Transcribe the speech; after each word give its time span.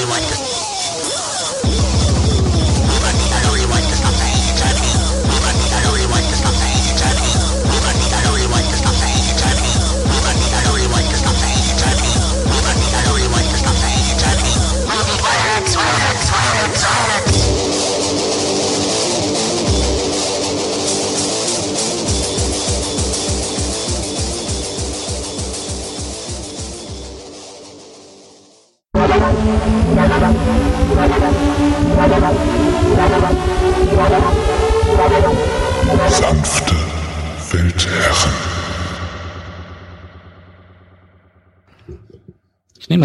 Sanfte 0.00 0.49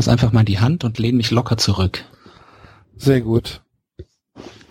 Das 0.06 0.11
einfach 0.11 0.34
mal 0.34 0.45
die 0.45 0.59
Hand 0.59 0.84
und 0.84 1.00
lehne 1.00 1.17
mich 1.17 1.31
locker 1.31 1.58
zurück. 1.58 2.06
Sehr 2.95 3.22
gut. 3.22 3.61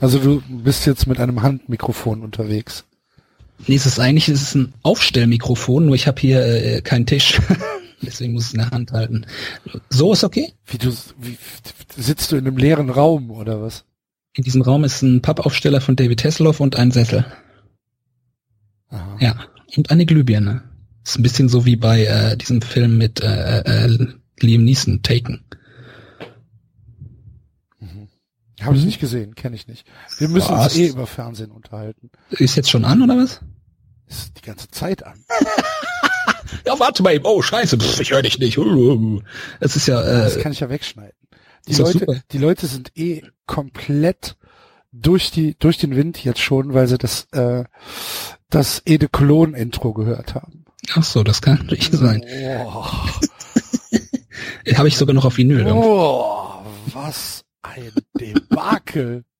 Also 0.01 0.21
du 0.21 0.41
bist 0.49 0.87
jetzt 0.87 1.09
mit 1.09 1.19
einem 1.19 1.43
Handmikrofon 1.43 2.23
unterwegs. 2.23 2.85
Nee, 3.67 3.75
es 3.75 3.85
ist 3.85 3.99
eigentlich 3.99 4.29
es 4.29 4.43
ist 4.43 4.55
ein 4.55 4.75
Aufstellmikrofon, 4.83 5.87
nur 5.87 5.97
ich 5.97 6.07
habe 6.07 6.21
hier 6.21 6.47
äh, 6.47 6.83
keinen 6.83 7.07
Tisch. 7.07 7.41
Deswegen 8.03 8.33
muss 8.33 8.45
ich 8.45 8.49
es 8.51 8.55
in 8.55 8.61
der 8.61 8.71
Hand 8.71 8.93
halten. 8.93 9.27
So 9.91 10.13
ist 10.13 10.23
okay? 10.23 10.53
Wie 10.67 10.79
du 10.79 10.93
wie, 11.21 11.37
sitzt 11.97 12.31
du 12.31 12.37
in 12.37 12.47
einem 12.47 12.57
leeren 12.57 12.91
Raum 12.91 13.33
oder 13.33 13.61
was? 13.61 13.85
In 14.35 14.45
diesem 14.45 14.63
Raum 14.63 14.85
ist 14.85 15.03
ein 15.03 15.21
Pappaufsteller 15.21 15.81
von 15.81 15.97
David 15.97 16.23
Hasselhoff 16.23 16.61
und 16.61 16.77
ein 16.77 16.93
Sessel. 16.93 17.27
Aha. 18.89 19.17
Ja, 19.19 19.37
und 19.77 19.91
eine 19.91 20.07
Glühbirne. 20.07 20.63
Ist 21.05 21.19
ein 21.19 21.25
bisschen 21.25 21.48
so 21.48 21.67
wie 21.67 21.75
bei 21.75 22.05
äh, 22.05 22.37
diesem 22.37 22.63
Film 22.63 22.98
mit 22.98 23.21
äh, 23.21 23.63
äh, 23.63 24.15
Liam 24.41 24.65
Neeson, 24.65 25.03
Taken. 25.03 25.45
Habe 28.63 28.77
ich 28.77 28.85
nicht 28.85 29.01
gesehen, 29.01 29.35
kenne 29.35 29.57
ich 29.57 29.67
nicht. 29.67 29.87
Wir 30.19 30.29
müssen 30.29 30.53
Was? 30.53 30.73
uns 30.75 30.77
eh 30.77 30.87
über 30.89 31.07
Fernsehen 31.07 31.51
unterhalten. 31.51 32.11
Ist 32.31 32.57
jetzt 32.57 32.71
schon 32.71 32.85
an, 32.85 33.03
oder 33.03 33.17
was? 33.19 33.41
Ist 34.07 34.39
die 34.39 34.43
ganze 34.43 34.69
Zeit 34.71 35.05
an. 35.05 35.25
Ja, 36.67 36.79
warte 36.79 37.03
mal 37.03 37.13
eben. 37.15 37.25
Oh, 37.27 37.43
scheiße, 37.43 37.79
pff, 37.79 38.01
ich 38.01 38.13
höre 38.13 38.23
dich 38.23 38.39
nicht. 38.39 38.59
Es 39.61 39.77
ist 39.77 39.87
ja, 39.89 40.01
Das 40.03 40.37
äh, 40.37 40.41
kann 40.41 40.53
ich 40.53 40.61
ja 40.61 40.69
wegschneiden. 40.71 41.17
Die 41.67 41.75
Leute, 41.75 41.98
super. 41.98 42.21
die 42.31 42.39
Leute 42.39 42.67
sind 42.67 42.93
eh 42.97 43.23
komplett 43.47 44.37
durch 44.92 45.31
die 45.31 45.57
durch 45.58 45.79
den 45.79 45.97
Wind 45.97 46.23
jetzt 46.23 46.41
schon, 46.41 46.73
weil 46.73 46.87
sie 46.87 46.97
das 46.98 47.27
äh, 47.33 47.64
das 48.51 48.83
Ede 48.87 49.08
Cologne 49.08 49.57
Intro 49.58 49.92
gehört 49.92 50.35
haben. 50.35 50.64
ach 50.95 51.03
so, 51.03 51.25
das 51.25 51.42
kann 51.42 51.58
natürlich 51.58 51.91
sein. 51.91 52.23
Oh, 52.67 52.87
Habe 54.77 54.89
ich 54.89 54.97
sogar 54.97 55.14
noch 55.14 55.25
auf 55.25 55.36
Vinyl. 55.36 55.67
oh, 55.69 56.64
was 56.86 57.45
ein 57.63 57.92
Debakel. 58.19 59.25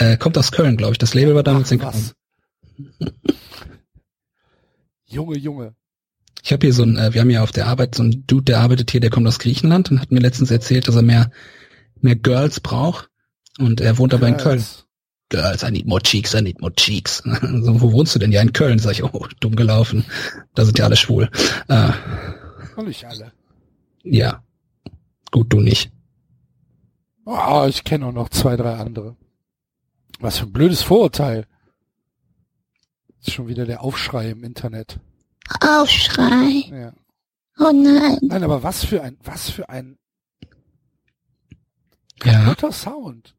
Äh, 0.00 0.16
kommt 0.16 0.36
aus 0.36 0.50
Köln, 0.50 0.76
glaube 0.76 0.92
ich. 0.94 0.98
Das 0.98 1.14
Label 1.14 1.36
war 1.36 1.44
damals 1.44 1.70
in 1.70 1.80
Ach, 1.80 1.92
Köln. 1.92 2.10
was. 2.98 3.12
Junge, 5.06 5.38
Junge. 5.38 5.74
Ich 6.42 6.52
habe 6.52 6.66
hier 6.66 6.74
so 6.74 6.82
ein, 6.82 6.96
äh, 6.98 7.14
wir 7.14 7.20
haben 7.20 7.30
ja 7.30 7.42
auf 7.44 7.52
der 7.52 7.68
Arbeit 7.68 7.94
so 7.94 8.02
einen 8.02 8.26
Dude, 8.26 8.44
der 8.44 8.58
arbeitet 8.60 8.90
hier, 8.90 9.00
der 9.00 9.10
kommt 9.10 9.28
aus 9.28 9.38
Griechenland 9.38 9.90
und 9.92 10.00
hat 10.00 10.10
mir 10.10 10.18
letztens 10.20 10.50
erzählt, 10.50 10.88
dass 10.88 10.96
er 10.96 11.02
mehr, 11.02 11.30
mehr 12.00 12.16
Girls 12.16 12.58
braucht. 12.58 13.10
Und 13.58 13.80
er 13.80 13.96
wohnt 13.98 14.12
aber 14.12 14.26
in 14.26 14.36
Köln. 14.36 14.64
Girls, 15.28 15.62
I 15.62 15.70
need 15.70 15.86
more 15.86 16.02
cheeks, 16.02 16.34
I 16.34 16.42
need 16.42 16.60
more 16.60 16.74
cheeks. 16.74 17.18
so, 17.24 17.80
wo 17.80 17.92
wohnst 17.92 18.14
du 18.14 18.18
denn? 18.18 18.32
Ja, 18.32 18.42
in 18.42 18.52
Köln. 18.52 18.78
Sag 18.80 18.92
ich, 18.92 19.04
oh, 19.04 19.26
dumm 19.40 19.54
gelaufen. 19.56 20.04
Da 20.54 20.64
sind 20.64 20.78
ja 20.78 20.84
alle 20.86 20.96
schwul. 20.96 21.30
Äh, 21.68 21.90
Und 22.76 22.88
nicht 22.88 23.04
alle. 23.04 23.32
ja. 24.02 24.42
Gut, 25.36 25.52
du 25.52 25.60
nicht. 25.60 25.92
Oh, 27.26 27.66
ich 27.68 27.84
kenne 27.84 28.06
auch 28.06 28.12
noch 28.12 28.30
zwei, 28.30 28.56
drei 28.56 28.76
andere. 28.76 29.16
Was 30.18 30.38
für 30.38 30.46
ein 30.46 30.52
blödes 30.54 30.80
Vorurteil. 30.82 31.46
Ist 33.20 33.32
schon 33.32 33.46
wieder 33.46 33.66
der 33.66 33.82
Aufschrei 33.82 34.30
im 34.30 34.42
Internet. 34.44 34.98
Aufschrei. 35.60 36.64
Ja. 36.70 36.92
Oh 37.58 37.70
nein. 37.70 38.16
Nein, 38.22 38.44
aber 38.44 38.62
was 38.62 38.86
für 38.86 39.02
ein, 39.02 39.18
was 39.24 39.50
für 39.50 39.68
ein 39.68 39.98
Ja. 42.24 42.48
guter 42.48 42.72
Sound. 42.72 43.36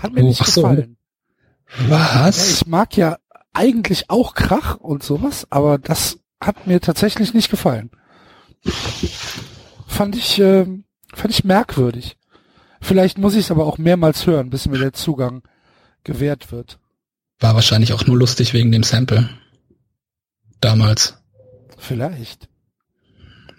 Hat 0.00 0.12
mir 0.14 0.24
Oh, 0.24 0.26
nicht 0.26 0.40
ach 0.40 0.46
so. 0.48 0.62
gefallen. 0.62 0.96
Ja, 1.88 2.24
Was? 2.26 2.50
ich 2.62 2.66
mag 2.66 2.96
ja 2.96 3.16
eigentlich 3.52 4.10
auch 4.10 4.34
Krach 4.34 4.74
und 4.78 5.04
sowas, 5.04 5.46
aber 5.50 5.78
das 5.78 6.18
hat 6.40 6.66
mir 6.66 6.80
tatsächlich 6.80 7.32
nicht 7.32 7.48
gefallen. 7.48 7.92
Fand 9.86 10.16
ich, 10.16 10.40
ähm, 10.40 10.84
fand 11.12 11.32
ich 11.32 11.44
merkwürdig. 11.44 12.16
Vielleicht 12.80 13.18
muss 13.18 13.34
ich 13.34 13.44
es 13.44 13.50
aber 13.50 13.66
auch 13.66 13.78
mehrmals 13.78 14.26
hören, 14.26 14.50
bis 14.50 14.66
mir 14.66 14.78
der 14.78 14.92
Zugang 14.92 15.42
gewährt 16.04 16.50
wird. 16.50 16.78
War 17.38 17.54
wahrscheinlich 17.54 17.92
auch 17.92 18.06
nur 18.06 18.16
lustig 18.18 18.54
wegen 18.54 18.72
dem 18.72 18.82
Sample. 18.82 19.28
Damals. 20.60 21.16
Vielleicht. 21.78 22.48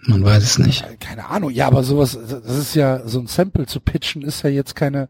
Man 0.06 0.24
weiß 0.24 0.42
es 0.42 0.58
nicht. 0.58 0.84
Keine 1.00 1.26
Ahnung. 1.26 1.50
Ja, 1.50 1.66
aber 1.66 1.82
sowas, 1.84 2.12
das 2.12 2.56
ist 2.56 2.74
ja, 2.74 3.06
so 3.06 3.20
ein 3.20 3.26
Sample 3.26 3.66
zu 3.66 3.80
pitchen 3.80 4.22
ist 4.22 4.42
ja 4.42 4.50
jetzt 4.50 4.74
keine 4.74 5.08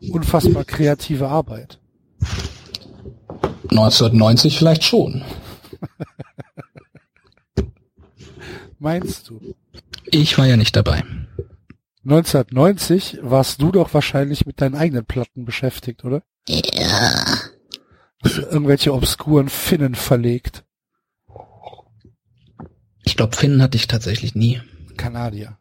unfassbar 0.00 0.64
kreative 0.64 1.28
Arbeit. 1.28 1.78
1990 3.70 4.58
vielleicht 4.58 4.84
schon. 4.84 5.22
Meinst 8.78 9.30
du? 9.30 9.40
Ich 10.10 10.36
war 10.36 10.46
ja 10.46 10.56
nicht 10.56 10.76
dabei. 10.76 11.02
1990 12.04 13.18
warst 13.22 13.62
du 13.62 13.72
doch 13.72 13.94
wahrscheinlich 13.94 14.46
mit 14.46 14.60
deinen 14.60 14.74
eigenen 14.74 15.04
Platten 15.04 15.44
beschäftigt, 15.44 16.04
oder? 16.04 16.22
Ja. 16.48 17.10
Hast 18.22 18.36
du 18.38 18.42
irgendwelche 18.42 18.92
obskuren 18.92 19.48
Finnen 19.48 19.94
verlegt? 19.94 20.64
Ich 23.04 23.16
glaube, 23.16 23.36
Finnen 23.36 23.62
hatte 23.62 23.76
ich 23.76 23.86
tatsächlich 23.86 24.34
nie. 24.34 24.60
Kanadier, 24.96 25.58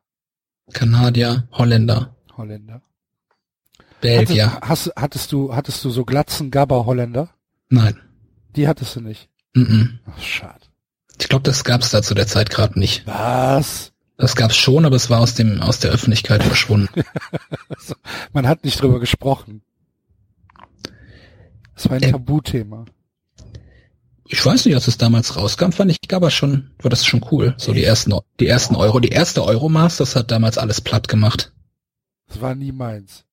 Kanadier, 0.74 1.48
Holländer, 1.52 2.16
Holländer. 2.38 2.82
Belgier. 4.02 4.54
Hattest, 4.54 4.70
hast, 4.70 4.94
hattest 4.96 5.32
du, 5.32 5.56
hattest 5.56 5.84
du 5.86 5.90
so 5.90 6.04
glatzen 6.04 6.52
Gabber-Holländer? 6.52 7.30
Nein. 7.70 8.00
Die 8.56 8.68
hattest 8.68 8.96
du 8.96 9.02
nicht. 9.02 9.30
Mhm. 9.54 10.00
Ach, 10.06 10.22
schade. 10.22 10.66
Ich 11.20 11.30
glaube, 11.30 11.44
das 11.44 11.64
gab's 11.64 11.92
da 11.92 12.02
zu 12.02 12.14
der 12.14 12.28
Zeit 12.28 12.50
gerade 12.50 12.78
nicht. 12.78 13.08
Was? 13.08 13.93
Das 14.24 14.38
gab's 14.38 14.56
schon, 14.56 14.86
aber 14.86 14.96
es 14.96 15.10
war 15.10 15.20
aus 15.20 15.34
dem 15.34 15.60
aus 15.60 15.80
der 15.80 15.92
Öffentlichkeit 15.92 16.44
verschwunden. 16.44 17.04
Man 18.32 18.48
hat 18.48 18.64
nicht 18.64 18.82
drüber 18.82 19.02
gesprochen. 19.02 19.64
Das 21.76 21.90
war 21.90 21.98
ein 21.98 22.04
Äh, 22.04 22.12
Tabuthema. 22.12 22.86
Ich 24.24 24.46
weiß 24.46 24.64
nicht, 24.64 24.76
als 24.76 24.88
es 24.88 24.98
damals 24.98 25.36
rauskam, 25.36 25.72
fand 25.72 25.92
ich 25.92 25.98
aber 26.14 26.32
schon, 26.32 26.72
war 26.80 26.90
das 26.90 27.06
schon 27.06 27.26
cool. 27.32 27.54
So 27.58 27.74
die 27.74 27.84
ersten, 27.84 28.18
die 28.40 28.48
ersten 28.48 28.78
Euro, 28.78 29.02
die 29.02 29.10
erste 29.10 29.44
Euromasters 29.44 30.16
hat 30.16 30.32
damals 30.32 30.58
alles 30.58 30.80
platt 30.80 31.10
gemacht. 31.10 31.52
Das 32.28 32.40
war 32.40 32.56
nie 32.56 32.72
meins. 32.72 33.26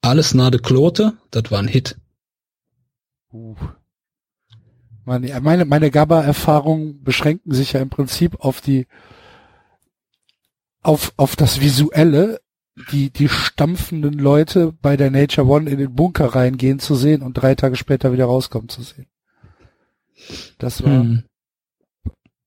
Alles 0.00 0.32
Nade 0.32 0.60
Klote, 0.60 1.14
das 1.32 1.50
war 1.50 1.58
ein 1.58 1.66
Hit. 1.66 1.98
Uh. 3.32 3.56
Meine, 5.04 5.40
meine, 5.40 5.64
meine 5.64 5.90
Gabba-Erfahrungen 5.90 7.02
beschränken 7.02 7.52
sich 7.52 7.72
ja 7.72 7.80
im 7.80 7.90
Prinzip 7.90 8.36
auf 8.38 8.60
die, 8.60 8.86
auf, 10.82 11.12
auf 11.16 11.36
das 11.36 11.60
Visuelle, 11.60 12.40
die, 12.92 13.10
die 13.10 13.28
stampfenden 13.28 14.14
Leute 14.14 14.72
bei 14.80 14.96
der 14.96 15.10
Nature 15.10 15.46
One 15.46 15.68
in 15.68 15.78
den 15.78 15.94
Bunker 15.94 16.26
reingehen 16.34 16.78
zu 16.78 16.94
sehen 16.94 17.22
und 17.22 17.34
drei 17.34 17.54
Tage 17.54 17.76
später 17.76 18.12
wieder 18.12 18.24
rauskommen 18.24 18.68
zu 18.68 18.82
sehen. 18.82 19.06
Das 20.58 20.82
war, 20.82 20.90
Hm. 20.90 21.24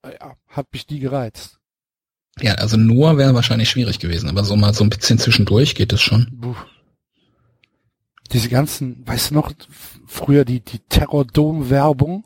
Ja, 0.05 0.35
hat 0.47 0.67
mich 0.73 0.89
nie 0.89 0.99
gereizt. 0.99 1.59
Ja, 2.41 2.55
also 2.55 2.77
nur 2.77 3.17
wäre 3.17 3.35
wahrscheinlich 3.35 3.69
schwierig 3.69 3.99
gewesen, 3.99 4.27
aber 4.27 4.43
so 4.43 4.55
mal 4.55 4.73
so 4.73 4.83
ein 4.83 4.89
bisschen 4.89 5.19
zwischendurch 5.19 5.75
geht 5.75 5.93
es 5.93 6.01
schon. 6.01 6.27
Buh. 6.31 6.55
Diese 8.31 8.49
ganzen, 8.49 9.07
weißt 9.07 9.29
du 9.29 9.35
noch, 9.35 9.53
früher 10.07 10.43
die, 10.43 10.59
die 10.61 10.79
Terror-Dome-Werbung? 10.79 12.23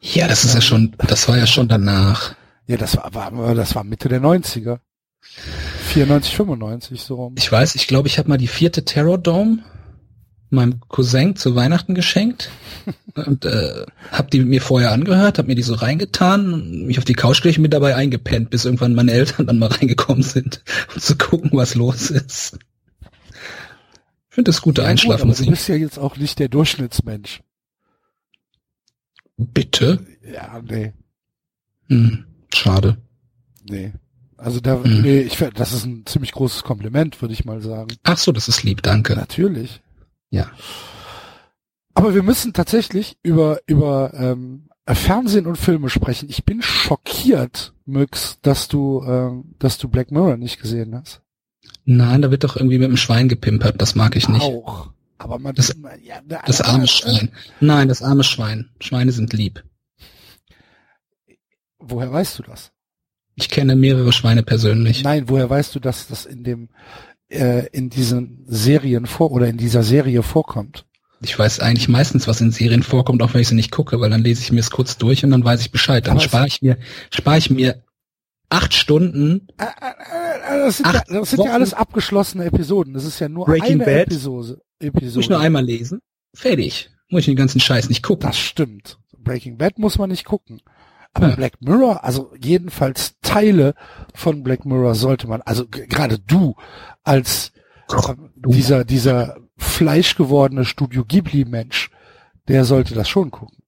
Ja, 0.00 0.28
das 0.28 0.44
ist 0.44 0.54
ja 0.54 0.60
schon, 0.60 0.96
das 0.98 1.28
war 1.28 1.36
ja 1.36 1.46
schon 1.46 1.68
danach. 1.68 2.36
Ja, 2.66 2.76
das 2.76 2.96
war, 2.96 3.12
war, 3.12 3.54
das 3.54 3.74
war 3.74 3.84
Mitte 3.84 4.08
der 4.08 4.22
90er. 4.22 4.78
94, 5.20 6.34
95, 6.36 7.00
so 7.00 7.14
rum. 7.16 7.34
Ich 7.36 7.50
weiß, 7.50 7.74
ich 7.74 7.86
glaube, 7.86 8.08
ich 8.08 8.18
habe 8.18 8.28
mal 8.28 8.38
die 8.38 8.46
vierte 8.48 8.84
Terror 8.84 9.18
Dome 9.18 9.58
meinem 10.52 10.80
Cousin 10.88 11.36
zu 11.36 11.54
Weihnachten 11.54 11.94
geschenkt 11.94 12.50
und 13.14 13.44
äh, 13.44 13.86
habe 14.10 14.30
die 14.30 14.40
mir 14.40 14.60
vorher 14.60 14.90
angehört, 14.90 15.38
habe 15.38 15.46
mir 15.46 15.54
die 15.54 15.62
so 15.62 15.74
reingetan, 15.74 16.86
mich 16.86 16.98
auf 16.98 17.04
die 17.04 17.12
Couch 17.14 17.40
gelegt 17.42 17.58
und 17.58 17.62
bin 17.62 17.70
dabei 17.70 17.94
eingepennt, 17.94 18.50
bis 18.50 18.64
irgendwann 18.64 18.94
meine 18.96 19.12
Eltern 19.12 19.46
dann 19.46 19.58
mal 19.60 19.66
reingekommen 19.70 20.22
sind, 20.24 20.64
um 20.92 21.00
zu 21.00 21.16
gucken, 21.16 21.50
was 21.52 21.76
los 21.76 22.10
ist. 22.10 22.58
Ich 24.28 24.34
finde 24.34 24.48
das 24.50 24.60
gute 24.62 24.80
Ja, 24.82 24.86
gut, 24.86 24.90
Einschlafmusik. 24.90 25.46
Du 25.46 25.50
bist 25.52 25.68
ja 25.68 25.76
jetzt 25.76 25.98
auch 25.98 26.16
nicht 26.16 26.38
der 26.40 26.48
Durchschnittsmensch. 26.48 27.42
Bitte? 29.36 30.04
Ja, 30.22 30.60
nee, 30.62 30.92
Hm, 31.88 32.24
schade. 32.52 32.98
nee. 33.68 33.92
Also 34.40 34.60
da, 34.60 34.76
Mhm. 34.76 35.02
nee, 35.02 35.20
ich, 35.20 35.36
das 35.54 35.72
ist 35.72 35.84
ein 35.84 36.06
ziemlich 36.06 36.32
großes 36.32 36.62
Kompliment, 36.62 37.20
würde 37.20 37.34
ich 37.34 37.44
mal 37.44 37.60
sagen. 37.60 37.96
Ach 38.04 38.16
so, 38.18 38.32
das 38.32 38.48
ist 38.48 38.62
lieb, 38.62 38.82
danke. 38.82 39.14
Natürlich. 39.14 39.82
Ja. 40.30 40.50
Aber 41.94 42.14
wir 42.14 42.22
müssen 42.22 42.52
tatsächlich 42.52 43.18
über, 43.22 43.60
über 43.66 44.12
ähm, 44.14 44.68
Fernsehen 44.88 45.46
und 45.46 45.56
Filme 45.56 45.90
sprechen. 45.90 46.28
Ich 46.30 46.44
bin 46.44 46.62
schockiert, 46.62 47.74
Müx, 47.84 48.38
dass 48.42 48.68
du, 48.68 49.02
ähm, 49.06 49.54
dass 49.58 49.76
du 49.78 49.88
Black 49.88 50.10
Mirror 50.10 50.36
nicht 50.36 50.60
gesehen 50.60 50.94
hast. 50.94 51.20
Nein, 51.84 52.22
da 52.22 52.30
wird 52.30 52.44
doch 52.44 52.56
irgendwie 52.56 52.78
mit 52.78 52.88
dem 52.88 52.96
Schwein 52.96 53.28
gepimpert, 53.28 53.80
das 53.82 53.94
mag 53.94 54.16
ich 54.16 54.28
nicht. 54.28 54.42
Auch. 54.42 54.90
Aber 55.18 55.38
man, 55.38 55.54
Das- 55.54 55.76
man- 55.76 56.00
ja, 56.02 56.20
na, 56.26 56.40
Das 56.46 56.60
arme 56.62 56.84
äh, 56.84 56.88
Schwein. 56.88 57.30
Nein, 57.60 57.88
das 57.88 58.02
arme 58.02 58.24
Schwein. 58.24 58.70
Schweine 58.80 59.12
sind 59.12 59.32
lieb. 59.32 59.62
Woher 61.78 62.12
weißt 62.12 62.38
du 62.38 62.42
das? 62.44 62.72
Ich 63.40 63.48
kenne 63.48 63.76
mehrere 63.76 64.12
Schweine 64.12 64.42
persönlich. 64.42 65.02
Nein, 65.02 65.24
woher 65.28 65.48
weißt 65.48 65.74
du, 65.74 65.80
dass 65.80 66.06
das 66.08 66.26
in 66.26 66.44
dem 66.44 66.68
äh, 67.28 67.66
in 67.72 67.90
diesen 67.90 68.44
Serien 68.46 69.06
vor 69.06 69.32
oder 69.32 69.46
in 69.46 69.56
dieser 69.56 69.82
Serie 69.82 70.22
vorkommt? 70.22 70.84
Ich 71.22 71.38
weiß 71.38 71.60
eigentlich 71.60 71.88
meistens, 71.88 72.26
was 72.26 72.40
in 72.40 72.50
Serien 72.50 72.82
vorkommt, 72.82 73.22
auch 73.22 73.34
wenn 73.34 73.42
ich 73.42 73.48
sie 73.48 73.54
nicht 73.54 73.70
gucke, 73.70 74.00
weil 74.00 74.10
dann 74.10 74.22
lese 74.22 74.42
ich 74.42 74.52
mir 74.52 74.60
es 74.60 74.70
kurz 74.70 74.96
durch 74.96 75.22
und 75.24 75.30
dann 75.30 75.44
weiß 75.44 75.60
ich 75.60 75.70
Bescheid. 75.70 76.06
Dann 76.06 76.18
spare 76.18 76.46
ich 76.46 76.62
mir, 76.62 76.78
spare 77.10 77.38
ich 77.38 77.50
mir 77.50 77.82
acht 78.48 78.74
Stunden. 78.74 79.46
Das 79.56 80.78
sind, 80.78 80.86
ja, 80.86 81.02
das 81.08 81.30
sind 81.30 81.44
ja 81.44 81.52
alles 81.52 81.74
abgeschlossene 81.74 82.44
Episoden. 82.44 82.94
Das 82.94 83.04
ist 83.04 83.20
ja 83.20 83.28
nur 83.28 83.44
Breaking 83.46 83.82
eine 83.82 83.84
Bad. 83.84 84.06
Episode. 84.06 84.60
Muss 84.80 84.88
Episode. 84.88 85.20
ich 85.20 85.28
nur 85.28 85.40
einmal 85.40 85.64
lesen. 85.64 86.00
Fertig. 86.34 86.90
Muss 87.08 87.20
ich 87.20 87.26
den 87.26 87.36
ganzen 87.36 87.60
Scheiß 87.60 87.88
nicht 87.88 88.02
gucken. 88.02 88.26
Das 88.26 88.38
stimmt. 88.38 88.98
Breaking 89.18 89.58
Bad 89.58 89.78
muss 89.78 89.98
man 89.98 90.10
nicht 90.10 90.24
gucken. 90.24 90.62
Aber. 91.12 91.34
Black 91.36 91.60
Mirror, 91.60 92.04
also 92.04 92.32
jedenfalls 92.40 93.16
Teile 93.20 93.74
von 94.14 94.42
Black 94.42 94.64
Mirror 94.64 94.94
sollte 94.94 95.26
man, 95.26 95.42
also 95.42 95.66
gerade 95.68 96.18
du 96.18 96.54
als 97.02 97.52
ähm, 98.08 98.30
du. 98.36 98.50
dieser 98.50 98.84
dieser 98.84 99.36
fleischgewordene 99.56 100.64
Studio 100.64 101.04
Ghibli 101.04 101.44
Mensch, 101.44 101.90
der 102.48 102.64
sollte 102.64 102.94
das 102.94 103.08
schon 103.08 103.30
gucken. 103.30 103.58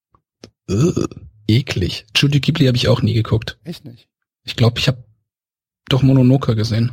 Ugh, 0.71 1.09
eklig. 1.49 2.07
Studio 2.17 2.41
Ghibli 2.41 2.67
habe 2.67 2.77
ich 2.77 2.89
auch 2.89 3.03
nie 3.03 3.15
geguckt. 3.15 3.59
Echt 3.65 3.85
nicht. 3.85 4.09
Ich 4.45 4.57
glaube, 4.57 4.79
ich 4.79 4.89
habe 4.89 5.05
doch 5.89 6.03
Mononoke 6.03 6.55
gesehen. 6.57 6.93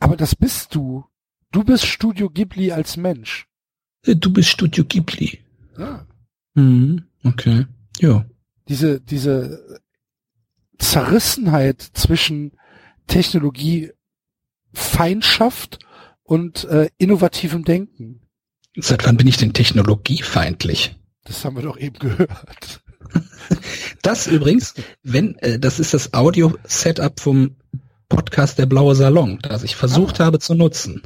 Aber 0.00 0.16
das 0.16 0.34
bist 0.34 0.74
du. 0.74 1.04
Du 1.52 1.62
bist 1.64 1.86
Studio 1.86 2.30
Ghibli 2.30 2.72
als 2.72 2.96
Mensch. 2.96 3.46
Äh, 4.04 4.16
Du 4.16 4.32
bist 4.32 4.48
Studio 4.48 4.84
Ghibli. 4.84 5.38
Ja. 5.78 6.06
Mhm. 6.54 7.04
Okay. 7.24 7.66
Ja. 8.00 8.24
Diese 8.72 9.02
diese 9.02 9.82
Zerrissenheit 10.78 11.82
zwischen 11.92 12.52
Technologie 13.06 13.92
Feindschaft 14.72 15.78
und 16.22 16.64
äh, 16.64 16.88
innovativem 16.96 17.66
Denken. 17.66 18.22
Seit 18.74 19.04
wann 19.04 19.18
bin 19.18 19.26
ich 19.26 19.36
denn 19.36 19.52
technologiefeindlich? 19.52 20.96
Das 21.24 21.44
haben 21.44 21.56
wir 21.56 21.62
doch 21.62 21.78
eben 21.78 21.98
gehört. 21.98 22.80
Das 24.00 24.26
übrigens, 24.26 24.74
wenn, 25.02 25.36
äh, 25.40 25.58
das 25.58 25.78
ist 25.78 25.92
das 25.92 26.14
Audio-Setup 26.14 27.20
vom 27.20 27.56
Podcast 28.08 28.58
Der 28.58 28.64
Blaue 28.64 28.94
Salon, 28.94 29.38
das 29.42 29.64
ich 29.64 29.76
versucht 29.76 30.18
habe 30.18 30.38
zu 30.38 30.54
nutzen. 30.54 31.02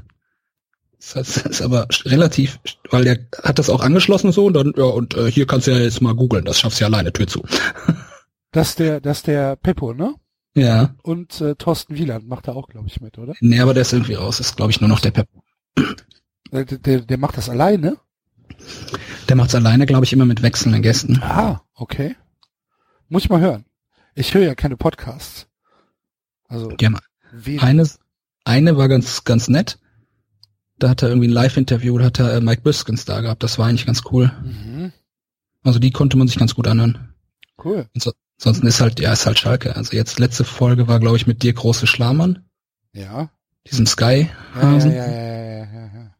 Das 0.98 1.36
ist 1.36 1.62
aber 1.62 1.86
relativ, 2.04 2.58
weil 2.90 3.04
der 3.04 3.18
hat 3.42 3.58
das 3.58 3.70
auch 3.70 3.80
angeschlossen 3.80 4.32
so 4.32 4.46
und 4.46 4.54
dann, 4.54 4.72
ja, 4.76 4.84
und 4.84 5.14
äh, 5.14 5.30
hier 5.30 5.46
kannst 5.46 5.66
du 5.66 5.70
ja 5.72 5.78
jetzt 5.78 6.00
mal 6.00 6.14
googeln, 6.14 6.44
das 6.44 6.58
schaffst 6.58 6.80
du 6.80 6.84
ja 6.84 6.88
alleine, 6.88 7.12
Tür 7.12 7.26
zu. 7.26 7.42
Das 8.52 8.70
ist 8.70 8.78
der, 8.78 9.00
das 9.02 9.18
ist 9.18 9.26
der 9.26 9.56
Peppo, 9.56 9.92
ne? 9.92 10.14
Ja. 10.54 10.94
Und 11.02 11.38
äh, 11.42 11.56
Thorsten 11.56 11.96
Wieland 11.96 12.26
macht 12.26 12.48
da 12.48 12.52
auch, 12.52 12.68
glaube 12.68 12.86
ich, 12.88 13.02
mit, 13.02 13.18
oder? 13.18 13.34
Nee, 13.40 13.60
aber 13.60 13.74
der 13.74 13.82
ist 13.82 13.92
irgendwie 13.92 14.14
raus, 14.14 14.40
ist 14.40 14.56
glaube 14.56 14.70
ich 14.70 14.80
nur 14.80 14.88
noch 14.88 15.00
der 15.00 15.10
Pep. 15.10 15.28
Äh, 15.76 15.84
Der, 16.52 16.64
der, 16.64 17.00
der 17.00 17.18
macht 17.18 17.36
das 17.36 17.50
alleine? 17.50 17.98
Der 19.28 19.36
macht's 19.36 19.54
alleine, 19.54 19.84
glaube 19.84 20.06
ich, 20.06 20.12
immer 20.14 20.24
mit 20.24 20.40
wechselnden 20.40 20.80
Gästen. 20.80 21.20
Ah, 21.22 21.60
okay. 21.74 22.16
Muss 23.10 23.24
ich 23.24 23.28
mal 23.28 23.40
hören. 23.40 23.66
Ich 24.14 24.32
höre 24.32 24.44
ja 24.44 24.54
keine 24.54 24.78
Podcasts. 24.78 25.46
Also, 26.48 26.68
Die 26.70 26.86
haben 26.86 26.98
eine, 27.60 27.86
eine 28.44 28.76
war 28.78 28.88
ganz, 28.88 29.24
ganz 29.24 29.48
nett. 29.48 29.78
Da 30.78 30.90
hat 30.90 31.02
er 31.02 31.08
irgendwie 31.08 31.28
ein 31.28 31.32
Live-Interview, 31.32 31.96
da 31.98 32.04
hat 32.06 32.18
er 32.20 32.34
äh, 32.34 32.40
Mike 32.40 32.62
Biskins 32.62 33.04
da 33.06 33.20
gehabt, 33.22 33.42
das 33.42 33.58
war 33.58 33.66
eigentlich 33.66 33.86
ganz 33.86 34.02
cool. 34.12 34.30
Mhm, 34.44 34.92
Also 35.64 35.78
die 35.78 35.90
konnte 35.90 36.16
man 36.18 36.28
sich 36.28 36.38
ganz 36.38 36.54
gut 36.54 36.66
anhören. 36.68 37.14
cool. 37.64 37.88
Ansonsten 38.38 38.66
ist 38.66 38.80
halt, 38.82 39.00
ja, 39.00 39.12
ist 39.12 39.24
halt 39.24 39.38
Schalke. 39.38 39.74
Also 39.76 39.96
jetzt 39.96 40.18
letzte 40.18 40.44
Folge 40.44 40.86
war, 40.88 41.00
glaube 41.00 41.16
ich, 41.16 41.26
mit 41.26 41.42
dir 41.42 41.54
große 41.54 41.86
Schlamann, 41.86 42.44
Ja. 42.92 43.30
diesem 43.70 43.86
Sky. 43.86 44.28
Ja, 44.54 44.60
ja, 44.62 44.70
Hasen. 44.72 44.92
ja, 44.92 45.06
ja, 45.06 45.12
ja, 45.12 45.56
ja, 45.64 45.64
ja. 45.94 46.14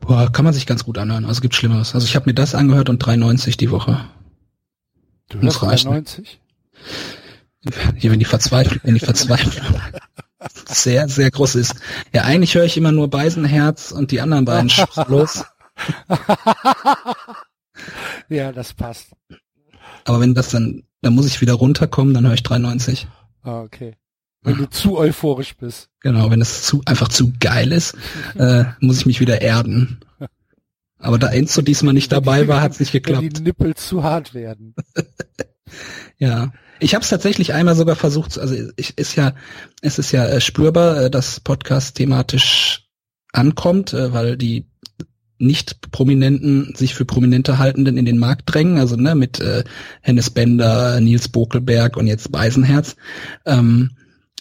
Boah, 0.00 0.30
kann 0.30 0.44
man 0.44 0.52
sich 0.52 0.66
ganz 0.66 0.84
gut 0.84 0.98
anhören. 0.98 1.24
Also 1.24 1.40
gibt 1.40 1.54
Schlimmeres. 1.54 1.94
Also 1.94 2.06
ich 2.06 2.14
habe 2.14 2.28
mir 2.28 2.34
das 2.34 2.54
angehört 2.54 2.90
und 2.90 3.02
3,90 3.02 3.56
die 3.56 3.70
Woche. 3.70 4.04
Du 5.30 5.40
hörst 5.40 5.62
reichen. 5.62 5.88
90? 5.90 6.38
Hier, 7.96 8.10
wenn 8.10 8.18
die 8.18 8.24
Verzweiflung, 8.26 8.80
wenn 8.82 8.94
die 8.94 9.00
Verzweiflung 9.00 9.64
sehr, 10.66 11.08
sehr 11.08 11.30
groß 11.30 11.54
ist. 11.56 11.74
Ja, 12.12 12.22
eigentlich 12.22 12.54
höre 12.54 12.64
ich 12.64 12.76
immer 12.76 12.92
nur 12.92 13.08
Beisenherz 13.08 13.92
und 13.92 14.10
die 14.10 14.20
anderen 14.20 14.44
beiden 14.44 14.70
los. 15.08 15.44
ja, 18.28 18.52
das 18.52 18.74
passt. 18.74 19.12
Aber 20.04 20.20
wenn 20.20 20.34
das 20.34 20.50
dann, 20.50 20.84
dann 21.00 21.14
muss 21.14 21.26
ich 21.26 21.40
wieder 21.40 21.54
runterkommen, 21.54 22.14
dann 22.14 22.26
höre 22.26 22.34
ich 22.34 22.42
3,90. 22.42 23.06
Ah, 23.42 23.60
okay. 23.60 23.96
Wenn 24.44 24.56
du 24.56 24.68
zu 24.68 24.98
euphorisch 24.98 25.56
bist. 25.56 25.88
Genau, 26.00 26.30
wenn 26.30 26.40
es 26.40 26.64
zu, 26.64 26.82
einfach 26.84 27.08
zu 27.08 27.32
geil 27.38 27.70
ist, 27.70 27.94
äh, 28.36 28.64
muss 28.80 28.98
ich 28.98 29.06
mich 29.06 29.20
wieder 29.20 29.40
erden. 29.40 30.00
Aber 30.98 31.18
da 31.18 31.28
Enzo 31.28 31.62
diesmal 31.62 31.94
nicht 31.94 32.12
dabei 32.12 32.48
war, 32.48 32.60
hat's 32.60 32.80
nicht 32.80 32.92
Wenn 32.92 33.02
geklappt. 33.02 33.38
die 33.38 33.42
Nippel 33.42 33.74
zu 33.74 34.02
hart 34.02 34.34
werden. 34.34 34.74
Ja, 36.18 36.52
ich 36.82 36.94
habe 36.94 37.02
es 37.02 37.10
tatsächlich 37.10 37.54
einmal 37.54 37.76
sogar 37.76 37.96
versucht. 37.96 38.38
Also 38.38 38.54
ich, 38.76 38.98
ist 38.98 39.16
ja, 39.16 39.34
es 39.80 39.98
ist 39.98 40.12
ja 40.12 40.26
äh, 40.26 40.40
spürbar, 40.40 41.04
äh, 41.04 41.10
dass 41.10 41.40
Podcast 41.40 41.96
thematisch 41.96 42.88
ankommt, 43.32 43.92
äh, 43.92 44.12
weil 44.12 44.36
die 44.36 44.66
nicht 45.38 45.90
Prominenten 45.90 46.74
sich 46.74 46.94
für 46.94 47.04
Prominente 47.04 47.58
haltenden 47.58 47.96
in 47.96 48.04
den 48.04 48.18
Markt 48.18 48.52
drängen. 48.52 48.78
Also 48.78 48.96
ne, 48.96 49.14
mit 49.14 49.40
äh, 49.40 49.64
Hennes 50.00 50.30
Bender, 50.30 51.00
Nils 51.00 51.28
Bokelberg 51.28 51.96
und 51.96 52.06
jetzt 52.06 52.30
Beisenherz 52.32 52.96
ähm, 53.46 53.90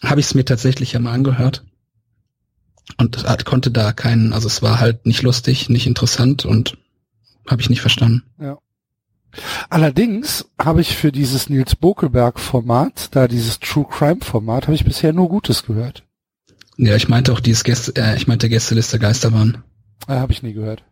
habe 0.03 0.19
ich 0.19 0.27
es 0.27 0.35
mir 0.35 0.45
tatsächlich 0.45 0.93
ja 0.93 0.99
mal 0.99 1.13
angehört 1.13 1.63
und 2.97 3.27
hat, 3.27 3.45
konnte 3.45 3.71
da 3.71 3.93
keinen. 3.93 4.33
Also 4.33 4.47
es 4.47 4.61
war 4.61 4.79
halt 4.79 5.05
nicht 5.05 5.21
lustig, 5.21 5.69
nicht 5.69 5.87
interessant 5.87 6.45
und 6.45 6.77
habe 7.47 7.61
ich 7.61 7.69
nicht 7.69 7.81
verstanden. 7.81 8.23
Allerdings 9.69 10.49
habe 10.59 10.81
ich 10.81 10.97
für 10.97 11.11
dieses 11.11 11.49
Nils 11.49 11.75
Bokelberg 11.75 12.39
Format, 12.39 13.15
da 13.15 13.27
dieses 13.27 13.59
True 13.59 13.85
Crime 13.89 14.21
Format, 14.21 14.63
habe 14.63 14.75
ich 14.75 14.85
bisher 14.85 15.13
nur 15.13 15.29
Gutes 15.29 15.65
gehört. 15.65 16.03
Ja, 16.77 16.95
ich 16.95 17.07
meinte 17.09 17.31
auch 17.31 17.39
dieses 17.39 17.63
Gäste, 17.63 17.95
äh, 17.95 18.15
ich 18.15 18.27
meinte 18.27 18.49
Gästeliste 18.49 18.99
Geisterbahn. 18.99 19.63
Äh, 20.07 20.15
habe 20.15 20.31
ich 20.31 20.43
nie 20.43 20.53
gehört. 20.53 20.83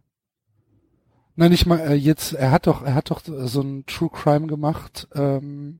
Nein, 1.35 1.51
ich 1.51 1.65
mal 1.65 1.79
äh, 1.79 1.93
jetzt, 1.93 2.33
er 2.33 2.51
hat 2.51 2.67
doch, 2.67 2.83
er 2.83 2.95
hat 2.95 3.11
doch 3.11 3.21
so 3.23 3.61
ein 3.61 3.85
True 3.85 4.09
Crime 4.11 4.47
gemacht 4.47 5.07
ähm, 5.15 5.79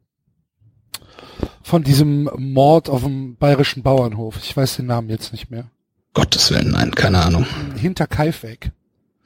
von 1.62 1.84
diesem 1.84 2.30
Mord 2.38 2.90
auf 2.90 3.04
dem 3.04 3.36
bayerischen 3.36 3.84
Bauernhof. 3.84 4.38
Ich 4.42 4.56
weiß 4.56 4.78
den 4.78 4.88
Namen 4.88 5.10
jetzt 5.10 5.32
nicht 5.32 5.52
mehr. 5.52 5.70
Gottes 6.14 6.52
Willen, 6.52 6.72
nein, 6.72 6.92
keine 6.96 7.20
Ahnung. 7.20 7.46
Hinter 7.76 8.08
Kaifek. 8.08 8.72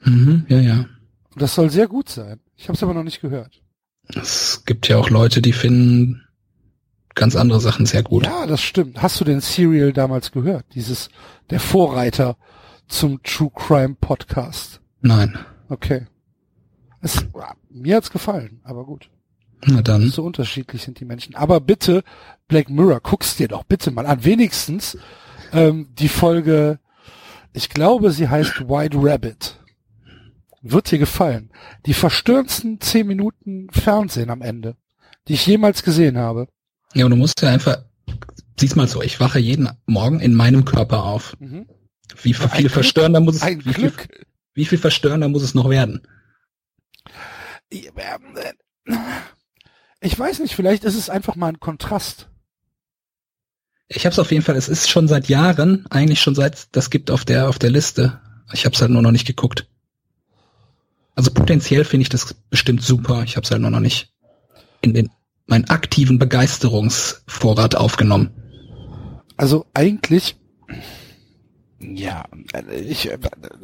Mhm, 0.02 0.44
ja, 0.48 0.58
ja. 0.58 0.78
Und 1.34 1.42
das 1.42 1.54
soll 1.54 1.70
sehr 1.70 1.88
gut 1.88 2.08
sein. 2.08 2.40
Ich 2.56 2.68
habe 2.68 2.76
es 2.76 2.82
aber 2.82 2.94
noch 2.94 3.04
nicht 3.04 3.20
gehört. 3.20 3.62
Es 4.08 4.64
gibt 4.64 4.88
ja 4.88 4.98
auch 4.98 5.10
Leute, 5.10 5.40
die 5.42 5.52
finden 5.52 6.24
ganz 7.14 7.36
andere 7.36 7.60
Sachen 7.60 7.86
sehr 7.86 8.02
gut. 8.02 8.24
Ja, 8.24 8.46
das 8.46 8.60
stimmt. 8.60 9.00
Hast 9.02 9.20
du 9.20 9.24
den 9.24 9.40
Serial 9.40 9.92
damals 9.92 10.32
gehört? 10.32 10.66
Dieses, 10.74 11.08
der 11.50 11.60
Vorreiter 11.60 12.36
zum 12.88 13.22
True 13.22 13.50
Crime 13.54 13.96
Podcast. 14.00 14.80
Nein. 15.00 15.38
Okay. 15.68 16.06
Es, 17.00 17.24
mir 17.70 17.96
hat's 17.96 18.10
gefallen, 18.10 18.60
aber 18.64 18.84
gut. 18.84 19.10
Na 19.66 19.82
dann. 19.82 20.10
So 20.10 20.24
unterschiedlich 20.24 20.82
sind 20.82 21.00
die 21.00 21.04
Menschen. 21.04 21.34
Aber 21.34 21.60
bitte, 21.60 22.02
Black 22.48 22.68
Mirror, 22.68 23.00
guck's 23.00 23.36
dir 23.36 23.48
doch 23.48 23.64
bitte 23.64 23.90
mal 23.90 24.06
an. 24.06 24.24
Wenigstens 24.24 24.98
ähm, 25.52 25.88
die 25.98 26.08
Folge, 26.08 26.78
ich 27.52 27.68
glaube, 27.68 28.10
sie 28.10 28.28
heißt 28.28 28.68
White 28.68 28.98
Rabbit. 29.00 29.58
Wird 30.66 30.90
dir 30.90 30.98
gefallen. 30.98 31.50
Die 31.84 31.92
verstörendsten 31.92 32.80
zehn 32.80 33.06
Minuten 33.06 33.68
Fernsehen 33.70 34.30
am 34.30 34.40
Ende, 34.40 34.76
die 35.28 35.34
ich 35.34 35.46
jemals 35.46 35.82
gesehen 35.82 36.16
habe. 36.16 36.48
Ja, 36.94 37.04
und 37.04 37.10
du 37.10 37.16
musst 37.16 37.42
ja 37.42 37.50
einfach, 37.50 37.84
siehst 38.58 38.74
mal 38.74 38.88
so, 38.88 39.02
ich 39.02 39.20
wache 39.20 39.38
jeden 39.38 39.68
Morgen 39.84 40.20
in 40.20 40.34
meinem 40.34 40.64
Körper 40.64 41.04
auf. 41.04 41.36
Mhm. 41.38 41.66
Wie 42.22 42.34
Ein 42.34 42.48
viel 42.48 42.60
Glück. 42.60 42.72
verstörender 42.72 43.20
muss 43.20 43.36
es, 43.36 43.42
Ein 43.42 43.58
wie 43.58 43.74
viel, 43.74 43.90
Glück. 43.90 44.08
wie 44.54 44.64
viel 44.64 44.78
verstörender 44.78 45.28
muss 45.28 45.42
es 45.42 45.54
noch 45.54 45.68
werden? 45.68 46.06
Ich 50.00 50.18
weiß 50.18 50.38
nicht, 50.38 50.54
vielleicht 50.54 50.84
ist 50.84 50.96
es 50.96 51.10
einfach 51.10 51.36
mal 51.36 51.48
ein 51.48 51.60
Kontrast. 51.60 52.28
Ich 53.88 54.06
habe 54.06 54.12
es 54.12 54.18
auf 54.18 54.30
jeden 54.32 54.42
Fall, 54.44 54.56
es 54.56 54.68
ist 54.68 54.88
schon 54.88 55.08
seit 55.08 55.28
Jahren, 55.28 55.86
eigentlich 55.90 56.20
schon 56.20 56.34
seit 56.34 56.74
das 56.74 56.88
gibt 56.88 57.10
auf 57.10 57.24
der 57.26 57.48
auf 57.50 57.58
der 57.58 57.70
Liste. 57.70 58.20
Ich 58.52 58.64
habe 58.64 58.74
es 58.74 58.80
halt 58.80 58.90
nur 58.90 59.02
noch 59.02 59.10
nicht 59.10 59.26
geguckt. 59.26 59.68
Also 61.14 61.32
potenziell 61.32 61.84
finde 61.84 62.02
ich 62.02 62.08
das 62.08 62.34
bestimmt 62.50 62.82
super. 62.82 63.22
Ich 63.24 63.36
habe 63.36 63.44
es 63.44 63.50
halt 63.50 63.62
nur 63.62 63.70
noch 63.70 63.80
nicht 63.80 64.12
in 64.80 64.94
den 64.94 65.10
meinen 65.46 65.66
aktiven 65.66 66.18
Begeisterungsvorrat 66.18 67.76
aufgenommen. 67.76 68.30
Also 69.36 69.66
eigentlich, 69.74 70.36
ja, 71.80 72.24
ich, 72.70 73.10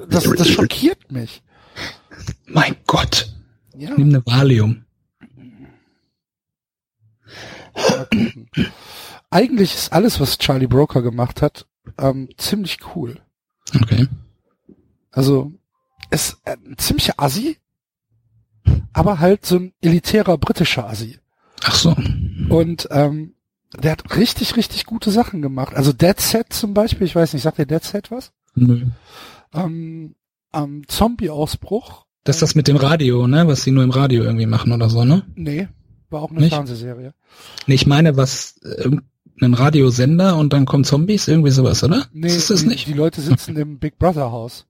das, 0.08 0.24
das 0.24 0.48
schockiert 0.48 1.10
mich. 1.10 1.42
Mein 2.46 2.76
Gott, 2.86 3.32
Ja, 3.76 3.90
nimm 3.96 4.08
eine 4.08 4.24
Valium. 4.26 4.84
Eigentlich 9.30 9.74
ist 9.74 9.92
alles, 9.92 10.20
was 10.20 10.38
Charlie 10.38 10.66
Broker 10.66 11.02
gemacht 11.02 11.40
hat, 11.40 11.66
ähm, 11.98 12.28
ziemlich 12.36 12.78
cool. 12.94 13.20
Okay. 13.80 14.08
Also, 15.12 15.52
ist 16.10 16.38
ein 16.44 16.76
ziemlicher 16.76 17.14
Assi, 17.16 17.58
aber 18.92 19.18
halt 19.20 19.46
so 19.46 19.56
ein 19.56 19.72
elitärer 19.80 20.38
britischer 20.38 20.88
Assi. 20.88 21.18
Ach 21.62 21.74
so. 21.74 21.96
Und 22.48 22.88
ähm, 22.90 23.34
der 23.78 23.92
hat 23.92 24.16
richtig, 24.16 24.56
richtig 24.56 24.86
gute 24.86 25.10
Sachen 25.10 25.42
gemacht. 25.42 25.74
Also 25.74 25.92
Dead 25.92 26.18
Set 26.20 26.52
zum 26.52 26.74
Beispiel, 26.74 27.06
ich 27.06 27.14
weiß 27.14 27.32
nicht, 27.32 27.42
sagt 27.42 27.58
der 27.58 27.66
Dead 27.66 27.82
Set 27.82 28.10
was? 28.10 28.32
Nö. 28.54 28.86
Ähm, 29.54 30.14
am 30.50 30.86
Zombie-Ausbruch. 30.88 32.06
Das 32.24 32.36
ist 32.36 32.42
das 32.42 32.54
mit 32.54 32.68
dem 32.68 32.76
Radio, 32.76 33.26
ne? 33.26 33.46
Was 33.46 33.62
sie 33.62 33.70
nur 33.70 33.84
im 33.84 33.90
Radio 33.90 34.24
irgendwie 34.24 34.46
machen 34.46 34.72
oder 34.72 34.90
so, 34.90 35.04
ne? 35.04 35.22
Nee, 35.36 35.68
war 36.10 36.22
auch 36.22 36.30
eine 36.30 36.40
Nicht? 36.40 36.52
Fernsehserie. 36.52 37.14
Nee, 37.66 37.74
ich 37.74 37.86
meine, 37.86 38.16
was, 38.16 38.58
äh, 38.62 38.82
irgendein 38.82 39.54
Radiosender 39.54 40.36
und 40.36 40.52
dann 40.52 40.66
kommen 40.66 40.84
Zombies, 40.84 41.28
irgendwie 41.28 41.50
sowas, 41.50 41.82
oder? 41.84 42.06
Nee, 42.12 42.28
ist 42.28 42.50
das 42.50 42.62
die, 42.62 42.66
nicht? 42.66 42.86
die 42.88 42.92
Leute 42.92 43.20
sitzen 43.20 43.56
im 43.56 43.78
Big 43.78 43.98
Brother 43.98 44.32
Haus 44.32 44.66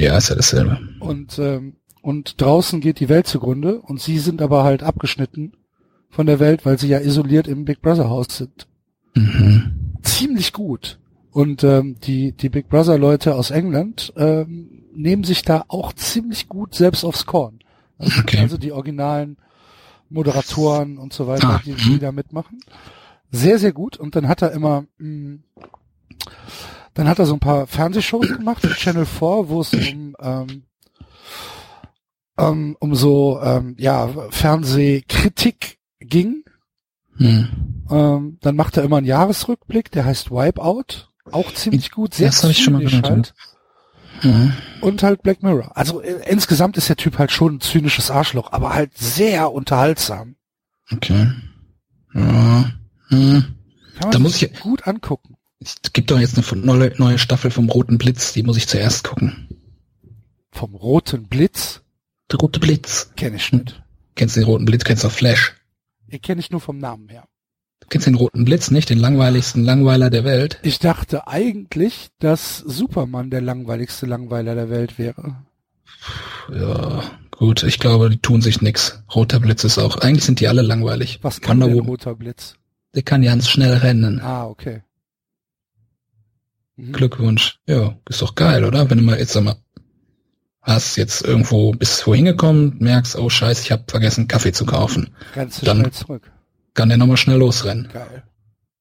Ja, 0.00 0.16
ist 0.16 0.28
ja 0.28 0.36
dasselbe. 0.36 0.78
und 1.00 1.38
ähm, 1.38 1.76
und 2.02 2.40
draußen 2.40 2.80
geht 2.80 3.00
die 3.00 3.08
Welt 3.08 3.26
zugrunde 3.26 3.80
und 3.80 4.00
sie 4.00 4.18
sind 4.18 4.40
aber 4.40 4.62
halt 4.64 4.82
abgeschnitten 4.82 5.52
von 6.10 6.26
der 6.26 6.38
Welt, 6.38 6.64
weil 6.64 6.78
sie 6.78 6.88
ja 6.88 6.98
isoliert 7.00 7.48
im 7.48 7.64
Big 7.64 7.82
Brother 7.82 8.08
Haus 8.08 8.28
sind. 8.36 8.66
Mhm. 9.14 9.94
Ziemlich 10.02 10.52
gut. 10.52 10.98
Und 11.32 11.64
ähm, 11.64 11.96
die 12.02 12.32
die 12.32 12.48
Big 12.48 12.68
Brother 12.68 12.96
Leute 12.98 13.34
aus 13.34 13.50
England 13.50 14.12
ähm, 14.16 14.84
nehmen 14.94 15.24
sich 15.24 15.42
da 15.42 15.64
auch 15.68 15.92
ziemlich 15.92 16.48
gut 16.48 16.74
selbst 16.74 17.04
aufs 17.04 17.26
Korn. 17.26 17.58
Also, 17.98 18.20
Okay. 18.20 18.38
also 18.38 18.56
die 18.56 18.72
originalen 18.72 19.36
Moderatoren 20.08 20.96
und 20.98 21.12
so 21.12 21.26
weiter, 21.26 21.48
Ah, 21.56 21.60
die, 21.64 21.72
mhm. 21.72 21.76
die 21.76 21.98
da 21.98 22.12
mitmachen. 22.12 22.60
Sehr, 23.30 23.58
sehr 23.58 23.72
gut. 23.72 23.96
Und 23.98 24.14
dann 24.16 24.26
hat 24.28 24.40
er 24.42 24.52
immer, 24.52 24.84
mh, 24.98 25.38
dann 26.98 27.08
hat 27.08 27.20
er 27.20 27.26
so 27.26 27.34
ein 27.34 27.38
paar 27.40 27.68
Fernsehshows 27.68 28.26
gemacht 28.26 28.60
für 28.60 28.74
Channel 28.74 29.06
4, 29.06 29.48
wo 29.48 29.60
es 29.60 29.72
um, 29.72 30.16
ähm, 30.20 30.62
ähm, 32.36 32.76
um 32.80 32.94
so, 32.96 33.40
ähm, 33.40 33.76
ja, 33.78 34.08
Fernsehkritik 34.30 35.78
ging. 36.00 36.44
Hm. 37.16 37.84
Ähm, 37.90 38.38
dann 38.40 38.56
macht 38.56 38.76
er 38.76 38.82
immer 38.82 38.96
einen 38.98 39.06
Jahresrückblick, 39.06 39.90
der 39.92 40.04
heißt 40.04 40.30
Wipeout. 40.32 41.08
Auch 41.30 41.52
ziemlich 41.54 41.90
gut, 41.92 42.14
sehr 42.14 42.28
Das 42.30 42.42
hab 42.42 42.50
ich 42.50 42.62
schon 42.62 42.72
mal 42.74 42.82
gehört, 42.84 43.08
halt. 43.10 43.34
Mhm. 44.22 44.52
Und 44.80 45.02
halt 45.04 45.22
Black 45.22 45.42
Mirror. 45.44 45.76
Also 45.76 46.00
äh, 46.00 46.20
insgesamt 46.28 46.76
ist 46.76 46.88
der 46.88 46.96
Typ 46.96 47.18
halt 47.18 47.30
schon 47.30 47.56
ein 47.56 47.60
zynisches 47.60 48.10
Arschloch, 48.10 48.50
aber 48.52 48.74
halt 48.74 48.96
sehr 48.98 49.52
unterhaltsam. 49.52 50.34
Okay. 50.92 51.30
Ja. 52.14 52.70
Hm. 53.08 53.54
Kann 53.94 54.02
man 54.02 54.10
Da 54.10 54.18
muss 54.18 54.32
sich 54.38 54.50
ich- 54.52 54.60
gut 54.60 54.86
angucken. 54.88 55.36
Es 55.60 55.76
gibt 55.92 56.10
doch 56.10 56.18
jetzt 56.20 56.38
eine 56.52 56.60
neue, 56.64 56.92
neue 56.98 57.18
Staffel 57.18 57.50
vom 57.50 57.68
Roten 57.68 57.98
Blitz, 57.98 58.32
die 58.32 58.42
muss 58.42 58.56
ich 58.56 58.68
zuerst 58.68 59.04
gucken. 59.04 59.48
Vom 60.52 60.74
roten 60.74 61.24
Blitz 61.28 61.82
Der 62.30 62.38
Rote 62.38 62.60
Blitz. 62.60 63.10
kenne 63.16 63.36
ich 63.36 63.52
nicht. 63.52 63.82
Kennst 64.14 64.36
du 64.36 64.40
den 64.40 64.46
Roten 64.48 64.64
Blitz? 64.64 64.84
Kennst 64.84 65.04
du 65.04 65.08
auch 65.08 65.12
Flash? 65.12 65.54
Den 66.10 66.20
kenne 66.22 66.40
ich 66.40 66.50
nur 66.50 66.60
vom 66.60 66.78
Namen 66.78 67.08
her. 67.08 67.24
Du 67.80 67.86
kennst 67.88 68.06
den 68.06 68.14
Roten 68.14 68.44
Blitz 68.44 68.70
nicht? 68.70 68.88
Den 68.90 68.98
langweiligsten 68.98 69.64
Langweiler 69.64 70.10
der 70.10 70.24
Welt? 70.24 70.58
Ich 70.62 70.78
dachte 70.78 71.26
eigentlich, 71.28 72.08
dass 72.18 72.58
Superman 72.58 73.30
der 73.30 73.40
langweiligste 73.40 74.06
Langweiler 74.06 74.54
der 74.54 74.70
Welt 74.70 74.98
wäre. 74.98 75.36
Ja, 76.52 77.02
gut. 77.30 77.62
Ich 77.62 77.78
glaube, 77.78 78.10
die 78.10 78.18
tun 78.18 78.40
sich 78.42 78.60
nix. 78.62 79.02
Roter 79.14 79.40
Blitz 79.40 79.64
ist 79.64 79.78
auch. 79.78 79.96
Eigentlich 79.98 80.24
sind 80.24 80.40
die 80.40 80.48
alle 80.48 80.62
langweilig. 80.62 81.18
Was 81.22 81.40
kann 81.40 81.60
Wonder 81.60 81.74
Woman. 81.74 81.88
roter 81.88 82.14
Blitz? 82.14 82.56
Der 82.94 83.02
kann 83.02 83.22
ganz 83.22 83.48
schnell 83.48 83.74
rennen. 83.74 84.20
Ah, 84.20 84.46
okay. 84.46 84.82
Mhm. 86.78 86.92
Glückwunsch. 86.92 87.58
Ja, 87.66 87.98
ist 88.08 88.22
doch 88.22 88.34
geil, 88.34 88.64
oder? 88.64 88.88
Wenn 88.88 88.98
du 88.98 89.04
mal 89.04 89.18
jetzt 89.18 89.32
sag 89.32 89.44
mal 89.44 89.56
hast 90.62 90.96
jetzt 90.96 91.22
irgendwo 91.22 91.72
bis 91.72 92.06
wohin 92.06 92.24
gekommen, 92.26 92.76
merkst, 92.78 93.16
oh 93.16 93.28
scheiße, 93.30 93.62
ich 93.62 93.72
habe 93.72 93.84
vergessen 93.88 94.28
Kaffee 94.28 94.52
zu 94.52 94.64
kaufen. 94.66 95.14
Rennst 95.34 95.62
du 95.62 95.66
Dann- 95.66 95.78
schnell 95.80 95.92
zurück. 95.92 96.30
Kann 96.74 96.88
der 96.90 96.98
nochmal 96.98 97.16
schnell 97.16 97.38
losrennen. 97.38 97.88
Geil. 97.92 98.22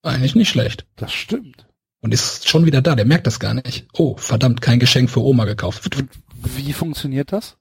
Eigentlich 0.03 0.35
nicht 0.35 0.49
schlecht. 0.49 0.85
Das 0.97 1.11
stimmt. 1.13 1.65
Und 2.01 2.13
ist 2.13 2.47
schon 2.47 2.65
wieder 2.65 2.81
da, 2.81 2.95
der 2.95 3.05
merkt 3.05 3.25
das 3.25 3.39
gar 3.39 3.53
nicht. 3.55 3.87
Oh, 3.93 4.15
verdammt, 4.17 4.61
kein 4.61 4.79
Geschenk 4.79 5.09
für 5.09 5.21
Oma 5.23 5.45
gekauft. 5.45 5.95
Und 5.97 6.09
wie 6.43 6.73
funktioniert 6.73 7.31
das? 7.31 7.57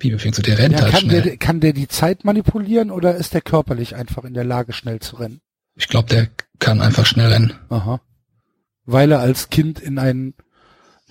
Wie 0.00 0.10
fängst 0.18 0.38
du 0.38 0.42
der 0.42 0.58
rennt 0.58 0.74
Ja, 0.74 0.82
halt 0.82 0.92
kann, 0.92 1.00
schnell. 1.02 1.22
der, 1.22 1.36
kann 1.38 1.60
der 1.60 1.72
die 1.72 1.88
Zeit 1.88 2.24
manipulieren 2.24 2.90
oder 2.90 3.14
ist 3.14 3.32
der 3.32 3.40
körperlich 3.40 3.94
einfach 3.96 4.24
in 4.24 4.34
der 4.34 4.44
Lage, 4.44 4.72
schnell 4.74 5.00
zu 5.00 5.16
rennen? 5.16 5.40
Ich 5.74 5.88
glaube, 5.88 6.08
der 6.08 6.28
kann 6.58 6.82
einfach 6.82 7.06
schnell 7.06 7.28
rennen. 7.32 7.54
Aha. 7.70 8.00
Weil 8.86 9.12
er 9.12 9.18
als 9.20 9.50
Kind 9.50 9.80
in 9.80 9.98
einen 9.98 10.34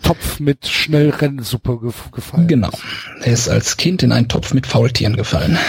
Topf 0.01 0.39
mit 0.39 0.67
Schnellrennsuppe 0.67 1.79
gef 1.79 2.11
gefallen 2.11 2.47
Genau. 2.47 2.69
ist. 2.69 2.83
Er 3.21 3.33
ist 3.33 3.49
als 3.49 3.77
Kind 3.77 4.01
in 4.03 4.11
einen 4.11 4.27
Topf 4.27 4.53
mit 4.53 4.65
Faultieren 4.67 5.15
gefallen. 5.15 5.57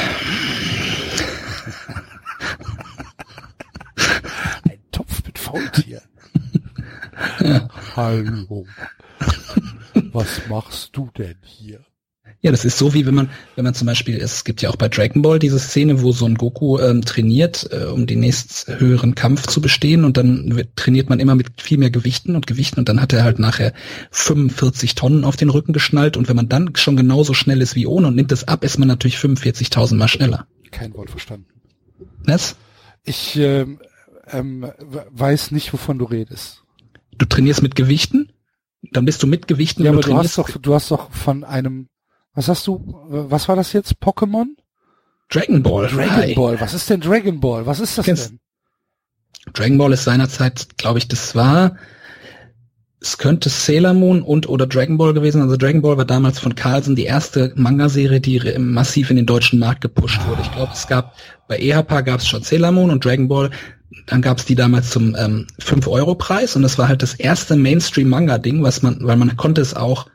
Ein 4.69 4.79
Topf 4.93 5.23
mit 5.25 5.39
Faultier. 5.39 6.03
Hallo. 7.97 8.67
Was 10.13 10.47
machst 10.49 10.91
du 10.97 11.11
denn 11.17 11.39
hier? 11.43 11.85
Ja, 12.47 12.53
das 12.53 12.65
ist 12.65 12.79
so 12.79 12.95
wie 12.95 13.05
wenn 13.07 13.15
man, 13.17 13.29
wenn 13.57 13.65
man 13.65 13.75
zum 13.75 13.87
Beispiel, 13.89 14.19
es 14.19 14.45
gibt 14.45 14.63
ja 14.63 14.71
auch 14.71 14.77
bei 14.77 14.89
Dragon 14.89 15.21
Ball 15.21 15.41
diese 15.41 15.59
Szene, 15.59 16.01
wo 16.01 16.13
so 16.13 16.27
ein 16.27 16.37
Goku 16.37 16.79
ähm, 16.79 17.03
trainiert, 17.05 17.69
äh, 17.73 17.87
um 17.87 18.07
den 18.07 18.21
nächst 18.21 18.69
höheren 18.69 19.17
Kampf 19.17 19.49
zu 19.49 19.61
bestehen 19.61 20.05
und 20.05 20.17
dann 20.17 20.55
wird, 20.55 20.69
trainiert 20.77 21.09
man 21.11 21.19
immer 21.19 21.35
mit 21.35 21.61
viel 21.61 21.77
mehr 21.77 21.91
Gewichten 21.91 22.37
und 22.37 22.47
Gewichten 22.47 22.79
und 22.79 22.89
dann 22.89 23.01
hat 23.03 23.13
er 23.13 23.25
halt 23.25 23.41
nachher 23.41 23.73
45 24.13 24.95
Tonnen 24.95 25.25
auf 25.25 25.35
den 25.35 25.51
Rücken 25.51 25.73
geschnallt 25.73 26.17
und 26.17 26.29
wenn 26.29 26.37
man 26.37 26.49
dann 26.49 26.77
schon 26.77 26.97
genauso 26.97 27.35
schnell 27.35 27.61
ist 27.61 27.75
wie 27.75 27.87
ohne 27.89 28.07
und 28.07 28.15
nimmt 28.15 28.31
es 28.31 28.47
ab, 28.47 28.63
ist 28.63 28.79
man 28.79 28.87
natürlich 28.87 29.17
45.000 29.17 29.97
mal 29.97 30.07
schneller. 30.07 30.47
Kein 30.71 30.95
Wort 30.95 31.11
verstanden. 31.11 31.47
Was? 32.25 32.55
Ich 33.03 33.37
ähm, 33.37 33.81
ähm, 34.31 34.63
we- 34.89 35.07
weiß 35.11 35.51
nicht, 35.51 35.73
wovon 35.73 35.99
du 35.99 36.05
redest. 36.05 36.63
Du 37.19 37.27
trainierst 37.27 37.63
mit 37.63 37.75
Gewichten, 37.75 38.31
dann 38.93 39.05
bist 39.05 39.21
du 39.23 39.27
mit 39.27 39.49
Gewichten 39.49 39.83
Ja, 39.83 39.91
aber 39.91 40.01
du 40.01 40.15
hast 40.15 40.35
trainierst 40.35 40.39
doch, 40.39 40.63
du 40.63 40.75
hast 40.75 40.93
doch 40.93 41.11
von 41.11 41.43
einem, 41.43 41.89
was 42.37 42.49
hast 42.49 42.67
du, 42.69 42.81
was 43.09 43.49
war 43.49 43.57
das 43.57 43.73
jetzt? 43.73 43.95
Pokémon? 44.01 44.47
Dragon 45.29 45.63
Ball. 45.63 45.89
Dragon 45.89 46.17
Hi. 46.17 46.35
Ball. 46.35 46.61
Was 46.61 46.73
ist 46.75 46.89
denn 46.89 47.01
Dragon 47.01 47.41
Ball? 47.41 47.67
Was 47.67 47.81
ist 47.81 47.99
das 47.99 48.05
Kennst- 48.05 48.31
denn? 48.31 48.41
Dragon 49.53 49.79
Ball 49.79 49.93
ist 49.93 50.05
seinerzeit, 50.05 50.77
glaube 50.77 50.99
ich, 50.99 51.09
das 51.09 51.35
war 51.35 51.77
es 53.01 53.19
könnte 53.19 53.49
Sailor 53.51 53.93
Moon 53.95 54.23
und 54.23 54.49
oder 54.49 54.67
Dragon 54.67 54.97
Ball 54.99 55.13
gewesen. 55.15 55.41
Also 55.43 55.57
Dragon 55.57 55.83
Ball 55.83 55.97
war 55.97 56.05
damals 56.07 56.39
von 56.39 56.55
Carlsen 56.55 56.97
die 56.97 57.05
erste 57.05 57.53
Manga-Serie, 57.55 58.21
die 58.21 58.41
massiv 58.59 59.11
in 59.11 59.17
den 59.17 59.27
deutschen 59.27 59.59
Markt 59.59 59.83
gepusht 59.83 60.21
wurde. 60.27 60.43
Ich 60.43 60.51
glaube, 60.53 60.73
es 60.73 60.87
gab 60.89 61.15
bei 61.47 61.59
EHPA 61.59 62.01
gab 62.01 62.21
es 62.21 62.27
schon 62.27 62.43
Sailor 62.43 62.73
Moon 62.73 62.91
und 62.91 63.05
Dragon 63.05 63.29
Ball. 63.29 63.51
Dann 64.07 64.23
gab 64.23 64.39
es 64.39 64.45
die 64.47 64.55
damals 64.57 64.91
zum 64.91 65.15
ähm, 65.17 65.47
5-Euro-Preis 65.61 66.57
und 66.57 66.63
das 66.63 66.79
war 66.79 66.89
halt 66.89 67.03
das 67.03 67.15
erste 67.15 67.55
Mainstream-Manga-Ding, 67.57 68.63
was 68.63 68.83
man, 68.83 68.99
weil 69.03 69.17
man 69.17 69.37
konnte 69.37 69.61
es 69.61 69.75
auch 69.75 70.07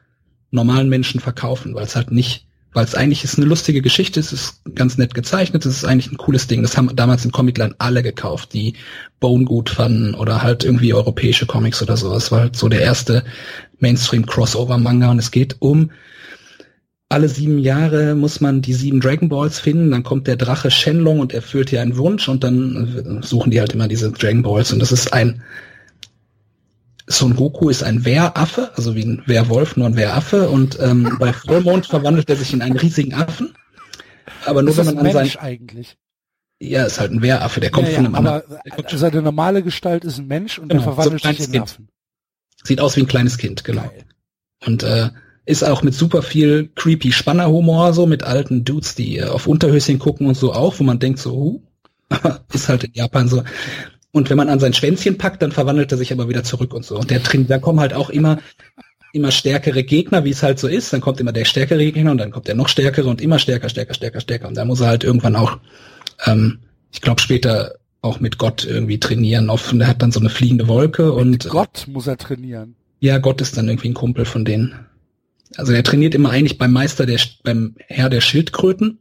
normalen 0.52 0.90
Menschen 0.90 1.20
verkaufen, 1.20 1.74
weil 1.74 1.86
es 1.86 1.96
halt 1.96 2.12
nicht 2.12 2.46
weil 2.74 2.86
es 2.86 2.96
eigentlich 2.96 3.24
ist 3.24 3.38
eine 3.38 3.48
lustige 3.48 3.82
Geschichte, 3.82 4.20
es 4.20 4.32
ist 4.32 4.62
ganz 4.76 4.98
nett 4.98 5.14
gezeichnet, 5.14 5.66
es 5.66 5.78
ist 5.78 5.86
eigentlich 5.86 6.12
ein 6.12 6.18
cooles 6.18 6.48
Ding. 6.48 6.62
Das 6.62 6.78
haben 6.78 6.96
damals 6.96 7.26
im 7.26 7.32
Comicland 7.32 7.76
alle 7.80 8.02
gekauft, 8.02 8.54
die 8.54 8.76
Bone 9.20 9.44
gut 9.44 9.70
fanden 9.70 10.14
oder 10.14 10.42
halt 10.42 10.64
irgendwie 10.64 10.94
europäische 10.94 11.46
Comics 11.46 11.82
oder 11.82 11.98
so. 11.98 12.16
Es 12.16 12.32
war 12.32 12.42
halt 12.42 12.56
so 12.56 12.70
der 12.70 12.82
erste 12.82 13.26
Mainstream-Crossover-Manga 13.80 15.12
und 15.12 15.20
es 15.20 15.32
geht 15.32 15.58
um 15.60 15.92
alle 17.10 17.28
sieben 17.28 17.60
Jahre 17.60 18.16
muss 18.16 18.40
man 18.40 18.62
die 18.62 18.74
sieben 18.74 19.02
Dragon 19.02 19.28
Balls 19.28 19.60
finden, 19.60 19.92
dann 19.92 20.04
kommt 20.04 20.28
der 20.28 20.38
Drache 20.38 20.72
Shenlong 20.72 21.20
und 21.20 21.34
erfüllt 21.34 21.70
hier 21.70 21.82
einen 21.82 21.98
Wunsch 21.98 22.30
und 22.30 22.42
dann 22.42 23.20
suchen 23.22 23.52
die 23.52 23.60
halt 23.60 23.74
immer 23.74 23.90
diese 23.90 24.14
Dragon 24.14 24.44
Balls 24.44 24.72
und 24.72 24.80
das 24.80 24.94
ist 24.94 25.12
ein 25.12 25.42
Son 27.12 27.36
Goku 27.36 27.70
ist 27.70 27.84
ein 27.84 28.06
Wehraffe, 28.06 28.72
also 28.76 28.96
wie 28.96 29.04
ein 29.04 29.24
Wehrwolf, 29.26 29.76
nur 29.76 29.88
ein 29.88 29.96
Wehraffe. 29.96 30.50
Und 30.50 30.80
ähm, 30.80 31.16
bei 31.20 31.34
Vollmond 31.34 31.86
verwandelt 31.86 32.30
er 32.30 32.36
sich 32.36 32.54
in 32.54 32.62
einen 32.62 32.78
riesigen 32.78 33.14
Affen. 33.14 33.54
Aber 34.46 34.62
nur 34.62 34.72
ist 34.72 34.78
wenn 34.78 34.86
man 34.86 34.98
an 34.98 35.14
Mensch 35.14 35.34
sein. 35.34 35.44
eigentlich. 35.44 35.98
Ja, 36.60 36.86
ist 36.86 37.00
halt 37.00 37.12
ein 37.12 37.22
Wehraffe, 37.22 37.60
der 37.60 37.72
kommt 37.72 37.88
ja, 37.88 37.96
von 37.96 38.04
ja, 38.04 38.10
einem 38.10 38.16
aber 38.16 38.44
anderen. 38.44 38.62
der 38.66 38.76
kommt, 38.76 38.90
seine 38.92 39.22
normale 39.22 39.64
Gestalt 39.64 40.06
ist 40.06 40.20
ein 40.20 40.28
Mensch 40.28 40.60
und 40.60 40.70
Genau, 40.70 40.84
der 40.84 40.94
verwandelt 40.94 41.24
so 41.24 41.30
sich 41.30 41.40
in 41.40 41.54
einen. 41.54 41.64
Affen. 41.64 41.88
sieht 42.64 42.80
aus 42.80 42.96
wie 42.96 43.02
ein 43.02 43.08
kleines 43.08 43.38
Kind, 43.38 43.64
genau. 43.64 43.82
Geil. 43.82 44.06
Und 44.66 44.84
äh, 44.84 45.10
ist 45.46 45.64
auch 45.64 45.82
mit 45.82 45.96
super 45.96 46.22
viel 46.22 46.70
creepy 46.76 47.12
Spannerhumor, 47.12 47.94
so 47.94 48.06
mit 48.06 48.24
alten 48.24 48.64
Dudes, 48.64 48.94
die 48.94 49.18
äh, 49.18 49.26
auf 49.26 49.48
Unterhöschen 49.48 49.98
gucken 49.98 50.28
und 50.28 50.36
so 50.36 50.54
auch, 50.54 50.80
wo 50.80 50.84
man 50.84 51.00
denkt 51.00 51.20
so, 51.20 51.32
huh, 51.32 51.62
ist 52.54 52.70
halt 52.70 52.84
in 52.84 52.94
Japan 52.94 53.28
so. 53.28 53.44
Und 54.12 54.30
wenn 54.30 54.38
man 54.38 54.50
an 54.50 54.60
sein 54.60 54.74
Schwänzchen 54.74 55.18
packt, 55.18 55.42
dann 55.42 55.52
verwandelt 55.52 55.92
er 55.92 55.98
sich 55.98 56.12
aber 56.12 56.28
wieder 56.28 56.44
zurück 56.44 56.74
und 56.74 56.84
so. 56.86 56.98
Und 56.98 57.12
der 57.12 57.20
da 57.20 57.60
kommen 57.60 57.80
halt 57.80 57.94
auch 57.94 58.10
immer 58.10 58.40
immer 59.14 59.32
stärkere 59.32 59.84
Gegner, 59.84 60.24
wie 60.24 60.30
es 60.30 60.44
halt 60.44 60.60
so 60.60 60.68
ist. 60.68 60.94
Dann 60.94 61.02
kommt 61.02 61.20
immer 61.20 61.34
der 61.34 61.46
stärkere 61.46 61.92
Gegner 61.92 62.12
und 62.12 62.18
dann 62.18 62.32
kommt 62.32 62.48
der 62.48 62.56
noch 62.56 62.70
stärkere 62.70 63.10
und 63.10 63.22
immer 63.22 63.40
stärker, 63.40 63.70
stärker, 63.70 63.94
stärker, 63.94 64.22
stärker. 64.22 64.48
Und 64.48 64.56
da 64.56 64.66
muss 64.66 64.80
er 64.80 64.88
halt 64.88 65.04
irgendwann 65.04 65.36
auch, 65.36 65.58
ähm, 66.26 66.60
ich 66.92 67.02
glaube 67.02 67.22
später 67.22 67.76
auch 68.02 68.20
mit 68.20 68.38
Gott 68.38 68.66
irgendwie 68.66 69.00
trainieren. 69.00 69.50
Auf, 69.50 69.72
und 69.72 69.82
er 69.82 69.88
hat 69.88 70.02
dann 70.02 70.12
so 70.12 70.20
eine 70.20 70.30
fliegende 70.30 70.68
Wolke 70.68 71.12
und 71.12 71.50
Gott 71.50 71.86
muss 71.88 72.08
er 72.08 72.18
trainieren. 72.18 72.76
ja, 73.00 73.18
Gott 73.18 73.42
ist 73.42 73.58
dann 73.58 73.68
irgendwie 73.68 73.90
ein 73.90 73.94
Kumpel 73.94 74.26
von 74.26 74.46
denen. 74.46 74.74
Also 75.58 75.74
er 75.74 75.84
trainiert 75.84 76.16
immer 76.16 76.30
eigentlich 76.30 76.58
beim 76.58 76.72
Meister 76.72 77.06
der, 77.06 77.20
beim 77.44 77.76
Herr 77.88 78.10
der 78.10 78.22
Schildkröten. 78.22 79.00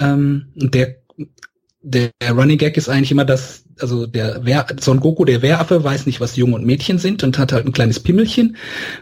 Ähm, 0.00 0.48
und 0.60 0.74
der, 0.74 0.96
der, 1.82 2.10
der 2.20 2.32
Running 2.32 2.58
Gag 2.58 2.76
ist 2.76 2.88
eigentlich 2.88 3.12
immer, 3.12 3.24
dass, 3.24 3.64
also 3.80 4.06
der 4.06 4.44
Wehr, 4.44 4.66
Son 4.80 5.00
Goku, 5.00 5.24
der 5.24 5.42
Wehraffe, 5.42 5.82
weiß 5.82 6.06
nicht, 6.06 6.20
was 6.20 6.36
Junge 6.36 6.54
und 6.54 6.66
Mädchen 6.66 6.98
sind 6.98 7.22
und 7.22 7.38
hat 7.38 7.52
halt 7.52 7.66
ein 7.66 7.72
kleines 7.72 8.00
Pimmelchen. 8.00 8.56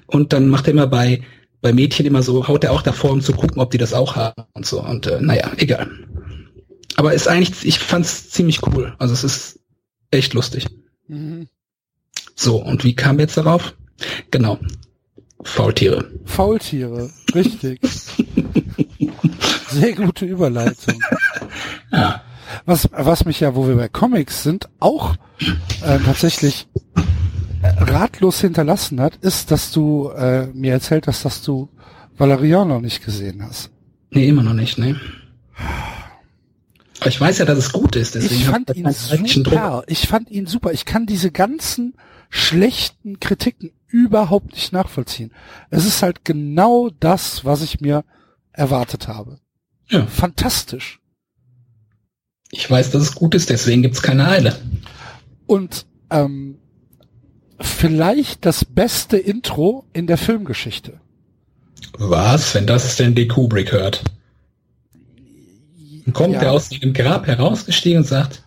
Und 0.07 0.33
dann 0.33 0.49
macht 0.49 0.67
er 0.67 0.73
immer 0.73 0.87
bei, 0.87 1.23
bei 1.61 1.73
Mädchen 1.73 2.07
immer 2.07 2.23
so, 2.23 2.49
haut 2.49 2.65
er 2.65 2.73
auch 2.73 2.83
davor, 2.83 3.11
um 3.13 3.21
zu 3.21 3.33
gucken, 3.33 3.61
ob 3.61 3.71
die 3.71 3.79
das 3.79 3.95
auch 3.95 4.17
haben 4.17 4.45
und 4.53 4.67
so. 4.67 4.83
Und 4.83 5.07
äh, 5.07 5.21
naja, 5.21 5.51
egal. 5.57 5.89
Aber 6.97 7.15
ist 7.15 7.29
eigentlich, 7.29 7.65
ich 7.65 7.79
fand's 7.79 8.31
ziemlich 8.31 8.61
cool. 8.67 8.95
Also 8.99 9.15
es 9.15 9.25
ist 9.25 9.61
echt 10.11 10.35
lustig. 10.35 10.67
Mhm. 11.07 11.49
So, 12.35 12.63
und 12.63 12.85
wie 12.85 12.95
kam 12.95 13.19
jetzt 13.19 13.37
darauf? 13.37 13.75
Genau. 14.31 14.59
Faultiere. 15.43 16.11
Faultiere, 16.25 17.11
richtig. 17.35 17.81
Sehr 19.71 19.93
gute 19.93 20.25
Überleitung. 20.25 21.01
Ja. 21.93 22.23
Was, 22.67 22.88
was 22.93 23.25
mich 23.25 23.41
ja, 23.41 23.55
wo 23.55 23.67
wir 23.67 23.77
bei 23.77 23.88
Comics 23.88 24.43
sind, 24.43 24.69
auch 24.79 25.15
äh, 25.83 25.99
tatsächlich 26.05 26.69
äh, 27.62 27.69
ratlos 27.83 28.41
hinterlassen 28.41 29.01
hat, 29.01 29.16
ist, 29.16 29.51
dass 29.51 29.73
du 29.73 30.11
äh, 30.11 30.47
mir 30.49 30.73
erzählt 30.73 31.07
hast, 31.07 31.25
dass 31.25 31.42
du 31.42 31.68
Valerian 32.16 32.68
noch 32.68 32.81
nicht 32.81 33.05
gesehen 33.05 33.42
hast. 33.42 33.71
Nee, 34.11 34.29
immer 34.29 34.42
noch 34.42 34.55
nicht, 34.55 34.79
ne? 34.79 35.01
Aber 37.01 37.09
ich 37.09 37.21
weiß 37.21 37.38
ja, 37.38 37.44
dass 37.44 37.59
es 37.59 37.73
gut 37.73 37.94
ist, 37.94 38.14
deswegen 38.14 38.35
ich 38.35 38.44
fand 38.47 38.75
ihn 38.75 38.90
super. 38.90 39.85
Ich 39.87 40.09
fand 40.09 40.31
ihn 40.31 40.47
super. 40.47 40.73
Ich 40.73 40.85
kann 40.85 41.07
diese 41.07 41.31
ganzen 41.31 41.94
schlechten 42.29 43.21
Kritiken 43.21 43.71
überhaupt 43.87 44.53
nicht 44.53 44.73
nachvollziehen. 44.73 45.33
Es 45.71 45.87
ist 45.87 46.03
halt 46.03 46.25
genau 46.25 46.90
das, 47.01 47.44
was 47.44 47.62
ich 47.62 47.81
mir 47.81 48.05
erwartet 48.53 49.09
habe. 49.09 49.38
Ja, 49.88 50.07
Fantastisch. 50.07 51.01
Ich 52.51 52.71
weiß, 52.71 52.91
dass 52.91 53.03
es 53.03 53.15
gut 53.15 53.35
ist, 53.35 53.51
deswegen 53.51 53.83
gibt's 53.83 54.03
keine 54.03 54.29
Eile. 54.29 54.57
Und 55.47 55.87
ähm, 56.11 56.59
vielleicht 57.61 58.45
das 58.47 58.65
beste 58.65 59.17
Intro 59.19 59.85
in 59.93 60.07
der 60.07 60.19
Filmgeschichte. 60.19 61.01
Was, 61.99 62.55
wenn 62.55 62.67
das 62.67 62.97
denn 62.97 63.15
die 63.15 63.29
Kubrick 63.29 63.73
hört? 63.73 64.03
Dann 66.05 66.13
kommt 66.15 66.35
Ja. 66.35 66.43
er 66.43 66.53
aus 66.53 66.69
dem 66.69 66.93
Grab 66.93 67.27
herausgestiegen 67.27 67.99
und 67.99 68.05
sagt, 68.05 68.43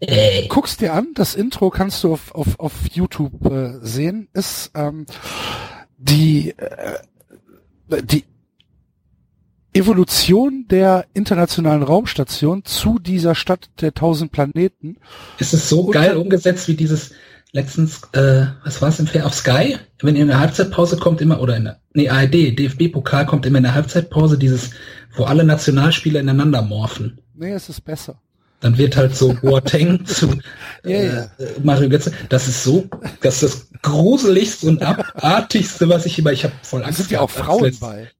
ey, 0.00 0.46
Guck's 0.48 0.76
dir 0.76 0.92
an, 0.92 1.08
das 1.14 1.34
Intro 1.34 1.70
kannst 1.70 2.04
du 2.04 2.12
auf, 2.12 2.34
auf, 2.34 2.58
auf 2.60 2.72
YouTube 2.92 3.46
äh, 3.46 3.78
sehen, 3.80 4.28
ist 4.34 4.70
ähm, 4.74 5.06
die, 5.96 6.50
äh, 6.50 6.98
die 8.02 8.24
Evolution 9.76 10.66
der 10.70 11.06
internationalen 11.14 11.82
Raumstation 11.82 12.64
zu 12.64 12.98
dieser 12.98 13.34
Stadt 13.34 13.68
der 13.80 13.94
tausend 13.94 14.32
Planeten. 14.32 14.96
ist 15.38 15.54
es 15.54 15.68
so 15.68 15.82
Und 15.82 15.92
geil 15.92 16.16
umgesetzt 16.16 16.68
wie 16.68 16.74
dieses 16.74 17.12
letztens, 17.52 18.02
äh, 18.12 18.46
was 18.64 18.82
war 18.82 18.88
es 18.90 18.98
im 19.00 19.06
Fair 19.06 19.26
auf 19.26 19.34
Sky? 19.34 19.76
Wenn 20.02 20.16
ihr 20.16 20.22
in 20.22 20.28
der 20.28 20.40
Halbzeitpause 20.40 20.96
kommt 20.98 21.20
immer, 21.20 21.40
oder 21.40 21.56
in 21.56 21.64
der, 21.64 21.80
nee, 21.94 22.08
ARD, 22.08 22.58
DFB-Pokal 22.58 23.26
kommt 23.26 23.46
immer 23.46 23.58
in 23.58 23.64
der 23.64 23.74
Halbzeitpause 23.74 24.36
dieses, 24.38 24.70
wo 25.14 25.24
alle 25.24 25.44
Nationalspieler 25.44 26.20
ineinander 26.20 26.62
morphen. 26.62 27.18
Nee, 27.34 27.52
es 27.52 27.68
ist 27.68 27.82
besser. 27.82 28.20
Dann 28.60 28.76
wird 28.78 28.96
halt 28.96 29.14
so 29.16 29.34
Boateng 29.42 30.04
zu 30.06 30.28
äh, 30.84 31.06
ja. 31.06 31.22
äh, 31.22 31.28
Mario 31.62 31.88
Götze. 31.88 32.12
Das 32.28 32.48
ist 32.48 32.62
so, 32.64 32.88
das 33.20 33.42
ist 33.42 33.70
das 33.72 33.80
gruseligste 33.82 34.66
und 34.66 34.82
abartigste, 34.82 35.88
was 35.88 36.06
ich 36.06 36.18
immer, 36.18 36.32
ich 36.32 36.44
habe 36.44 36.54
voll 36.62 36.80
Da 36.80 36.86
Angst. 36.86 36.98
sind 36.98 37.10
ja 37.10 37.20
auch 37.20 37.30
Frauen 37.30 37.76
bei. 37.80 38.10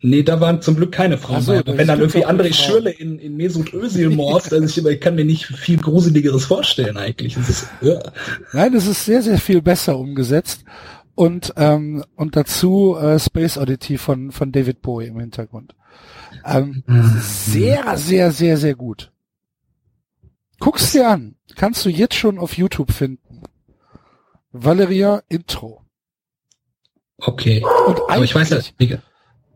Nee, 0.00 0.22
da 0.22 0.40
waren 0.40 0.62
zum 0.62 0.76
Glück 0.76 0.92
keine 0.92 1.18
Frauen 1.18 1.42
so, 1.42 1.60
das 1.60 1.76
Wenn 1.76 1.88
dann 1.88 1.98
irgendwie 1.98 2.24
André. 2.24 2.52
Schürle 2.54 2.90
in, 2.90 3.18
in 3.18 3.36
Mesut 3.36 3.72
Özil 3.74 4.10
morpht, 4.10 4.52
also 4.52 4.64
ich, 4.64 4.78
immer- 4.78 4.90
ich 4.90 5.00
kann 5.00 5.16
mir 5.16 5.24
nicht 5.24 5.46
viel 5.46 5.76
Gruseligeres 5.78 6.44
vorstellen 6.44 6.96
eigentlich. 6.96 7.34
Das 7.34 7.48
ist, 7.48 7.68
ja. 7.80 7.98
Nein, 8.52 8.74
es 8.74 8.86
ist 8.86 9.04
sehr, 9.04 9.22
sehr 9.22 9.38
viel 9.38 9.60
besser 9.60 9.98
umgesetzt. 9.98 10.64
Und, 11.16 11.52
ähm, 11.56 12.04
und 12.14 12.36
dazu 12.36 12.96
äh, 12.96 13.18
Space 13.18 13.58
Oddity 13.58 13.98
von, 13.98 14.30
von 14.30 14.52
David 14.52 14.82
Bowie 14.82 15.06
im 15.08 15.18
Hintergrund. 15.18 15.74
Ähm, 16.44 16.84
sehr, 17.20 17.96
sehr, 17.96 18.30
sehr, 18.30 18.56
sehr 18.56 18.76
gut. 18.76 19.10
Guck's 20.60 20.92
dir 20.92 21.08
an. 21.08 21.34
Kannst 21.56 21.84
du 21.84 21.88
jetzt 21.88 22.14
schon 22.14 22.38
auf 22.38 22.56
YouTube 22.56 22.92
finden. 22.92 23.42
Valeria 24.52 25.22
Intro. 25.28 25.82
Okay. 27.18 27.64
Und 27.88 27.98
Aber 28.08 28.22
ich 28.22 28.34
weiß 28.34 28.50
ja, 28.50 28.58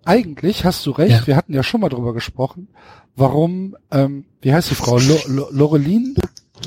eigentlich, 0.04 0.64
hast 0.64 0.84
du 0.86 0.90
recht, 0.90 1.20
Ja. 1.20 1.26
wir 1.26 1.36
hatten 1.36 1.52
ja 1.54 1.62
schon 1.62 1.80
mal 1.80 1.88
drüber 1.88 2.12
gesprochen, 2.14 2.68
warum, 3.16 3.76
ähm, 3.90 4.24
wie 4.40 4.52
heißt 4.52 4.70
die 4.70 4.74
Frau? 4.74 4.98
Lo 4.98 5.18
Lo 5.26 5.48
Lorelin? 5.50 6.14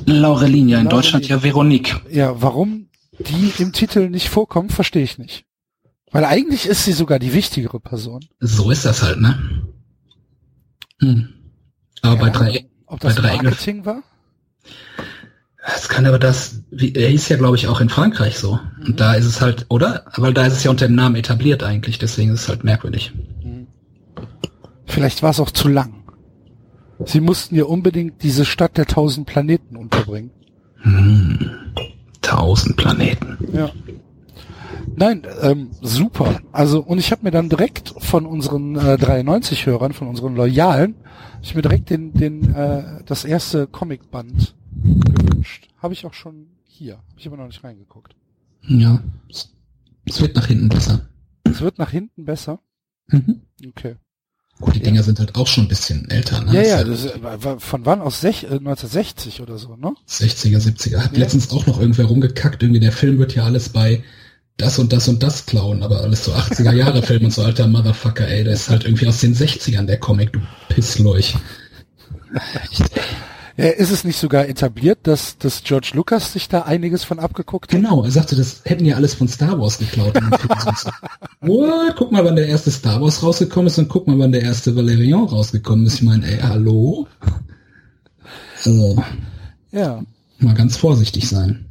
Laurelin, 0.06 0.68
ja, 0.70 0.80
in. 0.82 0.90
Deutschland 0.90 1.28
ja 1.28 1.42
Veronique. 1.44 1.96
Ja, 2.12 2.42
warum 2.42 2.90
die 3.20 3.54
im 3.60 3.72
Titel 3.72 4.10
nicht 4.10 4.30
vorkommt, 4.30 4.74
verstehe 4.74 5.04
ich 5.04 5.18
nicht. 5.18 5.46
Weil 6.12 6.26
eigentlich 6.26 6.66
ist 6.66 6.84
sie 6.86 6.92
sogar 6.94 7.20
die 7.20 7.34
wichtigere 7.34 7.80
Person. 7.80 8.26
So 8.40 8.72
ist 8.72 8.86
das 8.86 9.02
halt, 9.04 9.20
ne? 9.20 9.64
Hm. 11.02 11.30
Aber 12.02 12.16
bei 12.18 12.30
Keine 12.30 12.52
drei, 12.52 12.66
Ob 12.88 13.00
das 13.00 13.16
bei 13.16 13.22
drei 13.22 13.36
Marketing 13.42 13.86
war? 13.86 14.04
Es 15.74 15.90
kann 15.90 16.06
aber 16.06 16.20
das, 16.20 16.62
wie, 16.70 16.94
er 16.94 17.10
hieß 17.10 17.30
ja, 17.30 17.38
glaube 17.38 17.56
ich, 17.56 17.68
auch 17.68 17.82
in 17.82 17.90
Frankreich 17.90 18.38
so. 18.38 18.60
Mhm. 18.80 18.86
Und 18.86 19.00
da 19.00 19.14
ist 19.14 19.26
es 19.26 19.42
halt, 19.42 19.66
oder? 19.70 20.06
Weil 20.16 20.34
da 20.34 20.46
ist 20.46 20.54
es 20.54 20.64
ja 20.64 20.72
unter 20.72 20.88
dem 20.88 20.96
Namen 20.96 21.16
etabliert 21.16 21.64
eigentlich, 21.64 21.98
deswegen 21.98 22.32
ist 22.32 22.44
es 22.44 22.50
halt 22.50 22.64
merkwürdig. 22.64 23.14
Vielleicht 24.86 25.24
war 25.24 25.32
es 25.32 25.40
auch 25.40 25.52
zu 25.52 25.68
lang. 25.68 26.04
Sie 27.04 27.20
mussten 27.20 27.56
ja 27.56 27.66
unbedingt 27.66 28.24
diese 28.24 28.46
Stadt 28.46 28.78
der 28.78 28.86
tausend 28.86 29.28
Planeten 29.28 29.76
unterbringen. 29.76 30.32
Hm. 30.78 31.50
Tausend 32.22 32.78
Planeten. 32.78 33.38
Ja. 33.52 33.72
Nein, 34.96 35.24
ähm, 35.42 35.72
super. 35.82 36.40
Also 36.52 36.82
und 36.82 37.00
ich 37.00 37.12
habe 37.12 37.24
mir 37.24 37.32
dann 37.32 37.50
direkt 37.50 37.94
von 37.98 38.26
unseren 38.26 38.76
äh, 38.76 38.94
93-Hörern, 38.94 39.94
von 39.94 40.08
unseren 40.08 40.36
Loyalen, 40.36 40.96
ich 41.42 41.56
mir 41.56 41.62
direkt 41.62 41.90
den, 41.90 42.14
den 42.14 42.54
äh, 42.54 43.02
das 43.06 43.26
erste 43.26 43.68
Comicband 43.68 44.56
gewünscht. 45.46 45.68
Habe 45.82 45.94
ich 45.94 46.06
auch 46.06 46.14
schon 46.14 46.48
hier. 46.66 46.96
Hab 46.96 47.18
ich 47.20 47.28
aber 47.28 47.38
noch 47.38 47.48
nicht 47.48 47.64
reingeguckt. 47.64 48.16
Ja. 48.68 49.02
Es 50.06 50.22
wird 50.22 50.36
nach 50.36 50.48
hinten 50.48 50.70
besser. 50.70 51.08
Es 51.44 51.62
wird 51.62 51.78
nach 51.78 51.92
hinten 51.92 52.26
besser? 52.26 52.60
Mhm. 53.08 53.42
Okay. 53.68 53.96
Gut, 54.60 54.76
die 54.76 54.80
Dinger 54.80 55.04
sind 55.04 55.20
halt 55.20 55.36
auch 55.36 55.48
schon 55.48 55.66
ein 55.66 55.68
bisschen 55.68 56.10
älter, 56.10 56.42
ne? 56.42 56.54
Ja, 56.54 56.62
ja, 56.62 56.82
ist 56.82 57.06
das 57.06 57.22
war- 57.22 57.44
war 57.44 57.60
von 57.60 57.86
wann 57.86 58.02
aus 58.02 58.22
sech, 58.22 58.44
äh, 58.44 58.48
1960 58.56 59.42
oder 59.42 59.58
so, 59.58 59.76
ne? 59.76 59.94
60er, 60.08 60.60
70er. 60.62 61.04
Hat 61.04 61.12
Ja. 61.14 61.20
letztens 61.20 61.52
auch 61.52 61.66
noch 61.68 61.80
irgendwer 61.80 62.06
rumgekackt, 62.06 62.64
irgendwie 62.64 62.80
der 62.80 62.94
Film 62.94 63.18
wird 63.20 63.36
ja 63.36 63.44
alles 63.44 63.70
bei 63.70 64.04
das 64.58 64.80
und 64.80 64.94
das 64.94 65.10
und 65.10 65.22
das 65.22 65.46
klauen, 65.46 65.84
aber 65.84 66.00
alles 66.02 66.24
so 66.24 66.32
80er 66.34 66.72
Jahre 66.72 67.02
Film 67.04 67.26
und 67.26 67.32
so 67.32 67.44
alter 67.44 67.68
Motherfucker, 67.68 68.26
ey, 68.30 68.46
der 68.46 68.54
ist 68.54 68.70
halt 68.70 68.86
irgendwie 68.86 69.08
aus 69.08 69.20
den 69.20 69.36
60ern, 69.36 69.86
der 69.88 70.00
Comic, 70.00 70.32
du 70.32 70.40
Pissleuch. 70.70 71.36
Echt, 72.72 72.98
ey. 72.98 73.04
Ja, 73.58 73.68
ist 73.68 73.92
es 73.92 74.04
nicht 74.04 74.20
sogar 74.20 74.50
etabliert, 74.50 75.00
dass, 75.04 75.38
dass 75.38 75.64
George 75.64 75.92
Lucas 75.94 76.34
sich 76.34 76.50
da 76.50 76.64
einiges 76.64 77.06
von 77.06 77.20
abgeguckt 77.20 77.72
hat? 77.72 77.80
Genau, 77.82 78.04
er 78.04 78.12
sagte, 78.12 78.36
das 78.36 78.62
hätten 78.66 78.84
ja 78.84 78.98
alles 78.98 79.14
von 79.14 79.30
Star 79.30 79.58
Wars 79.60 79.78
geklaut. 79.78 80.14
What? 81.42 81.96
Guck 81.96 82.12
mal, 82.12 82.26
wann 82.26 82.36
der 82.36 82.48
erste 82.48 82.70
Star 82.72 83.02
Wars 83.02 83.24
rausgekommen 83.24 83.68
ist 83.68 83.78
und 83.78 83.88
guck 83.88 84.08
mal, 84.08 84.20
wann 84.20 84.34
der 84.34 84.42
erste 84.42 84.76
Valerian 84.76 85.24
rausgekommen 85.24 85.86
ist. 85.86 85.96
Ich 85.96 86.02
meine, 86.02 86.28
ey, 86.28 86.40
hallo? 86.40 87.08
Also, 88.66 89.02
Ja. 89.72 90.04
mal 90.40 90.54
ganz 90.56 90.76
vorsichtig 90.76 91.30
sein. 91.30 91.66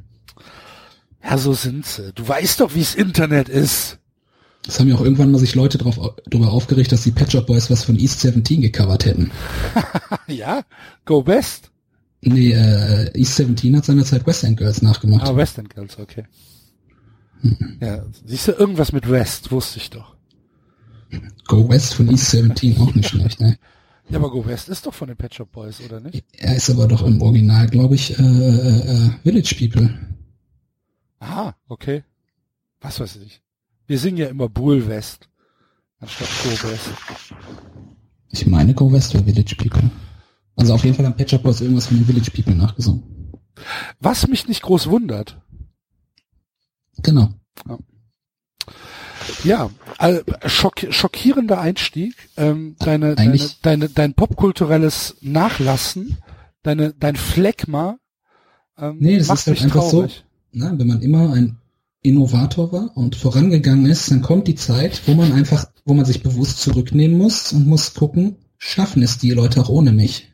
Ja, 1.23 1.37
so 1.37 1.53
sind 1.53 1.85
sie. 1.85 2.13
Du 2.15 2.27
weißt 2.27 2.61
doch, 2.61 2.75
wie's 2.75 2.95
Internet 2.95 3.49
ist. 3.51 3.99
Es 4.67 4.81
haben 4.81 4.89
ja 4.89 4.95
auch 4.95 5.03
irgendwann 5.03 5.31
mal 5.31 5.39
sich 5.39 5.55
Leute 5.55 5.77
drauf, 5.77 5.99
darüber 6.31 6.51
aufgeregt, 6.51 6.93
dass 6.93 7.03
die 7.03 7.11
Pet 7.11 7.31
Shop 7.31 7.47
Boys 7.47 7.71
was 7.71 7.85
von 7.85 7.99
East 7.99 8.21
17 8.21 8.63
gecovert 8.63 9.05
hätten. 9.05 9.31
ja, 10.27 10.63
go 11.05 11.27
West. 11.27 11.71
Nee, 12.25 12.53
äh, 12.53 13.11
East 13.19 13.37
17 13.37 13.77
hat 13.77 13.85
seinerzeit 13.85 14.27
West 14.27 14.45
End 14.45 14.57
Girls 14.57 14.83
nachgemacht. 14.83 15.27
Ah, 15.27 15.37
West 15.37 15.59
End 15.59 15.71
Girls, 15.75 15.99
okay. 15.99 16.25
Ja, 17.81 18.05
siehst 18.25 18.49
du, 18.49 18.53
irgendwas 18.53 18.93
mit 18.93 19.09
West, 19.11 19.51
wusste 19.53 19.79
ich 19.79 19.91
doch. 19.91 20.17
Go 21.47 21.69
West 21.69 21.95
von 21.95 22.11
East 22.11 22.31
17 22.31 22.79
auch 22.79 22.95
nicht 22.95 23.11
schlecht, 23.11 23.41
ne? 23.41 23.59
Ja, 24.11 24.19
aber 24.19 24.31
Go 24.31 24.45
West 24.45 24.69
ist 24.69 24.85
doch 24.85 24.93
von 24.93 25.09
den 25.09 25.17
Pet 25.17 25.35
Shop 25.35 25.51
Boys, 25.51 25.81
oder 25.81 25.99
nicht? 25.99 26.27
Er 26.37 26.57
ist 26.57 26.69
aber 26.69 26.87
doch 26.87 27.03
im 27.07 27.23
Original, 27.23 27.67
glaube 27.69 27.95
ich, 27.95 28.19
äh, 28.19 28.23
äh, 28.23 29.07
äh, 29.07 29.11
Village 29.23 29.55
People. 29.59 29.99
Aha, 31.21 31.57
okay. 31.69 32.05
Was 32.83 33.01
weiß 33.01 33.17
ich. 33.25 33.41
Wir 33.87 33.99
singen 33.99 34.19
ja 34.19 34.27
immer 34.27 34.51
Bull 34.51 34.87
West 34.89 35.31
anstatt 36.01 36.29
Go 36.43 36.69
West. 36.69 36.91
Ich 38.31 38.47
meine 38.47 38.75
Go 38.75 38.93
West 38.93 39.15
oder 39.15 39.25
Village 39.25 39.57
People. 39.57 39.91
Also 40.57 40.75
auf 40.75 40.85
jeden 40.85 40.97
Fall 40.97 41.07
haben 41.07 41.17
Pet 41.17 41.31
Shop 41.31 41.43
Boys 41.43 41.61
irgendwas 41.61 41.87
von 41.87 41.97
den 41.97 42.07
Village 42.07 42.31
People 42.31 42.55
nachgesungen. 42.55 43.03
Was 44.01 44.27
mich 44.29 44.49
nicht 44.49 44.63
groß 44.63 44.89
wundert. 44.89 45.41
Genau. 47.03 47.31
Ja, 49.43 49.71
äh, 49.99 50.21
schock, 50.47 50.87
schockierender 50.91 51.61
Einstieg. 51.61 52.15
Ähm, 52.37 52.77
deine, 52.79 53.15
deine, 53.15 53.39
deine, 53.63 53.89
dein 53.89 54.15
popkulturelles 54.15 55.17
Nachlassen, 55.23 56.19
deine, 56.63 56.93
dein 56.93 57.17
Phlegma. 57.17 57.99
Ähm, 58.79 58.97
Nee, 59.01 59.19
das 59.19 59.31
ist 59.31 59.47
halt 59.47 59.63
einfach 59.63 59.83
so. 59.83 60.03
traurig. 60.03 60.25
Na, 60.53 60.79
wenn 60.79 60.87
man 60.87 61.01
immer 61.01 61.33
ein 61.33 61.57
Innovator 62.03 62.71
war 62.71 62.97
und 62.97 63.17
vorangegangen 63.17 63.87
ist, 63.87 64.11
dann 64.11 64.21
kommt 64.21 64.47
die 64.47 64.55
Zeit, 64.55 65.01
wo 65.07 65.15
man 65.15 65.33
einfach, 65.33 65.67
wo 65.85 65.95
man 65.95 66.05
sich 66.05 66.23
bewusst 66.23 66.61
zurücknehmen 66.61 67.17
muss 67.17 67.53
und 67.53 67.67
muss 67.67 67.95
gucken, 67.95 68.37
schaffen 68.59 69.03
es 69.03 69.19
die 69.19 69.31
Leute 69.31 69.61
auch 69.63 69.71
ohne 69.71 69.93
mich. 69.93 70.31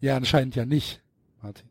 Ja, 0.00 0.16
anscheinend 0.16 0.56
ja 0.56 0.64
nicht, 0.64 1.00
Martin. 1.42 1.68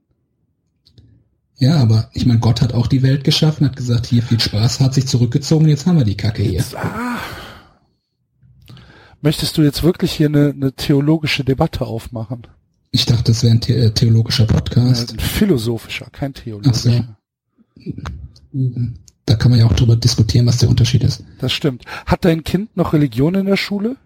Ja, 1.57 1.77
aber 1.77 2.09
ich 2.13 2.25
meine, 2.25 2.39
Gott 2.39 2.61
hat 2.61 2.73
auch 2.73 2.87
die 2.87 3.03
Welt 3.03 3.23
geschaffen, 3.23 3.65
hat 3.65 3.75
gesagt, 3.75 4.05
hier 4.05 4.23
viel 4.23 4.39
Spaß, 4.39 4.79
hat 4.79 4.93
sich 4.93 5.07
zurückgezogen, 5.07 5.67
jetzt 5.67 5.85
haben 5.85 5.97
wir 5.97 6.05
die 6.05 6.15
Kacke 6.15 6.41
hier. 6.41 6.53
Jetzt, 6.53 6.75
ah. 6.75 7.17
Möchtest 9.21 9.57
du 9.57 9.63
jetzt 9.63 9.83
wirklich 9.83 10.13
hier 10.13 10.27
eine, 10.27 10.51
eine 10.51 10.71
theologische 10.71 11.43
Debatte 11.43 11.85
aufmachen? 11.85 12.47
Ich 12.91 13.05
dachte, 13.05 13.25
das 13.25 13.43
wäre 13.43 13.53
ein 13.53 13.61
the 13.61 13.73
äh, 13.73 13.91
theologischer 13.91 14.45
Podcast. 14.45 15.11
Ein 15.11 15.19
philosophischer, 15.19 16.07
kein 16.11 16.33
theologischer. 16.33 17.17
Da 19.25 19.35
kann 19.35 19.51
man 19.51 19.59
ja 19.59 19.65
auch 19.65 19.73
drüber 19.73 19.95
diskutieren, 19.95 20.47
was 20.47 20.57
der 20.57 20.69
Unterschied 20.69 21.03
ist. 21.03 21.23
Das 21.39 21.51
stimmt. 21.51 21.83
Hat 22.05 22.25
dein 22.25 22.43
Kind 22.43 22.75
noch 22.77 22.93
Religion 22.93 23.35
in 23.35 23.45
der 23.45 23.57
Schule? 23.57 23.97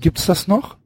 Gibt's 0.00 0.26
das 0.26 0.48
noch? 0.48 0.76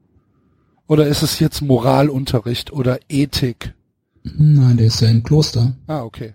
Oder 0.88 1.06
ist 1.08 1.22
es 1.22 1.38
jetzt 1.40 1.62
Moralunterricht 1.62 2.72
oder 2.72 3.00
Ethik? 3.08 3.74
Nein, 4.22 4.76
der 4.76 4.86
ist 4.86 5.00
ja 5.00 5.08
im 5.08 5.22
Kloster. 5.22 5.76
Ah, 5.86 6.02
okay. 6.02 6.34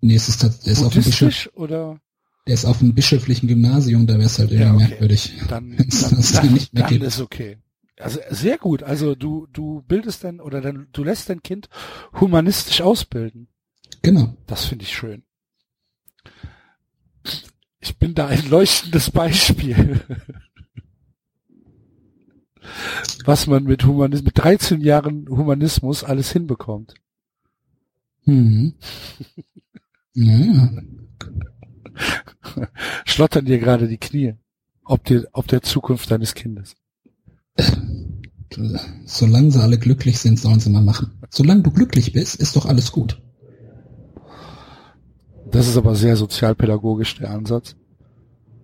Nee, 0.00 0.16
es 0.16 0.28
ist, 0.28 0.42
der 0.42 0.50
ist 0.64 0.82
auf 0.82 0.92
dem 0.92 1.04
Bischof, 1.04 1.50
oder? 1.54 2.00
der 2.46 2.54
ist 2.54 2.64
auf 2.64 2.78
dem 2.78 2.92
bischöflichen 2.94 3.48
Gymnasium, 3.48 4.06
da 4.08 4.14
wäre 4.14 4.24
es 4.26 4.38
halt 4.38 4.50
irgendwie 4.50 4.68
Ja, 4.68 4.74
okay. 4.74 4.88
merkwürdig. 4.88 5.32
Dann, 5.48 5.70
dann, 5.76 5.86
das 5.86 6.32
da 6.32 6.40
dann, 6.42 6.52
nicht 6.52 6.72
mehr 6.74 6.82
dann 6.82 6.92
gibt. 6.92 7.04
ist 7.04 7.20
okay. 7.20 7.58
Also 8.00 8.18
sehr 8.30 8.58
gut. 8.58 8.82
Also 8.82 9.14
du 9.14 9.46
du 9.52 9.82
bildest 9.82 10.24
dein 10.24 10.40
oder 10.40 10.60
dein, 10.60 10.88
du 10.92 11.04
lässt 11.04 11.28
dein 11.28 11.42
Kind 11.42 11.68
humanistisch 12.20 12.80
ausbilden. 12.80 13.46
Genau. 14.02 14.36
Das 14.48 14.64
finde 14.64 14.84
ich 14.84 14.92
schön. 14.92 15.22
Ich 17.78 17.96
bin 17.98 18.14
da 18.14 18.26
ein 18.26 18.48
leuchtendes 18.48 19.10
Beispiel. 19.10 20.00
Was 23.24 23.46
man 23.46 23.64
mit 23.64 23.84
Humanismus, 23.84 24.24
mit 24.24 24.38
13 24.38 24.80
Jahren 24.80 25.28
Humanismus 25.28 26.04
alles 26.04 26.32
hinbekommt. 26.32 26.94
Mhm. 28.24 28.74
Ja. 30.14 30.68
Schlottern 33.06 33.46
dir 33.46 33.58
gerade 33.58 33.88
die 33.88 33.96
Knie. 33.96 34.34
Ob 34.84 35.04
dir, 35.04 35.26
ob 35.32 35.46
der 35.48 35.62
Zukunft 35.62 36.10
deines 36.10 36.34
Kindes. 36.34 36.74
Solange 39.06 39.50
sie 39.50 39.62
alle 39.62 39.78
glücklich 39.78 40.18
sind, 40.18 40.38
sollen 40.38 40.60
sie 40.60 40.68
mal 40.68 40.82
machen. 40.82 41.12
Solange 41.30 41.62
du 41.62 41.70
glücklich 41.70 42.12
bist, 42.12 42.36
ist 42.36 42.56
doch 42.56 42.66
alles 42.66 42.92
gut. 42.92 43.22
Das 45.50 45.68
ist 45.68 45.76
aber 45.76 45.94
sehr 45.94 46.16
sozialpädagogisch, 46.16 47.16
der 47.16 47.30
Ansatz. 47.30 47.76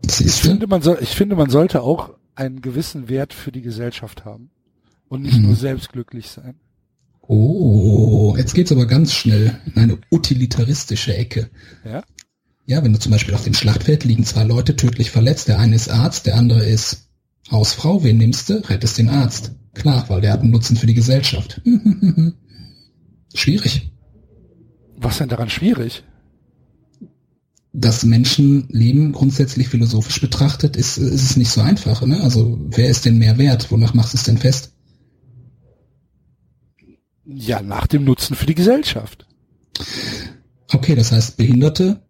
Ich 0.04 0.32
finde, 0.32 0.66
man 0.66 0.82
soll, 0.82 0.98
ich 1.00 1.10
finde, 1.10 1.36
man 1.36 1.50
sollte 1.50 1.82
auch 1.82 2.17
einen 2.38 2.62
gewissen 2.62 3.08
Wert 3.08 3.32
für 3.34 3.52
die 3.52 3.62
Gesellschaft 3.62 4.24
haben. 4.24 4.50
Und 5.08 5.22
nicht 5.22 5.38
Mhm. 5.38 5.46
nur 5.46 5.56
selbst 5.56 5.90
glücklich 5.92 6.28
sein. 6.28 6.54
Oh, 7.22 8.34
jetzt 8.38 8.54
geht's 8.54 8.72
aber 8.72 8.86
ganz 8.86 9.12
schnell 9.12 9.58
in 9.66 9.76
eine 9.82 9.98
utilitaristische 10.10 11.14
Ecke. 11.16 11.50
Ja? 11.84 12.02
Ja, 12.66 12.82
wenn 12.84 12.92
du 12.92 12.98
zum 12.98 13.12
Beispiel 13.12 13.34
auf 13.34 13.44
dem 13.44 13.54
Schlachtfeld 13.54 14.04
liegen 14.04 14.24
zwei 14.24 14.44
Leute 14.44 14.76
tödlich 14.76 15.10
verletzt, 15.10 15.48
der 15.48 15.58
eine 15.58 15.74
ist 15.74 15.88
Arzt, 15.90 16.26
der 16.26 16.36
andere 16.36 16.64
ist 16.64 17.08
Hausfrau, 17.50 18.04
wen 18.04 18.18
nimmst 18.18 18.50
du? 18.50 18.54
Rettest 18.68 18.98
den 18.98 19.08
Arzt. 19.08 19.52
Klar, 19.74 20.04
weil 20.08 20.20
der 20.20 20.32
hat 20.32 20.40
einen 20.40 20.50
Nutzen 20.50 20.76
für 20.76 20.86
die 20.86 20.94
Gesellschaft. 20.94 21.60
Schwierig. 23.34 23.90
Was 24.96 25.18
denn 25.18 25.28
daran 25.28 25.48
schwierig? 25.50 26.02
Das 27.80 28.04
Menschenleben 28.04 29.12
grundsätzlich 29.12 29.68
philosophisch 29.68 30.20
betrachtet, 30.20 30.76
ist, 30.76 30.98
ist 30.98 31.22
es 31.22 31.36
nicht 31.36 31.50
so 31.50 31.60
einfach. 31.60 32.04
Ne? 32.04 32.20
Also 32.20 32.58
wer 32.70 32.88
ist 32.88 33.04
denn 33.04 33.18
mehr 33.18 33.38
wert? 33.38 33.70
Wonach 33.70 33.94
machst 33.94 34.14
du 34.14 34.16
es 34.16 34.24
denn 34.24 34.38
fest? 34.38 34.72
Ja, 37.24 37.62
nach 37.62 37.86
dem 37.86 38.04
Nutzen 38.04 38.34
für 38.34 38.46
die 38.46 38.54
Gesellschaft. 38.54 39.26
Okay, 40.72 40.94
das 40.94 41.12
heißt 41.12 41.36
Behinderte, 41.36 42.02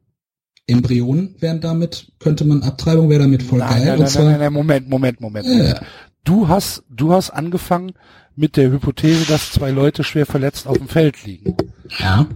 Embryonen 0.66 1.34
wären 1.40 1.60
damit, 1.60 2.12
könnte 2.18 2.44
man 2.44 2.62
Abtreibung 2.62 3.08
wäre 3.08 3.22
damit 3.22 3.42
voll 3.42 3.58
nein, 3.58 3.70
geil. 3.70 3.80
nein, 3.80 3.92
und 3.94 4.00
nein, 4.00 4.08
zwar, 4.08 4.24
nein, 4.24 4.38
nein, 4.38 4.52
Moment, 4.52 4.88
Moment, 4.88 5.20
Moment. 5.20 5.46
Ja. 5.46 5.80
Du 6.24 6.48
hast, 6.48 6.84
du 6.88 7.12
hast 7.12 7.30
angefangen 7.30 7.92
mit 8.36 8.56
der 8.56 8.70
Hypothese, 8.70 9.26
dass 9.26 9.50
zwei 9.50 9.70
Leute 9.70 10.04
schwer 10.04 10.26
verletzt 10.26 10.66
auf 10.66 10.78
dem 10.78 10.88
Feld 10.88 11.24
liegen. 11.24 11.56
Ja. 11.98 12.26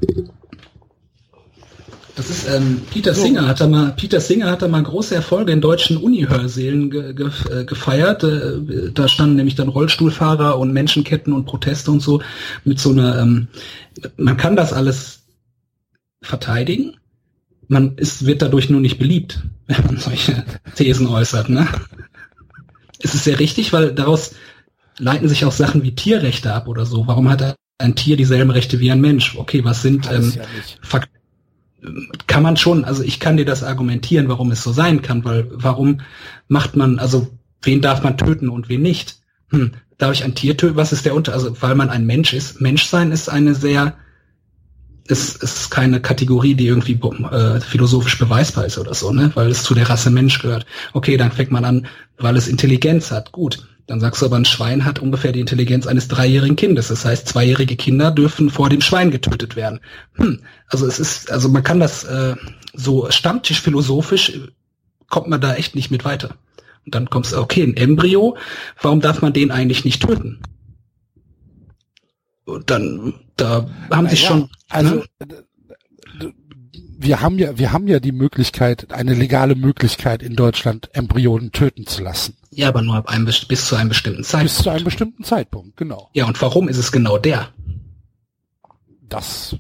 Das 2.15 2.29
ist 2.29 2.47
ähm, 2.47 2.83
Peter 2.91 3.15
So. 3.15 3.23
Singer 3.23 3.47
hat 3.47 3.61
da 3.61 3.67
mal 3.67 3.93
Peter 3.93 4.21
Singer 4.21 4.51
hat 4.51 4.61
da 4.61 4.69
mal 4.69 4.83
große 4.83 5.15
Erfolge 5.15 5.53
in 5.53 5.63
deutschen 5.63 5.97
Uni-Hörsälen 5.97 6.91
ge, 6.91 7.15
ge, 7.15 7.31
äh, 7.51 7.65
gefeiert. 7.65 8.23
Äh, 8.23 8.93
da 8.93 9.09
standen 9.09 9.37
nämlich 9.37 9.55
dann 9.55 9.69
Rollstuhlfahrer 9.69 10.59
und 10.59 10.73
Menschenketten 10.73 11.33
und 11.33 11.47
Proteste 11.47 11.91
und 11.91 12.01
so 12.01 12.23
mit 12.65 12.79
so 12.79 12.91
einer. 12.91 13.19
Ähm, 13.21 13.49
man 14.17 14.37
kann 14.37 14.57
das 14.57 14.73
alles 14.75 15.21
verteidigen. 16.21 16.97
Man 17.69 17.97
ist 17.97 18.27
wird 18.27 18.43
dadurch 18.43 18.69
nur 18.69 18.81
nicht 18.81 18.99
beliebt, 18.99 19.41
wenn 19.67 19.87
man 19.87 19.97
solche 19.97 20.45
Thesen 20.75 21.07
äußert. 21.07 21.49
Ne? 21.49 21.67
Es 22.99 23.15
ist 23.15 23.25
sehr 23.25 23.41
richtig, 23.41 23.73
weil 23.73 23.93
daraus 23.93 24.35
leiten 24.99 25.29
sich 25.29 25.47
auch 25.47 25.53
Sachen 25.53 25.83
wie 25.83 25.95
Tierrechte 25.95 26.53
ab 26.53 26.69
oder 26.69 26.85
so. 26.85 27.07
Warum 27.07 27.31
hat 27.31 27.57
ein 27.79 27.95
Tier 27.95 28.19
dieselben 28.19 28.51
Rechte 28.51 28.81
wie 28.81 28.93
ein 28.93 29.01
Mensch? 29.01 29.35
Okay, 29.37 29.65
was 29.65 29.81
sind 29.81 30.11
ähm, 30.13 30.31
ja 30.37 30.45
nicht. 30.55 30.79
Kann 32.27 32.43
man 32.43 32.57
schon, 32.57 32.85
also 32.85 33.03
ich 33.03 33.19
kann 33.19 33.37
dir 33.37 33.45
das 33.45 33.63
argumentieren, 33.63 34.29
warum 34.29 34.51
es 34.51 34.63
so 34.63 34.73
sein 34.73 35.03
kann, 35.03 35.25
weil 35.25 35.49
warum 35.51 36.01
macht 36.49 36.77
man, 36.77 36.99
also 36.99 37.29
wen 37.63 37.81
darf 37.81 38.03
man 38.03 38.17
töten 38.17 38.49
und 38.49 38.69
wen 38.69 38.83
nicht? 38.83 39.19
Hm, 39.51 39.73
darf 39.99 40.13
ich 40.13 40.25
ein 40.25 40.35
Tier 40.35 40.57
töten? 40.57 40.77
Was 40.77 40.93
ist 40.93 41.05
der 41.05 41.15
Unter? 41.15 41.33
Also 41.33 41.61
weil 41.61 41.75
man 41.75 41.91
ein 41.91 42.07
Mensch 42.07 42.33
ist. 42.33 42.61
Menschsein 42.61 43.11
ist 43.11 43.29
eine 43.29 43.55
sehr 43.55 43.95
ist, 45.09 45.43
ist 45.43 45.71
keine 45.71 46.01
Kategorie, 46.01 46.55
die 46.55 46.67
irgendwie 46.67 46.99
äh, 47.31 47.61
philosophisch 47.61 48.19
beweisbar 48.19 48.67
ist 48.67 48.79
oder 48.79 48.95
so, 48.95 49.13
ne? 49.13 49.33
Weil 49.35 49.51
es 49.51 49.65
zu 49.65 49.75
der 49.75 49.89
Rasse 49.89 50.11
Mensch 50.11 50.41
gehört. 50.41 50.67
Okay, 50.93 51.17
dann 51.17 51.33
fängt 51.33 51.51
man 51.51 51.65
an, 51.65 51.87
weil 52.19 52.37
es 52.37 52.49
Intelligenz 52.49 53.11
hat. 53.11 53.33
Gut. 53.33 53.67
Dann 53.87 54.01
sagst 54.01 54.23
du 54.23 54.27
aber, 54.27 54.37
ein 54.37 54.45
Schwein 54.45 54.85
hat 54.85 55.01
ungefähr 55.01 55.33
die 55.33 55.41
Intelligenz 55.41 55.87
eines 55.87 56.09
dreijährigen 56.09 56.57
Kindes. 56.57 56.89
Das 56.89 57.05
heißt, 57.05 57.27
zweijährige 57.27 57.77
Kinder 57.77 58.11
dürfen 58.11 58.49
vor 58.49 58.69
dem 58.69 58.81
Schwein 58.81 59.11
getötet 59.11 59.57
werden. 59.57 59.81
Hm. 60.15 60.41
Also 60.69 60.87
es 60.87 61.01
ist, 61.01 61.31
also 61.31 61.49
man 61.49 61.63
kann 61.65 61.81
das 61.81 62.05
äh, 62.05 62.37
so 62.75 63.11
stammtischphilosophisch 63.11 64.33
kommt 65.09 65.29
man 65.29 65.41
da 65.41 65.55
echt 65.55 65.75
nicht 65.75 65.91
mit 65.91 66.05
weiter. 66.05 66.37
Und 66.85 66.95
dann 66.95 67.11
kommst 67.11 67.33
du, 67.33 67.39
okay, 67.39 67.63
ein 67.63 67.77
Embryo, 67.77 68.37
warum 68.81 69.01
darf 69.01 69.21
man 69.21 69.33
den 69.33 69.51
eigentlich 69.51 69.85
nicht 69.85 70.03
töten? 70.03 70.41
Und 72.45 72.71
dann, 72.71 73.15
da 73.37 73.69
haben 73.91 74.09
sich 74.09 74.23
ja, 74.23 74.29
schon. 74.29 74.51
Also, 74.69 75.05
ne? 75.27 75.45
Wir 77.03 77.21
haben 77.21 77.39
ja, 77.39 77.59
wir 77.59 77.73
haben 77.73 77.89
ja 77.89 78.01
die 78.01 78.13
Möglichkeit, 78.13 78.93
eine 78.93 79.15
legale 79.15 79.55
Möglichkeit 79.55 80.23
in 80.23 80.37
Deutschland 80.37 80.91
Embryonen 80.93 81.53
töten 81.53 81.87
zu 81.87 82.03
lassen. 82.03 82.37
Ja, 82.51 82.69
aber 82.69 82.83
nur 82.83 82.97
ab 82.97 83.09
einem, 83.09 83.25
bis 83.25 83.67
zu 83.67 83.77
einem 83.77 83.89
bestimmten 83.89 84.25
Zeitpunkt. 84.25 84.55
Bis 84.55 84.63
zu 84.63 84.71
einem 84.71 84.85
bestimmten 84.85 85.25
Zeitpunkt, 85.25 85.77
genau. 85.77 86.11
Ja, 86.13 86.27
und 86.27 86.41
warum 86.41 86.69
ist 86.69 86.79
es 86.79 86.93
genau 86.93 87.19
der? 87.19 87.49
Das 89.09 89.57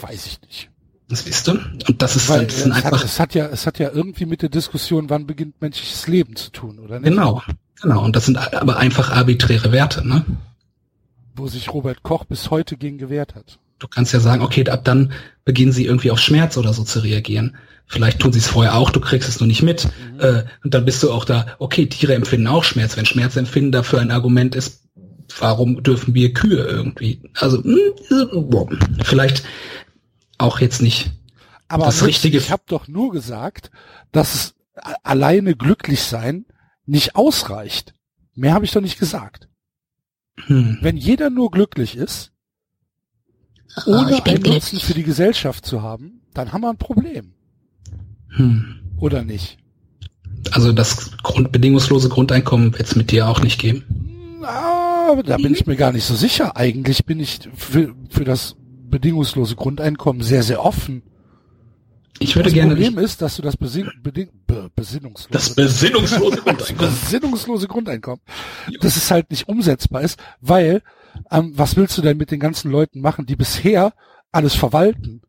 weiß 0.00 0.26
ich 0.26 0.40
nicht. 0.42 0.70
Das 1.08 1.26
wisst 1.26 1.48
du? 1.48 1.52
Und 1.52 2.00
das 2.00 2.16
ist, 2.16 2.28
Weil, 2.28 2.46
das 2.46 2.62
sind 2.62 2.70
es 2.72 2.76
einfach. 2.76 2.98
Hat, 2.98 3.04
es 3.04 3.20
hat 3.20 3.34
ja, 3.34 3.46
es 3.46 3.66
hat 3.66 3.78
ja 3.78 3.90
irgendwie 3.90 4.26
mit 4.26 4.42
der 4.42 4.48
Diskussion, 4.48 5.10
wann 5.10 5.26
beginnt 5.26 5.60
menschliches 5.60 6.06
Leben 6.08 6.36
zu 6.36 6.50
tun, 6.50 6.78
oder 6.78 6.98
nicht? 6.98 7.10
Genau, 7.10 7.42
genau. 7.80 8.04
Und 8.04 8.16
das 8.16 8.26
sind 8.26 8.36
aber 8.36 8.78
einfach 8.78 9.10
arbiträre 9.10 9.70
Werte, 9.70 10.06
ne? 10.06 10.24
Wo 11.36 11.46
sich 11.46 11.72
Robert 11.72 12.02
Koch 12.02 12.24
bis 12.24 12.50
heute 12.50 12.76
gegen 12.76 12.96
gewehrt 12.96 13.34
hat. 13.34 13.58
Du 13.78 13.88
kannst 13.88 14.12
ja 14.12 14.20
sagen, 14.20 14.42
okay, 14.42 14.68
ab 14.68 14.84
dann 14.84 15.12
beginnen 15.44 15.72
sie 15.72 15.84
irgendwie 15.84 16.10
auf 16.10 16.18
Schmerz 16.18 16.56
oder 16.56 16.72
so 16.72 16.84
zu 16.84 17.00
reagieren. 17.00 17.56
Vielleicht 17.86 18.20
tun 18.20 18.32
sie 18.32 18.38
es 18.38 18.46
vorher 18.46 18.76
auch, 18.76 18.90
du 18.90 19.00
kriegst 19.00 19.28
es 19.28 19.40
nur 19.40 19.46
nicht 19.46 19.62
mit. 19.62 19.84
Mhm. 19.84 20.20
Äh, 20.20 20.44
und 20.64 20.72
dann 20.72 20.84
bist 20.84 21.02
du 21.02 21.12
auch 21.12 21.24
da, 21.24 21.46
okay, 21.58 21.86
Tiere 21.86 22.14
empfinden 22.14 22.46
auch 22.46 22.64
Schmerz. 22.64 22.96
Wenn 22.96 23.06
Schmerzempfinden 23.06 23.72
dafür 23.72 24.00
ein 24.00 24.10
Argument 24.10 24.54
ist, 24.54 24.84
warum 25.38 25.82
dürfen 25.82 26.14
wir 26.14 26.32
Kühe 26.32 26.64
irgendwie? 26.64 27.20
Also, 27.34 27.62
hm, 27.62 28.78
vielleicht 29.02 29.44
auch 30.38 30.60
jetzt 30.60 30.82
nicht 30.82 31.10
Aber 31.68 31.86
das 31.86 32.04
Richtige. 32.04 32.38
Ich 32.38 32.50
habe 32.50 32.62
doch 32.66 32.88
nur 32.88 33.12
gesagt, 33.12 33.70
dass 34.12 34.34
es 34.34 34.54
alleine 35.02 35.54
glücklich 35.54 36.02
sein 36.02 36.46
nicht 36.86 37.16
ausreicht. 37.16 37.94
Mehr 38.34 38.54
habe 38.54 38.64
ich 38.64 38.72
doch 38.72 38.80
nicht 38.80 38.98
gesagt. 38.98 39.48
Hm. 40.46 40.78
Wenn 40.80 40.96
jeder 40.96 41.30
nur 41.30 41.50
glücklich 41.50 41.96
ist, 41.96 42.32
ohne 43.86 44.24
einen 44.24 44.42
Nutzen 44.42 44.80
für 44.80 44.94
die 44.94 45.02
Gesellschaft 45.02 45.66
zu 45.66 45.82
haben, 45.82 46.20
dann 46.32 46.52
haben 46.52 46.62
wir 46.62 46.70
ein 46.70 46.76
Problem. 46.76 47.32
Hm. 48.28 48.80
Oder 48.98 49.24
nicht? 49.24 49.58
Also 50.52 50.72
das 50.72 51.16
Grund, 51.22 51.52
bedingungslose 51.52 52.08
Grundeinkommen 52.08 52.72
wird 52.72 52.88
es 52.88 52.96
mit 52.96 53.10
dir 53.10 53.28
auch 53.28 53.42
nicht 53.42 53.60
geben? 53.60 54.38
Na, 54.40 55.14
da 55.22 55.36
bin 55.36 55.52
ich 55.52 55.66
mir 55.66 55.76
gar 55.76 55.92
nicht 55.92 56.04
so 56.04 56.14
sicher. 56.14 56.56
Eigentlich 56.56 57.04
bin 57.06 57.20
ich 57.20 57.40
für, 57.56 57.94
für 58.10 58.24
das 58.24 58.56
bedingungslose 58.90 59.56
Grundeinkommen 59.56 60.22
sehr, 60.22 60.42
sehr 60.42 60.64
offen. 60.64 61.02
Ich 62.18 62.36
würde 62.36 62.44
das 62.44 62.54
gerne. 62.54 62.74
Das 62.74 62.84
Problem 62.84 63.04
ist, 63.04 63.22
dass 63.22 63.36
du 63.36 63.42
das 63.42 63.56
Besin 63.56 63.90
Beding 64.02 64.28
Be 64.46 64.70
besinnungslose, 64.74 65.32
das 65.32 65.54
besinnungslose 65.54 66.36
Grundeinkommen, 66.36 66.76
das 66.78 66.90
besinnungslose 67.02 67.66
Grundeinkommen, 67.66 68.20
dass 68.80 68.96
es 68.96 69.10
halt 69.10 69.30
nicht 69.30 69.48
umsetzbar 69.48 70.02
ist, 70.02 70.18
weil 70.40 70.82
ähm, 71.30 71.52
was 71.56 71.76
willst 71.76 71.96
du 71.98 72.02
denn 72.02 72.16
mit 72.16 72.30
den 72.30 72.40
ganzen 72.40 72.70
Leuten 72.70 73.00
machen, 73.00 73.26
die 73.26 73.36
bisher 73.36 73.92
alles 74.32 74.54
verwalten? 74.54 75.22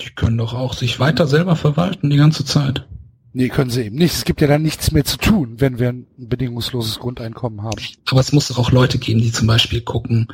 Die 0.00 0.10
können 0.10 0.38
doch 0.38 0.54
auch 0.54 0.74
sich 0.74 1.00
weiter 1.00 1.26
selber 1.26 1.56
verwalten 1.56 2.10
die 2.10 2.18
ganze 2.18 2.44
Zeit. 2.44 2.86
Nee, 3.32 3.48
können 3.48 3.70
sie 3.70 3.82
eben 3.82 3.96
nicht. 3.96 4.14
Es 4.14 4.24
gibt 4.24 4.40
ja 4.40 4.46
dann 4.46 4.62
nichts 4.62 4.92
mehr 4.92 5.04
zu 5.04 5.18
tun, 5.18 5.60
wenn 5.60 5.78
wir 5.78 5.90
ein 5.90 6.06
bedingungsloses 6.16 6.98
Grundeinkommen 6.98 7.62
haben. 7.62 7.82
Aber 8.06 8.20
es 8.20 8.32
muss 8.32 8.48
doch 8.48 8.58
auch 8.58 8.70
Leute 8.70 8.98
geben, 8.98 9.20
die 9.20 9.32
zum 9.32 9.46
Beispiel 9.46 9.82
gucken, 9.82 10.28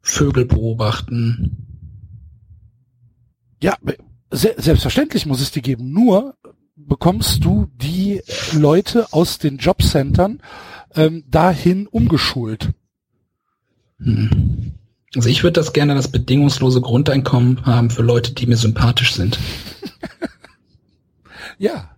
Vögel 0.00 0.44
beobachten. 0.44 1.66
Ja, 3.60 3.76
se 4.30 4.54
selbstverständlich 4.58 5.26
muss 5.26 5.40
es 5.40 5.50
die 5.50 5.60
geben. 5.60 5.90
Nur 5.90 6.36
bekommst 6.76 7.44
du 7.44 7.66
die 7.74 8.22
Leute 8.52 9.12
aus 9.12 9.38
den 9.38 9.58
Jobcentern 9.58 10.40
ähm, 10.94 11.24
dahin 11.28 11.86
umgeschult. 11.86 12.70
Hm. 13.98 14.72
Also 15.16 15.28
ich 15.28 15.42
würde 15.42 15.54
das 15.54 15.72
gerne 15.72 15.94
das 15.94 16.08
bedingungslose 16.08 16.80
Grundeinkommen 16.80 17.66
haben 17.66 17.90
für 17.90 18.02
Leute, 18.02 18.32
die 18.32 18.46
mir 18.46 18.56
sympathisch 18.56 19.14
sind. 19.14 19.38
ja. 21.58 21.90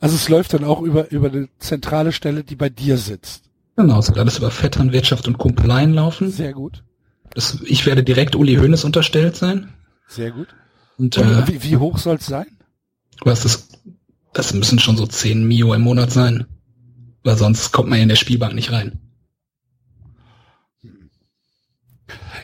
Also 0.00 0.16
es 0.16 0.28
läuft 0.28 0.54
dann 0.54 0.64
auch 0.64 0.82
über, 0.82 1.10
über 1.12 1.28
eine 1.28 1.48
zentrale 1.60 2.12
Stelle, 2.12 2.42
die 2.42 2.56
bei 2.56 2.68
dir 2.68 2.98
sitzt. 2.98 3.44
Genau, 3.76 3.98
es 3.98 4.08
wird 4.08 4.18
alles 4.18 4.38
über 4.38 4.50
Vetternwirtschaft 4.50 5.28
und 5.28 5.38
Kumpeleien 5.38 5.94
laufen. 5.94 6.30
Sehr 6.30 6.52
gut. 6.52 6.82
Das, 7.30 7.58
ich 7.64 7.86
werde 7.86 8.04
direkt 8.04 8.36
Uli 8.36 8.56
Hoeneß 8.56 8.84
unterstellt 8.84 9.36
sein. 9.36 9.72
Sehr 10.08 10.30
gut. 10.30 10.48
Und, 10.98 11.16
und 11.16 11.24
äh, 11.24 11.48
wie, 11.48 11.62
wie 11.62 11.76
hoch 11.76 11.98
soll 11.98 12.16
es 12.16 12.26
sein? 12.26 12.46
Was 13.24 13.42
das, 13.42 13.68
das 14.32 14.52
müssen 14.54 14.78
schon 14.78 14.96
so 14.96 15.06
10 15.06 15.46
Mio 15.46 15.74
im 15.74 15.82
Monat 15.82 16.12
sein. 16.12 16.46
Weil 17.24 17.36
sonst 17.36 17.72
kommt 17.72 17.88
man 17.88 17.98
ja 17.98 18.04
in 18.04 18.08
der 18.08 18.16
Spielbank 18.16 18.54
nicht 18.54 18.70
rein. 18.70 19.00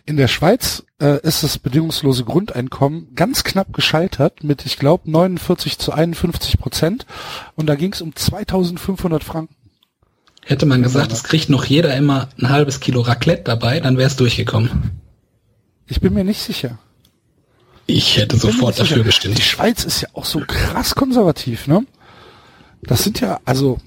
In 0.07 0.16
der 0.16 0.29
Schweiz 0.29 0.85
äh, 1.01 1.21
ist 1.21 1.43
das 1.43 1.59
bedingungslose 1.59 2.25
Grundeinkommen 2.25 3.14
ganz 3.14 3.45
knapp 3.45 3.73
gescheitert 3.73 4.43
mit, 4.43 4.64
ich 4.66 4.79
glaube, 4.79 5.11
49 5.11 5.79
zu 5.79 5.93
51 5.93 6.59
Prozent. 6.59 7.07
Und 7.55 7.66
da 7.66 7.75
ging 7.75 7.93
es 7.93 8.01
um 8.01 8.16
2500 8.16 9.23
Franken. 9.23 9.55
Hätte 10.43 10.66
man 10.66 10.83
gesagt, 10.83 11.12
es 11.12 11.23
kriegt 11.23 11.51
noch 11.51 11.64
jeder 11.66 11.95
immer 11.95 12.31
ein 12.38 12.49
halbes 12.49 12.81
Kilo 12.81 13.03
Raclette 13.03 13.45
dabei, 13.45 13.79
dann 13.79 13.99
wäre 13.99 14.09
es 14.09 14.16
durchgekommen. 14.16 15.01
Ich 15.87 16.01
bin 16.01 16.14
mir 16.14 16.25
nicht 16.25 16.40
sicher. 16.40 16.79
Ich 17.87 18.16
hätte 18.16 18.37
ich 18.37 18.43
sofort 18.43 18.79
dafür 18.79 18.97
sicher. 18.97 19.05
gestimmt. 19.05 19.38
Die 19.38 19.43
Schweiz 19.43 19.85
ist 19.85 20.01
ja 20.01 20.09
auch 20.14 20.25
so 20.25 20.40
krass 20.40 20.95
konservativ, 20.95 21.66
ne? 21.66 21.85
Das 22.83 23.05
sind 23.05 23.21
ja, 23.21 23.40
also 23.45 23.79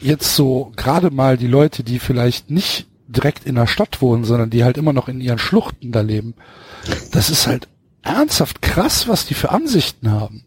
jetzt 0.00 0.34
so 0.34 0.72
gerade 0.76 1.10
mal 1.10 1.36
die 1.36 1.46
Leute, 1.46 1.84
die 1.84 1.98
vielleicht 1.98 2.50
nicht 2.50 2.86
direkt 3.08 3.46
in 3.46 3.54
der 3.54 3.66
Stadt 3.66 4.02
wohnen, 4.02 4.24
sondern 4.24 4.50
die 4.50 4.64
halt 4.64 4.76
immer 4.76 4.92
noch 4.92 5.08
in 5.08 5.20
ihren 5.20 5.38
Schluchten 5.38 5.92
da 5.92 6.00
leben. 6.00 6.34
Das 7.12 7.30
ist 7.30 7.46
halt 7.46 7.68
ernsthaft 8.02 8.62
krass, 8.62 9.08
was 9.08 9.26
die 9.26 9.34
für 9.34 9.50
Ansichten 9.50 10.10
haben. 10.10 10.44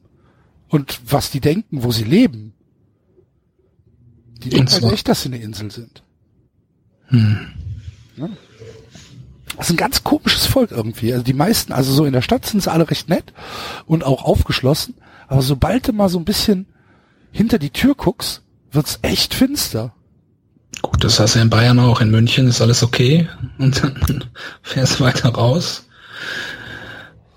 Und 0.68 1.02
was 1.06 1.32
die 1.32 1.40
denken, 1.40 1.84
wo 1.84 1.92
sie 1.92 2.04
leben. 2.04 2.54
Die 4.44 4.50
denken 4.50 4.72
halt 4.72 4.94
echt, 4.94 5.08
dass 5.08 5.24
sie 5.24 5.30
eine 5.30 5.42
Insel 5.42 5.72
sind. 5.72 6.04
Hm. 7.08 7.48
Ja. 8.18 8.30
Das 9.58 9.68
ist 9.68 9.74
ein 9.74 9.78
ganz 9.78 10.04
komisches 10.04 10.46
Volk 10.46 10.72
irgendwie. 10.72 11.12
Also 11.12 11.24
die 11.24 11.34
meisten, 11.34 11.74
also 11.74 11.92
so 11.92 12.06
in 12.06 12.14
der 12.14 12.22
Stadt 12.22 12.46
sind 12.46 12.62
sie 12.62 12.72
alle 12.72 12.90
recht 12.90 13.10
nett 13.10 13.34
und 13.88 14.06
auch 14.06 14.24
aufgeschlossen. 14.24 14.96
Aber 15.28 15.42
sobald 15.42 15.88
du 15.88 15.94
mal 15.94 16.08
so 16.08 16.18
ein 16.18 16.26
bisschen 16.26 16.68
hinter 17.32 17.60
die 17.60 17.72
Tür 17.72 17.96
guckst, 17.96 18.44
wird's 18.72 19.00
echt 19.02 19.34
finster. 19.34 19.94
Gut, 20.82 21.04
das 21.04 21.20
hast 21.20 21.36
du 21.36 21.40
in 21.40 21.50
Bayern 21.50 21.80
auch. 21.80 22.02
In 22.02 22.12
München 22.12 22.48
ist 22.48 22.62
alles 22.62 22.84
okay. 22.84 23.28
Und 23.58 23.84
dann 23.84 24.26
fährst 24.62 25.00
du 25.00 25.04
weiter 25.04 25.30
raus. 25.30 25.88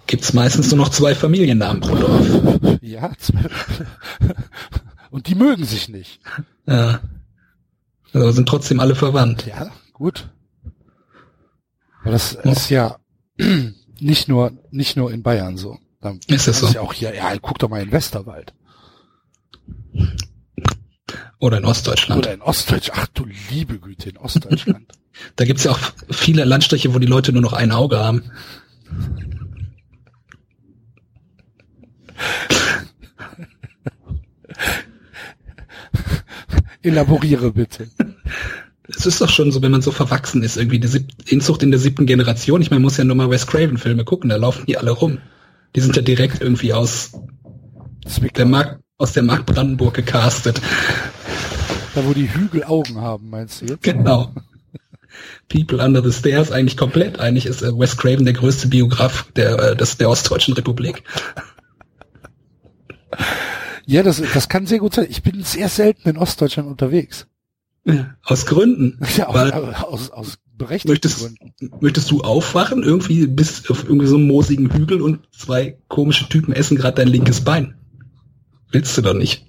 Gibt's 0.07 0.33
meistens 0.33 0.71
nur 0.71 0.79
noch 0.79 0.90
zwei 0.90 1.14
Familiennamen 1.14 1.81
pro 1.81 1.95
Dorf. 1.95 2.79
Ja, 2.83 3.11
zwei. 3.18 3.47
Und 5.11 5.27
die 5.27 5.35
mögen 5.35 5.64
sich 5.64 5.88
nicht. 5.88 6.21
Ja. 6.66 7.01
Aber 8.12 8.33
sind 8.33 8.49
trotzdem 8.49 8.81
alle 8.81 8.95
verwandt. 8.95 9.47
Ja, 9.47 9.71
gut. 9.92 10.29
Aber 12.03 12.11
das 12.11 12.35
ja. 12.45 12.51
ist 12.51 12.71
ja 12.71 12.97
nicht 14.01 14.29
nur, 14.29 14.53
nicht 14.71 14.97
nur 14.97 15.12
in 15.12 15.23
Bayern 15.23 15.57
so. 15.57 15.79
Dann 16.01 16.21
ist 16.27 16.49
es 16.49 16.61
so? 16.61 16.66
Ja 16.68 16.81
auch 16.81 16.92
hier, 16.92 17.14
ja, 17.14 17.33
guck 17.40 17.59
doch 17.59 17.68
mal 17.68 17.81
in 17.81 17.92
Westerwald. 17.92 18.53
Oder 21.42 21.59
in 21.59 21.64
Ostdeutschland. 21.64 22.18
Oder 22.20 22.33
in 22.35 22.40
Ostdeutschland. 22.40 23.00
Ach 23.02 23.09
du 23.14 23.26
liebe 23.50 23.81
Güte, 23.81 24.11
in 24.11 24.16
Ostdeutschland. 24.16 24.92
da 25.37 25.44
gibt's 25.44 25.64
ja 25.64 25.72
auch 25.72 25.81
viele 26.09 26.44
Landstriche, 26.44 26.94
wo 26.94 27.00
die 27.00 27.09
Leute 27.09 27.33
nur 27.33 27.42
noch 27.42 27.52
ein 27.52 27.72
Auge 27.72 27.98
haben. 27.98 28.22
Elaboriere 36.83 37.50
bitte. 37.50 37.88
Es 38.87 39.05
ist 39.05 39.20
doch 39.20 39.28
schon 39.28 39.50
so, 39.50 39.62
wenn 39.62 39.72
man 39.72 39.83
so 39.83 39.90
verwachsen 39.90 40.44
ist, 40.44 40.57
irgendwie 40.57 40.78
die 40.78 41.07
Inzucht 41.26 41.64
in 41.64 41.72
der 41.72 41.81
siebten 41.81 42.07
Generation. 42.07 42.62
Ich 42.62 42.70
meine, 42.70 42.78
man 42.78 42.85
muss 42.85 42.98
ja 42.98 43.05
nur 43.05 43.16
mal 43.16 43.31
Wes 43.31 43.48
Craven 43.48 43.78
Filme 43.78 44.05
gucken, 44.05 44.31
da 44.31 44.37
laufen 44.37 44.66
die 44.66 44.78
alle 44.78 44.92
rum. 44.92 45.18
Die 45.74 45.81
sind 45.81 45.96
ja 45.96 46.02
direkt 46.02 46.40
irgendwie 46.40 46.72
aus 46.72 47.11
der 48.37 48.46
Mark, 48.46 48.78
aus 48.96 49.12
der 49.12 49.24
Mark 49.24 49.44
Brandenburg 49.46 49.94
gecastet. 49.94 50.61
Da 51.94 52.05
wo 52.07 52.12
die 52.14 52.33
Hügel 52.33 52.64
Augen 52.64 53.00
haben, 53.00 53.31
meinst 53.31 53.61
du 53.61 53.66
jetzt? 53.66 53.83
Genau. 53.83 54.33
People 55.48 55.85
Under 55.85 56.02
the 56.02 56.12
Stairs 56.12 56.50
eigentlich 56.50 56.76
komplett. 56.78 57.20
Eigentlich 57.20 57.44
ist 57.46 57.62
äh, 57.62 57.78
Wes 57.78 57.96
Craven 57.98 58.24
der 58.24 58.33
größte 58.35 58.68
Biograf 58.68 59.31
der, 59.37 59.59
äh, 59.59 59.76
des, 59.76 59.98
der 59.98 60.09
Ostdeutschen 60.09 60.55
Republik. 60.55 61.02
Ja, 63.87 64.02
das, 64.02 64.22
das 64.33 64.48
kann 64.48 64.66
sehr 64.66 64.78
gut 64.78 64.94
sein. 64.94 65.07
Ich 65.11 65.22
bin 65.22 65.42
sehr 65.42 65.68
selten 65.68 66.09
in 66.09 66.16
Ostdeutschland 66.16 66.68
unterwegs. 66.68 67.26
Ja, 67.85 68.14
aus 68.24 68.46
Gründen. 68.46 68.98
Ja, 69.16 69.26
aus, 69.26 69.35
Weil- 69.35 69.52
aus, 69.52 70.11
aus 70.11 70.38
berechtigten 70.57 70.92
Möchtest, 70.92 71.18
Gründen. 71.20 71.52
möchtest 71.81 72.11
du 72.11 72.20
aufwachen, 72.22 72.83
irgendwie 72.83 73.26
bist 73.26 73.70
auf 73.70 73.85
irgendwie 73.85 74.07
so 74.07 74.16
einem 74.16 74.28
moosigen 74.28 74.72
Hügel 74.72 75.02
und 75.02 75.20
zwei 75.37 75.76
komische 75.88 76.28
Typen 76.28 76.52
essen 76.55 76.76
gerade 76.76 76.96
dein 76.96 77.09
linkes 77.09 77.40
Bein? 77.42 77.74
Willst 78.70 78.96
du 78.96 79.02
doch 79.02 79.14
nicht. 79.14 79.46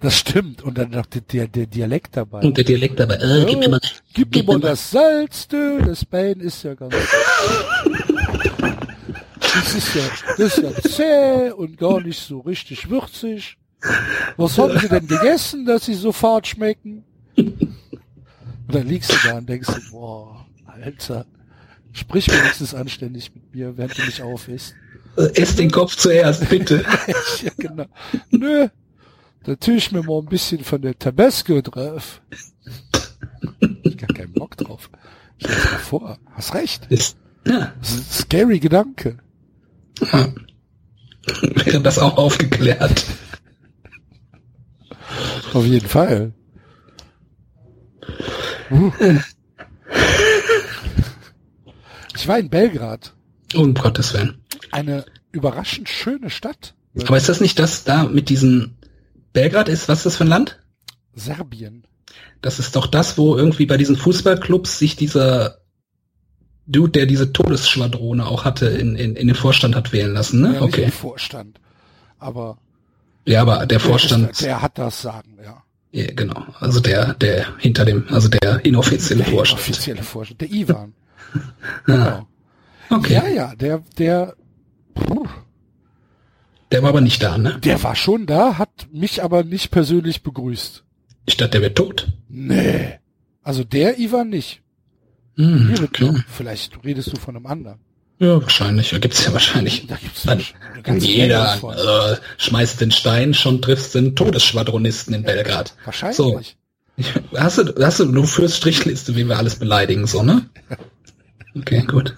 Das 0.00 0.18
stimmt. 0.18 0.62
Und 0.62 0.78
dann 0.78 0.90
noch 0.90 1.06
der, 1.06 1.46
der, 1.48 1.66
Dialekt 1.66 2.16
dabei. 2.16 2.40
Und 2.40 2.56
der 2.56 2.64
Dialekt 2.64 2.98
dabei, 2.98 3.16
äh, 3.16 3.44
gib 3.46 3.58
mir 3.58 3.68
mal, 3.68 3.80
Gib 4.12 4.34
mir 4.34 4.42
mal 4.44 4.60
das 4.60 4.90
Salz, 4.90 5.46
du. 5.48 5.78
Das 5.84 6.04
Bein 6.04 6.40
ist 6.40 6.62
ja 6.62 6.74
ganz... 6.74 6.94
Das 9.52 9.74
ist 9.74 9.94
ja, 9.96 10.02
das 10.38 10.58
ist 10.58 10.62
ja 10.62 10.90
zäh 10.90 11.50
und 11.50 11.76
gar 11.76 12.00
nicht 12.00 12.20
so 12.20 12.38
richtig 12.38 12.88
würzig. 12.88 13.56
Was 14.36 14.58
haben 14.58 14.78
sie 14.78 14.88
denn 14.88 15.06
gegessen, 15.08 15.64
dass 15.64 15.86
sie 15.86 15.94
so 15.94 16.12
fad 16.12 16.46
schmecken? 16.46 17.04
Und 17.36 17.76
dann 18.68 18.86
liegst 18.86 19.12
du 19.12 19.16
da 19.28 19.38
und 19.38 19.48
denkst 19.48 19.68
du, 19.68 19.90
boah, 19.90 20.46
Alter, 20.66 21.26
sprich 21.92 22.28
wenigstens 22.30 22.74
anständig 22.74 23.34
mit 23.34 23.54
mir, 23.54 23.76
während 23.76 23.98
du 23.98 24.02
mich 24.02 24.22
aufisst. 24.22 24.74
äh, 25.16 25.34
ess 25.34 25.56
den 25.56 25.70
Kopf 25.70 25.96
zuerst, 25.96 26.48
bitte. 26.48 26.84
ja, 27.42 27.50
genau. 27.56 27.86
Nö, 28.30 28.68
da 29.44 29.54
tue 29.56 29.74
ich 29.74 29.92
mir 29.92 30.02
mal 30.02 30.18
ein 30.20 30.26
bisschen 30.26 30.62
von 30.64 30.82
der 30.82 30.98
Tabasco 30.98 31.60
drauf. 31.62 32.20
Ich 33.82 34.02
hab 34.02 34.14
keinen 34.14 34.32
Bock 34.32 34.56
drauf. 34.56 34.90
Dir 35.40 35.48
mal 35.48 35.78
vor, 35.78 36.18
hast 36.32 36.54
recht. 36.54 36.88
Ja, 37.46 37.72
Das 37.80 37.90
ist 37.90 37.98
ein 37.98 38.24
scary 38.24 38.60
Gedanke. 38.60 39.18
wäre 40.00 41.80
das 41.82 41.98
auch 41.98 42.16
aufgeklärt. 42.16 43.04
Auf 45.52 45.64
jeden 45.64 45.88
Fall. 45.88 46.32
Uh. 48.70 48.92
Ich 52.16 52.28
war 52.28 52.38
in 52.38 52.50
Belgrad. 52.50 53.14
Um 53.54 53.74
Gottes 53.74 54.12
Willen. 54.14 54.38
Eine 54.70 55.04
überraschend 55.32 55.88
schöne 55.88 56.30
Stadt. 56.30 56.74
Aber 57.06 57.16
ist 57.16 57.28
das 57.28 57.40
nicht 57.40 57.58
das 57.58 57.84
da 57.84 58.04
mit 58.04 58.28
diesen 58.28 58.76
Belgrad 59.32 59.68
ist, 59.68 59.88
was 59.88 59.98
ist 59.98 60.06
das 60.06 60.16
für 60.16 60.24
ein 60.24 60.28
Land? 60.28 60.58
Serbien. 61.14 61.84
Das 62.42 62.58
ist 62.58 62.74
doch 62.76 62.86
das, 62.86 63.18
wo 63.18 63.36
irgendwie 63.36 63.66
bei 63.66 63.76
diesen 63.76 63.96
Fußballclubs 63.96 64.78
sich 64.78 64.96
dieser 64.96 65.58
Dude, 66.66 66.92
der 66.92 67.06
diese 67.06 67.32
Todesschwadrone 67.32 68.26
auch 68.26 68.44
hatte, 68.44 68.66
in, 68.66 68.96
in, 68.96 69.16
in 69.16 69.26
den 69.26 69.36
Vorstand 69.36 69.74
hat 69.74 69.92
wählen 69.92 70.12
lassen, 70.12 70.40
ne? 70.40 70.48
Ja, 70.48 70.52
nicht 70.52 70.62
Okay. 70.62 70.84
im 70.84 70.92
Vorstand. 70.92 71.60
Aber 72.18 72.58
Ja, 73.24 73.42
aber 73.42 73.66
der 73.66 73.80
Vorstand, 73.80 74.40
der, 74.40 74.46
der 74.48 74.62
hat 74.62 74.78
das 74.78 75.02
Sagen, 75.02 75.38
ja. 75.44 75.62
ja, 75.92 76.06
genau. 76.14 76.46
Also 76.60 76.80
der, 76.80 77.14
der 77.14 77.58
hinter 77.58 77.84
dem, 77.84 78.06
also 78.10 78.28
der 78.28 78.64
inoffizielle 78.64 79.24
Der 79.24 79.32
Vorstand. 79.32 79.60
offizielle 79.60 80.02
Vorstand. 80.02 80.40
Der 80.40 80.50
Ivan. 80.50 80.94
Genau. 81.86 82.26
okay. 82.90 83.14
Ja, 83.14 83.28
ja, 83.28 83.54
der, 83.54 83.82
der, 83.98 84.34
puh, 84.94 85.26
Der 86.72 86.82
war 86.82 86.90
aber 86.90 87.00
nicht 87.00 87.22
da, 87.22 87.36
ne? 87.36 87.58
der 87.64 87.82
war 87.82 87.96
schon 87.96 88.26
da, 88.26 88.58
hat 88.58 88.88
mich 88.92 89.22
aber 89.22 89.42
nicht 89.42 89.70
persönlich 89.70 90.22
begrüßt. 90.22 90.84
Ich 91.26 91.36
dachte, 91.36 91.52
der 91.52 91.62
wäre 91.62 91.74
tot. 91.74 92.08
Nee. 92.28 92.98
Also 93.42 93.64
der 93.64 93.98
Ivan 93.98 94.30
nicht. 94.30 94.62
Hm, 95.36 95.74
okay. 95.82 96.14
Vielleicht 96.28 96.84
redest 96.84 97.12
du 97.12 97.20
von 97.20 97.36
einem 97.36 97.46
anderen. 97.46 97.80
Ja, 98.18 98.40
wahrscheinlich. 98.40 98.90
Da 98.90 98.98
gibt's 98.98 99.24
ja 99.24 99.32
wahrscheinlich. 99.32 99.86
Da 99.86 99.96
gibt's 99.96 100.24
Dann 100.24 100.42
ganze 100.82 101.06
Jeder 101.06 101.54
äh, 101.54 102.16
schmeißt 102.36 102.80
den 102.80 102.90
Stein, 102.90 103.32
schon 103.32 103.62
triffst 103.62 103.96
einen 103.96 104.14
Todesschwadronisten 104.14 105.14
in 105.14 105.22
Belgrad. 105.22 105.74
Wahrscheinlich. 105.84 106.16
So. 106.16 106.40
Hast 107.34 107.58
du, 107.58 107.74
hast 107.82 108.00
du, 108.00 108.04
du 108.04 108.24
führst 108.24 108.56
Strichliste, 108.56 109.16
wie 109.16 109.26
wir 109.26 109.38
alles 109.38 109.56
beleidigen, 109.56 110.06
so, 110.06 110.22
ne? 110.22 110.46
Okay, 111.56 111.82
gut. 111.82 112.16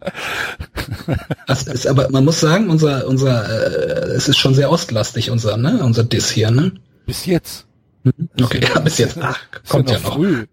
Das 1.46 1.64
ist 1.64 1.86
aber, 1.86 2.10
man 2.10 2.24
muss 2.24 2.40
sagen, 2.40 2.70
unser, 2.70 3.06
unser, 3.06 3.48
äh, 3.48 4.14
es 4.14 4.28
ist 4.28 4.36
schon 4.36 4.54
sehr 4.54 4.70
ostlastig, 4.70 5.30
unser, 5.30 5.56
ne, 5.56 5.82
unser 5.82 6.04
Diss 6.04 6.30
hier, 6.30 6.50
ne? 6.50 6.72
Bis 7.06 7.26
jetzt. 7.26 7.66
Okay, 8.40 8.60
ja, 8.62 8.80
bis 8.80 8.98
jetzt, 8.98 9.18
ach, 9.20 9.38
kommt 9.68 9.90
ja 9.90 9.96
ja 9.96 10.02
noch 10.02 10.14
früh. 10.14 10.46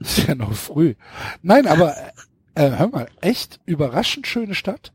Ist 0.00 0.26
ja 0.26 0.34
noch 0.34 0.52
früh. 0.52 0.94
Nein, 1.42 1.66
aber 1.66 1.94
äh, 2.54 2.70
hör 2.70 2.88
mal, 2.88 3.08
echt 3.20 3.60
überraschend 3.66 4.26
schöne 4.26 4.54
Stadt. 4.54 4.92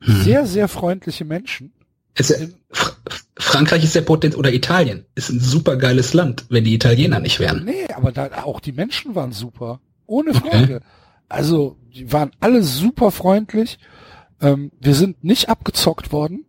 Hm. 0.00 0.22
Sehr, 0.22 0.46
sehr 0.46 0.68
freundliche 0.68 1.24
Menschen. 1.24 1.72
Ist 2.14 2.30
ja, 2.30 2.36
Fr 2.70 2.92
Frankreich 3.38 3.84
ist 3.84 3.94
ja 3.94 4.00
potent, 4.00 4.36
oder 4.36 4.52
Italien, 4.52 5.04
ist 5.14 5.28
ein 5.28 5.40
super 5.40 5.76
geiles 5.76 6.14
Land, 6.14 6.46
wenn 6.48 6.64
die 6.64 6.74
Italiener 6.74 7.20
nicht 7.20 7.38
wären. 7.38 7.64
Nee, 7.64 7.86
aber 7.94 8.10
da 8.10 8.44
auch 8.44 8.60
die 8.60 8.72
Menschen 8.72 9.14
waren 9.14 9.32
super. 9.32 9.80
Ohne 10.06 10.32
Frage. 10.32 10.80
Also, 11.28 11.76
die 11.94 12.12
waren 12.12 12.30
alle 12.40 12.62
super 12.62 13.10
freundlich. 13.10 13.78
Ähm, 14.40 14.70
wir 14.80 14.94
sind 14.94 15.24
nicht 15.24 15.48
abgezockt 15.48 16.12
worden. 16.12 16.44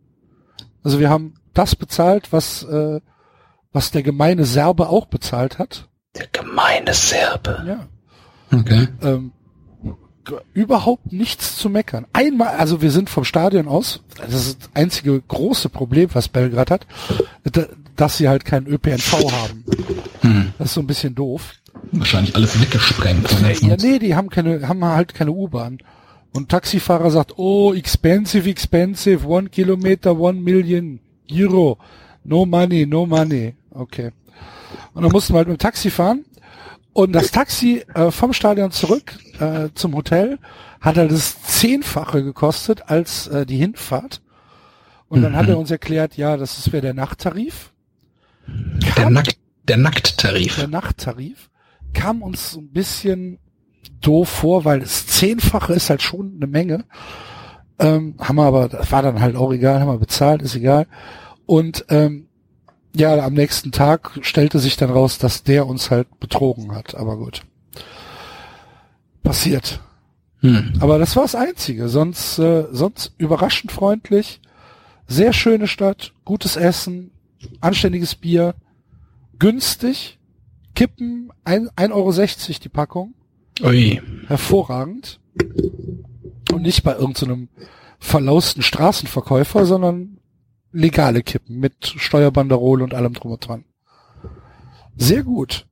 Also 0.82 1.00
wir 1.00 1.10
haben 1.10 1.34
das 1.54 1.74
bezahlt, 1.74 2.32
was, 2.32 2.62
äh, 2.64 3.00
was 3.72 3.90
der 3.90 4.02
gemeine 4.02 4.44
Serbe 4.44 4.88
auch 4.88 5.06
bezahlt 5.06 5.58
hat. 5.58 5.88
Der 6.16 6.26
gemeine 6.28 6.94
Serbe. 6.94 7.64
Ja. 7.66 7.88
Okay. 8.56 8.88
ähm, 9.02 9.32
überhaupt 10.52 11.10
nichts 11.12 11.56
zu 11.56 11.70
meckern. 11.70 12.06
Einmal, 12.12 12.48
also 12.56 12.82
wir 12.82 12.90
sind 12.90 13.08
vom 13.08 13.24
Stadion 13.24 13.66
aus, 13.66 14.02
das 14.18 14.34
ist 14.34 14.62
das 14.62 14.70
einzige 14.74 15.18
große 15.20 15.70
Problem, 15.70 16.10
was 16.12 16.28
Belgrad 16.28 16.70
hat, 16.70 16.86
da- 17.44 17.66
dass 17.96 18.18
sie 18.18 18.28
halt 18.28 18.44
keinen 18.44 18.66
ÖPNV 18.66 19.32
haben. 19.32 19.64
Hm. 20.20 20.52
Das 20.58 20.68
ist 20.68 20.74
so 20.74 20.80
ein 20.82 20.86
bisschen 20.86 21.14
doof. 21.14 21.54
Wahrscheinlich 21.92 22.34
alles 22.36 22.60
weggesprengt. 22.60 23.30
Ja, 23.62 23.76
nee, 23.76 23.98
die 23.98 24.14
haben 24.14 24.28
keine, 24.30 24.66
haben 24.68 24.84
halt 24.84 25.14
keine 25.14 25.32
U-Bahn. 25.32 25.78
Und 26.32 26.50
Taxifahrer 26.50 27.10
sagt, 27.10 27.38
oh, 27.38 27.72
expensive, 27.72 28.48
expensive, 28.48 29.26
one 29.26 29.48
kilometer, 29.48 30.18
one 30.18 30.40
million 30.40 31.00
Euro. 31.32 31.78
No 32.24 32.44
money, 32.44 32.84
no 32.86 33.06
money. 33.06 33.54
Okay. 33.70 34.10
Und 34.92 35.02
dann 35.02 35.12
mussten 35.12 35.32
wir 35.32 35.38
halt 35.38 35.48
mit 35.48 35.58
dem 35.58 35.62
Taxi 35.62 35.90
fahren. 35.90 36.24
Und 36.92 37.12
das 37.12 37.30
Taxi 37.30 37.84
äh, 37.94 38.10
vom 38.10 38.32
Stadion 38.32 38.70
zurück 38.72 39.14
äh, 39.38 39.68
zum 39.74 39.94
Hotel 39.94 40.38
hat 40.80 40.96
halt 40.96 41.10
das 41.12 41.42
Zehnfache 41.42 42.22
gekostet 42.22 42.82
als 42.90 43.28
äh, 43.28 43.46
die 43.46 43.56
Hinfahrt. 43.56 44.20
Und 45.08 45.22
dann 45.22 45.32
Mhm. 45.32 45.36
hat 45.36 45.48
er 45.48 45.58
uns 45.58 45.70
erklärt, 45.70 46.16
ja, 46.16 46.36
das 46.36 46.58
ist 46.58 46.72
wäre 46.72 46.82
der 46.82 46.94
Nachttarif. 46.94 47.72
Der, 48.96 49.08
Nack, 49.10 49.28
der 49.64 49.76
Nackttarif. 49.78 50.56
der 50.56 50.68
Nachttarif 50.68 51.48
kam 51.94 52.22
uns 52.22 52.52
so 52.52 52.60
ein 52.60 52.70
bisschen 52.70 53.38
doof 54.00 54.28
vor, 54.28 54.64
weil 54.64 54.80
das 54.80 55.06
Zehnfache 55.06 55.72
ist 55.72 55.90
halt 55.90 56.02
schon 56.02 56.34
eine 56.36 56.46
Menge. 56.46 56.84
Ähm, 57.78 58.14
haben 58.18 58.36
wir 58.36 58.44
aber, 58.44 58.68
das 58.68 58.90
war 58.90 59.02
dann 59.02 59.20
halt 59.20 59.36
auch 59.36 59.52
egal, 59.52 59.80
haben 59.80 59.88
wir 59.88 59.98
bezahlt, 59.98 60.42
ist 60.42 60.56
egal. 60.56 60.86
Und 61.46 61.86
ähm, 61.88 62.28
ja, 62.94 63.24
am 63.24 63.34
nächsten 63.34 63.70
Tag 63.70 64.18
stellte 64.22 64.58
sich 64.58 64.76
dann 64.76 64.90
raus, 64.90 65.18
dass 65.18 65.42
der 65.42 65.66
uns 65.66 65.90
halt 65.90 66.18
betrogen 66.20 66.74
hat. 66.74 66.94
Aber 66.94 67.16
gut. 67.16 67.42
Passiert. 69.22 69.80
Hm. 70.40 70.74
Aber 70.80 70.98
das 70.98 71.14
war 71.16 71.24
das 71.24 71.34
Einzige. 71.34 71.88
Sonst, 71.88 72.38
äh, 72.38 72.66
sonst 72.70 73.14
überraschend 73.18 73.72
freundlich. 73.72 74.40
Sehr 75.06 75.32
schöne 75.32 75.66
Stadt, 75.68 76.12
gutes 76.24 76.56
Essen, 76.56 77.12
anständiges 77.60 78.14
Bier, 78.14 78.54
günstig, 79.38 80.17
Kippen, 80.78 81.32
ein- 81.42 81.68
1,60 81.74 81.90
Euro 82.54 82.58
die 82.62 82.68
Packung, 82.68 83.14
Ui. 83.62 84.00
hervorragend. 84.28 85.18
Und 86.52 86.62
nicht 86.62 86.84
bei 86.84 86.94
irgendeinem 86.94 87.48
verlausten 87.98 88.62
Straßenverkäufer, 88.62 89.66
sondern 89.66 90.20
legale 90.70 91.24
Kippen 91.24 91.58
mit 91.58 91.84
Steuerbanderole 91.96 92.84
und 92.84 92.94
allem 92.94 93.12
drum 93.12 93.32
und 93.32 93.40
dran. 93.48 93.64
Sehr 94.96 95.24
gut. 95.24 95.66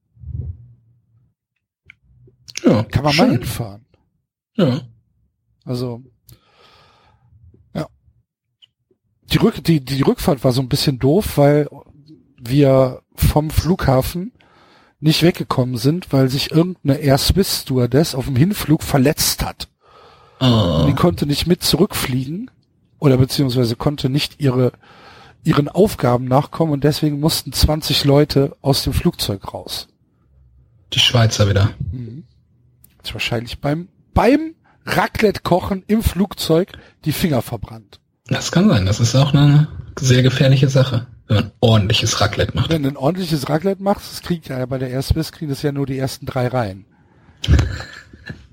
Ja, 2.65 2.83
Kann 2.83 3.05
man 3.05 3.13
schön. 3.13 3.29
mal 3.29 3.33
hinfahren. 3.39 3.87
Ja. 4.57 4.81
Also, 5.65 6.03
ja. 7.75 7.87
Die, 9.33 9.37
Rück, 9.39 9.63
die, 9.63 9.85
die 9.85 10.03
Rückfahrt 10.03 10.43
war 10.43 10.51
so 10.51 10.63
ein 10.63 10.69
bisschen 10.69 10.99
doof, 10.99 11.39
weil 11.39 11.69
wir 12.41 13.03
vom 13.15 13.51
Flughafen 13.51 14.33
nicht 15.01 15.23
weggekommen 15.23 15.77
sind, 15.77 16.13
weil 16.13 16.29
sich 16.29 16.51
irgendeine 16.51 16.99
Air 16.99 17.19
Swiss 17.19 17.63
Stewardess 17.63 18.15
auf 18.15 18.27
dem 18.27 18.37
Hinflug 18.37 18.83
verletzt 18.83 19.45
hat. 19.45 19.69
Oh. 20.41 20.85
Die 20.87 20.95
konnte 20.95 21.27
nicht 21.27 21.47
mit 21.47 21.63
zurückfliegen 21.63 22.51
oder 22.99 23.17
beziehungsweise 23.17 23.77
konnte 23.77 24.09
nicht 24.09 24.41
ihre, 24.41 24.73
ihren 25.45 25.69
Aufgaben 25.69 26.27
nachkommen 26.27 26.73
und 26.73 26.85
deswegen 26.85 27.21
mussten 27.21 27.53
20 27.53 28.05
Leute 28.05 28.57
aus 28.63 28.85
dem 28.85 28.93
Flugzeug 28.93 29.53
raus. 29.53 29.89
Die 30.93 30.99
Schweizer 31.01 31.49
wieder. 31.49 31.71
Mhm. 31.93 32.25
Ist 33.03 33.13
wahrscheinlich 33.13 33.61
beim, 33.61 33.89
beim 34.15 34.55
Raclette-Kochen 34.85 35.85
im 35.87 36.03
Flugzeug 36.03 36.73
die 37.05 37.13
Finger 37.13 37.43
verbrannt. 37.43 38.01
Das 38.29 38.53
kann 38.53 38.69
sein. 38.69 38.87
Das 38.87 39.01
ist 39.01 39.15
auch 39.15 39.33
eine 39.33 39.69
sehr 39.99 40.23
gefährliche 40.23 40.69
Sache, 40.69 41.07
wenn 41.27 41.37
man 41.37 41.53
ordentliches 41.61 42.21
Raclette 42.21 42.55
macht. 42.55 42.71
Wenn 42.71 42.83
du 42.83 42.89
ein 42.91 42.97
ordentliches 42.97 43.49
Raclette 43.49 43.83
machst, 43.83 44.13
das 44.13 44.23
kriegt 44.23 44.49
ja 44.49 44.65
bei 44.67 44.79
der 44.79 44.91
Erstbiss, 44.91 45.33
kriegen 45.33 45.51
das 45.51 45.63
ja 45.63 45.73
nur 45.73 45.87
die 45.87 45.99
ersten 45.99 46.27
drei 46.27 46.49
Reihen. 46.49 46.85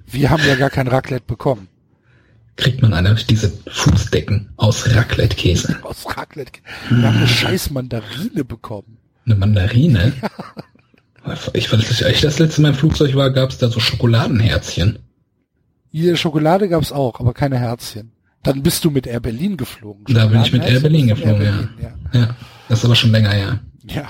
Wir 0.07 0.29
haben 0.29 0.43
ja 0.45 0.55
gar 0.55 0.69
kein 0.69 0.87
Raclette 0.87 1.25
bekommen. 1.25 1.67
Kriegt 2.55 2.81
man 2.81 2.93
eine, 2.93 3.15
diese 3.15 3.51
Fußdecken 3.67 4.51
aus 4.57 4.87
Raclette-Käse. 4.93 5.77
Aus 5.81 6.05
Raclette. 6.15 6.59
Wir 6.89 7.07
haben 7.07 7.17
eine 7.17 7.27
scheiß 7.27 7.71
Mandarine 7.71 8.45
bekommen. 8.45 8.97
Eine 9.25 9.35
Mandarine? 9.35 10.13
Ich 11.53 11.69
fand, 11.69 11.85
als 11.85 12.01
ich 12.01 12.19
das 12.19 12.39
letzte 12.39 12.61
Mal 12.61 12.69
im 12.69 12.75
Flugzeug 12.75 13.15
war, 13.15 13.31
gab 13.31 13.49
es 13.49 13.57
da 13.57 13.69
so 13.69 13.79
Schokoladenherzchen. 13.79 14.99
Hier 15.89 16.17
Schokolade 16.17 16.67
gab's 16.67 16.91
auch, 16.91 17.19
aber 17.21 17.33
keine 17.33 17.57
Herzchen. 17.57 18.11
Dann 18.43 18.61
bist 18.61 18.83
du 18.83 18.91
mit 18.91 19.07
Air 19.07 19.21
Berlin 19.21 19.55
geflogen. 19.57 20.03
Da 20.13 20.25
bin 20.27 20.41
ich 20.41 20.51
mit 20.51 20.63
Air 20.63 20.81
Berlin 20.81 21.07
geflogen, 21.07 21.41
Air 21.41 21.45
ja. 21.51 21.51
Berlin, 21.51 21.69
ja. 22.13 22.19
Ja, 22.19 22.35
das 22.67 22.79
ist 22.79 22.85
aber 22.85 22.95
schon 22.95 23.11
länger 23.11 23.31
her. 23.31 23.59
Ja. 23.87 24.09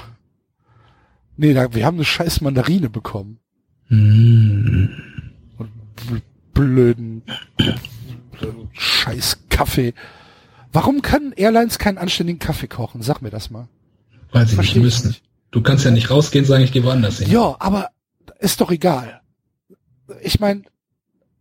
Nee, 1.38 1.54
da, 1.54 1.74
wir 1.74 1.86
haben 1.86 1.98
eine 1.98 2.06
scheiß 2.06 2.42
Mandarine 2.42 2.90
bekommen. 2.90 3.40
Mm. 3.90 4.88
Und 5.58 5.70
bl- 6.08 6.22
blöden 6.54 7.24
scheiß 8.74 9.40
Kaffee. 9.50 9.94
Warum 10.72 11.02
können 11.02 11.32
Airlines 11.34 11.78
keinen 11.78 11.98
anständigen 11.98 12.40
Kaffee 12.40 12.68
kochen? 12.68 13.02
Sag 13.04 13.22
mir 13.22 13.30
das 13.30 13.50
mal. 13.52 13.68
Weil 14.32 14.46
sie 14.48 14.52
nicht 14.52 14.56
Versteh 14.56 14.80
ich 14.80 14.84
müssen. 14.84 15.08
nicht. 15.10 15.24
Du 15.52 15.62
kannst 15.62 15.86
ja 15.86 15.92
nicht 15.92 16.10
rausgehen 16.10 16.46
und 16.46 16.50
sagen, 16.50 16.64
ich 16.64 16.72
gehe 16.72 16.84
woanders 16.84 17.20
hin. 17.20 17.30
Ja, 17.30 17.56
aber 17.60 17.90
ist 18.40 18.60
doch 18.62 18.72
egal. 18.72 19.22
Ich 20.22 20.40
meine, 20.40 20.64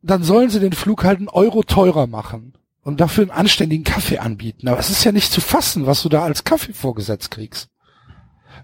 dann 0.02 0.22
sollen 0.22 0.50
sie 0.50 0.60
den 0.60 0.72
Flug 0.74 1.04
halt 1.04 1.18
einen 1.18 1.28
Euro 1.28 1.62
teurer 1.62 2.06
machen 2.06 2.52
und 2.82 3.00
dafür 3.00 3.22
einen 3.22 3.30
anständigen 3.30 3.84
Kaffee 3.84 4.18
anbieten. 4.18 4.68
Aber 4.68 4.78
es 4.78 4.90
ist 4.90 5.04
ja 5.04 5.12
nicht 5.12 5.32
zu 5.32 5.40
fassen, 5.40 5.86
was 5.86 6.02
du 6.02 6.08
da 6.08 6.22
als 6.22 6.44
Kaffee 6.44 6.72
vorgesetzt 6.72 7.30
kriegst. 7.30 7.68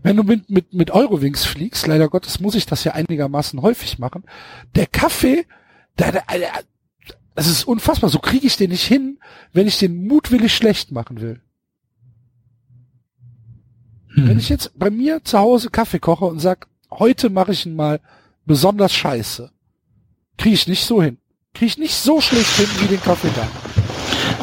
Wenn 0.02 0.16
du 0.16 0.22
mit, 0.22 0.50
mit, 0.50 0.72
mit 0.72 0.90
Eurowings 0.90 1.44
fliegst, 1.44 1.86
leider 1.86 2.08
Gottes 2.08 2.40
muss 2.40 2.54
ich 2.54 2.66
das 2.66 2.84
ja 2.84 2.92
einigermaßen 2.92 3.62
häufig 3.62 3.98
machen, 3.98 4.24
der 4.74 4.86
Kaffee, 4.86 5.46
der, 5.98 6.12
der, 6.12 6.24
der 6.28 6.52
das 7.34 7.46
ist 7.46 7.64
unfassbar. 7.64 8.10
So 8.10 8.18
kriege 8.18 8.48
ich 8.48 8.56
den 8.56 8.70
nicht 8.70 8.84
hin, 8.84 9.20
wenn 9.52 9.68
ich 9.68 9.78
den 9.78 10.08
mutwillig 10.08 10.52
schlecht 10.54 10.90
machen 10.90 11.20
will. 11.20 11.40
Hm. 14.14 14.28
Wenn 14.28 14.38
ich 14.38 14.48
jetzt 14.48 14.76
bei 14.76 14.90
mir 14.90 15.22
zu 15.22 15.38
Hause 15.38 15.70
Kaffee 15.70 16.00
koche 16.00 16.24
und 16.24 16.40
sag, 16.40 16.66
heute 16.90 17.30
mache 17.30 17.52
ich 17.52 17.64
ihn 17.64 17.76
mal 17.76 18.00
besonders 18.44 18.92
scheiße, 18.92 19.52
kriege 20.36 20.54
ich 20.54 20.66
nicht 20.66 20.84
so 20.84 21.00
hin. 21.00 21.18
Kriege 21.54 21.66
ich 21.66 21.78
nicht 21.78 21.94
so 21.94 22.20
schlecht 22.20 22.56
hin 22.56 22.68
wie 22.80 22.88
den 22.88 23.00
Kaffee 23.00 23.30
da. 23.36 23.77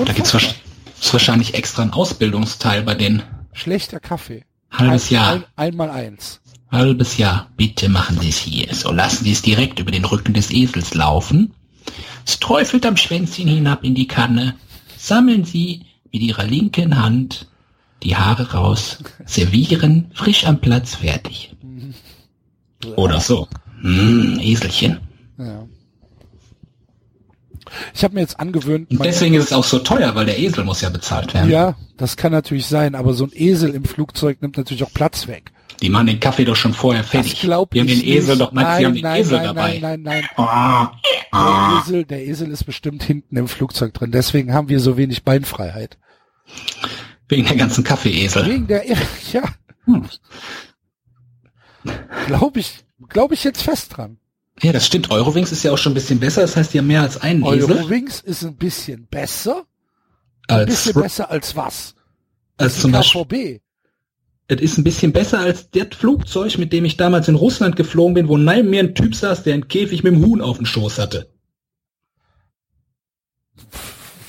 Da 0.03 0.13
wahrsch- 0.13 0.55
ist 0.99 1.13
wahrscheinlich 1.13 1.53
extra 1.53 1.83
einen 1.83 1.93
Ausbildungsteil 1.93 2.83
bei 2.83 2.95
den 2.95 3.23
Schlechter 3.53 3.99
Kaffee. 3.99 4.43
halbes 4.71 5.09
Jahr. 5.09 5.33
Ein, 5.33 5.43
einmal 5.55 5.89
eins. 5.89 6.41
Halbes 6.71 7.17
Jahr. 7.17 7.49
Bitte 7.55 7.87
machen 7.89 8.19
Sie 8.19 8.29
es 8.29 8.37
hier. 8.39 8.73
So 8.73 8.91
lassen 8.91 9.23
Sie 9.23 9.31
es 9.31 9.41
direkt 9.41 9.79
über 9.79 9.91
den 9.91 10.03
Rücken 10.05 10.33
des 10.33 10.51
Esels 10.51 10.93
laufen. 10.93 11.53
Es 12.25 12.39
träufelt 12.39 12.85
am 12.85 12.97
Schwänzchen 12.97 13.47
hinab 13.47 13.83
in 13.83 13.95
die 13.95 14.07
Kanne. 14.07 14.55
Sammeln 14.97 15.45
Sie 15.45 15.83
mit 16.11 16.21
Ihrer 16.21 16.43
linken 16.45 17.01
Hand 17.01 17.47
die 18.03 18.15
Haare 18.17 18.51
raus. 18.51 18.97
Servieren, 19.25 20.11
frisch 20.13 20.45
am 20.45 20.59
Platz, 20.59 20.95
fertig. 20.95 21.55
Oder 22.95 23.19
so. 23.19 23.47
Hm, 23.81 24.39
Eselchen. 24.41 24.99
Ja. 25.37 25.65
Ich 27.93 28.03
habe 28.03 28.13
mir 28.15 28.21
jetzt 28.21 28.39
angewöhnt, 28.39 28.89
Und 28.91 29.03
deswegen 29.03 29.35
ist 29.35 29.45
es 29.45 29.53
auch 29.53 29.63
so 29.63 29.79
teuer, 29.79 30.15
weil 30.15 30.25
der 30.25 30.39
Esel 30.39 30.63
muss 30.63 30.81
ja 30.81 30.89
bezahlt 30.89 31.33
werden. 31.33 31.49
ja, 31.49 31.75
das 31.97 32.15
kann 32.17 32.31
natürlich 32.31 32.65
sein, 32.67 32.95
aber 32.95 33.13
so 33.13 33.25
ein 33.25 33.31
Esel 33.33 33.73
im 33.75 33.85
Flugzeug 33.85 34.41
nimmt 34.41 34.57
natürlich 34.57 34.83
auch 34.83 34.93
Platz 34.93 35.27
weg. 35.27 35.51
Die 35.81 35.89
machen 35.89 36.07
den 36.07 36.19
Kaffee 36.21 36.45
doch 36.45 36.55
schon 36.55 36.73
vorher 36.73 37.03
fertig. 37.03 37.33
Das 37.33 37.41
glaub 37.41 37.73
Wir 37.73 37.81
haben 37.81 37.89
ich 37.89 37.99
den 37.99 38.07
Esel 38.07 38.29
nicht. 38.35 38.41
doch, 38.41 38.51
meinst 38.53 38.69
nein, 38.69 38.79
wir 38.79 38.87
haben 38.87 38.93
den 38.95 39.03
nein, 39.03 39.21
Esel 39.21 39.37
nein, 39.37 39.45
dabei. 39.47 39.79
Nein, 39.79 40.01
nein, 40.01 40.01
nein. 40.03 40.25
Ah, 40.37 40.91
Der 41.33 41.39
ah. 41.39 41.81
Esel, 41.85 42.05
der 42.05 42.25
Esel 42.25 42.49
ist 42.51 42.63
bestimmt 42.63 43.03
hinten 43.03 43.35
im 43.35 43.47
Flugzeug 43.49 43.93
drin. 43.93 44.11
Deswegen 44.11 44.53
haben 44.53 44.69
wir 44.69 44.79
so 44.79 44.95
wenig 44.95 45.23
Beinfreiheit. 45.23 45.97
Wegen 47.27 47.45
der 47.45 47.57
ganzen 47.57 47.83
Kaffeeesel. 47.83 48.45
Wegen 48.45 48.67
der, 48.67 48.83
ja, 49.33 49.43
Hm. 49.85 50.05
glaube 52.27 52.59
ich, 52.59 52.85
glaube 53.09 53.33
ich 53.33 53.43
jetzt 53.43 53.61
fest 53.61 53.97
dran. 53.97 54.17
Ja, 54.61 54.71
das 54.71 54.85
stimmt. 54.85 55.11
Eurowings 55.11 55.51
ist 55.51 55.63
ja 55.63 55.71
auch 55.71 55.77
schon 55.77 55.91
ein 55.91 55.95
bisschen 55.95 56.19
besser. 56.19 56.41
Das 56.41 56.55
heißt, 56.55 56.73
die 56.73 56.79
haben 56.79 56.87
mehr 56.87 57.01
als 57.01 57.21
einen 57.21 57.43
Esel. 57.45 57.71
Eurowings 57.77 58.21
ist 58.21 58.43
ein 58.43 58.55
bisschen 58.55 59.07
besser. 59.07 59.65
Ein 60.47 60.59
Als, 60.59 60.69
bisschen 60.69 61.01
besser 61.01 61.29
als 61.31 61.55
was? 61.55 61.95
als 62.57 62.79
zum 62.79 62.91
Beispiel, 62.91 63.61
es 64.47 64.61
ist 64.61 64.77
ein 64.77 64.83
bisschen 64.83 65.11
besser 65.11 65.39
als 65.39 65.69
das 65.71 65.87
Flugzeug, 65.95 66.57
mit 66.57 66.71
dem 66.71 66.85
ich 66.85 66.97
damals 66.97 67.27
in 67.27 67.35
Russland 67.35 67.75
geflogen 67.75 68.13
bin, 68.13 68.27
wo 68.27 68.37
neben 68.37 68.69
mir 68.69 68.81
ein 68.81 68.95
Typ 68.95 69.15
saß, 69.15 69.43
der 69.43 69.55
einen 69.55 69.67
Käfig 69.67 70.03
mit 70.03 70.13
dem 70.13 70.23
Huhn 70.23 70.41
auf 70.41 70.57
dem 70.57 70.65
Schoß 70.65 70.99
hatte. 70.99 71.33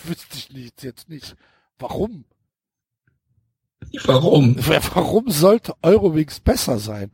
Wüsste 0.05 0.39
ich 0.39 0.51
nicht, 0.51 0.83
jetzt 0.83 1.09
nicht. 1.09 1.37
Warum? 1.79 2.24
Warum? 4.05 4.57
Warum 4.95 5.31
sollte 5.31 5.74
Eurowings 5.83 6.41
besser 6.41 6.79
sein? 6.79 7.11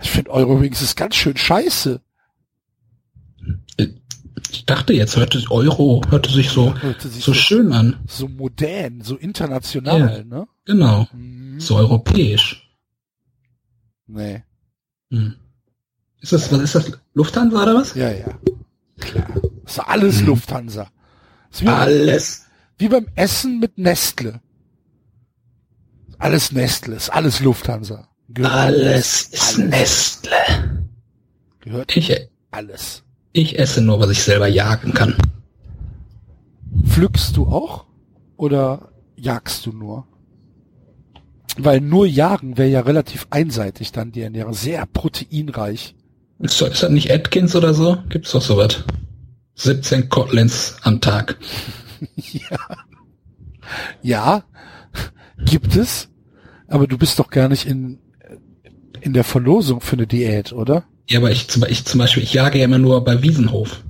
Ich 0.00 0.10
finde 0.10 0.30
Eurowings 0.30 0.80
ist 0.80 0.96
ganz 0.96 1.16
schön 1.16 1.36
scheiße. 1.36 2.00
Ich 4.50 4.66
dachte 4.66 4.92
jetzt, 4.92 5.16
hörte 5.16 5.42
Euro, 5.50 6.02
hörte 6.08 6.30
sich 6.30 6.50
so, 6.50 6.74
Hörte 6.80 7.08
sich 7.08 7.24
so 7.24 7.34
schön 7.34 7.72
an. 7.72 7.98
so 8.06 8.28
modern, 8.28 9.00
so 9.02 9.16
international, 9.16 10.18
Ja. 10.18 10.24
ne? 10.24 10.46
Genau. 10.64 11.06
Mhm. 11.12 11.58
So 11.60 11.76
europäisch. 11.76 12.68
Nee. 14.06 14.42
Hm. 15.10 15.34
Ist 16.20 16.32
das, 16.32 16.50
was 16.52 16.60
ist 16.60 16.74
das? 16.74 16.92
Lufthansa 17.14 17.62
oder 17.62 17.74
was? 17.74 17.94
Ja, 17.94 18.10
ja. 18.10 18.38
Klar. 18.98 19.26
Das 19.64 19.72
ist 19.72 19.78
alles 19.80 20.20
Mhm. 20.20 20.26
Lufthansa. 20.28 20.90
Ist 21.50 21.62
wie, 21.62 21.68
Alles. 21.68 22.46
wie 22.78 22.88
beim 22.88 23.06
Essen 23.14 23.58
mit 23.58 23.76
Nestle. 23.78 24.40
Alles 26.18 26.52
Nestle, 26.52 26.94
ist 26.96 27.10
alles 27.10 27.40
Lufthansa. 27.40 28.08
Gehört 28.28 28.52
Alles 28.54 29.22
ist 29.28 29.58
alles. 29.58 29.68
Nestle. 29.70 30.86
Gehört 31.60 31.96
Ich, 31.96 32.28
alles. 32.50 33.02
Ich 33.32 33.58
esse 33.58 33.80
nur, 33.80 34.00
was 34.00 34.10
ich 34.10 34.22
selber 34.22 34.46
jagen 34.48 34.92
kann. 34.92 35.16
Pflückst 36.86 37.36
du 37.36 37.46
auch? 37.46 37.86
Oder 38.36 38.92
jagst 39.16 39.66
du 39.66 39.72
nur? 39.72 40.06
Weil 41.58 41.80
nur 41.80 42.06
jagen 42.06 42.56
wäre 42.56 42.68
ja 42.70 42.80
relativ 42.80 43.26
einseitig 43.30 43.92
dann 43.92 44.12
die 44.12 44.22
Ernährung. 44.22 44.54
Sehr 44.54 44.84
proteinreich. 44.86 45.94
Ist, 46.38 46.60
das- 46.60 46.70
ist 46.72 46.82
das 46.82 46.90
nicht 46.90 47.10
Atkins 47.12 47.54
oder 47.54 47.74
so? 47.74 47.98
Gibt's 48.08 48.32
doch 48.32 48.42
sowas. 48.42 48.84
17 49.56 50.08
Kotlins 50.08 50.76
am 50.82 51.00
Tag. 51.00 51.36
Ja, 54.02 54.44
gibt 55.46 55.76
es. 55.76 56.08
Aber 56.66 56.86
du 56.86 56.98
bist 56.98 57.18
doch 57.18 57.30
gar 57.30 57.48
nicht 57.48 57.64
in, 57.66 58.00
in 59.00 59.12
der 59.12 59.24
Verlosung 59.24 59.80
für 59.80 59.94
eine 59.96 60.06
Diät, 60.06 60.52
oder? 60.52 60.84
Ja, 61.12 61.18
aber 61.18 61.30
ich, 61.30 61.46
zum- 61.48 61.64
ich 61.68 61.84
zum 61.84 61.98
Beispiel, 61.98 62.22
ich 62.22 62.32
jage 62.32 62.58
ja 62.58 62.64
immer 62.64 62.78
nur 62.78 63.04
bei 63.04 63.22
Wiesenhof. 63.22 63.82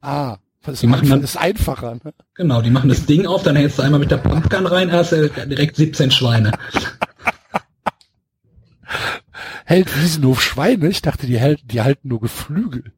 Ah, 0.00 0.38
das 0.62 0.80
Die 0.80 0.86
machen 0.86 1.08
dann- 1.10 1.22
ist 1.22 1.36
einfacher. 1.36 1.96
Ne? 2.02 2.14
Genau, 2.34 2.62
die 2.62 2.70
machen 2.70 2.88
das 2.88 3.04
Ding 3.04 3.26
auf, 3.26 3.42
dann 3.42 3.56
hältst 3.56 3.78
du 3.78 3.82
einmal 3.82 4.00
mit 4.00 4.10
der 4.10 4.16
Pumpgun 4.16 4.66
rein, 4.66 4.90
hast 4.90 5.12
du 5.12 5.28
direkt 5.28 5.76
17 5.76 6.10
Schweine. 6.10 6.52
Hält 9.66 9.94
Wiesenhof 10.02 10.42
Schweine? 10.42 10.88
Ich 10.88 11.02
dachte, 11.02 11.26
die, 11.26 11.38
hält, 11.38 11.60
die 11.70 11.80
halten 11.82 12.08
nur 12.08 12.20
Geflügel. 12.20 12.92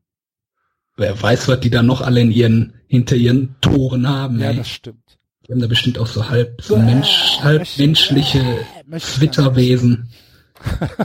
Wer 0.96 1.20
weiß, 1.20 1.48
was 1.48 1.60
die 1.60 1.70
da 1.70 1.82
noch 1.82 2.00
alle 2.00 2.20
in 2.20 2.30
ihren, 2.30 2.74
hinter 2.86 3.16
ihren 3.16 3.56
Toren 3.60 4.08
haben. 4.08 4.40
Ja, 4.40 4.50
ey. 4.50 4.56
das 4.56 4.68
stimmt. 4.68 5.18
Die 5.46 5.52
haben 5.52 5.60
da 5.60 5.66
bestimmt 5.68 5.98
auch 5.98 6.06
so 6.08 6.28
halb, 6.28 6.60
so 6.62 6.76
Bäh, 6.76 6.82
Mensch, 6.82 7.38
halb 7.40 7.60
möchte- 7.60 7.82
menschliche 7.82 8.58
ich 8.92 9.04
Twitterwesen. 9.04 10.08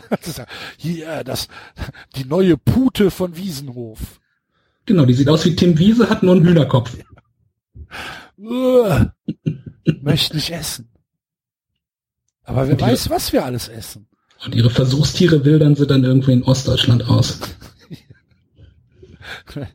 Das 0.09 0.27
ist 0.27 0.37
ja, 0.37 0.45
hier, 0.77 1.23
das, 1.23 1.47
die 2.15 2.25
neue 2.25 2.57
Pute 2.57 3.11
von 3.11 3.35
Wiesenhof. 3.35 4.19
Genau, 4.85 5.05
die 5.05 5.13
sieht 5.13 5.29
aus 5.29 5.45
wie 5.45 5.55
Tim 5.55 5.77
Wiese, 5.77 6.09
hat 6.09 6.23
nur 6.23 6.35
einen 6.35 6.45
Hühnerkopf. 6.45 6.97
Uah. 8.37 9.13
Möchte 10.01 10.35
nicht 10.35 10.51
essen. 10.51 10.89
Aber 12.43 12.67
wer 12.67 12.79
weiß, 12.79 13.09
was 13.09 13.31
wir 13.33 13.45
alles 13.45 13.67
essen. 13.67 14.07
Und 14.43 14.55
ihre 14.55 14.71
Versuchstiere 14.71 15.45
wildern 15.45 15.75
sie 15.75 15.85
dann 15.85 16.03
irgendwie 16.03 16.33
in 16.33 16.43
Ostdeutschland 16.43 17.07
aus. 17.07 17.39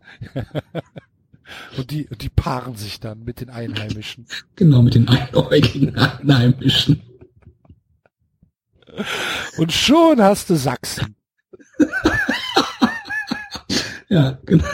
Und 1.77 1.91
die, 1.93 2.09
die 2.21 2.29
paaren 2.29 2.75
sich 2.75 2.99
dann 2.99 3.23
mit 3.23 3.41
den 3.41 3.51
Einheimischen. 3.51 4.27
Genau, 4.57 4.83
mit 4.83 4.97
den 4.97 5.09
einäugigen 5.09 5.97
Einheimischen. 5.97 7.03
Und 9.59 9.73
schon 9.73 10.21
hast 10.23 10.51
du 10.51 10.57
Sachsen. 10.57 11.15
Ja, 14.09 14.39
genau. 14.47 14.65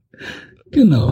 genau. 0.70 1.10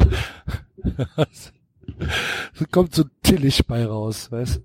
Da 1.08 2.64
kommt 2.70 2.94
so 2.94 3.04
Tillich 3.22 3.66
bei 3.66 3.86
raus, 3.86 4.30
weißt 4.30 4.60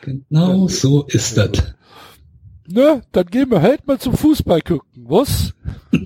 Genau 0.00 0.66
so 0.66 1.04
ist 1.04 1.36
das. 1.36 1.74
Ne, 2.66 3.02
dann 3.12 3.26
gehen 3.26 3.50
wir 3.50 3.60
halt 3.60 3.86
mal 3.86 3.98
zum 3.98 4.16
Fußball 4.16 4.62
gucken, 4.62 5.04
was? 5.06 5.52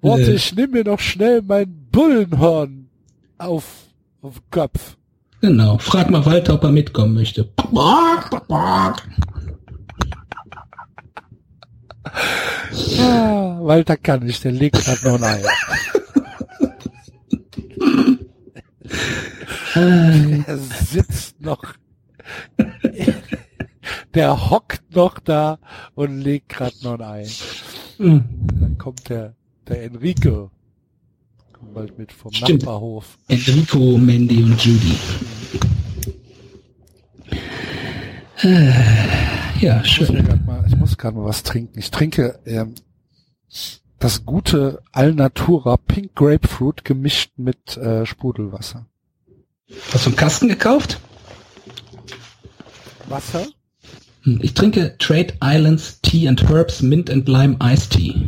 Warte, 0.00 0.30
Äh. 0.30 0.34
ich 0.34 0.54
nehme 0.54 0.72
mir 0.74 0.84
noch 0.84 1.00
schnell 1.00 1.42
mein 1.42 1.88
Bullenhorn 1.90 2.88
auf, 3.38 3.86
auf 4.22 4.38
den 4.38 4.50
Kopf. 4.50 4.96
Genau. 5.40 5.78
Frag 5.78 6.10
mal 6.10 6.24
Walter, 6.26 6.54
ob 6.54 6.64
er 6.64 6.70
mitkommen 6.70 7.14
möchte. 7.14 7.48
Ah, 12.98 13.58
Walter 13.60 13.96
kann 13.96 14.24
nicht, 14.24 14.44
der 14.44 14.52
legt 14.52 14.84
grad 14.84 15.02
noch 15.02 15.14
ein 15.14 15.24
Ei. 15.24 15.42
Er 20.46 20.58
sitzt 20.58 21.40
noch. 21.40 21.62
Der 24.14 24.50
hockt 24.50 24.94
noch 24.94 25.18
da 25.20 25.58
und 25.94 26.20
legt 26.20 26.50
grad 26.50 26.74
noch 26.82 26.94
ein 26.94 27.02
Ei. 27.02 27.26
Hm. 27.98 28.24
Dann 28.60 28.76
kommt 28.78 29.08
der, 29.08 29.34
der 29.68 29.84
Enrico. 29.84 30.50
Kommt 31.60 31.74
bald 31.74 31.98
mit 31.98 32.12
vom 32.12 32.32
Stimmt. 32.32 32.62
Nachbarhof. 32.62 33.18
Enrico, 33.28 33.98
Mandy 33.98 34.42
und 34.42 34.60
Judy. 34.64 34.94
Äh, 38.42 38.72
Ja, 39.60 39.82
Ich 39.84 39.90
schön. 39.92 40.26
mal, 40.46 40.64
ich 40.66 40.76
muss 40.76 40.96
gerade 40.96 41.16
mal 41.16 41.24
was 41.26 41.42
trinken. 41.42 41.78
Ich 41.78 41.90
trinke 41.90 42.38
ähm, 42.46 42.74
das 43.98 44.24
gute 44.24 44.80
Alnatura 44.92 45.76
Pink 45.76 46.14
Grapefruit 46.14 46.84
gemischt 46.84 47.32
mit 47.36 47.76
äh, 47.76 48.06
Sprudelwasser. 48.06 48.86
Hast 49.92 50.06
du 50.06 50.10
einen 50.10 50.16
Kasten 50.16 50.48
gekauft? 50.48 50.98
Wasser? 53.08 53.46
Hm, 54.22 54.38
Ich 54.42 54.54
trinke 54.54 54.96
Trade 54.98 55.34
Islands 55.42 56.00
Tea 56.00 56.26
and 56.28 56.42
Herbs 56.48 56.80
Mint 56.80 57.10
and 57.10 57.28
Lime 57.28 57.56
Iced 57.60 57.90
Tea. 57.92 58.26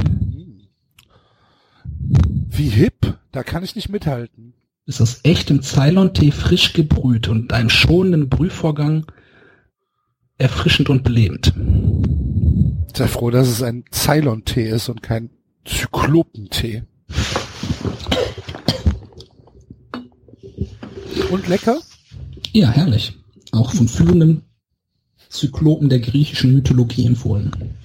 Wie 2.49 2.69
hip? 2.69 3.19
Da 3.33 3.43
kann 3.43 3.65
ich 3.65 3.77
nicht 3.77 3.89
mithalten. 3.89 4.55
Ist 4.87 5.01
aus 5.01 5.21
echtem 5.23 5.63
Ceylon-Tee 5.63 6.33
frisch 6.33 6.73
gebrüht 6.73 7.29
und 7.29 7.53
einem 7.53 7.71
schonenden 7.71 8.29
Brühvorgang 8.29 9.07
erfrischend 10.39 10.91
und 10.91 11.05
belebend. 11.05 11.55
Sei 12.95 13.07
froh, 13.07 13.31
dass 13.31 13.49
es 13.49 13.63
ein 13.63 13.85
Ceylon-Tee 13.93 14.69
ist 14.69 14.89
und 14.89 15.03
kein 15.03 15.31
Zyklopentee. 15.65 16.83
Und 21.31 21.49
lecker? 21.49 21.81
Ja, 22.53 22.71
herrlich. 22.71 23.17
Auch 23.53 23.73
von 23.73 23.89
führenden 23.89 24.43
Zyklopen 25.31 25.89
der 25.89 26.01
griechischen 26.01 26.53
Mythologie 26.53 27.07
empfohlen. 27.07 27.77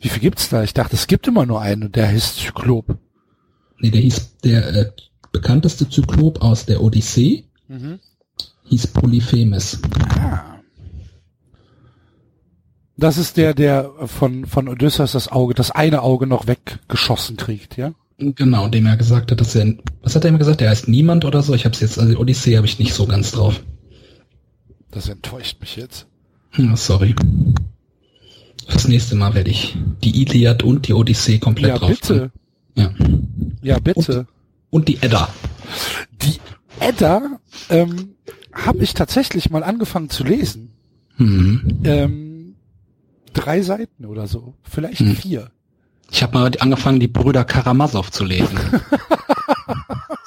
Wie 0.00 0.08
viel 0.08 0.20
gibt's 0.20 0.48
da? 0.48 0.62
Ich 0.62 0.74
dachte, 0.74 0.96
es 0.96 1.06
gibt 1.06 1.26
immer 1.28 1.46
nur 1.46 1.60
einen 1.60 1.84
und 1.84 1.96
der 1.96 2.08
heißt 2.08 2.36
Zyklop. 2.36 2.98
Nee, 3.78 3.90
der 3.90 4.00
hieß 4.00 4.38
der 4.44 4.74
äh, 4.74 4.92
bekannteste 5.32 5.88
Zyklop 5.88 6.42
aus 6.42 6.66
der 6.66 6.82
Odyssee, 6.82 7.44
hieß 8.64 8.86
Polyphemes. 8.88 9.80
Ah. 10.18 10.60
Das 12.96 13.16
ist 13.16 13.38
der, 13.38 13.54
der 13.54 13.90
von, 14.06 14.44
von 14.44 14.68
Odysseus 14.68 15.12
das 15.12 15.28
Auge, 15.28 15.54
das 15.54 15.70
eine 15.70 16.02
Auge 16.02 16.26
noch 16.26 16.46
weggeschossen 16.46 17.38
kriegt, 17.38 17.78
ja? 17.78 17.92
Genau, 18.18 18.68
dem 18.68 18.84
er 18.84 18.98
gesagt 18.98 19.30
hat, 19.30 19.40
dass 19.40 19.54
er, 19.54 19.74
was 20.02 20.14
hat 20.14 20.24
er 20.24 20.28
immer 20.28 20.38
gesagt? 20.38 20.60
Der 20.60 20.68
heißt 20.68 20.88
niemand 20.88 21.24
oder 21.24 21.42
so. 21.42 21.54
Ich 21.54 21.64
habe 21.64 21.74
es 21.74 21.80
jetzt, 21.80 21.98
also 21.98 22.18
Odyssee 22.18 22.58
habe 22.58 22.66
ich 22.66 22.78
nicht 22.78 22.92
so 22.92 23.06
ganz 23.06 23.32
drauf. 23.32 23.62
Das 24.90 25.08
enttäuscht 25.08 25.58
mich 25.60 25.76
jetzt. 25.76 26.06
Hm, 26.50 26.76
sorry. 26.76 27.14
Fürs 28.70 28.88
nächste 28.88 29.16
Mal 29.16 29.34
werde 29.34 29.50
ich 29.50 29.76
die 30.02 30.22
Iliad 30.22 30.62
und 30.62 30.86
die 30.88 30.94
Odyssee 30.94 31.38
komplett 31.38 31.70
Ja, 31.72 31.78
drauf. 31.78 31.90
bitte. 31.90 32.30
Ja. 32.76 32.90
Ja, 33.62 33.78
bitte. 33.80 34.26
Und 34.70 34.88
die 34.88 35.02
Edda. 35.02 35.28
Die 36.22 36.38
Edda 36.78 37.40
ähm, 37.68 38.14
habe 38.52 38.78
ich 38.84 38.94
tatsächlich 38.94 39.50
mal 39.50 39.62
angefangen 39.64 40.08
zu 40.08 40.24
lesen. 40.24 40.72
Hm. 41.16 41.80
Ähm, 41.84 42.54
drei 43.32 43.60
Seiten 43.62 44.06
oder 44.06 44.26
so, 44.28 44.54
vielleicht 44.62 45.00
Hm. 45.00 45.16
vier. 45.16 45.50
Ich 46.12 46.22
habe 46.22 46.38
mal 46.38 46.50
angefangen, 46.60 46.98
die 47.00 47.08
Brüder 47.08 47.44
Karamasow 47.44 48.10
zu 48.10 48.24
lesen. 48.24 48.58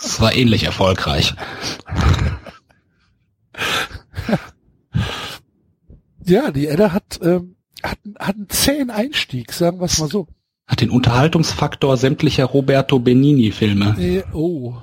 Das 0.01 0.19
war 0.19 0.35
ähnlich 0.35 0.63
erfolgreich. 0.65 1.33
Ja, 6.25 6.51
die 6.51 6.67
Edda 6.67 6.91
hat, 6.91 7.19
ähm, 7.21 7.55
hat, 7.83 7.99
hat 8.19 8.35
einen 8.35 8.49
zähen 8.49 8.89
Einstieg, 8.89 9.51
sagen 9.51 9.79
wir 9.79 9.85
es 9.85 9.99
mal 9.99 10.09
so. 10.09 10.27
Hat 10.67 10.81
den 10.81 10.89
Unterhaltungsfaktor 10.89 11.97
sämtlicher 11.97 12.45
Roberto 12.45 12.99
Benini-Filme. 12.99 13.95
Nee, 13.97 14.23
oh. 14.33 14.75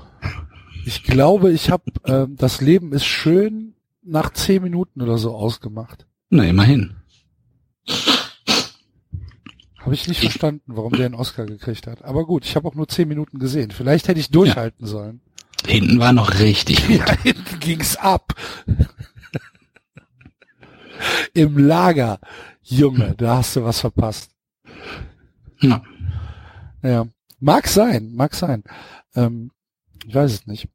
Ich 0.84 1.03
glaube, 1.03 1.53
ich 1.53 1.70
habe 1.70 1.84
ähm, 2.07 2.36
das 2.36 2.61
Leben 2.61 2.92
ist 2.92 3.07
schön 3.07 3.74
nach 4.03 4.32
zehn 4.32 4.62
Minuten 4.62 5.03
oder 5.03 5.18
so 5.18 5.34
ausgemacht. 5.34 6.07
Na, 6.30 6.44
immerhin. 6.44 6.96
Habe 9.80 9.94
ich 9.94 10.07
nicht 10.09 10.20
verstanden, 10.20 10.76
warum 10.76 10.92
der 10.92 11.07
einen 11.07 11.14
Oscar 11.14 11.46
gekriegt 11.46 11.86
hat. 11.86 12.05
Aber 12.05 12.26
gut, 12.26 12.44
ich 12.44 12.55
habe 12.57 12.68
auch 12.68 12.74
nur 12.74 12.88
zehn 12.88 13.09
Minuten 13.09 13.38
gesehen. 13.38 13.70
Vielleicht 13.70 14.09
hätte 14.09 14.20
ich 14.20 14.30
durchhalten 14.30 14.86
sollen. 14.86 15.22
Hinten 15.66 15.98
war 15.98 16.12
noch 16.12 16.38
richtig 16.38 16.86
gut. 16.86 16.98
Ja, 17.07 17.16
hinten 17.22 17.61
ging's 17.61 17.96
ab. 17.96 18.34
Im 21.34 21.57
Lager. 21.57 22.18
Junge, 22.70 23.14
da 23.16 23.38
hast 23.38 23.56
du 23.56 23.64
was 23.64 23.80
verpasst. 23.80 24.30
Ja. 25.60 25.82
Ja. 26.82 27.06
Mag 27.38 27.68
sein, 27.68 28.12
mag 28.14 28.34
sein. 28.34 28.64
Ähm, 29.14 29.50
ich 30.06 30.14
weiß 30.14 30.32
es 30.32 30.46
nicht. 30.46 30.68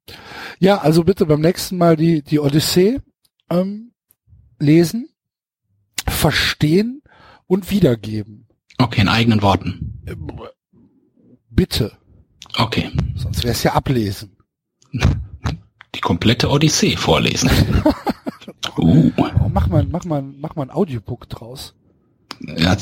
Ja, 0.60 0.80
also 0.80 1.04
bitte 1.04 1.26
beim 1.26 1.42
nächsten 1.42 1.78
Mal 1.78 1.96
die, 1.96 2.22
die 2.22 2.40
Odyssee 2.40 3.00
ähm, 3.50 3.92
lesen, 4.60 5.10
verstehen 6.08 7.02
und 7.48 7.72
wiedergeben. 7.72 8.48
Okay, 8.78 9.02
in 9.02 9.08
eigenen 9.08 9.42
Worten. 9.42 10.02
Bitte. 11.50 11.94
Okay. 12.58 12.92
Sonst 13.16 13.44
wäre 13.44 13.54
es 13.54 13.64
ja 13.64 13.74
ablesen. 13.74 14.36
Die 14.92 16.02
komplette 16.02 16.50
Odyssee 16.50 16.98
vorlesen. 16.98 17.50
uh, 18.78 19.12
mach 19.52 19.68
mal, 19.68 19.86
mach 19.86 20.06
mal, 20.06 20.22
mach 20.22 20.56
mal 20.56 20.64
ein 20.64 20.72
Audiobook 20.72 21.30
draus. 21.30 21.74
Ja. 22.42 22.78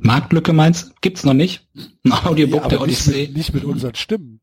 Marktlücke 0.00 0.52
meinst? 0.52 1.00
Gibt's 1.00 1.24
noch 1.24 1.34
nicht? 1.34 1.66
Ein 2.04 2.12
Audiobook 2.12 2.62
Ja, 2.62 2.68
der 2.68 2.78
aber 2.78 2.86
nicht 2.86 3.00
Odyssee? 3.06 3.26
mit, 3.28 3.36
nicht 3.36 3.54
mit 3.54 3.64
unseren 3.64 3.94
Stimmen. 3.94 4.40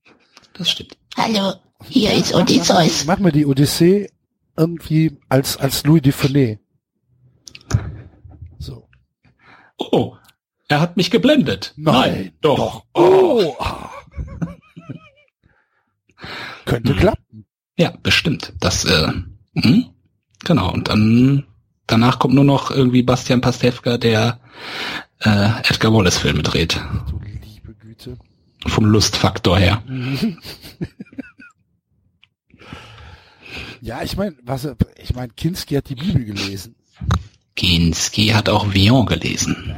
Das 0.53 0.69
stimmt. 0.69 0.97
Hallo, 1.17 1.53
hier 1.87 2.13
ist 2.13 2.31
Mach- 2.33 2.41
Odysseus. 2.41 3.05
Mach, 3.05 3.15
mach 3.17 3.25
mir 3.25 3.31
die 3.31 3.45
Odyssee 3.45 4.09
irgendwie 4.57 5.17
als, 5.29 5.57
als 5.57 5.83
Louis 5.85 6.01
Dufournet. 6.01 6.59
So. 8.57 8.87
Oh, 9.77 10.15
er 10.67 10.81
hat 10.81 10.97
mich 10.97 11.11
geblendet. 11.11 11.73
doch. 12.41 12.85
Oh. 12.93 13.55
Könnte 16.65 16.93
Hm. 16.93 16.99
klappen. 16.99 17.45
Ja, 17.77 17.93
bestimmt. 18.03 18.53
Das, 18.59 18.83
äh, 18.85 19.07
hm? 19.55 19.85
genau. 20.43 20.71
Und 20.73 20.87
dann 20.89 21.45
danach 21.89 22.19
kommt 22.19 22.35
nur 22.35 22.43
noch 22.43 22.71
irgendwie 22.71 23.03
Bastian 23.03 23.41
Pastewka, 23.41 23.97
der 23.97 24.39
äh, 25.19 25.49
Edgar 25.69 25.93
Wallace 25.93 26.17
Filme 26.17 26.43
dreht. 26.43 26.79
Du 27.09 27.19
liebe 27.19 27.73
Güte. 27.73 28.17
Vom 28.67 28.85
Lustfaktor 28.85 29.57
her. 29.57 29.83
Ja, 33.81 34.03
ich 34.03 34.17
meine, 34.17 34.35
was, 34.43 34.67
ich 34.97 35.15
meine, 35.15 35.29
Kinski 35.29 35.75
hat 35.75 35.89
die 35.89 35.95
Bibel 35.95 36.25
gelesen. 36.25 36.75
Kinski 37.55 38.27
hat 38.27 38.49
auch 38.49 38.73
Vion 38.73 39.05
gelesen. 39.05 39.75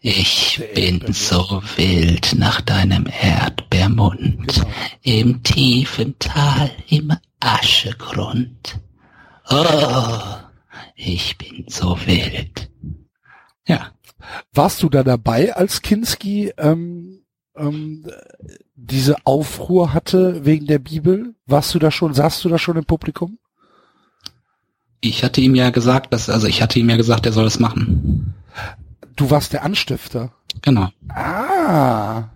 Ich 0.00 0.62
bin 0.74 1.12
so 1.12 1.62
wild 1.76 2.34
nach 2.36 2.60
deinem 2.60 3.06
Erdbeermund. 3.06 4.54
Genau. 4.54 4.70
Im 5.02 5.42
tiefen 5.42 6.18
Tal, 6.18 6.70
im 6.88 7.12
Aschegrund. 7.40 8.78
Oh, 9.48 10.20
ich 11.04 11.36
bin 11.38 11.66
so 11.68 11.98
wild. 12.06 12.70
Ja, 13.66 13.92
Warst 14.52 14.82
du 14.82 14.88
da 14.88 15.02
dabei, 15.02 15.54
als 15.54 15.82
Kinski 15.82 16.52
ähm, 16.56 17.24
ähm, 17.56 18.06
diese 18.74 19.16
Aufruhr 19.24 19.92
hatte 19.92 20.44
wegen 20.44 20.66
der 20.66 20.78
Bibel? 20.78 21.34
Warst 21.46 21.74
du 21.74 21.78
da 21.78 21.90
schon, 21.90 22.14
saßt 22.14 22.44
du 22.44 22.48
da 22.48 22.58
schon 22.58 22.76
im 22.76 22.84
Publikum? 22.84 23.38
ich 25.04 25.24
hatte 25.24 25.40
ihm 25.40 25.56
ja 25.56 25.70
gesagt, 25.70 26.12
dass, 26.12 26.30
also 26.30 26.46
ich 26.46 26.62
hatte 26.62 26.78
ihm 26.78 26.88
ja 26.88 26.96
gesagt, 26.96 27.26
er 27.26 27.32
soll 27.32 27.46
es 27.46 27.58
machen. 27.58 28.34
du 29.16 29.30
warst 29.30 29.52
der 29.52 29.64
Anstifter. 29.64 30.32
Genau. 30.62 30.90
Ah. 31.08 32.28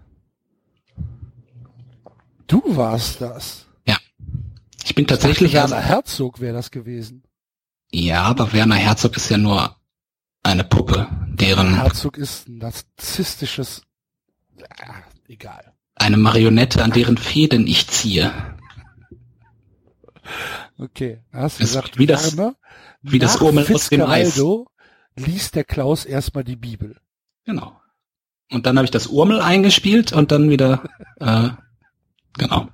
Du 2.48 2.60
warst 2.76 3.20
das. 3.20 3.66
Ich 4.84 4.94
bin 4.94 5.06
tatsächlich, 5.06 5.52
Werner 5.52 5.76
also, 5.76 5.88
Herzog 5.88 6.40
wäre 6.40 6.54
das 6.54 6.70
gewesen. 6.70 7.24
Ja, 8.04 8.22
aber 8.24 8.52
Werner 8.52 8.74
Herzog 8.76 9.16
ist 9.16 9.28
ja 9.30 9.38
nur 9.38 9.76
eine 10.42 10.64
Puppe, 10.64 11.08
deren, 11.28 11.74
Herzog 11.76 12.16
ist 12.18 12.48
ein 12.48 12.58
narzisstisches, 12.58 13.82
ja, 14.58 14.66
egal. 15.28 15.72
eine 15.94 16.16
Marionette, 16.16 16.82
an 16.84 16.92
deren 16.92 17.16
Fäden 17.16 17.66
ich 17.66 17.88
ziehe. 17.88 18.32
Okay, 20.78 21.20
hast 21.32 21.58
du 21.58 21.64
Es- 21.64 21.70
gesagt, 21.70 21.98
wie 21.98 22.06
das- 22.06 22.36
Werner, 22.36 22.56
wie 23.02 23.18
das 23.18 23.40
Urmel 23.40 23.66
aus 23.72 23.88
dem 23.88 24.02
Eis. 24.02 24.40
Liest 25.18 25.54
der 25.54 25.64
Klaus 25.64 26.04
erstmal 26.04 26.44
die 26.44 26.56
Bibel. 26.56 27.00
Genau. 27.44 27.80
Und 28.52 28.66
dann 28.66 28.76
habe 28.76 28.84
ich 28.84 28.90
das 28.90 29.06
Urmel 29.06 29.40
eingespielt 29.40 30.12
und 30.12 30.30
dann 30.30 30.50
wieder, 30.50 30.84
äh, 31.20 31.48
genau. 32.36 32.68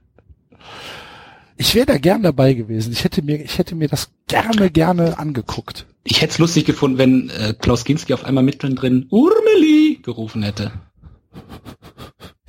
Ich 1.62 1.76
wäre 1.76 1.86
da 1.86 1.96
gern 1.96 2.24
dabei 2.24 2.54
gewesen. 2.54 2.92
Ich 2.92 3.04
hätte 3.04 3.22
mir, 3.22 3.40
ich 3.40 3.56
hätte 3.56 3.76
mir 3.76 3.86
das 3.86 4.10
gerne, 4.26 4.68
gerne 4.68 5.16
angeguckt. 5.16 5.86
Ich 6.02 6.20
hätte 6.20 6.32
es 6.32 6.38
lustig 6.38 6.64
gefunden, 6.64 6.98
wenn 6.98 7.30
äh, 7.30 7.54
Klaus 7.56 7.84
Kinski 7.84 8.14
auf 8.14 8.24
einmal 8.24 8.42
mittendrin 8.42 9.06
Urmeli 9.10 10.00
gerufen 10.02 10.42
hätte. 10.42 10.72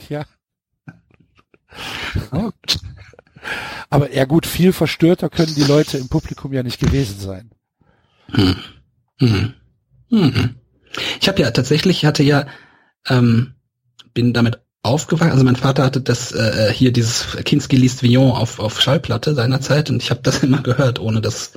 Ja. 0.09 0.25
Aber 3.91 4.11
ja 4.11 4.25
gut, 4.25 4.47
viel 4.47 4.73
verstörter 4.73 5.29
können 5.29 5.53
die 5.53 5.63
Leute 5.63 5.99
im 5.99 6.09
Publikum 6.09 6.51
ja 6.51 6.63
nicht 6.63 6.79
gewesen 6.79 7.19
sein. 7.19 7.51
Hm. 8.31 8.55
Mhm. 9.19 9.53
Mhm. 10.09 10.55
Ich 11.21 11.27
habe 11.27 11.39
ja 11.39 11.51
tatsächlich, 11.51 11.97
ich 11.97 12.05
hatte 12.05 12.23
ja, 12.23 12.47
ähm, 13.07 13.53
bin 14.15 14.33
damit 14.33 14.59
aufgewachsen, 14.83 15.31
also 15.31 15.43
mein 15.43 15.55
Vater 15.55 15.83
hatte 15.83 16.01
das 16.01 16.33
äh, 16.33 16.71
hier 16.71 16.91
dieses 16.91 17.37
Kinski 17.45 17.77
liest 17.77 18.03
Villon 18.03 18.31
auf, 18.31 18.59
auf 18.59 18.81
Schallplatte 18.81 19.33
seinerzeit 19.33 19.89
und 19.89 20.03
ich 20.03 20.11
habe 20.11 20.19
das 20.21 20.43
immer 20.43 20.61
gehört, 20.61 20.99
ohne 20.99 21.21
das 21.21 21.53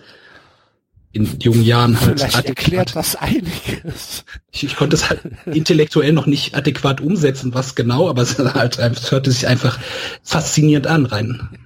in 1.13 1.39
jungen 1.41 1.63
Jahren 1.63 2.01
halt 2.01 2.21
Vielleicht 2.21 2.45
erklärt 2.47 2.95
das 2.95 3.17
einiges. 3.17 4.25
Ich, 4.53 4.65
ich 4.65 4.77
konnte 4.77 4.97
es 4.97 5.09
halt 5.09 5.23
intellektuell 5.47 6.13
noch 6.13 6.27
nicht 6.27 6.55
adäquat 6.55 7.01
umsetzen, 7.01 7.55
was 7.55 7.75
genau, 7.75 8.09
aber 8.09 8.23
es 8.23 8.39
halt 8.39 8.79
es 8.79 9.11
hörte 9.11 9.33
sich 9.33 9.47
einfach 9.47 9.79
faszinierend 10.23 10.87
an, 10.87 11.07
rein 11.07 11.59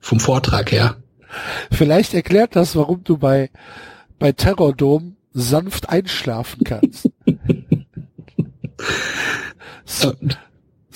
vom 0.00 0.20
Vortrag 0.20 0.70
her. 0.72 0.96
Vielleicht 1.70 2.14
erklärt 2.14 2.56
das, 2.56 2.76
warum 2.76 3.04
du 3.04 3.16
bei, 3.16 3.50
bei 4.18 4.32
Terrordom 4.32 5.16
sanft 5.32 5.88
einschlafen 5.88 6.64
kannst. 6.64 7.08
So, 9.88 10.12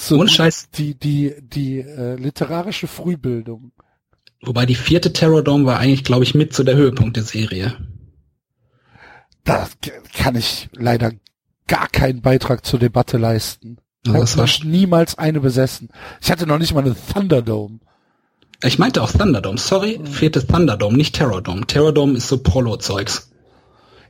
so 0.00 0.18
Ohne 0.18 0.28
Scheiß. 0.28 0.70
die, 0.70 0.94
die, 0.94 1.34
die 1.40 1.78
äh, 1.80 2.14
literarische 2.16 2.86
Frühbildung. 2.86 3.72
Wobei 4.42 4.64
die 4.66 4.74
vierte 4.74 5.12
Terror 5.12 5.42
Dome 5.44 5.66
war 5.66 5.78
eigentlich, 5.78 6.04
glaube 6.04 6.24
ich, 6.24 6.34
mit 6.34 6.54
zu 6.54 6.64
der 6.64 6.76
Höhepunkt 6.76 7.16
der 7.16 7.24
Serie. 7.24 7.76
Da 9.44 9.68
kann 10.14 10.36
ich 10.36 10.68
leider 10.72 11.12
gar 11.66 11.88
keinen 11.88 12.20
Beitrag 12.22 12.64
zur 12.64 12.78
Debatte 12.78 13.18
leisten. 13.18 13.78
Also 14.06 14.18
das 14.18 14.30
Ich 14.58 14.64
war, 14.64 14.70
niemals 14.70 15.18
eine 15.18 15.40
besessen. 15.40 15.88
Ich 16.20 16.30
hatte 16.30 16.46
noch 16.46 16.58
nicht 16.58 16.72
mal 16.74 16.84
eine 16.84 16.96
Thunderdome. 17.12 17.80
ich 18.62 18.78
meinte 18.78 19.02
auch 19.02 19.10
Thunderdome. 19.12 19.58
Sorry, 19.58 20.00
vierte 20.04 20.46
Thunderdome, 20.46 20.96
nicht 20.96 21.14
Terror 21.14 21.42
Dome. 21.42 21.66
Terror 21.66 21.92
Dome 21.92 22.14
ist 22.14 22.28
so 22.28 22.38
Prolo-Zeugs. 22.42 23.30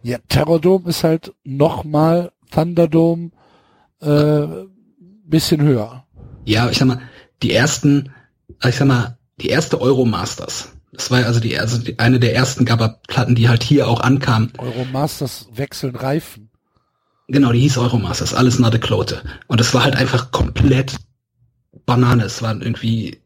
Ja, 0.03 0.18
Terrordome 0.28 0.88
ist 0.88 1.05
halt 1.05 1.34
noch 1.45 1.84
mal 1.84 2.32
Thunderdome 2.51 3.30
äh, 4.01 4.47
bisschen 5.31 5.62
höher. 5.62 6.05
Ja, 6.45 6.68
ich 6.68 6.78
sag 6.78 6.89
mal, 6.89 7.01
die 7.43 7.53
ersten, 7.53 8.12
ich 8.64 8.76
sag 8.76 8.87
mal, 8.87 9.18
die 9.41 9.49
erste 9.49 9.81
Euromasters. 9.81 10.72
Das 10.93 11.11
war 11.11 11.20
ja 11.20 11.26
also 11.26 11.41
die, 11.41 11.59
also 11.59 11.78
die, 11.78 11.99
eine 11.99 12.20
der 12.20 12.35
ersten 12.35 12.64
Gabba-Platten, 12.64 13.35
die 13.35 13.49
halt 13.49 13.62
hier 13.62 13.89
auch 13.89 14.01
ankam. 14.01 14.51
Euromasters 14.59 15.49
wechseln 15.55 15.97
Reifen. 15.97 16.51
Genau, 17.28 17.53
die 17.53 17.61
hieß 17.61 17.78
Euromasters, 17.78 18.35
alles 18.35 18.59
Nade 18.59 18.81
Klote. 18.81 19.22
Und 19.47 19.61
es 19.61 19.72
war 19.72 19.85
halt 19.85 19.97
einfach 19.97 20.33
komplett 20.33 20.97
Banane. 21.87 22.24
Es 22.24 22.43
waren 22.43 22.61
irgendwie 22.61 23.19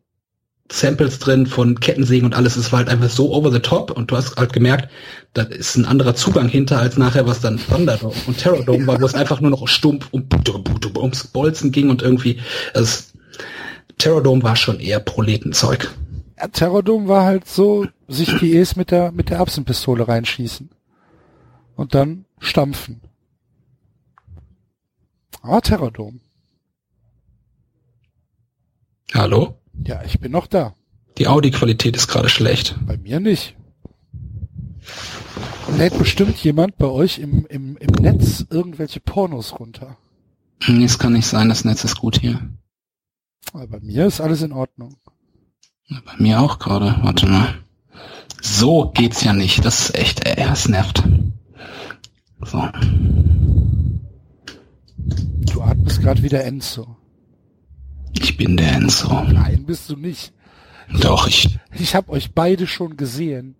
Samples 0.71 1.19
drin 1.19 1.47
von 1.47 1.79
Kettensägen 1.79 2.25
und 2.25 2.35
alles. 2.35 2.57
Es 2.57 2.73
war 2.73 2.79
halt 2.79 2.89
einfach 2.89 3.11
so 3.11 3.33
over 3.33 3.53
the 3.53 3.61
top 3.61 3.91
und 3.91 4.11
du 4.11 4.17
hast 4.17 4.37
halt 4.37 4.53
gemerkt, 4.53 4.91
da 5.35 5.43
ist 5.43 5.77
ein 5.77 5.85
anderer 5.85 6.15
Zugang 6.15 6.49
hinter 6.49 6.79
als 6.79 6.97
nachher, 6.97 7.27
was 7.27 7.41
dann 7.41 7.59
Thunderdome 7.59 8.15
und 8.27 8.39
Terrordome 8.39 8.87
war, 8.87 9.01
wo 9.01 9.07
es 9.07 9.15
einfach 9.15 9.41
nur 9.41 9.51
noch 9.51 9.69
stumpf 9.69 10.09
um, 10.11 10.27
ums 10.97 11.27
Bolzen 11.27 11.71
ging 11.71 11.91
und 11.91 12.03
irgendwie, 12.03 12.41
also 12.73 13.05
Terrordome 13.99 14.43
war 14.43 14.57
schon 14.57 14.81
eher 14.81 15.01
Proletenzeug. 15.01 15.95
Ja, 16.39 16.49
Terrordome 16.49 17.09
war 17.09 17.25
halt 17.25 17.47
so, 17.47 17.87
sich 18.09 18.35
die 18.39 18.57
E's 18.57 18.75
mit 18.75 18.91
der, 18.91 19.13
mit 19.13 19.31
der 19.31 19.39
Erbsenpistole 19.39 20.09
reinschießen. 20.09 20.71
Und 21.77 21.95
dann 21.95 22.25
stampfen. 22.39 23.01
Aber 25.43 25.61
Terrordome. 25.61 26.21
Hallo? 29.13 29.59
Ja, 29.83 30.03
ich 30.05 30.21
bin 30.21 30.33
noch 30.33 30.47
da. 30.47 30.75
Die 31.19 31.29
Audi-Qualität 31.29 31.97
ist 31.97 32.09
gerade 32.09 32.29
schlecht. 32.29 32.77
Bei 32.87 32.97
mir 32.97 33.21
nicht. 33.21 33.57
Lädt 35.77 35.99
bestimmt 35.99 36.37
jemand 36.39 36.77
bei 36.77 36.87
euch 36.87 37.19
im, 37.19 37.47
im, 37.47 37.77
im 37.77 37.91
Netz 38.01 38.45
irgendwelche 38.51 39.01
Pornos 39.01 39.59
runter. 39.59 39.97
Nee, 40.67 40.85
es 40.85 40.99
kann 40.99 41.13
nicht 41.13 41.27
sein, 41.27 41.49
das 41.49 41.65
Netz 41.65 41.85
ist 41.85 41.99
gut 41.99 42.21
hier. 42.21 42.41
Aber 43.53 43.67
bei 43.67 43.81
mir 43.81 44.07
ist 44.07 44.21
alles 44.21 44.43
in 44.43 44.53
Ordnung. 44.53 44.97
Bei 45.89 46.17
mir 46.19 46.41
auch 46.41 46.59
gerade. 46.59 46.97
Warte 47.03 47.27
mal. 47.27 47.55
So 48.41 48.91
geht's 48.91 49.23
ja 49.23 49.33
nicht. 49.33 49.65
Das 49.65 49.81
ist 49.81 49.95
echt, 49.95 50.27
ey, 50.27 50.37
das 50.37 50.69
nervt. 50.69 51.03
So. 52.45 52.69
Du 55.53 55.63
atmest 55.63 56.01
gerade 56.03 56.23
wieder 56.23 56.45
Enzo. 56.45 56.97
Ich 58.19 58.37
bin 58.37 58.57
der 58.57 58.73
Enzo. 58.73 59.23
Nein, 59.25 59.65
bist 59.67 59.89
du 59.91 59.97
nicht. 59.97 60.33
Doch, 61.01 61.27
ich. 61.27 61.59
Ich 61.79 61.95
habe 61.95 62.11
euch 62.13 62.33
beide 62.33 62.67
schon 62.67 62.97
gesehen. 62.97 63.57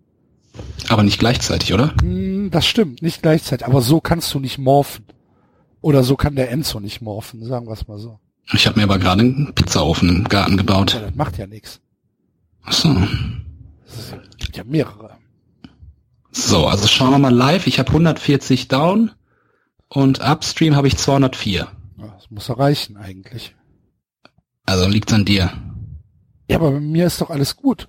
Aber 0.89 1.03
nicht 1.03 1.19
gleichzeitig, 1.19 1.73
oder? 1.75 1.95
Hm, 2.01 2.51
das 2.51 2.67
stimmt, 2.67 3.03
nicht 3.03 3.23
gleichzeitig. 3.23 3.67
Aber 3.67 3.81
so 3.83 4.01
kannst 4.01 4.33
du 4.35 4.41
nicht 4.41 4.59
morphen. 4.59 5.05
Oder 5.81 6.03
so 6.05 6.17
kann 6.17 6.37
der 6.37 6.51
Enzo 6.51 6.81
nicht 6.81 7.03
morphen, 7.03 7.45
sagen 7.45 7.67
wir 7.67 7.73
es 7.73 7.89
mal 7.89 7.99
so. 7.99 8.19
Ich 8.53 8.67
habe 8.67 8.79
mir 8.79 8.85
aber 8.85 8.99
gerade 8.99 9.23
einen 9.23 9.55
Pizzaofen 9.55 10.09
im 10.09 10.29
Garten 10.29 10.57
gebaut. 10.57 10.95
Aber 10.95 11.07
das 11.07 11.15
macht 11.15 11.39
ja 11.39 11.47
nichts. 11.47 11.81
Ach 12.63 12.73
so. 12.73 12.97
Es 13.87 14.15
gibt 14.39 14.57
ja 14.57 14.65
mehrere. 14.65 15.17
So, 16.31 16.67
also 16.67 16.89
schauen 16.89 17.11
wir 17.11 17.19
mal 17.19 17.35
live. 17.35 17.67
Ich 17.67 17.79
habe 17.79 17.89
140 17.91 18.69
down 18.69 19.13
und 19.89 20.21
upstream 20.21 20.75
habe 20.77 20.89
ich 20.89 20.97
204. 20.97 21.69
Ja, 21.99 22.07
Das 22.07 22.31
muss 22.31 22.49
ja 22.49 22.55
reichen 22.55 22.97
eigentlich. 22.97 23.55
Also 24.67 24.89
liegt's 24.89 25.13
an 25.13 25.25
dir. 25.25 25.53
Ja, 26.49 26.57
aber 26.57 26.73
bei 26.73 26.81
mir 26.81 27.07
ist 27.07 27.21
doch 27.21 27.31
alles 27.31 27.57
gut. 27.57 27.89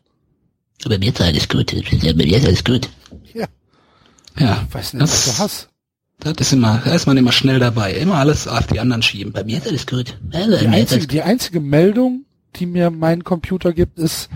Bei 0.88 0.98
mir 0.98 1.10
ist 1.10 1.22
alles 1.22 1.48
gut. 1.48 1.72
Bei 1.74 2.14
mir 2.14 2.38
ist 2.38 2.46
alles 2.46 2.64
gut. 2.64 2.90
Ja, 3.34 3.48
Ja, 4.38 4.66
ich 4.68 4.74
weiß 4.74 4.94
nicht, 4.94 5.02
was 5.04 5.26
das, 5.26 5.36
du 5.38 5.44
hast. 5.44 5.70
das 6.20 6.34
ist 6.40 6.54
immer, 6.54 6.82
da 6.84 6.94
ist 6.94 7.06
man 7.06 7.18
immer 7.18 7.32
schnell 7.32 7.60
dabei. 7.60 7.94
Immer 7.94 8.16
alles 8.16 8.48
auf 8.48 8.68
die 8.68 8.80
anderen 8.80 9.02
schieben. 9.02 9.32
Bei 9.34 9.44
mir 9.44 9.58
ist 9.58 9.68
alles 9.68 9.88
gut. 9.88 10.18
Also, 10.34 10.58
Die 10.58 10.68
einzige, 10.68 10.96
alles 10.96 11.08
die 11.08 11.22
einzige 11.22 11.60
Meldung, 11.62 12.26
die 12.58 12.66
mir 12.66 12.90
mein 12.92 13.24
Computer 13.24 13.74
gibt, 13.74 14.00
ist, 14.00 14.30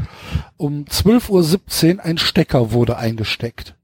um 0.58 0.86
12.17 0.86 1.98
Uhr 1.98 2.04
ein 2.06 2.18
Stecker 2.18 2.72
wurde 2.72 2.98
eingesteckt. 2.98 3.76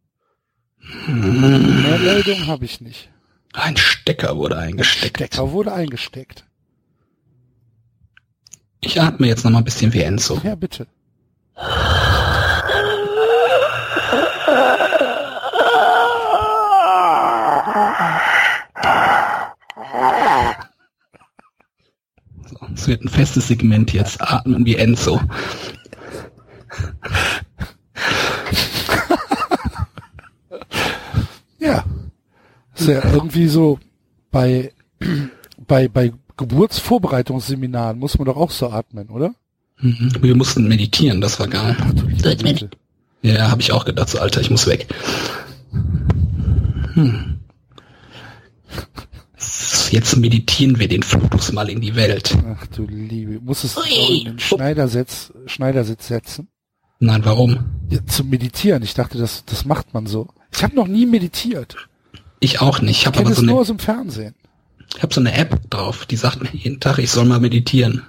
Mehr 1.07 1.97
Meldung 1.99 2.47
habe 2.47 2.65
ich 2.65 2.79
nicht. 2.81 3.09
Ein 3.53 3.77
Stecker 3.77 4.35
wurde 4.37 4.57
eingesteckt. 4.57 5.17
Stecker 5.17 5.51
wurde 5.51 5.73
eingesteckt. 5.73 6.45
Ich 8.85 9.01
atme 9.01 9.25
jetzt 9.25 9.43
noch 9.43 9.49
mal 9.51 9.57
ein 9.57 9.63
bisschen 9.63 9.91
wie 9.93 10.01
Enzo. 10.01 10.39
Ja, 10.43 10.53
bitte. 10.53 10.85
So, 22.45 22.57
Es 22.75 22.87
wird 22.87 23.03
ein 23.03 23.09
festes 23.09 23.47
Segment 23.47 23.91
jetzt. 23.91 24.21
Atmen 24.21 24.63
wie 24.65 24.75
Enzo. 24.75 25.19
Ja. 31.57 31.83
Ist 32.75 32.87
ja 32.87 33.03
irgendwie 33.03 33.47
so 33.47 33.79
bei, 34.29 34.71
bei, 35.67 35.87
bei 35.87 36.13
Geburtsvorbereitungsseminaren 36.37 37.97
muss 37.97 38.17
man 38.17 38.25
doch 38.25 38.37
auch 38.37 38.51
so 38.51 38.69
atmen, 38.69 39.09
oder? 39.09 39.33
Mhm. 39.79 40.11
Wir 40.21 40.35
mussten 40.35 40.67
meditieren, 40.67 41.21
das 41.21 41.39
war 41.39 41.47
geil. 41.47 41.75
Ja, 43.21 43.49
habe 43.49 43.61
ich 43.61 43.71
auch 43.71 43.85
gedacht, 43.85 44.09
so 44.09 44.19
Alter, 44.19 44.41
ich 44.41 44.49
muss 44.49 44.67
weg. 44.67 44.87
Hm. 46.93 47.39
jetzt 49.91 50.15
meditieren 50.15 50.79
wir 50.79 50.87
den 50.87 51.03
Flutus 51.03 51.51
mal 51.51 51.69
in 51.69 51.81
die 51.81 51.95
Welt. 51.95 52.37
Ach 52.47 52.67
du 52.67 52.85
Liebe, 52.85 53.39
muss 53.41 53.63
es 53.63 53.75
in 53.77 54.25
den 54.25 54.39
Schneidersitz, 54.39 55.33
Schneidersitz 55.45 56.07
setzen? 56.07 56.47
Nein, 56.99 57.25
warum? 57.25 57.65
Ja, 57.89 57.99
zum 58.05 58.29
Meditieren. 58.29 58.81
Ich 58.83 58.93
dachte, 58.93 59.17
das, 59.17 59.43
das 59.45 59.65
macht 59.65 59.93
man 59.93 60.07
so. 60.07 60.27
Ich 60.51 60.63
habe 60.63 60.75
noch 60.75 60.87
nie 60.87 61.05
meditiert. 61.05 61.75
Ich 62.39 62.61
auch 62.61 62.81
nicht. 62.81 63.01
Ich 63.01 63.05
Ich 63.05 63.11
kenne 63.11 63.25
aber 63.25 63.31
es 63.31 63.37
so 63.37 63.43
nur 63.43 63.55
eine, 63.55 63.61
aus 63.61 63.67
dem 63.67 63.79
Fernsehen. 63.79 64.35
Ich 64.95 65.03
hab 65.03 65.13
so 65.13 65.19
eine 65.19 65.33
App 65.33 65.69
drauf, 65.69 66.05
die 66.05 66.15
sagt 66.15 66.41
mir 66.41 66.49
jeden 66.53 66.79
Tag, 66.79 66.99
ich 66.99 67.11
soll 67.11 67.25
mal 67.25 67.39
meditieren. 67.39 68.03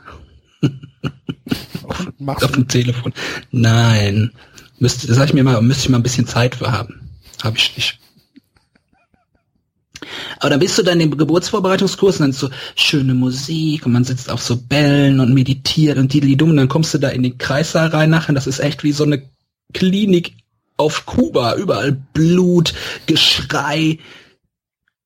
Und 0.61 2.21
machst 2.21 2.45
Auf 2.45 2.53
dem 2.53 2.69
Telefon. 2.69 3.13
Nein. 3.51 4.33
Müsste, 4.79 5.13
sag 5.13 5.27
ich 5.29 5.35
mir 5.35 5.45
mal, 5.45 5.61
müsste 5.63 5.85
ich 5.85 5.89
mal 5.89 5.99
ein 5.99 6.03
bisschen 6.03 6.27
Zeit 6.27 6.57
für 6.57 6.71
haben. 6.71 7.11
Habe 7.43 7.57
ich 7.57 7.77
nicht. 7.77 7.99
Aber 10.39 10.51
dann 10.51 10.61
bist 10.61 10.77
du 10.79 10.83
dann 10.83 11.01
im 11.01 11.17
Geburtsvorbereitungskurs 11.17 12.17
und 12.17 12.25
dann 12.25 12.31
ist 12.31 12.41
so 12.41 12.51
schöne 12.75 13.15
Musik 13.15 13.87
und 13.87 13.93
man 13.93 14.05
sitzt 14.05 14.31
auf 14.31 14.43
so 14.43 14.57
Bällen 14.57 15.21
und 15.21 15.33
meditiert 15.33 15.99
und 15.99 16.13
die 16.13 16.37
dumm, 16.37 16.57
dann 16.57 16.69
kommst 16.69 16.93
du 16.95 16.99
da 16.99 17.09
in 17.09 17.23
den 17.23 17.39
Kreissaal 17.39 17.89
rein 17.89 18.11
nachher. 18.11 18.35
Das 18.35 18.47
ist 18.47 18.61
echt 18.61 18.85
wie 18.85 18.93
so 18.93 19.05
eine 19.05 19.23
Klinik 19.73 20.35
auf 20.77 21.07
Kuba. 21.07 21.57
Überall 21.57 21.93
Blut, 21.93 22.75
Geschrei, 23.07 23.99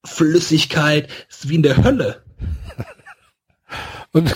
Flüssigkeit. 0.04 1.08
Das 1.28 1.38
ist 1.40 1.48
wie 1.48 1.56
in 1.56 1.62
der 1.62 1.82
Hölle. 1.82 2.22
Und, 4.12 4.34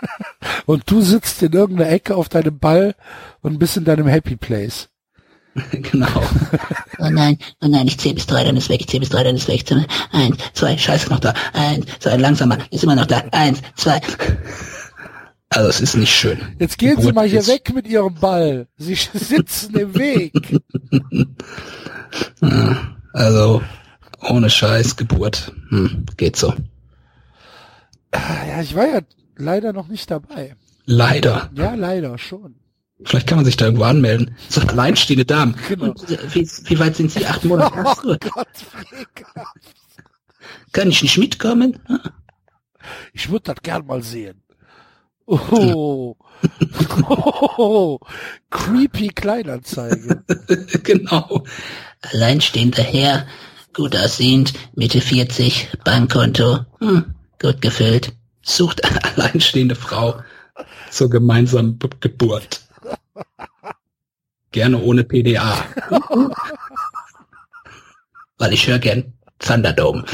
und 0.66 0.90
du 0.90 1.02
sitzt 1.02 1.42
in 1.42 1.52
irgendeiner 1.52 1.90
Ecke 1.90 2.16
auf 2.16 2.28
deinem 2.28 2.58
Ball 2.58 2.94
und 3.42 3.58
bist 3.58 3.76
in 3.76 3.84
deinem 3.84 4.06
Happy 4.06 4.36
Place. 4.36 4.88
genau. 5.70 6.22
Oh 6.98 7.10
nein, 7.10 7.38
oh 7.62 7.68
nein, 7.68 7.86
ich 7.86 7.98
zähle 7.98 8.14
bis 8.16 8.26
drei, 8.26 8.42
dann 8.42 8.56
ist 8.56 8.68
weg, 8.68 8.80
ich 8.80 8.88
zähle 8.88 9.00
bis 9.00 9.10
drei, 9.10 9.22
dann 9.22 9.36
ist 9.36 9.46
weg. 9.46 9.64
Eins, 10.10 10.36
zwei, 10.52 10.76
scheiße, 10.76 11.08
noch 11.10 11.20
da. 11.20 11.32
Eins, 11.52 11.86
zwei, 12.00 12.16
langsamer, 12.16 12.58
ist 12.70 12.82
immer 12.82 12.96
noch 12.96 13.06
da. 13.06 13.22
Eins, 13.30 13.60
zwei. 13.76 14.00
Also 15.50 15.68
es 15.68 15.80
ist 15.80 15.94
nicht 15.94 16.12
schön. 16.12 16.40
Jetzt 16.58 16.78
gehen 16.78 17.00
Sie 17.00 17.12
mal 17.12 17.28
hier 17.28 17.38
ist- 17.38 17.46
weg 17.48 17.72
mit 17.72 17.86
Ihrem 17.86 18.14
Ball. 18.14 18.66
Sie 18.76 18.94
sitzen 19.14 19.78
im 19.78 19.94
Weg. 19.94 20.32
Also 23.12 23.62
ohne 24.30 24.50
Scheiß 24.50 24.96
Geburt. 24.96 25.52
Hm, 25.70 26.06
geht 26.16 26.36
so. 26.36 26.54
Ah, 28.12 28.46
Ja, 28.48 28.60
ich 28.62 28.74
war 28.74 28.86
ja 28.88 29.00
leider 29.36 29.72
noch 29.72 29.88
nicht 29.88 30.10
dabei. 30.10 30.56
Leider. 30.86 31.50
Ja, 31.54 31.74
leider 31.74 32.18
schon. 32.18 32.56
Vielleicht 33.04 33.26
kann 33.26 33.36
man 33.36 33.44
sich 33.44 33.56
da 33.56 33.64
irgendwo 33.66 33.84
anmelden. 33.84 34.36
So 34.48 34.60
alleinstehende 34.60 35.24
Damen. 35.24 35.56
Genau. 35.68 35.86
Und, 35.86 36.10
äh, 36.10 36.18
wie, 36.34 36.48
wie 36.64 36.78
weit 36.78 36.96
sind 36.96 37.10
Sie? 37.10 37.26
Acht 37.26 37.44
Monate. 37.44 37.72
Ach 37.84 38.04
Oh 38.04 38.16
Gott, 38.30 38.48
wie 38.78 39.02
ekelhaft. 39.02 39.74
Kann 40.72 40.88
ich 40.90 41.02
nicht 41.02 41.18
mitkommen? 41.18 41.78
Ich 43.12 43.30
würde 43.30 43.52
das 43.54 43.62
gern 43.62 43.86
mal 43.86 44.02
sehen. 44.02 44.42
Oh. 45.26 46.16
oh. 47.08 47.98
Creepy 48.50 49.08
Kleinanzeige. 49.08 50.22
genau. 50.82 51.44
Alleinstehender 52.02 52.82
Herr, 52.82 53.26
gut 53.74 53.96
aussehend, 53.96 54.54
Mitte 54.74 55.00
40, 55.00 55.68
Bankkonto, 55.84 56.60
hm, 56.78 57.14
gut 57.40 57.60
gefüllt. 57.60 58.12
Sucht 58.42 58.84
eine 58.84 59.04
alleinstehende 59.04 59.74
Frau 59.74 60.20
zur 60.90 61.10
gemeinsamen 61.10 61.78
Geburt. 62.00 62.62
Gerne 64.52 64.78
ohne 64.78 65.04
PDA. 65.04 65.64
Weil 68.38 68.52
ich 68.52 68.66
höre 68.66 68.78
gern 68.78 69.12
Thunderdome. 69.38 70.04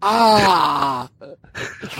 Ah. 0.00 1.08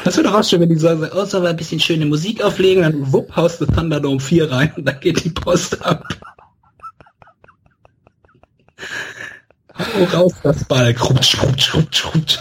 Das 0.04 0.16
wird 0.16 0.26
doch 0.26 0.34
auch 0.34 0.44
schön, 0.44 0.60
wenn 0.60 0.68
die 0.68 0.76
sagen, 0.76 1.08
oh, 1.12 1.24
soll 1.24 1.42
wir 1.42 1.50
ein 1.50 1.56
bisschen 1.56 1.80
schöne 1.80 2.06
Musik 2.06 2.42
auflegen, 2.42 2.84
dann 2.84 3.12
wupp, 3.12 3.34
haust 3.34 3.60
du 3.60 3.66
Thunderdome 3.66 4.20
4 4.20 4.50
rein 4.50 4.72
und 4.76 4.84
dann 4.84 5.00
geht 5.00 5.24
die 5.24 5.30
Post 5.30 5.84
ab. 5.84 6.04
Oh, 9.78 10.04
raus 10.12 10.32
das 10.42 10.64
Ball. 10.64 10.92
Krutsch, 10.94 11.36
krutsch, 11.38 11.70
krutsch, 11.70 12.02
krutsch. 12.02 12.38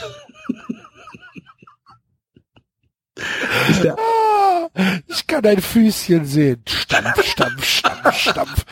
Ah, 3.97 4.69
ich 5.07 5.25
kann 5.27 5.45
ein 5.45 5.61
Füßchen 5.61 6.25
sehen. 6.25 6.63
Stampf, 6.67 7.23
stampf, 7.31 7.63
stampf, 7.65 8.13
stampf. 8.15 8.65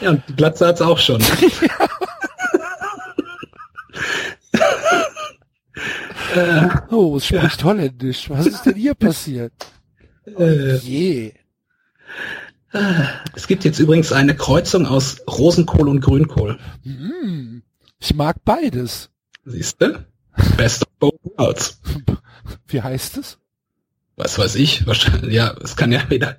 ja, 0.00 0.10
und 0.10 0.22
die 0.28 0.34
Glatze 0.36 0.66
hat's 0.66 0.80
auch 0.82 0.98
schon. 0.98 1.20
äh, 6.34 6.68
Oh, 6.90 7.16
es 7.16 7.26
spricht 7.26 7.62
Holländisch. 7.64 8.30
Was 8.30 8.46
ist 8.46 8.62
denn 8.66 8.74
hier 8.74 8.94
passiert? 8.94 9.52
äh, 10.38 10.76
Je. 10.78 11.32
Es 13.34 13.46
gibt 13.46 13.64
jetzt 13.64 13.78
übrigens 13.78 14.12
eine 14.12 14.36
Kreuzung 14.36 14.86
aus 14.86 15.20
Rosenkohl 15.28 15.88
und 15.88 16.00
Grünkohl. 16.00 16.58
Hm, 16.82 17.62
ich 17.98 18.14
mag 18.14 18.44
beides. 18.44 19.10
Siehst 19.44 19.80
du? 19.80 20.04
Best 20.56 20.82
of 20.82 20.92
both 20.98 21.20
worlds. 21.36 21.80
Wie 22.66 22.82
heißt 22.82 23.16
es? 23.18 23.38
Was 24.16 24.38
weiß 24.38 24.54
ich, 24.56 24.86
wahrscheinlich, 24.86 25.32
ja, 25.32 25.54
es 25.62 25.76
kann 25.76 25.92
ja 25.92 26.08
wieder. 26.10 26.38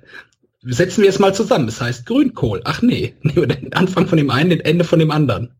Setzen 0.62 1.02
wir 1.02 1.08
es 1.08 1.18
mal 1.18 1.34
zusammen. 1.34 1.68
Es 1.68 1.80
heißt 1.80 2.06
Grünkohl. 2.06 2.60
Ach 2.64 2.82
nee, 2.82 3.14
nehmen 3.22 3.36
wir 3.36 3.46
den 3.46 3.72
Anfang 3.72 4.06
von 4.06 4.18
dem 4.18 4.30
einen, 4.30 4.50
den 4.50 4.60
Ende 4.60 4.84
von 4.84 4.98
dem 4.98 5.10
anderen. 5.10 5.54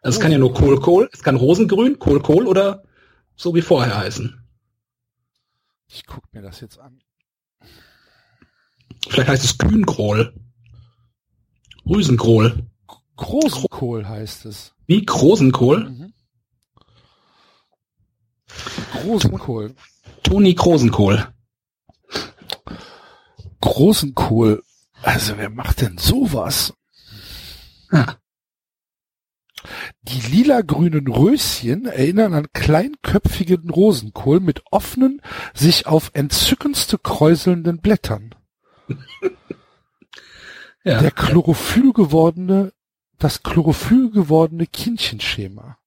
Also 0.00 0.18
es 0.18 0.22
kann 0.22 0.32
ja 0.32 0.38
nur 0.38 0.54
Kohlkohl, 0.54 1.10
es 1.12 1.22
kann 1.22 1.36
Rosengrün, 1.36 1.98
Kohlkohl 1.98 2.46
oder 2.46 2.84
so 3.34 3.54
wie 3.54 3.62
vorher 3.62 3.98
heißen. 3.98 4.40
Ich 5.88 6.06
guck 6.06 6.32
mir 6.32 6.42
das 6.42 6.60
jetzt 6.60 6.78
an. 6.78 7.00
Vielleicht 9.06 9.28
heißt 9.28 9.44
es 9.44 9.58
Kühnkohl. 9.58 10.34
Rüsenkohl. 11.86 12.66
Großenkohl 13.16 14.08
heißt 14.08 14.44
es. 14.46 14.74
Wie 14.86 15.04
Krosenkohl? 15.04 15.90
Mhm. 15.90 16.12
Großenkohl. 18.92 19.74
Toni 20.22 20.54
Krosenkohl. 20.54 21.28
Großenkohl. 23.60 24.62
Also 25.02 25.36
wer 25.36 25.50
macht 25.50 25.80
denn 25.80 25.98
sowas? 25.98 26.74
Ah, 27.90 28.16
Die 30.02 30.20
lila-grünen 30.20 31.06
Röschen 31.08 31.86
erinnern 31.86 32.34
an 32.34 32.46
kleinköpfigen 32.52 33.70
Rosenkohl 33.70 34.40
mit 34.40 34.62
offenen, 34.70 35.22
sich 35.54 35.86
auf 35.86 36.10
entzückendste 36.14 36.98
kräuselnden 36.98 37.80
Blättern. 37.80 38.34
ja. 40.84 41.00
Der 41.00 41.10
Chlorophyll 41.10 41.92
gewordene, 41.92 42.72
das 43.18 43.42
Chlorophyll 43.42 44.10
gewordene 44.10 44.66
Kindchenschema. 44.66 45.78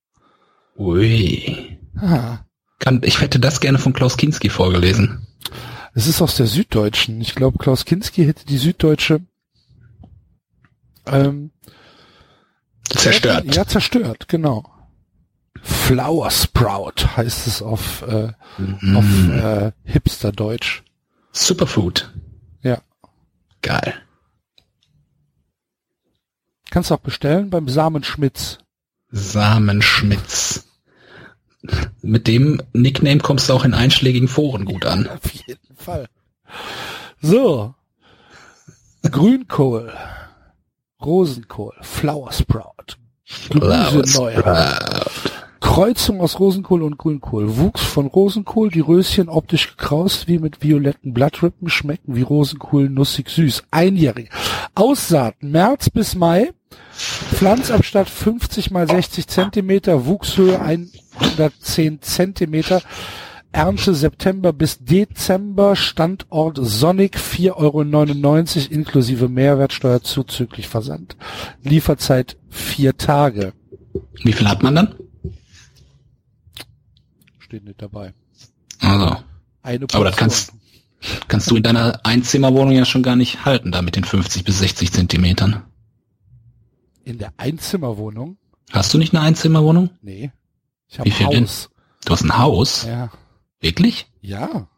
Ui. 0.78 1.78
Ah, 1.98 2.40
Kann, 2.80 3.02
ich 3.04 3.22
hätte 3.22 3.40
das 3.40 3.60
gerne 3.60 3.78
von 3.80 3.94
Klaus 3.94 4.18
Kinski 4.18 4.50
vorgelesen. 4.50 5.28
es 5.94 6.08
ist 6.08 6.22
aus 6.22 6.36
der 6.38 6.48
Süddeutschen. 6.48 7.20
Ich 7.22 7.36
glaube, 7.36 7.58
Klaus 7.58 7.86
Kinski 7.86 8.26
hätte 8.26 8.46
die 8.46 8.58
Süddeutsche 8.58 9.22
ähm, 11.08 11.52
Zerstört. 12.90 13.56
Ja, 13.56 13.66
zerstört, 13.66 14.28
genau. 14.28 14.66
Flower 15.64 16.30
Sprout 16.32 17.06
heißt 17.16 17.48
es 17.48 17.62
auf, 17.62 18.02
äh, 18.04 18.32
Mhm. 18.58 18.98
auf 18.98 19.30
äh, 19.30 19.72
Hipster-Deutsch. 19.86 20.84
Superfood. 21.32 22.12
Geil. 23.62 23.94
Kannst 26.70 26.90
du 26.90 26.96
auch 26.96 27.00
bestellen 27.00 27.50
beim 27.50 27.68
Samen 27.68 28.04
Schmitz. 28.04 28.60
Samenschmitz. 29.12 30.66
Mit 32.02 32.28
dem 32.28 32.62
Nickname 32.74 33.20
kommst 33.20 33.50
du 33.50 33.54
auch 33.54 33.66
in 33.66 33.74
einschlägigen 33.74 34.28
Foren 34.28 34.66
gut 34.66 34.86
an. 34.86 35.08
Auf 35.10 35.32
jeden 35.32 35.76
Fall. 35.76 36.08
So. 37.22 37.76
Grünkohl. 39.04 39.94
Rosenkohl. 41.04 41.76
Flower 41.82 42.32
Sprout. 42.32 42.98
Gemüse 43.50 44.18
Neuheit. 44.18 45.32
Kreuzung 45.62 46.20
aus 46.20 46.40
Rosenkohl 46.40 46.82
und 46.82 46.98
Grünkohl. 46.98 47.58
Wuchs 47.58 47.82
von 47.82 48.08
Rosenkohl, 48.08 48.70
die 48.70 48.82
Röschen 48.82 49.30
optisch 49.30 49.70
gekraust, 49.70 50.28
wie 50.28 50.40
mit 50.40 50.62
violetten 50.62 51.14
Blattrippen, 51.14 51.70
schmecken 51.70 52.16
wie 52.16 52.24
Rosenkohl 52.24 52.90
nussig 52.90 53.30
süß. 53.30 53.64
Einjährig. 53.72 54.30
Aussaat 54.76 55.36
März 55.42 55.90
bis 55.90 56.16
Mai. 56.16 56.52
Pflanzabstand 56.92 58.10
50 58.10 58.72
mal 58.72 58.88
60 58.88 59.28
Zentimeter, 59.28 60.06
Wuchshöhe 60.06 60.60
110 60.60 62.02
Zentimeter. 62.02 62.82
Ernte 63.54 63.94
September 63.94 64.54
bis 64.54 64.80
Dezember, 64.80 65.76
Standort 65.76 66.58
Sonnig 66.62 67.18
4,99 67.18 67.52
Euro 67.56 67.82
inklusive 68.74 69.28
Mehrwertsteuer 69.28 70.02
zuzüglich 70.02 70.68
Versand. 70.68 71.18
Lieferzeit 71.62 72.38
vier 72.50 72.98
Tage. 72.98 73.54
Wie 74.24 74.34
viel 74.34 74.48
hat 74.48 74.64
man 74.64 74.76
dann? 74.76 74.96
Steht 77.52 77.66
nicht 77.66 77.82
dabei. 77.82 78.14
Also. 78.80 79.18
Eine 79.62 79.86
Aber 79.92 80.06
das 80.06 80.16
kannst, 80.16 80.54
kannst 81.28 81.52
du 81.52 81.58
in 81.58 81.64
deiner 81.64 82.00
Einzimmerwohnung 82.06 82.72
ja 82.72 82.86
schon 82.86 83.04
gar 83.04 83.18
nicht 83.18 83.44
halten, 83.44 83.74
da 83.74 83.82
mit 83.82 83.98
den 83.98 84.06
50 84.06 84.46
bis 84.46 84.60
60 84.60 84.94
Zentimetern. 84.94 85.62
In 87.04 87.18
der 87.18 87.34
Einzimmerwohnung? 87.36 88.38
Hast 88.72 88.94
du 88.94 88.98
nicht 88.98 89.14
eine 89.14 89.22
Einzimmerwohnung? 89.26 89.90
Nee. 90.02 90.32
Ich 90.88 90.98
habe 90.98 91.10
Wie 91.10 91.12
viel 91.12 91.26
ein 91.26 91.32
denn? 91.34 91.44
Haus. 91.44 91.70
Du 92.06 92.14
hast 92.14 92.24
ein 92.24 92.38
Haus? 92.38 92.86
Ja. 92.86 93.12
Wirklich? 93.60 94.10
Ja. 94.22 94.70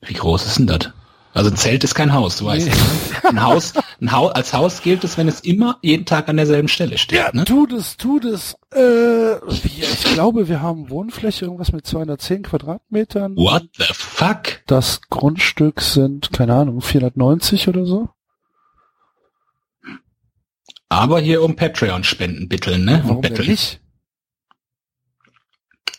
Wie 0.00 0.14
groß 0.14 0.46
ist 0.46 0.58
denn 0.60 0.66
das? 0.66 0.92
Also 1.34 1.50
ein 1.50 1.56
Zelt 1.58 1.84
ist 1.84 1.94
kein 1.94 2.14
Haus, 2.14 2.38
du 2.38 2.46
weißt. 2.46 2.68
Nee. 2.68 3.28
Ein 3.28 3.42
Haus, 3.42 3.74
Haus, 4.10 4.32
als 4.32 4.52
Haus 4.52 4.82
gilt 4.82 5.04
es, 5.04 5.16
wenn 5.16 5.28
es 5.28 5.40
immer 5.40 5.78
jeden 5.82 6.04
Tag 6.04 6.28
an 6.28 6.36
derselben 6.36 6.68
Stelle 6.68 6.98
steht. 6.98 7.18
Ja, 7.18 7.30
ne? 7.32 7.44
tut 7.44 7.72
es, 7.72 7.96
tut 7.96 8.24
es. 8.24 8.56
Äh, 8.74 9.36
ich 9.48 10.04
glaube, 10.14 10.48
wir 10.48 10.60
haben 10.60 10.90
Wohnfläche, 10.90 11.44
irgendwas 11.44 11.72
mit 11.72 11.86
210 11.86 12.42
Quadratmetern. 12.42 13.36
What 13.36 13.68
the 13.76 13.92
fuck? 13.92 14.62
Das 14.66 15.00
Grundstück 15.10 15.80
sind, 15.80 16.32
keine 16.32 16.54
Ahnung, 16.54 16.80
490 16.80 17.68
oder 17.68 17.86
so. 17.86 18.08
Aber 20.88 21.20
hier 21.20 21.42
um 21.42 21.56
Patreon-Spenden 21.56 22.48
bitteln, 22.48 22.84
ne? 22.84 23.00
Warum 23.04 23.20
betteln. 23.20 23.48
nicht? 23.48 23.80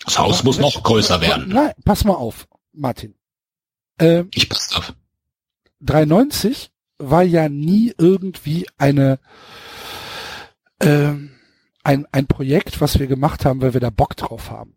Das 0.06 0.20
Haus 0.20 0.44
muss 0.44 0.60
noch 0.60 0.84
größer 0.84 1.20
werden. 1.20 1.50
Nein, 1.50 1.74
pass 1.84 2.06
mal 2.06 2.14
auf, 2.14 2.48
Martin. 2.72 3.16
Ähm, 4.00 4.30
Ich 4.34 4.48
pass 4.48 4.74
auf. 4.76 4.94
390 5.82 6.72
war 6.98 7.24
ja 7.24 7.50
nie 7.50 7.94
irgendwie 7.98 8.68
eine 8.78 9.20
ähm, 10.82 11.32
ein, 11.84 12.08
ein 12.12 12.28
Projekt, 12.28 12.82
was 12.82 13.00
wir 13.00 13.08
gemacht 13.08 13.46
haben, 13.46 13.62
weil 13.62 13.74
wir 13.74 13.82
da 13.82 13.90
Bock 13.90 14.18
drauf 14.18 14.50
haben. 14.50 14.76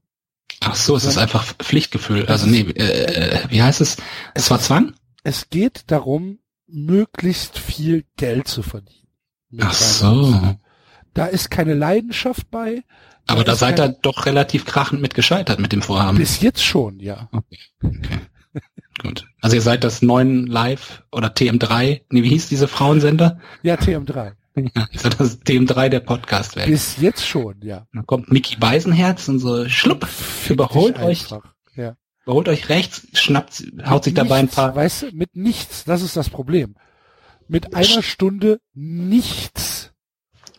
Ach 0.61 0.75
so, 0.75 0.97
es 0.97 1.05
ist 1.05 1.19
einfach 1.19 1.45
Pflichtgefühl. 1.59 2.27
Also 2.27 2.47
nee, 2.47 2.61
äh, 2.61 3.41
wie 3.49 3.62
heißt 3.62 3.81
es? 3.81 3.97
Es 4.35 4.51
war 4.51 4.61
Zwang? 4.61 4.95
Es 5.23 5.51
geht 5.51 5.91
darum, 5.91 6.39
möglichst 6.66 7.59
viel 7.59 8.05
Geld 8.16 8.49
zu 8.49 8.62
verdienen. 8.62 9.09
Ach 9.61 9.73
so. 9.73 10.31
390. 10.31 10.59
Da 11.14 11.27
ist 11.27 11.51
keine 11.51 11.75
Leidenschaft 11.75 12.51
bei. 12.51 12.85
Aber 13.27 13.45
da 13.45 13.57
seid 13.57 13.81
ihr 13.81 13.89
doch 13.89 14.27
relativ 14.27 14.64
krachend 14.64 15.01
mit 15.01 15.14
gescheitert 15.14 15.59
mit 15.59 15.73
dem 15.73 15.83
Vorhaben. 15.83 16.19
Bis 16.19 16.41
jetzt 16.41 16.64
schon, 16.64 17.01
ja. 17.01 17.29
Okay. 17.33 17.59
Gut. 18.99 19.27
Also 19.41 19.57
ihr 19.57 19.63
seid 19.63 19.85
das 19.85 20.03
9 20.03 20.47
Live 20.47 21.03
oder 21.13 21.29
TM3, 21.29 22.03
nee, 22.11 22.23
wie 22.23 22.29
hieß 22.29 22.49
diese 22.49 22.69
Frauensender? 22.69 23.41
Ja, 23.63 23.75
TM3. 23.77 24.33
Ja, 24.75 24.89
das 25.17 25.41
TM3 25.43 25.89
der 25.89 26.01
Podcast-Welt. 26.01 26.67
Bis 26.67 26.97
jetzt 27.01 27.25
schon, 27.25 27.61
ja. 27.63 27.87
Dann 27.93 28.07
kommt 28.07 28.33
Mickey 28.33 28.57
Beisenherz 28.57 29.29
und 29.29 29.39
so 29.39 29.69
schlupp, 29.69 30.05
Fick 30.05 30.55
überholt 30.55 30.99
euch. 30.99 31.27
Ja. 31.77 31.95
überholt 32.25 32.49
euch 32.49 32.69
rechts, 32.69 33.07
schnappt, 33.13 33.63
haut 33.89 34.03
sich 34.03 34.15
dabei 34.15 34.39
ein 34.39 34.47
nichts, 34.47 34.57
paar. 34.57 34.75
Weißt 34.75 35.03
du, 35.03 35.07
mit 35.13 35.37
nichts, 35.37 35.85
das 35.85 36.03
ist 36.03 36.17
das 36.17 36.29
Problem. 36.29 36.75
Mit 37.47 37.77
einer 37.77 38.03
Stunde 38.03 38.59
nichts. 38.75 39.93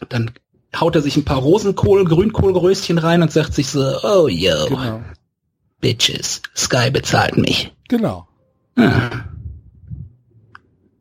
Dann 0.08 0.32
haut 0.80 0.96
er 0.96 1.02
sich 1.02 1.18
ein 1.18 1.26
paar 1.26 1.40
Rosenkohl, 1.40 2.06
Grünkohlröschen 2.06 3.00
rein 3.00 3.22
und 3.22 3.34
sagt 3.34 3.54
sich 3.54 3.68
so, 3.68 3.82
oh 4.02 4.30
yo, 4.30 4.68
Genau. 4.70 5.02
Bitches, 5.82 6.42
Sky 6.56 6.90
bezahlt 6.90 7.36
mich. 7.38 7.74
Genau. 7.90 8.29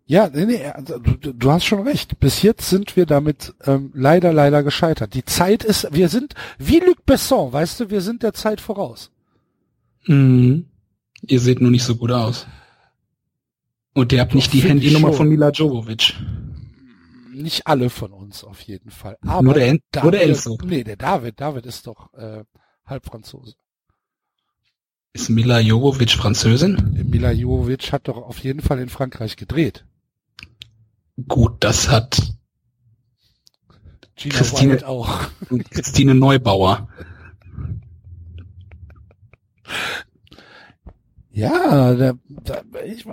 Ja, 0.06 0.30
nee, 0.32 0.46
nee, 0.46 0.64
also, 0.64 0.98
du, 0.98 1.34
du 1.34 1.50
hast 1.50 1.64
schon 1.66 1.86
recht. 1.86 2.18
Bis 2.18 2.40
jetzt 2.42 2.70
sind 2.70 2.96
wir 2.96 3.04
damit 3.04 3.54
ähm, 3.64 3.90
leider, 3.94 4.32
leider 4.32 4.62
gescheitert. 4.62 5.12
Die 5.12 5.24
Zeit 5.24 5.64
ist, 5.64 5.86
wir 5.92 6.08
sind 6.08 6.34
wie 6.58 6.80
Luc 6.80 7.04
Besson, 7.04 7.52
weißt 7.52 7.80
du, 7.80 7.90
wir 7.90 8.00
sind 8.00 8.22
der 8.22 8.32
Zeit 8.32 8.60
voraus. 8.62 9.10
Mhm. 10.06 10.64
Ihr 11.22 11.40
seht 11.40 11.60
nur 11.60 11.70
nicht 11.70 11.84
so 11.84 11.96
gut 11.96 12.10
aus. 12.10 12.46
Und 13.92 14.12
ihr 14.12 14.20
habt 14.20 14.34
nicht 14.34 14.52
die 14.54 14.60
Handynummer 14.60 15.12
von 15.12 15.28
Mila 15.28 15.50
Jovovic. 15.50 16.14
Nicht 17.34 17.66
alle 17.66 17.90
von 17.90 18.12
uns 18.12 18.44
auf 18.44 18.60
jeden 18.62 18.90
Fall. 18.90 19.16
Aber 19.26 19.42
Nur 19.42 19.54
der 19.54 19.66
En- 19.68 19.80
nur 20.02 20.10
der 20.12 20.20
David- 20.22 20.28
Enzo. 20.36 20.58
Nee, 20.64 20.84
der 20.84 20.96
David, 20.96 21.40
David 21.40 21.66
ist 21.66 21.86
doch 21.86 22.12
äh, 22.14 22.44
halb 22.86 23.04
Franzose. 23.04 23.54
Ist 25.12 25.30
Mila 25.30 25.58
Jovovic 25.60 26.10
Französin? 26.12 27.06
Mila 27.10 27.32
Jovovic 27.32 27.92
hat 27.92 28.08
doch 28.08 28.16
auf 28.18 28.38
jeden 28.38 28.60
Fall 28.60 28.78
in 28.78 28.88
Frankreich 28.88 29.36
gedreht. 29.36 29.84
Gut, 31.26 31.56
das 31.60 31.88
hat 31.88 32.34
Gina 34.16 34.34
Christine- 34.36 34.86
auch. 34.86 35.20
Christine 35.70 36.14
Neubauer. 36.14 36.88
Ja, 41.30 41.94
da, 41.94 42.14
da, 42.28 42.62
ich, 42.84 43.04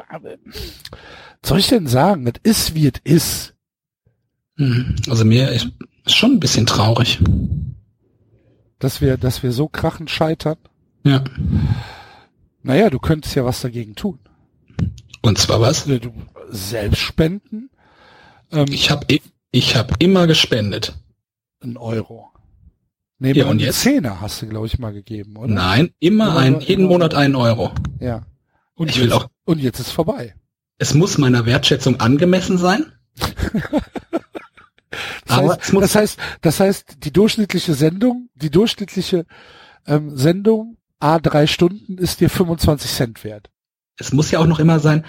soll 1.44 1.60
ich 1.60 1.68
denn 1.68 1.88
sagen, 1.88 2.28
es 2.28 2.40
ist 2.44 2.76
wie 2.76 2.88
es 2.88 3.00
ist. 3.04 3.56
Mhm. 4.58 4.96
Also 5.10 5.26
mir 5.26 5.50
ist 5.52 5.68
ist 6.06 6.16
schon 6.16 6.34
ein 6.34 6.40
bisschen 6.40 6.66
traurig. 6.66 7.20
Dass 8.80 9.02
wir, 9.02 9.18
dass 9.18 9.42
wir 9.44 9.52
so 9.52 9.68
krachend 9.68 10.10
scheitern. 10.12 10.58
Ja. 11.06 11.24
Naja, 12.64 12.90
du 12.90 13.00
könntest 13.00 13.36
ja 13.36 13.46
was 13.46 13.62
dagegen 13.62 13.96
tun. 13.96 14.20
Und 15.22 15.38
zwar 15.38 15.62
was? 15.62 15.86
Du 15.86 16.12
selbst 16.50 17.00
spenden, 17.00 17.70
ähm, 18.52 18.66
Ich 18.70 18.92
habe 18.92 19.06
ich 19.52 19.76
hab 19.76 20.02
immer 20.02 20.28
gespendet. 20.28 20.96
einen 21.62 21.78
Euro. 21.78 22.32
Nee, 23.18 23.32
Ja, 23.32 23.46
und 23.46 23.60
jetzt? 23.60 23.82
Zehner 23.82 24.20
hast 24.20 24.42
du, 24.42 24.48
glaube 24.48 24.68
ich, 24.68 24.78
mal 24.78 24.92
gegeben, 24.94 25.38
oder? 25.38 25.48
Nein, 25.54 25.92
immer 26.00 26.26
Immer 26.32 26.38
ein, 26.38 26.60
jeden 26.60 26.86
Monat 26.86 27.14
einen 27.14 27.36
Euro. 27.36 27.72
Ja. 28.00 28.26
Und 28.74 28.90
Ich 28.90 28.98
will 28.98 29.06
jetzt, 29.06 29.14
auch- 29.14 29.28
Und 29.46 29.60
jetzt 29.60 29.80
ist 29.80 29.92
vorbei. 29.92 30.36
Es 30.78 30.94
muss 30.94 31.18
meiner 31.18 31.46
Wertschätzung 31.46 32.00
angemessen 32.00 32.58
sein. 32.58 32.92
Das 35.26 35.38
Aber 35.40 35.54
heißt, 35.58 35.74
das 35.74 35.96
heißt, 35.96 36.20
das 36.42 36.60
heißt, 36.60 36.98
die 37.04 37.12
durchschnittliche 37.12 37.74
Sendung, 37.74 38.30
die 38.36 38.50
durchschnittliche 38.50 39.26
ähm, 39.88 40.16
Sendung, 40.16 40.78
a 41.06 41.20
drei 41.20 41.46
Stunden, 41.48 41.98
ist 41.98 42.20
dir 42.20 42.30
25 42.30 42.92
Cent 42.92 43.24
wert. 43.24 43.50
es 43.98 44.12
muss 44.12 44.32
ja 44.32 44.40
auch 44.40 44.48
noch 44.48 44.60
immer 44.60 44.80
sein, 44.80 45.06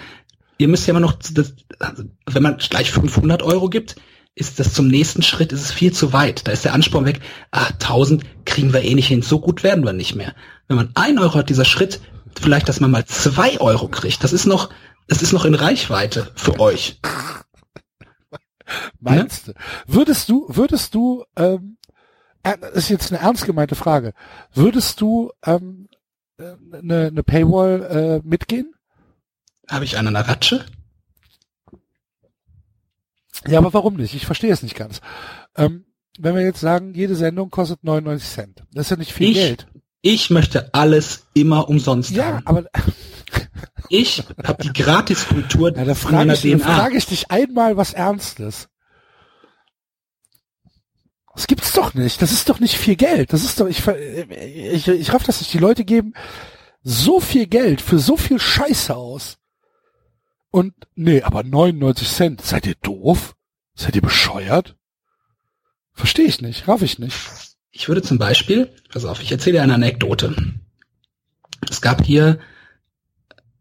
ihr 0.57 0.67
müsst 0.67 0.87
ja 0.87 0.91
immer 0.91 0.99
noch, 0.99 1.13
das, 1.13 1.53
also 1.79 2.03
wenn 2.25 2.43
man 2.43 2.57
gleich 2.57 2.91
500 2.91 3.41
Euro 3.41 3.69
gibt, 3.69 3.95
ist 4.35 4.59
das 4.59 4.73
zum 4.73 4.87
nächsten 4.87 5.23
Schritt, 5.23 5.51
ist 5.51 5.61
es 5.61 5.71
viel 5.71 5.91
zu 5.91 6.13
weit. 6.13 6.47
Da 6.47 6.51
ist 6.51 6.63
der 6.63 6.73
Ansporn 6.73 7.05
weg. 7.05 7.21
Ah, 7.49 7.69
1000 7.73 8.23
kriegen 8.45 8.71
wir 8.71 8.83
eh 8.83 8.93
nicht 8.93 9.07
hin. 9.07 9.23
So 9.23 9.39
gut 9.39 9.63
werden 9.63 9.83
wir 9.83 9.93
nicht 9.93 10.13
mehr. 10.13 10.35
Wenn 10.67 10.77
man 10.77 10.91
ein 10.93 11.17
Euro 11.17 11.33
hat, 11.33 11.49
dieser 11.49 11.65
Schritt, 11.65 12.01
vielleicht, 12.39 12.69
dass 12.69 12.79
man 12.79 12.91
mal 12.91 13.05
zwei 13.05 13.59
Euro 13.59 13.87
kriegt, 13.87 14.23
das 14.23 14.33
ist 14.33 14.45
noch, 14.45 14.69
das 15.07 15.23
ist 15.23 15.33
noch 15.33 15.45
in 15.45 15.55
Reichweite 15.55 16.31
für 16.35 16.59
euch. 16.59 16.99
Meinst 18.99 19.47
du? 19.47 19.53
Würdest 19.87 20.29
du, 20.29 20.45
würdest 20.49 20.93
du, 20.93 21.23
ähm, 21.35 21.77
äh, 22.43 22.57
das 22.59 22.75
ist 22.75 22.89
jetzt 22.89 23.11
eine 23.11 23.21
ernst 23.21 23.45
gemeinte 23.45 23.75
Frage, 23.75 24.13
würdest 24.53 25.01
du 25.01 25.31
ähm, 25.45 25.86
äh, 25.86 25.86
eine, 26.39 27.07
eine 27.07 27.23
Paywall 27.23 28.21
äh, 28.23 28.27
mitgehen? 28.27 28.73
Habe 29.69 29.85
ich 29.85 29.97
eine 29.97 30.13
Ratsche? 30.27 30.65
Ja, 33.47 33.59
aber 33.59 33.73
warum 33.73 33.95
nicht? 33.95 34.13
Ich 34.15 34.25
verstehe 34.25 34.51
es 34.51 34.63
nicht 34.63 34.75
ganz. 34.75 35.01
Ähm, 35.55 35.85
wenn 36.19 36.35
wir 36.35 36.41
jetzt 36.41 36.59
sagen, 36.59 36.93
jede 36.93 37.15
Sendung 37.15 37.49
kostet 37.51 37.83
99 37.83 38.27
Cent, 38.29 38.63
das 38.73 38.87
ist 38.87 38.89
ja 38.91 38.97
nicht 38.97 39.13
viel 39.13 39.29
Ich 39.29 39.35
Geld. 39.35 39.67
Ich 40.01 40.29
möchte 40.29 40.73
alles 40.73 41.27
immer 41.33 41.69
umsonst 41.69 42.11
Ja, 42.11 42.25
haben. 42.25 42.47
aber 42.47 42.63
Ich 43.89 44.23
habe 44.43 44.63
die 44.63 44.73
Gratiskultur 44.73 45.73
ja, 45.75 45.85
da 45.85 45.95
frage 45.95 46.33
ich, 46.33 46.41
da 46.41 46.57
DNA. 46.57 46.65
frage 46.75 46.97
ich 46.97 47.05
dich 47.05 47.29
einmal 47.31 47.77
was 47.77 47.93
Ernstes. 47.93 48.69
Das 51.37 51.45
gibt's 51.45 51.71
doch 51.71 51.93
nicht. 51.93 52.23
Das 52.23 52.31
ist 52.31 52.49
doch 52.49 52.59
nicht 52.59 52.75
viel 52.75 52.95
Geld. 52.95 53.31
Das 53.31 53.43
ist 53.43 53.59
doch, 53.59 53.67
ich, 53.67 53.85
ich, 53.87 54.87
ich 54.87 55.13
raff 55.13 55.21
das 55.21 55.39
nicht. 55.39 55.53
Die 55.53 55.59
Leute 55.59 55.85
geben 55.85 56.15
so 56.81 57.19
viel 57.19 57.45
Geld 57.45 57.79
für 57.79 57.99
so 57.99 58.17
viel 58.17 58.39
Scheiße 58.39 58.95
aus. 58.95 59.37
Und, 60.49 60.73
nee, 60.95 61.21
aber 61.21 61.43
99 61.43 62.09
Cent. 62.09 62.41
Seid 62.41 62.65
ihr 62.65 62.73
doof? 62.81 63.35
Seid 63.75 63.95
ihr 63.95 64.01
bescheuert? 64.01 64.77
Verstehe 65.93 66.25
ich 66.25 66.41
nicht. 66.41 66.67
Raff 66.67 66.81
ich 66.81 66.97
nicht. 66.97 67.15
Ich 67.69 67.87
würde 67.87 68.01
zum 68.01 68.17
Beispiel, 68.17 68.73
pass 68.89 69.05
auf, 69.05 69.21
ich 69.21 69.31
erzähle 69.31 69.57
dir 69.57 69.61
eine 69.61 69.75
Anekdote. 69.75 70.35
Es 71.69 71.81
gab 71.81 72.03
hier 72.03 72.39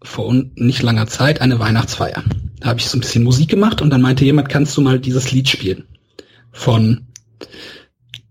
vor 0.02 0.32
nicht 0.32 0.82
langer 0.82 1.08
Zeit 1.08 1.42
eine 1.42 1.58
Weihnachtsfeier. 1.58 2.24
Da 2.58 2.68
habe 2.68 2.80
ich 2.80 2.88
so 2.88 2.96
ein 2.96 3.02
bisschen 3.02 3.22
Musik 3.22 3.50
gemacht 3.50 3.82
und 3.82 3.90
dann 3.90 4.00
meinte 4.00 4.24
jemand, 4.24 4.48
kannst 4.48 4.74
du 4.78 4.80
mal 4.80 4.98
dieses 4.98 5.30
Lied 5.30 5.50
spielen? 5.50 5.86
Von 6.52 7.05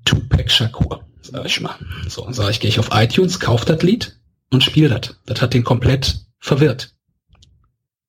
Tupac 0.05 0.49
Shakur, 0.49 1.03
sag 1.21 1.45
ich 1.45 1.61
mal. 1.61 1.75
So, 2.07 2.27
sag 2.31 2.51
ich, 2.51 2.59
gehe 2.59 2.69
ich 2.69 2.79
auf 2.79 2.89
iTunes, 2.91 3.39
kauf 3.39 3.65
das 3.65 3.81
Lied 3.81 4.19
und 4.51 4.63
spiele 4.63 4.89
das. 4.89 5.15
Das 5.25 5.41
hat 5.41 5.53
den 5.53 5.63
komplett 5.63 6.25
verwirrt. 6.39 6.93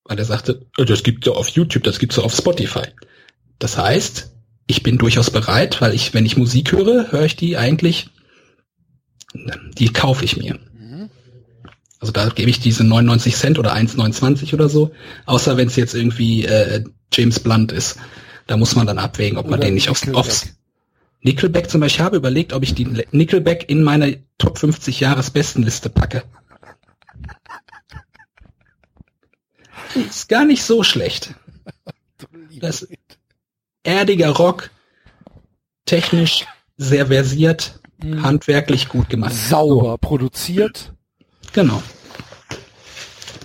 Weil 0.03 0.19
er 0.19 0.25
sagte, 0.25 0.65
"Äh, 0.77 0.85
das 0.85 1.03
gibt's 1.03 1.27
ja 1.27 1.33
auf 1.33 1.49
YouTube, 1.49 1.83
das 1.83 1.99
gibt's 1.99 2.17
ja 2.17 2.23
auf 2.23 2.33
Spotify. 2.33 2.87
Das 3.59 3.77
heißt, 3.77 4.31
ich 4.67 4.83
bin 4.83 4.97
durchaus 4.97 5.31
bereit, 5.31 5.81
weil 5.81 5.93
ich, 5.93 6.13
wenn 6.13 6.25
ich 6.25 6.37
Musik 6.37 6.71
höre, 6.71 7.11
höre 7.11 7.25
ich 7.25 7.35
die 7.35 7.57
eigentlich 7.57 8.09
Die 9.75 9.89
kaufe 9.89 10.25
ich 10.25 10.37
mir. 10.37 10.57
Also 11.99 12.11
da 12.11 12.29
gebe 12.29 12.49
ich 12.49 12.59
diese 12.59 12.83
99 12.83 13.35
Cent 13.35 13.59
oder 13.59 13.73
1,29 13.73 14.53
oder 14.53 14.69
so. 14.69 14.91
Außer 15.25 15.57
wenn 15.57 15.67
es 15.67 15.75
jetzt 15.75 15.93
irgendwie 15.95 16.45
äh, 16.45 16.83
James 17.13 17.39
Blunt 17.39 17.71
ist. 17.71 17.97
Da 18.45 18.55
muss 18.55 18.75
man 18.75 18.87
dann 18.87 18.97
abwägen, 18.97 19.37
ob 19.37 19.49
man 19.49 19.59
den 19.59 19.73
nicht 19.73 19.89
aufs, 19.89 20.07
aufs 20.09 20.56
Nickelback 21.21 21.69
zum 21.69 21.81
Beispiel. 21.81 22.01
Ich 22.01 22.05
habe 22.05 22.17
überlegt, 22.17 22.53
ob 22.53 22.63
ich 22.63 22.73
die 22.73 22.85
Nickelback 23.11 23.69
in 23.69 23.83
meine 23.83 24.23
Top 24.37 24.57
50 24.57 24.99
Jahresbestenliste 24.99 25.89
packe. 25.89 26.23
Ist 29.95 30.29
gar 30.29 30.45
nicht 30.45 30.63
so 30.63 30.83
schlecht. 30.83 31.33
Das 32.59 32.87
erdiger 33.83 34.29
Rock, 34.31 34.71
technisch 35.85 36.45
sehr 36.75 37.07
versiert, 37.07 37.79
mhm. 38.01 38.23
handwerklich 38.23 38.89
gut 38.89 39.09
gemacht. 39.09 39.33
Sauber 39.33 39.91
so. 39.91 39.97
produziert. 39.97 40.93
Genau. 41.53 41.81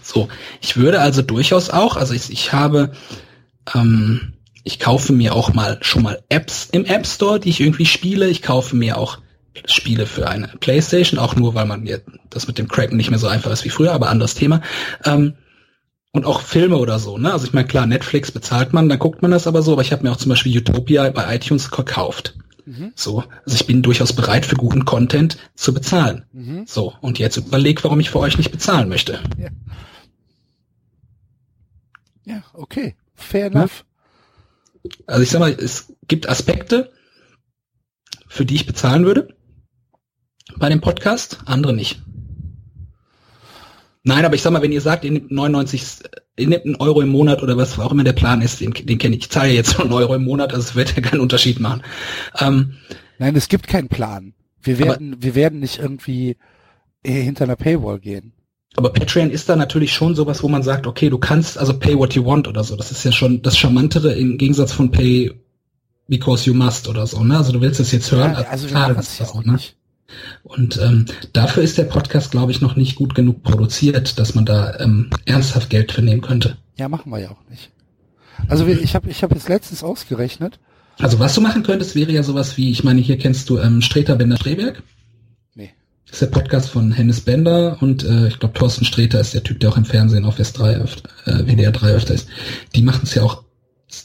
So, 0.03 0.29
ich 0.61 0.77
würde 0.77 1.01
also 1.01 1.23
durchaus 1.23 1.71
auch, 1.71 1.97
also 1.97 2.13
ich, 2.13 2.31
ich 2.31 2.53
habe, 2.53 2.93
ähm, 3.75 4.35
ich 4.65 4.79
kaufe 4.79 5.13
mir 5.13 5.35
auch 5.35 5.53
mal 5.53 5.79
schon 5.83 6.03
mal 6.03 6.23
Apps 6.29 6.69
im 6.71 6.85
App 6.85 7.07
Store, 7.07 7.41
die 7.41 7.51
ich 7.51 7.61
irgendwie 7.61 7.87
spiele. 7.87 8.29
Ich 8.29 8.43
kaufe 8.43 8.77
mir 8.77 8.99
auch 8.99 9.19
Spiele 9.67 10.07
für 10.07 10.29
eine 10.29 10.49
Playstation, 10.49 11.19
auch 11.19 11.37
nur, 11.37 11.55
weil 11.55 11.67
man 11.67 11.87
jetzt 11.87 12.07
das 12.31 12.47
mit 12.47 12.59
dem 12.59 12.69
Cracken 12.69 12.97
nicht 12.97 13.11
mehr 13.11 13.19
so 13.19 13.29
einfach 13.29 13.51
ist 13.51 13.65
wie 13.65 13.71
früher, 13.71 13.93
aber 13.93 14.09
anderes 14.09 14.35
Thema. 14.35 14.63
Ähm, 15.05 15.35
und 16.13 16.27
auch 16.27 16.41
Filme 16.41 16.77
oder 16.77 16.99
so, 16.99 17.17
ne? 17.17 17.33
Also 17.33 17.47
ich 17.47 17.55
meine, 17.55 17.67
klar, 17.67 17.87
Netflix 17.87 18.31
bezahlt 18.31 18.73
man, 18.73 18.89
dann 18.89 18.99
guckt 18.99 19.23
man 19.23 19.31
das 19.31 19.47
aber 19.47 19.63
so, 19.63 19.73
aber 19.73 19.83
ich 19.83 19.93
habe 19.93 20.03
mir 20.03 20.13
auch 20.13 20.17
zum 20.17 20.29
Beispiel 20.29 20.57
Utopia 20.57 21.09
bei 21.11 21.35
iTunes 21.35 21.71
gekauft. 21.71 22.35
Mhm. 22.67 22.93
So, 22.95 23.25
also 23.45 23.57
ich 23.57 23.67
bin 23.67 23.83
durchaus 23.83 24.13
bereit 24.13 24.47
für 24.47 24.57
guten 24.57 24.85
Content 24.85 25.39
zu 25.55 25.73
bezahlen. 25.73 26.25
Mhm. 26.33 26.65
So, 26.67 26.95
und 27.01 27.19
jetzt 27.19 27.37
überleg, 27.39 27.83
warum 27.83 27.99
ich 28.01 28.11
für 28.11 28.21
euch 28.21 28.37
nicht 28.37 28.53
bezahlen 28.53 28.89
möchte. 28.89 29.21
Ja, 29.39 29.49
ja 32.25 32.43
okay. 32.53 32.95
Fair 33.15 33.47
enough. 33.47 33.85
Also 35.07 35.23
ich 35.23 35.31
sag 35.31 35.41
mal, 35.41 35.53
es 35.53 35.95
gibt 36.09 36.29
Aspekte, 36.29 36.93
für 38.29 38.45
die 38.45 38.55
ich 38.55 38.67
bezahlen 38.67 39.05
würde 39.05 39.29
bei 40.57 40.69
dem 40.69 40.81
Podcast, 40.81 41.41
andere 41.47 41.73
nicht. 41.73 42.03
Nein, 44.05 44.25
aber 44.25 44.35
ich 44.35 44.43
sag 44.43 44.53
mal, 44.53 44.63
wenn 44.63 44.73
ihr 44.73 44.81
sagt, 44.81 45.05
ihr 45.05 45.13
nehmt 45.13 45.31
99, 45.31 45.85
ihr 46.37 46.49
nehmt 46.49 46.65
einen 46.65 46.77
Euro 46.77 47.01
im 47.01 47.11
Monat 47.11 47.43
oder 47.43 47.57
was 47.57 47.79
auch 47.79 47.93
immer 47.93 48.03
der 48.03 48.13
Plan 48.13 48.43
ist, 48.43 48.61
den, 48.61 48.73
den 48.73 48.99
kenne 48.99 49.15
ich. 49.17 49.23
Ich 49.23 49.31
zahle 49.31 49.53
jetzt 49.53 49.79
nur 49.79 49.85
einen 49.85 49.93
Euro 49.93 50.15
im 50.15 50.25
Monat, 50.25 50.53
also 50.53 50.69
es 50.69 50.75
wird 50.75 50.97
ja 50.97 51.03
keinen 51.03 51.21
Unterschied 51.21 51.61
machen. 51.61 51.83
Ähm, 52.41 52.79
Nein, 53.19 53.37
es 53.37 53.49
gibt 53.49 53.69
keinen 53.69 53.89
Plan. 53.89 54.35
Wir 54.61 54.79
werden, 54.79 55.15
aber, 55.15 55.23
wir 55.23 55.35
werden 55.37 55.61
nicht 55.61 55.79
irgendwie 55.79 56.37
hinter 57.05 57.45
einer 57.45 57.57
Paywall 57.57 58.01
gehen. 58.01 58.33
Aber 58.77 58.91
Patreon 58.91 59.31
ist 59.31 59.49
da 59.49 59.57
natürlich 59.57 59.93
schon 59.93 60.15
sowas, 60.15 60.43
wo 60.43 60.49
man 60.49 60.63
sagt, 60.63 60.87
okay, 60.87 61.11
du 61.11 61.19
kannst 61.19 61.59
also 61.59 61.79
pay 61.79 61.97
what 61.97 62.15
you 62.15 62.25
want 62.25 62.49
oder 62.49 62.65
so. 62.65 62.75
Das 62.75 62.91
ist 62.91 63.05
ja 63.05 63.13
schon 63.13 63.43
das 63.43 63.57
Charmantere 63.57 64.15
im 64.15 64.39
Gegensatz 64.39 64.73
von 64.73 64.91
pay 64.91 65.31
because 66.09 66.49
you 66.49 66.55
must 66.55 66.89
oder 66.89 67.07
so. 67.07 67.23
Ne? 67.23 67.37
Also 67.37 67.53
du 67.53 67.61
willst 67.61 67.81
es 67.81 67.93
jetzt 67.93 68.11
hören. 68.11 68.33
Ja, 68.33 68.43
also 68.49 68.67
klar, 68.67 68.95
das 68.95 69.19
ja 69.19 69.27
auch, 69.27 69.45
ne? 69.45 69.53
nicht. 69.53 69.77
Und 70.43 70.79
ähm, 70.79 71.07
dafür 71.33 71.63
ist 71.63 71.79
der 71.79 71.85
Podcast, 71.85 72.31
glaube 72.31 72.53
ich, 72.53 72.61
noch 72.61 72.77
nicht 72.77 72.97
gut 72.97 73.15
genug 73.15 73.43
produziert, 73.43 74.19
dass 74.19 74.35
man 74.35 74.45
da 74.45 74.79
ähm, 74.79 75.11
ernsthaft 75.25 75.71
Geld 75.71 75.93
für 75.93 76.03
nehmen 76.03 76.21
könnte. 76.21 76.57
Ja, 76.77 76.89
machen 76.89 77.11
wir 77.11 77.19
ja 77.19 77.31
auch 77.31 77.51
nicht. 77.51 77.71
Also 78.49 78.67
ich 78.67 78.95
habe 78.95 79.09
ich 79.09 79.23
hab 79.23 79.33
jetzt 79.33 79.49
letztens 79.49 79.83
ausgerechnet. 79.83 80.59
Also 80.99 81.19
was 81.19 81.35
du 81.35 81.41
machen 81.41 81.63
könntest, 81.63 81.95
wäre 81.95 82.13
ja 82.13 82.23
sowas 82.23 82.57
wie, 82.57 82.71
ich 82.71 82.85
meine, 82.85 83.01
hier 83.01 83.19
kennst 83.19 83.49
du 83.49 83.59
ähm, 83.59 83.83
Streter 83.83 84.17
Bender 84.17 84.37
Streberg. 84.37 84.83
Das 86.13 86.21
ist 86.21 86.31
der 86.31 86.39
Podcast 86.39 86.69
von 86.69 86.93
Hennes 86.93 87.23
Bender 87.23 87.79
und 87.81 88.05
äh, 88.05 88.29
ich 88.29 88.39
glaube 88.39 88.53
Thorsten 88.53 88.85
Streter 88.85 89.19
ist 89.19 89.33
der 89.33 89.45
Typ, 89.45 89.61
der 89.61 89.71
auch 89.71 89.79
im 89.79 89.87
Fernsehen 89.87 90.27
auf 90.27 90.39
S3 90.39 90.83
öfter, 90.83 91.09
äh, 91.25 91.47
WDR 91.47 91.73
3 91.73 91.93
öfter 91.93 92.13
ist. 92.13 92.29
Die 92.75 92.83
machen 92.83 93.01
es 93.05 93.15
ja 93.15 93.23
auch, 93.23 93.45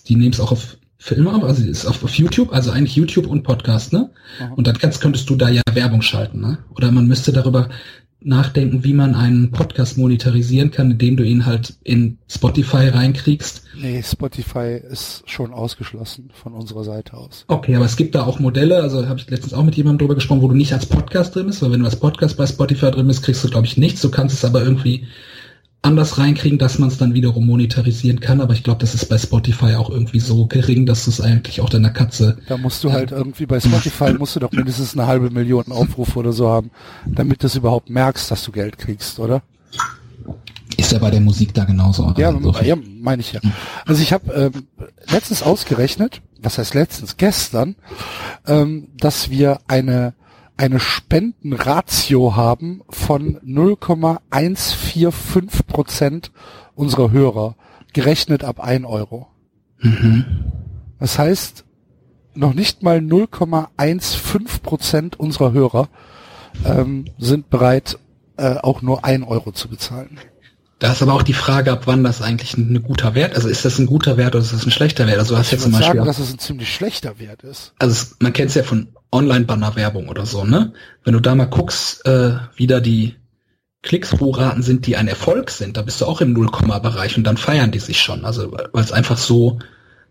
die 0.08 0.16
nehmen 0.16 0.32
es 0.32 0.40
auch 0.40 0.54
auf 0.54 0.78
Filme 0.98 1.34
auf, 1.34 1.44
also 1.44 1.66
ist 1.66 1.86
auf, 1.86 2.06
auf 2.06 2.14
YouTube, 2.14 2.54
also 2.54 2.72
eigentlich 2.72 2.96
YouTube 2.96 3.28
und 3.28 3.44
Podcast, 3.44 3.92
ne? 3.92 4.10
Aha. 4.40 4.54
Und 4.56 4.68
dann 4.68 4.78
kannst, 4.78 5.02
könntest 5.02 5.30
du 5.30 5.36
da 5.36 5.50
ja 5.50 5.62
Werbung 5.74 6.02
schalten, 6.02 6.40
ne? 6.40 6.60
Oder 6.74 6.94
man 6.94 7.08
müsste 7.08 7.34
darüber 7.34 7.68
nachdenken, 8.28 8.84
wie 8.84 8.94
man 8.94 9.16
einen 9.16 9.52
Podcast 9.52 9.98
monetarisieren 9.98 10.72
kann, 10.72 10.92
indem 10.92 11.18
du 11.18 11.24
ihn 11.24 11.46
halt 11.46 11.76
in 11.84 12.18
Spotify 12.30 12.90
reinkriegst. 12.90 13.64
Nee, 13.80 14.04
Spotify 14.04 14.80
ist 14.90 15.24
schon 15.26 15.54
ausgeschlossen 15.54 16.30
von 16.34 16.54
unserer 16.54 16.84
Seite 16.84 17.16
aus. 17.16 17.46
Okay, 17.48 17.76
aber 17.76 17.86
es 17.86 17.96
gibt 17.96 18.16
da 18.16 18.26
auch 18.26 18.40
Modelle, 18.40 18.82
also 18.82 19.08
habe 19.08 19.20
ich 19.20 19.30
letztens 19.30 19.54
auch 19.54 19.64
mit 19.64 19.76
jemandem 19.76 20.00
drüber 20.00 20.16
gesprochen, 20.16 20.42
wo 20.42 20.48
du 20.48 20.56
nicht 20.56 20.74
als 20.74 20.86
Podcast 20.86 21.36
drin 21.36 21.48
bist, 21.48 21.62
weil 21.62 21.72
wenn 21.72 21.80
du 21.80 21.86
als 21.86 22.00
Podcast 22.00 22.38
bei 22.38 22.46
Spotify 22.46 22.92
drin 22.92 23.08
bist, 23.08 23.24
kriegst 23.24 23.44
du 23.44 23.50
glaube 23.50 23.68
ich 23.68 23.78
nichts, 23.78 24.02
du 24.02 24.12
kannst 24.12 24.36
es 24.36 24.46
aber 24.46 24.62
irgendwie 24.62 25.08
anders 25.82 26.18
reinkriegen, 26.18 26.58
dass 26.58 26.80
man 26.80 26.90
es 26.90 26.98
dann 26.98 27.14
wiederum 27.14 27.46
monetarisieren 27.46 28.20
kann, 28.20 28.42
aber 28.42 28.54
ich 28.54 28.64
glaube, 28.64 28.80
das 28.80 28.94
ist 28.94 29.06
bei 29.06 29.18
Spotify 29.18 29.76
auch 29.76 29.90
irgendwie 29.90 30.20
so 30.20 30.46
gering, 30.46 30.86
dass 30.86 31.06
du 31.06 31.12
es 31.12 31.22
eigentlich 31.22 31.62
auch 31.62 31.70
deiner 31.70 31.92
Katze. 31.92 32.38
Da 32.48 32.58
musst 32.58 32.84
du 32.84 32.92
halt 32.92 33.12
irgendwie 33.12 33.46
bei 33.46 33.60
Spotify 33.60 34.14
musst 34.14 34.36
du 34.36 34.40
doch 34.40 34.52
mindestens 34.52 34.94
eine 34.94 35.08
halbe 35.08 35.30
Million 35.30 35.72
Aufrufe 35.72 36.20
oder 36.20 36.34
so 36.34 36.50
haben, 36.50 36.72
damit 37.06 37.44
du 37.44 37.48
es 37.48 37.56
überhaupt 37.56 37.90
merkst, 37.90 38.30
dass 38.30 38.44
du 38.44 38.52
Geld 38.52 38.78
kriegst, 38.78 39.20
oder? 39.20 39.44
Ist 40.78 40.92
ja 40.92 41.00
bei 41.00 41.10
der 41.10 41.22
Musik 41.22 41.54
da 41.54 41.64
genauso. 41.64 42.14
Ja, 42.18 42.30
also 42.30 42.52
ja 42.62 42.76
meine 42.76 43.22
ich 43.22 43.34
ja. 43.34 43.40
Also 43.86 44.02
ich 44.02 44.14
habe 44.14 44.32
ähm, 44.34 44.68
letztens 45.10 45.42
ausgerechnet, 45.42 46.22
was 46.42 46.58
heißt 46.58 46.76
letztens, 46.76 47.18
gestern, 47.18 47.76
ähm, 48.46 48.90
dass 48.98 49.30
wir 49.30 49.60
eine 49.68 50.14
eine 50.58 50.80
Spendenratio 50.80 52.36
haben 52.36 52.82
von 52.90 53.40
0,145 53.44 55.68
Prozent 55.68 56.32
unserer 56.76 57.12
Hörer, 57.12 57.56
gerechnet 57.94 58.44
ab 58.44 58.60
1 58.60 58.86
Euro. 58.86 59.28
Mhm. 59.80 60.26
Das 61.00 61.20
heißt, 61.20 61.64
noch 62.34 62.54
nicht 62.54 62.84
mal 62.84 62.98
0,15 62.98 64.62
Prozent 64.62 65.18
unserer 65.20 65.54
Hörer 65.54 65.88
ähm, 66.66 67.06
sind 67.18 67.50
bereit, 67.50 67.98
äh, 68.38 68.58
auch 68.58 68.82
nur 68.82 69.06
1 69.06 69.26
Euro 69.28 69.52
zu 69.52 69.70
bezahlen. 69.70 70.20
Da 70.80 70.92
ist 70.92 71.02
aber 71.02 71.14
auch 71.14 71.24
die 71.24 71.34
Frage, 71.34 71.72
ab 71.72 71.84
wann 71.86 72.04
das 72.04 72.22
eigentlich 72.22 72.56
ein, 72.56 72.84
guter 72.84 73.16
Wert, 73.16 73.36
also 73.36 73.50
ist 73.50 73.66
das 73.66 73.80
ein 73.80 73.88
guter 73.88 74.16
Wert 74.16 74.36
oder 74.36 74.44
ist 74.44 74.54
das 74.54 74.64
ein 74.64 74.70
schlechter 74.70 75.08
Wert? 75.08 75.18
Also 75.18 75.34
du 75.34 75.40
hast 75.40 75.48
ich 75.48 75.54
jetzt 75.54 75.64
zum 75.64 75.72
Beispiel 75.72 75.88
sagen, 75.88 76.06
dass 76.06 76.20
es 76.20 76.32
ein 76.32 76.38
ziemlich 76.38 76.72
schlechter 76.72 77.20
Wert 77.20 77.42
ist. 77.42 77.74
Also 77.80 77.94
es, 77.94 78.16
man 78.20 78.32
kennt 78.32 78.50
es 78.50 78.56
ja 78.56 78.62
von 78.62 78.90
Online-Banner-Werbung 79.12 80.10
oder 80.10 80.26
so, 80.26 80.44
ne? 80.44 80.74
Wenn 81.04 81.14
du 81.14 81.20
da 81.20 81.36
mal 81.36 81.46
guckst, 81.46 82.06
äh, 82.06 82.36
wie 82.56 82.68
da 82.68 82.80
die 82.80 83.16
Klicks-Pro-Raten 83.84 84.64
sind, 84.64 84.86
die 84.86 84.98
ein 84.98 85.08
Erfolg 85.08 85.50
sind, 85.50 85.78
da 85.78 85.82
bist 85.82 86.02
du 86.02 86.06
auch 86.06 86.20
im 86.22 86.34
Nullkomma-Bereich 86.34 87.18
und 87.18 87.24
dann 87.24 87.38
feiern 87.38 87.72
die 87.72 87.80
sich 87.80 88.02
schon, 88.02 88.26
also 88.26 88.52
weil 88.52 88.84
es 88.84 88.92
einfach 88.92 89.18
so 89.18 89.60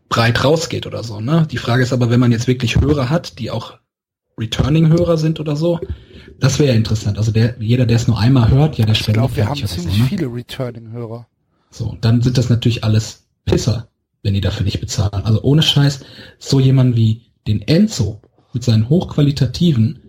breit 0.09 0.45
rausgeht 0.45 0.87
oder 0.87 1.03
so, 1.03 1.21
ne? 1.21 1.47
Die 1.51 1.59
Frage 1.59 1.83
ist 1.83 1.93
aber, 1.93 2.11
wenn 2.11 2.21
man 2.21 2.33
jetzt 2.33 2.47
wirklich 2.47 2.81
Hörer 2.81 3.11
hat, 3.11 3.39
die 3.39 3.51
auch 3.51 3.79
Returning-Hörer 4.39 5.17
sind 5.17 5.41
oder 5.41 5.57
so, 5.57 5.81
das 6.39 6.59
wäre 6.59 6.71
ja 6.71 6.77
interessant. 6.77 7.19
Also 7.19 7.33
der, 7.33 7.57
jeder, 7.59 7.87
der 7.87 7.97
es 7.97 8.07
nur 8.07 8.19
einmal 8.19 8.51
hört, 8.51 8.79
ja, 8.79 8.87
der 8.87 8.95
spendet. 8.95 9.25
Ich 9.25 9.35
glaube, 9.35 9.37
wir 9.37 9.49
haben 9.49 9.67
ziemlich 9.67 9.97
so, 9.97 10.03
ne? 10.03 10.09
viele 10.09 10.27
Returning-Hörer. 10.27 11.27
So, 11.71 11.97
dann 12.01 12.23
sind 12.23 12.39
das 12.39 12.49
natürlich 12.49 12.85
alles 12.85 13.27
Pisser, 13.45 13.89
wenn 14.23 14.35
die 14.35 14.41
dafür 14.41 14.65
nicht 14.65 14.81
bezahlen. 14.81 15.25
Also 15.25 15.43
ohne 15.43 15.63
Scheiß, 15.63 16.01
so 16.39 16.61
jemand 16.61 16.97
wie 16.97 17.23
den 17.47 17.63
Enzo 17.63 18.21
mit 18.57 18.65
seinen 18.65 18.89
hochqualitativen, 18.89 20.01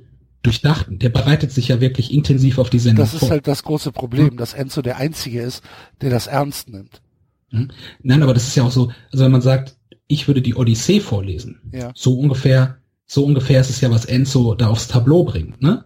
durchdachten, 0.41 0.99
der 0.99 1.09
bereitet 1.09 1.51
sich 1.51 1.67
ja 1.67 1.81
wirklich 1.81 2.13
intensiv 2.13 2.57
auf 2.57 2.69
die 2.69 2.79
Sendung 2.79 3.05
vor. 3.05 3.13
Das 3.13 3.21
ist 3.21 3.29
halt 3.29 3.47
das 3.47 3.63
große 3.63 3.91
Problem, 3.91 4.29
hm? 4.29 4.37
dass 4.37 4.53
Enzo 4.53 4.81
der 4.81 4.95
Einzige 4.95 5.41
ist, 5.41 5.61
der 5.99 6.09
das 6.09 6.27
ernst 6.27 6.69
nimmt. 6.69 7.01
Hm? 7.49 7.69
Nein, 8.01 8.23
aber 8.23 8.33
das 8.33 8.47
ist 8.47 8.55
ja 8.55 8.63
auch 8.63 8.71
so, 8.71 8.91
also 9.11 9.25
wenn 9.25 9.31
man 9.31 9.41
sagt, 9.41 9.75
ich 10.07 10.27
würde 10.27 10.41
die 10.41 10.55
Odyssee 10.55 11.01
vorlesen, 11.01 11.59
ja. 11.73 11.91
so 11.95 12.17
ungefähr, 12.17 12.77
so 13.05 13.25
ungefähr 13.25 13.59
ist 13.59 13.69
es 13.69 13.81
ja, 13.81 13.91
was 13.91 14.05
Enzo 14.05 14.55
da 14.55 14.69
aufs 14.69 14.87
Tableau 14.87 15.25
bringt, 15.25 15.61
ne? 15.61 15.83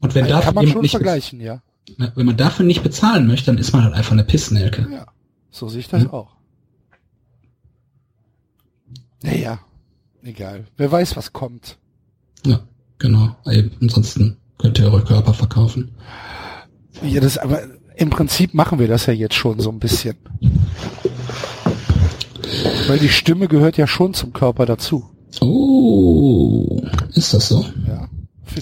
Und 0.00 0.14
wenn 0.14 0.28
dafür 0.28 0.66
schon 0.68 0.88
vergleichen, 0.88 1.40
ja. 1.40 1.62
Wenn 1.96 2.26
man 2.26 2.36
dafür 2.36 2.64
nicht 2.64 2.84
bezahlen 2.84 3.26
möchte, 3.26 3.46
dann 3.46 3.58
ist 3.58 3.72
man 3.72 3.82
halt 3.82 3.94
einfach 3.94 4.12
eine 4.12 4.24
Pissnelke. 4.24 4.86
Ja, 4.88 5.06
so 5.50 5.68
sehe 5.68 5.80
ich 5.80 5.88
das 5.88 6.02
hm? 6.02 6.10
auch. 6.10 6.36
Naja, 9.22 9.60
egal. 10.22 10.66
Wer 10.76 10.90
weiß, 10.90 11.16
was 11.16 11.32
kommt. 11.32 11.78
Ja, 12.44 12.60
genau. 12.98 13.36
ansonsten 13.80 14.36
könnt 14.58 14.78
ihr 14.78 14.86
eure 14.86 15.04
Körper 15.04 15.34
verkaufen. 15.34 15.92
Ja, 17.02 17.20
das, 17.20 17.38
aber 17.38 17.62
im 17.96 18.10
Prinzip 18.10 18.54
machen 18.54 18.78
wir 18.78 18.88
das 18.88 19.06
ja 19.06 19.12
jetzt 19.12 19.34
schon 19.34 19.60
so 19.60 19.70
ein 19.70 19.78
bisschen. 19.78 20.16
Weil 22.86 22.98
die 22.98 23.08
Stimme 23.08 23.48
gehört 23.48 23.76
ja 23.76 23.86
schon 23.86 24.14
zum 24.14 24.32
Körper 24.32 24.66
dazu. 24.66 25.08
Oh, 25.40 26.82
ist 27.14 27.32
das 27.32 27.48
so? 27.48 27.64
Ja. 27.86 28.08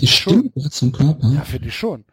Die 0.00 0.06
Stimme 0.06 0.42
schon. 0.42 0.52
gehört 0.54 0.72
zum 0.72 0.92
Körper? 0.92 1.32
Ja, 1.32 1.40
finde 1.42 1.68
ich 1.68 1.76
schon. 1.76 2.04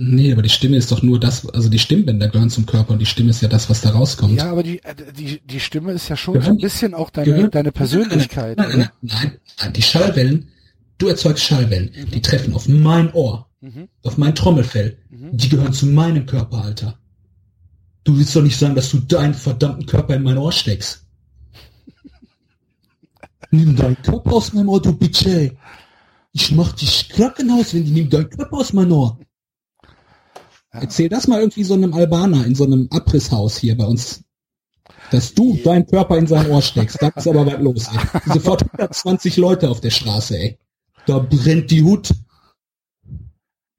Nee, 0.00 0.32
aber 0.32 0.42
die 0.42 0.48
Stimme 0.48 0.76
ist 0.76 0.92
doch 0.92 1.02
nur 1.02 1.18
das, 1.18 1.48
also 1.48 1.68
die 1.68 1.78
Stimmbänder 1.78 2.28
gehören 2.28 2.50
zum 2.50 2.66
Körper 2.66 2.92
und 2.92 3.00
die 3.00 3.06
Stimme 3.06 3.30
ist 3.30 3.42
ja 3.42 3.48
das, 3.48 3.68
was 3.68 3.80
da 3.80 3.90
rauskommt. 3.90 4.38
Ja, 4.38 4.50
aber 4.50 4.62
die, 4.62 4.82
äh, 4.84 4.94
die, 5.16 5.40
die 5.44 5.60
Stimme 5.60 5.92
ist 5.92 6.08
ja 6.08 6.16
schon 6.16 6.34
gehören, 6.34 6.46
so 6.46 6.58
ein 6.58 6.62
bisschen 6.62 6.94
auch 6.94 7.10
deine, 7.10 7.48
deine 7.48 7.72
Persönlichkeit. 7.72 8.58
Nein, 8.58 8.68
nein, 8.78 8.88
nein, 9.02 9.38
nein, 9.58 9.72
die 9.72 9.82
Schallwellen 9.82 10.48
Du 10.98 11.06
erzeugst 11.06 11.44
Schallwellen. 11.44 11.92
Mhm. 11.96 12.10
Die 12.10 12.20
treffen 12.20 12.54
auf 12.54 12.68
mein 12.68 13.12
Ohr. 13.12 13.48
Mhm. 13.60 13.88
Auf 14.02 14.18
mein 14.18 14.34
Trommelfell. 14.34 14.98
Mhm. 15.10 15.36
Die 15.36 15.48
gehören 15.48 15.72
zu 15.72 15.86
meinem 15.86 16.26
Körper, 16.26 16.64
Alter. 16.64 16.98
Du 18.04 18.16
willst 18.18 18.34
doch 18.34 18.42
nicht 18.42 18.58
sagen, 18.58 18.74
dass 18.74 18.90
du 18.90 18.98
deinen 18.98 19.34
verdammten 19.34 19.86
Körper 19.86 20.16
in 20.16 20.22
mein 20.24 20.38
Ohr 20.38 20.52
steckst. 20.52 21.06
Nimm 23.50 23.76
deinen 23.76 24.00
Körper 24.02 24.32
aus 24.32 24.52
meinem 24.52 24.68
Ohr, 24.68 24.82
du 24.82 24.92
Bitch, 24.92 25.24
ey. 25.26 25.56
Ich 26.32 26.50
mach 26.52 26.72
dich 26.72 27.08
Krankenhaus, 27.08 27.74
wenn 27.74 27.84
die 27.84 27.92
nehmen 27.92 28.10
deinen 28.10 28.30
Körper 28.30 28.58
aus 28.58 28.72
meinem 28.72 28.92
Ohr. 28.92 29.18
Ja. 30.78 30.84
Erzähl 30.84 31.08
das 31.08 31.28
mal 31.28 31.40
irgendwie 31.40 31.64
so 31.64 31.74
einem 31.74 31.92
Albaner 31.92 32.46
in 32.46 32.54
so 32.54 32.64
einem 32.64 32.88
Abrisshaus 32.90 33.58
hier 33.58 33.76
bei 33.76 33.84
uns. 33.84 34.24
Dass 35.10 35.34
du 35.34 35.54
ja. 35.54 35.64
deinen 35.64 35.86
Körper 35.86 36.18
in 36.18 36.26
sein 36.26 36.50
Ohr 36.50 36.62
steckst. 36.62 37.00
Da 37.00 37.08
ist 37.08 37.26
aber 37.26 37.46
was 37.46 37.60
los, 37.60 37.88
ey. 37.88 38.32
Sofort 38.34 38.62
120 38.62 39.36
Leute 39.38 39.70
auf 39.70 39.80
der 39.80 39.90
Straße, 39.90 40.38
ey. 40.38 40.58
Da 41.06 41.18
brennt 41.18 41.70
die 41.70 41.82
Hut. 41.82 42.14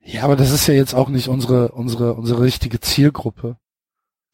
Ja, 0.03 0.23
aber 0.23 0.35
das 0.35 0.51
ist 0.51 0.65
ja 0.67 0.73
jetzt 0.73 0.95
auch 0.95 1.09
nicht 1.09 1.27
unsere, 1.27 1.69
unsere, 1.69 2.15
unsere 2.15 2.41
richtige 2.41 2.79
Zielgruppe. 2.79 3.57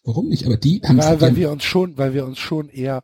Warum 0.06 0.30
nicht? 0.30 0.46
Aber 0.46 0.56
die 0.56 0.82
haben 0.84 0.98
weil, 0.98 1.20
weil 1.20 1.36
wir 1.36 1.52
uns 1.52 1.64
schon, 1.64 1.98
weil 1.98 2.14
wir 2.14 2.26
uns 2.26 2.38
schon 2.38 2.70
eher 2.70 3.04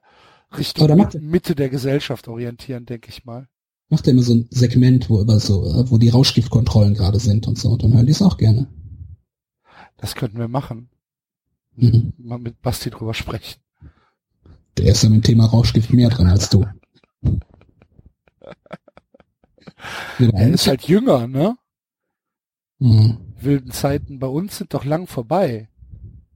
Richtung 0.57 1.07
Mitte 1.19 1.55
der 1.55 1.69
Gesellschaft 1.69 2.27
orientieren, 2.27 2.85
denke 2.85 3.09
ich 3.09 3.25
mal. 3.25 3.47
Macht 3.89 4.07
er 4.07 4.13
immer 4.13 4.23
so 4.23 4.35
ein 4.35 4.47
Segment, 4.51 5.09
wo 5.09 5.19
über 5.19 5.39
so, 5.39 5.63
wo 5.89 5.97
die 5.97 6.09
Rauschgiftkontrollen 6.09 6.93
gerade 6.93 7.19
sind 7.19 7.47
und 7.47 7.57
so, 7.57 7.75
dann 7.75 7.93
hören 7.93 8.05
die 8.05 8.13
es 8.13 8.21
auch 8.21 8.37
gerne. 8.37 8.67
Das 10.01 10.15
könnten 10.15 10.39
wir 10.39 10.47
machen. 10.47 10.89
Mhm. 11.75 12.13
Mal 12.17 12.39
mit 12.39 12.61
Basti 12.61 12.89
drüber 12.89 13.13
sprechen. 13.13 13.61
Der 14.77 14.87
ist 14.87 15.03
ja 15.03 15.09
mit 15.09 15.23
dem 15.23 15.23
Thema 15.23 15.45
Rauschgift 15.45 15.93
mehr 15.93 16.09
dran 16.09 16.27
als 16.27 16.49
du. 16.49 16.65
er 20.19 20.49
ist 20.49 20.67
halt 20.67 20.83
jünger, 20.83 21.27
ne? 21.27 21.55
Mhm. 22.79 23.19
Wilden 23.39 23.71
Zeiten 23.71 24.19
bei 24.19 24.27
uns 24.27 24.57
sind 24.57 24.73
doch 24.73 24.85
lang 24.85 25.05
vorbei. 25.07 25.69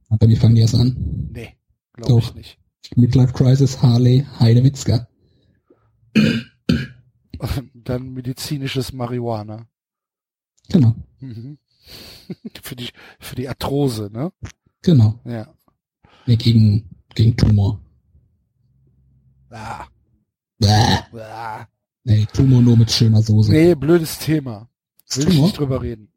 Aber 0.09 0.27
wie 0.27 0.35
fangen 0.35 0.55
die 0.55 0.61
erst 0.61 0.75
an? 0.75 1.29
Nee, 1.31 1.55
glaube 1.93 2.19
ich 2.19 2.35
nicht. 2.35 2.59
Midlife 2.95 3.33
Crisis, 3.33 3.81
Harley, 3.81 4.25
Heidewitzka. 4.39 5.07
Dann 7.73 8.13
medizinisches 8.13 8.93
Marihuana. 8.93 9.67
Genau. 10.69 10.95
Mhm. 11.19 11.57
für 12.61 12.75
die 12.75 12.89
für 13.19 13.35
die 13.35 13.47
Arthrose, 13.49 14.09
ne? 14.11 14.31
Genau. 14.81 15.19
Ja. 15.25 15.53
Nee, 16.25 16.35
gegen 16.37 16.89
gegen 17.13 17.35
Tumor. 17.37 17.81
Ah. 19.49 19.85
Bäh. 20.59 21.19
Ah. 21.19 21.67
Nee, 22.03 22.27
Tumor 22.33 22.61
nur 22.61 22.77
mit 22.77 22.91
schöner 22.91 23.21
Soße. 23.21 23.51
Nee, 23.51 23.75
blödes 23.75 24.19
Thema. 24.19 24.69
Will 25.13 25.29
ich 25.29 25.41
nicht 25.41 25.57
drüber 25.57 25.81
reden. 25.81 26.09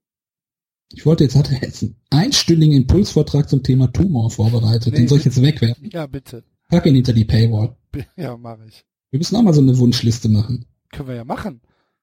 Ich 0.93 1.05
wollte 1.05 1.25
jetzt, 1.25 1.37
hat 1.37 1.51
er 1.51 1.61
jetzt 1.63 1.83
einen 1.83 1.97
einstündigen 2.11 2.75
Impulsvortrag 2.75 3.49
zum 3.49 3.63
Thema 3.63 3.93
Tumor 3.93 4.31
vorbereitet. 4.31 4.93
Nee, 4.93 5.01
Den 5.01 5.09
soll 5.09 5.19
ich 5.19 5.25
jetzt 5.27 5.41
wegwerfen? 5.41 5.91
Ja, 5.93 6.07
bitte. 6.07 6.45
Pack 6.69 6.87
ihn 6.87 6.95
hinter 6.95 7.13
die 7.13 7.25
Paywall. 7.25 7.77
Ja, 8.17 8.37
mache 8.37 8.65
ich. 8.69 8.85
Wir 9.11 9.19
müssen 9.19 9.37
auch 9.37 9.43
mal 9.43 9.55
so 9.55 9.61
eine 9.61 9.77
Wunschliste 9.79 10.29
machen. 10.29 10.67
Können 10.93 11.09
wir 11.09 11.17
ja 11.17 11.25
machen. 11.25 11.61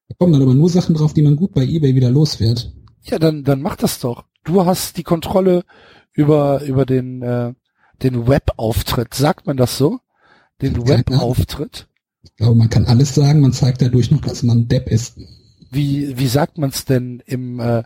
Da 0.08 0.16
kommen 0.16 0.34
dann 0.34 0.42
aber 0.42 0.54
nur 0.54 0.70
Sachen 0.70 0.96
drauf, 0.96 1.14
die 1.14 1.22
man 1.22 1.36
gut 1.36 1.54
bei 1.54 1.64
eBay 1.64 1.96
wieder 1.96 2.10
los 2.10 2.40
wird. 2.40 2.74
Ja, 3.06 3.20
dann, 3.20 3.44
dann 3.44 3.62
mach 3.62 3.76
das 3.76 4.00
doch. 4.00 4.26
Du 4.44 4.66
hast 4.66 4.98
die 4.98 5.04
Kontrolle 5.04 5.64
über, 6.14 6.62
über 6.64 6.86
den, 6.86 7.22
äh, 7.22 7.54
den 8.02 8.28
Webauftritt. 8.28 9.14
Sagt 9.14 9.46
man 9.46 9.58
das 9.58 9.78
so? 9.78 10.00
Den 10.62 10.88
Webauftritt? 10.88 11.88
Ich 12.24 12.36
glaube, 12.36 12.56
man 12.56 12.70
kann 12.70 12.86
alles 12.86 13.14
sagen, 13.14 13.42
man 13.42 13.54
zeigt 13.54 13.82
dadurch 13.82 14.10
noch, 14.10 14.22
dass 14.22 14.42
man 14.44 14.68
Depp 14.68 14.88
ist. 14.88 15.18
Wie, 15.70 16.18
wie 16.18 16.28
sagt 16.28 16.58
man 16.58 16.70
es 16.72 16.86
denn 16.86 17.22
im, 17.26 17.60
äh, 17.60 17.84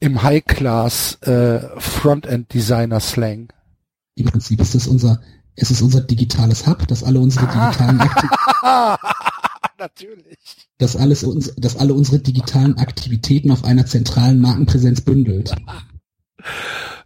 im 0.00 0.22
High-Class 0.22 1.18
äh, 1.22 1.60
Frontend-Designer-Slang? 1.78 3.52
Im 4.16 4.26
Prinzip 4.26 4.60
ist 4.60 4.74
es 4.74 4.86
unser, 4.86 5.20
es 5.54 5.70
ist 5.70 5.82
unser 5.82 6.00
digitales 6.00 6.66
Hub, 6.66 6.88
das 6.88 7.04
alle 7.04 7.20
unsere 7.20 7.46
digitalen 7.52 8.00
Natürlich. 9.80 10.68
Dass 10.76 10.94
alles 10.94 11.24
uns, 11.24 11.54
dass 11.56 11.76
alle 11.76 11.94
unsere 11.94 12.18
digitalen 12.18 12.76
Aktivitäten 12.76 13.50
auf 13.50 13.64
einer 13.64 13.86
zentralen 13.86 14.38
Markenpräsenz 14.38 15.00
bündelt. 15.00 15.54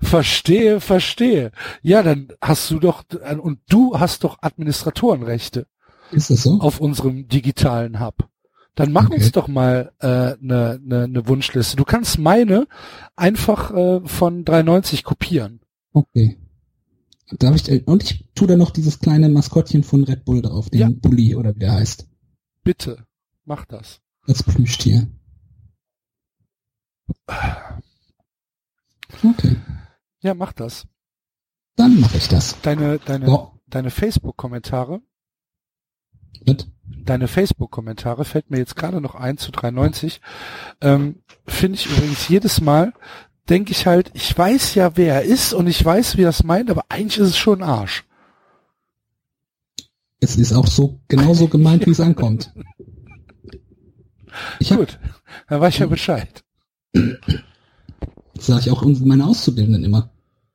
Verstehe, 0.03 0.81
verstehe. 0.81 1.53
Ja, 1.83 2.03
dann 2.03 2.29
hast 2.43 2.69
du 2.73 2.81
doch, 2.81 3.05
und 3.41 3.61
du 3.69 3.99
hast 3.99 4.25
doch 4.25 4.39
Administratorenrechte. 4.43 5.69
Ist 6.11 6.31
das 6.31 6.43
so? 6.43 6.59
Auf 6.59 6.81
unserem 6.81 7.29
digitalen 7.29 8.01
Hub. 8.01 8.29
Dann 8.75 8.91
mach 8.91 9.07
okay. 9.07 9.17
uns 9.17 9.31
doch 9.31 9.47
mal 9.47 9.93
eine 10.01 10.33
äh, 10.33 10.37
ne, 10.41 10.81
ne, 10.83 11.09
ne 11.09 11.29
Wunschliste. 11.29 11.77
Du 11.77 11.85
kannst 11.85 12.19
meine 12.19 12.67
einfach 13.15 13.73
äh, 13.73 14.01
von 14.05 14.45
390 14.45 15.05
kopieren. 15.05 15.61
Okay. 15.93 16.39
Darf 17.39 17.55
ich, 17.55 17.87
und 17.87 18.03
ich 18.03 18.25
tue 18.35 18.49
da 18.49 18.57
noch 18.57 18.71
dieses 18.71 18.99
kleine 18.99 19.29
Maskottchen 19.29 19.85
von 19.85 20.03
Red 20.03 20.25
Bull 20.25 20.43
drauf, 20.43 20.71
den 20.71 20.81
ja. 20.81 20.91
Bulli 20.91 21.37
oder 21.37 21.55
wie 21.55 21.61
der 21.61 21.73
heißt. 21.73 22.09
Bitte, 22.65 23.07
mach 23.45 23.65
das. 23.67 24.01
Als 24.27 24.43
Plüschtier. 24.43 25.07
Okay. 29.23 29.57
Ja, 30.21 30.35
mach 30.35 30.53
das. 30.53 30.87
Dann 31.77 32.01
mache 32.01 32.17
ich 32.17 32.29
das. 32.29 32.61
Deine, 32.63 32.99
deine, 32.99 33.29
oh. 33.29 33.53
deine 33.67 33.91
Facebook-Kommentare. 33.91 35.03
Deine 36.83 37.29
Facebook-Kommentare 37.29 38.25
fällt 38.25 38.51
mir 38.51 38.59
jetzt 38.59 38.77
gerade 38.77 39.01
noch 39.01 39.15
ein 39.15 39.37
zu 39.37 39.53
390. 39.53 40.21
Ähm, 40.81 41.23
Finde 41.47 41.79
ich 41.79 41.87
übrigens 41.87 42.29
jedes 42.29 42.61
Mal, 42.61 42.93
denke 43.49 43.73
ich 43.73 43.87
halt, 43.87 44.11
ich 44.15 44.37
weiß 44.37 44.75
ja, 44.75 44.97
wer 44.97 45.17
er 45.17 45.23
ist 45.23 45.53
und 45.53 45.67
ich 45.67 45.85
weiß, 45.85 46.17
wie 46.17 46.23
er 46.23 46.31
es 46.31 46.45
meint, 46.45 46.71
aber 46.71 46.85
eigentlich 46.89 47.19
ist 47.19 47.29
es 47.29 47.39
schon 47.39 47.63
Arsch. 47.63 48.05
Es 50.25 50.37
ist 50.37 50.55
auch 50.55 50.67
so 50.67 51.01
genauso 51.09 51.49
gemeint, 51.49 51.85
wie 51.85 51.91
es 51.91 52.01
ankommt. 52.01 52.51
Ich 54.59 54.73
hab, 54.73 54.79
Gut, 54.79 54.99
dann 55.49 55.61
weiß 55.61 55.75
ich 55.75 55.81
ja 55.81 55.87
Bescheid. 55.87 56.43
Das 56.93 58.47
sage 58.47 58.61
ich 58.63 58.71
auch 58.71 58.83
meine 58.85 59.27
Auszubildenden 59.27 59.85
immer, 59.85 60.15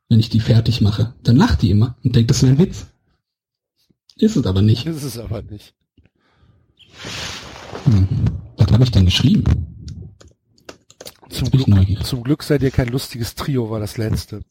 wenn 0.10 0.20
ich 0.20 0.30
die 0.30 0.40
fertig 0.40 0.82
mache. 0.82 1.14
Dann 1.22 1.36
lacht 1.36 1.62
die 1.62 1.70
immer 1.70 1.98
und 2.04 2.16
denkt, 2.16 2.32
das 2.32 2.42
wäre 2.42 2.54
ein 2.54 2.58
Witz. 2.58 2.88
Ist 4.16 4.38
es 4.38 4.46
aber 4.48 4.64
nicht. 4.64 4.88
Ist 4.88 5.04
es 5.04 5.20
aber 5.20 5.44
nicht. 5.44 5.76
Hm. 7.86 8.08
Was 8.58 8.72
habe 8.72 8.84
ich 8.84 8.92
denn 8.92 9.06
geschrieben? 9.06 9.44
Zum 11.30 11.52
Glück, 11.52 12.06
zum 12.06 12.24
Glück 12.24 12.42
seid 12.42 12.64
ihr 12.64 12.72
kein 12.72 12.88
lustiges 12.88 13.36
Trio, 13.36 13.70
war 13.70 13.80
das 13.80 13.98
letzte. 13.98 14.42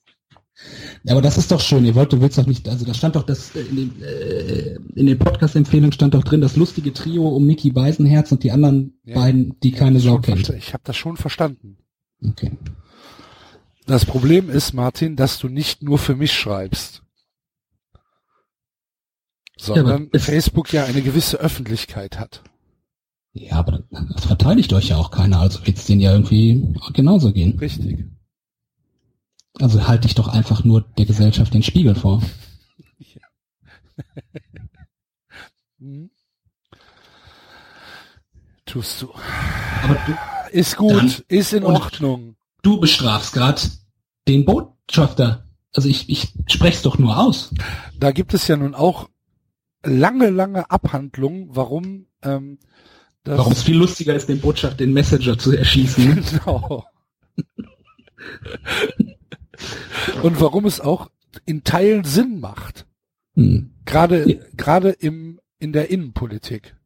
Ja, 1.04 1.12
aber 1.12 1.22
das 1.22 1.38
ist 1.38 1.50
doch 1.50 1.60
schön. 1.60 1.84
Ihr 1.84 1.94
wollt, 1.94 2.12
du 2.12 2.20
willst 2.20 2.38
doch 2.38 2.46
nicht, 2.46 2.68
also 2.68 2.84
da 2.84 2.92
stand 2.92 3.16
doch 3.16 3.22
das, 3.22 3.54
äh, 3.54 3.60
in 3.60 3.76
den, 3.76 4.02
äh, 4.02 4.76
in 4.94 5.06
den 5.06 5.18
Podcast-Empfehlungen 5.18 5.92
stand 5.92 6.14
doch 6.14 6.24
drin, 6.24 6.40
das 6.40 6.56
lustige 6.56 6.92
Trio 6.92 7.28
um 7.28 7.46
Mickey 7.46 7.70
Beisenherz 7.70 8.32
und 8.32 8.42
die 8.42 8.50
anderen 8.50 8.98
ja, 9.04 9.14
beiden, 9.14 9.58
die 9.60 9.70
keine 9.70 10.00
Sau 10.00 10.18
kennt. 10.18 10.48
Ich 10.50 10.72
habe 10.72 10.82
das 10.84 10.96
schon 10.96 11.16
verstanden. 11.16 11.78
Okay. 12.24 12.52
Das 13.86 14.04
Problem 14.04 14.50
ist, 14.50 14.74
Martin, 14.74 15.16
dass 15.16 15.38
du 15.38 15.48
nicht 15.48 15.82
nur 15.82 15.98
für 15.98 16.14
mich 16.14 16.32
schreibst, 16.32 17.02
sondern 19.56 20.10
ja, 20.12 20.20
Facebook 20.20 20.72
ja 20.72 20.84
eine 20.84 21.02
gewisse 21.02 21.38
Öffentlichkeit 21.38 22.18
hat. 22.18 22.42
Ja, 23.32 23.56
aber 23.56 23.84
das 23.90 24.24
verteidigt 24.24 24.72
euch 24.72 24.88
ja 24.88 24.96
auch 24.96 25.10
keiner, 25.10 25.40
also 25.40 25.64
wird 25.66 25.78
es 25.78 25.86
denen 25.86 26.00
ja 26.00 26.12
irgendwie 26.12 26.74
genauso 26.92 27.32
gehen. 27.32 27.58
Richtig. 27.58 28.04
Also 29.60 29.86
halte 29.88 30.06
ich 30.06 30.14
doch 30.14 30.28
einfach 30.28 30.64
nur 30.64 30.82
der 30.82 31.06
Gesellschaft 31.06 31.52
den 31.54 31.62
Spiegel 31.62 31.94
vor. 31.94 32.22
hm. 35.78 36.10
Tust 38.66 39.02
du. 39.02 39.10
Aber 39.82 39.94
du 40.06 40.14
ist 40.52 40.76
gut, 40.76 41.24
ist 41.28 41.52
in 41.52 41.64
Ordnung. 41.64 42.36
Du 42.62 42.78
bestrafst 42.80 43.32
gerade 43.32 43.60
den 44.26 44.44
Botschafter. 44.44 45.46
Also 45.74 45.88
ich, 45.88 46.08
ich 46.08 46.34
spreche 46.46 46.82
doch 46.82 46.98
nur 46.98 47.18
aus. 47.18 47.54
Da 47.98 48.12
gibt 48.12 48.34
es 48.34 48.46
ja 48.48 48.56
nun 48.56 48.74
auch 48.74 49.08
lange, 49.82 50.30
lange 50.30 50.70
Abhandlungen, 50.70 51.48
warum 51.50 52.06
ähm, 52.22 52.58
Warum 53.36 53.52
es 53.52 53.62
viel 53.62 53.76
lustiger 53.76 54.14
ist, 54.14 54.28
den 54.28 54.40
Botschafter, 54.40 54.78
den 54.78 54.92
Messenger 54.92 55.38
zu 55.38 55.52
erschießen. 55.52 56.24
Genau. 56.44 56.84
Und 60.22 60.40
warum 60.40 60.64
es 60.64 60.80
auch 60.80 61.10
in 61.46 61.64
Teilen 61.64 62.04
Sinn 62.04 62.40
macht. 62.40 62.86
Hm. 63.34 63.70
Gerade, 63.84 64.30
ja. 64.30 64.38
gerade 64.56 64.90
im, 64.90 65.40
in 65.58 65.72
der 65.72 65.90
Innenpolitik. 65.90 66.76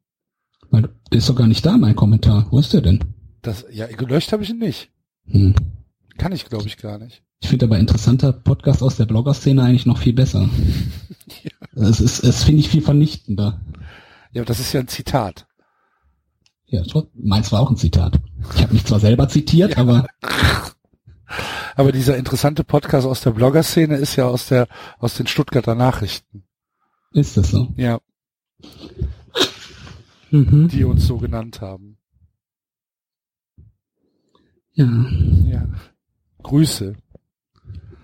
Weil, 0.70 0.88
der 1.10 1.18
ist 1.18 1.28
doch 1.28 1.36
gar 1.36 1.46
nicht 1.46 1.64
da, 1.66 1.76
mein 1.76 1.96
Kommentar. 1.96 2.46
Wo 2.50 2.58
ist 2.58 2.72
der 2.72 2.80
denn? 2.80 3.00
Das, 3.42 3.66
ja, 3.70 3.86
gelöscht 3.86 4.32
habe 4.32 4.42
ich 4.42 4.50
ihn 4.50 4.58
nicht. 4.58 4.90
Hm. 5.26 5.54
Kann 6.18 6.32
ich, 6.32 6.46
glaube 6.46 6.66
ich, 6.66 6.76
gar 6.76 6.98
nicht. 6.98 7.22
Ich 7.40 7.48
finde 7.48 7.66
aber 7.66 7.78
interessanter 7.78 8.32
Podcast 8.32 8.82
aus 8.82 8.96
der 8.96 9.06
Blogger-Szene 9.06 9.62
eigentlich 9.62 9.86
noch 9.86 9.98
viel 9.98 10.12
besser. 10.12 10.48
ja. 11.42 11.50
Es 11.74 12.00
ist, 12.00 12.22
es 12.22 12.44
finde 12.44 12.60
ich 12.60 12.68
viel 12.68 12.82
vernichtender. 12.82 13.60
Ja, 14.32 14.44
das 14.44 14.60
ist 14.60 14.72
ja 14.72 14.80
ein 14.80 14.88
Zitat. 14.88 15.46
Ja, 16.66 16.82
meins 17.14 17.52
war 17.52 17.60
auch 17.60 17.70
ein 17.70 17.76
Zitat. 17.76 18.18
Ich 18.54 18.62
habe 18.62 18.72
mich 18.72 18.84
zwar 18.84 19.00
selber 19.00 19.28
zitiert, 19.28 19.72
ja. 19.72 19.78
aber 19.78 20.06
aber 21.74 21.92
dieser 21.92 22.16
interessante 22.16 22.64
Podcast 22.64 23.06
aus 23.06 23.20
der 23.22 23.30
Blogger-Szene 23.30 23.96
ist 23.96 24.16
ja 24.16 24.26
aus 24.26 24.48
der 24.48 24.68
aus 24.98 25.14
den 25.14 25.26
Stuttgarter 25.26 25.74
Nachrichten. 25.74 26.44
Ist 27.12 27.36
das 27.36 27.50
so? 27.50 27.72
Ja. 27.76 28.00
Mhm. 30.30 30.68
Die 30.68 30.84
uns 30.84 31.06
so 31.06 31.18
genannt 31.18 31.60
haben. 31.60 31.98
Ja. 34.72 34.86
Ja. 35.46 35.66
Grüße. 36.42 36.96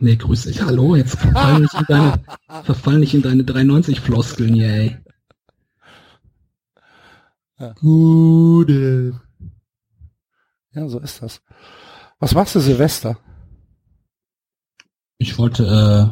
Nee, 0.00 0.16
grüße 0.16 0.48
dich. 0.48 0.62
Hallo, 0.62 0.94
jetzt 0.94 1.18
verfall 1.18 1.60
nicht 1.60 1.74
in 1.74 1.84
deine, 1.88 2.24
verfall 2.64 2.98
nicht 2.98 3.14
in 3.14 3.22
deine 3.22 3.44
390 3.44 4.00
Floskeln 4.00 4.54
hier, 4.54 4.68
ey. 4.68 4.96
Ja. 7.58 7.72
Gute. 7.72 9.20
Ja, 10.72 10.88
so 10.88 11.00
ist 11.00 11.22
das. 11.22 11.40
Was 12.20 12.34
machst 12.34 12.54
du 12.54 12.60
Silvester? 12.60 13.18
Ich 15.18 15.36
wollte 15.36 15.64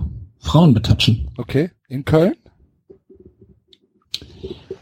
äh, 0.02 0.44
Frauen 0.44 0.74
betatschen. 0.74 1.30
Okay. 1.36 1.70
In 1.88 2.04
Köln? 2.04 2.34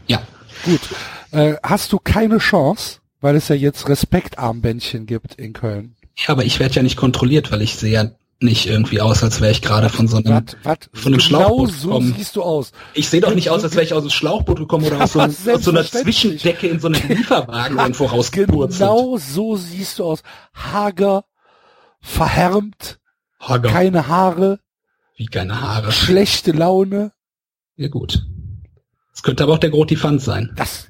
Ja. 0.07 0.23
Gut. 0.65 0.81
Äh, 1.31 1.57
hast 1.63 1.93
du 1.93 1.99
keine 1.99 2.39
Chance, 2.39 3.01
weil 3.21 3.37
es 3.37 3.49
ja 3.49 3.55
jetzt 3.55 3.87
Respektarmbändchen 3.87 5.05
gibt 5.05 5.35
in 5.35 5.53
Köln? 5.53 5.97
Ja, 6.17 6.31
aber 6.31 6.45
ich 6.45 6.59
werde 6.59 6.77
ja 6.77 6.83
nicht 6.83 6.97
kontrolliert, 6.97 7.53
weil 7.53 7.61
ich 7.61 7.77
sehe 7.77 7.93
ja 7.93 8.11
nicht 8.41 8.67
irgendwie 8.67 9.03
aus, 9.03 9.23
als 9.23 9.43
wäre 9.43 9.53
ich 9.53 9.61
gerade 9.61 9.91
von 9.91 10.09
so 10.09 10.17
einem, 10.17 10.27
wat, 10.27 10.57
wat, 10.63 10.91
von 10.95 11.13
einem 11.13 11.19
genau 11.19 11.39
Schlauchboot 11.41 11.71
so 11.73 11.89
gekommen. 11.89 12.15
siehst 12.17 12.37
du 12.37 12.43
aus. 12.43 12.73
Ich 12.95 13.09
sehe 13.11 13.21
doch 13.21 13.35
nicht 13.35 13.51
aus, 13.51 13.63
als 13.63 13.75
wäre 13.75 13.85
ich 13.85 13.93
aus 13.93 14.03
einem 14.03 14.11
Schlauchboot 14.11 14.59
gekommen 14.59 14.87
oder 14.87 15.03
aus 15.03 15.13
so, 15.13 15.21
aus 15.21 15.37
so 15.37 15.71
einer 15.71 15.85
Zwischendecke 15.85 16.67
in 16.67 16.81
so 16.81 16.89
einem 16.89 17.07
Lieferwagen 17.09 17.79
irgendwo 17.79 18.07
rausgepurzelt. 18.07 18.81
Genau 18.81 19.19
so 19.19 19.57
siehst 19.57 19.99
du 19.99 20.05
aus. 20.05 20.23
Hager, 20.55 21.25
verhärmt, 22.01 23.01
Hager. 23.41 23.71
keine 23.71 24.09
Haare, 24.09 24.59
Wie 25.17 25.27
keine 25.27 25.61
Haare. 25.61 25.93
schlechte 25.93 26.53
Laune. 26.53 27.13
Ja 27.77 27.89
gut. 27.89 28.25
Es 29.15 29.23
könnte 29.23 29.43
aber 29.45 29.55
auch 29.55 29.59
der 29.59 29.71
Grotifant 29.71 30.21
sein. 30.23 30.53
Das, 30.57 30.89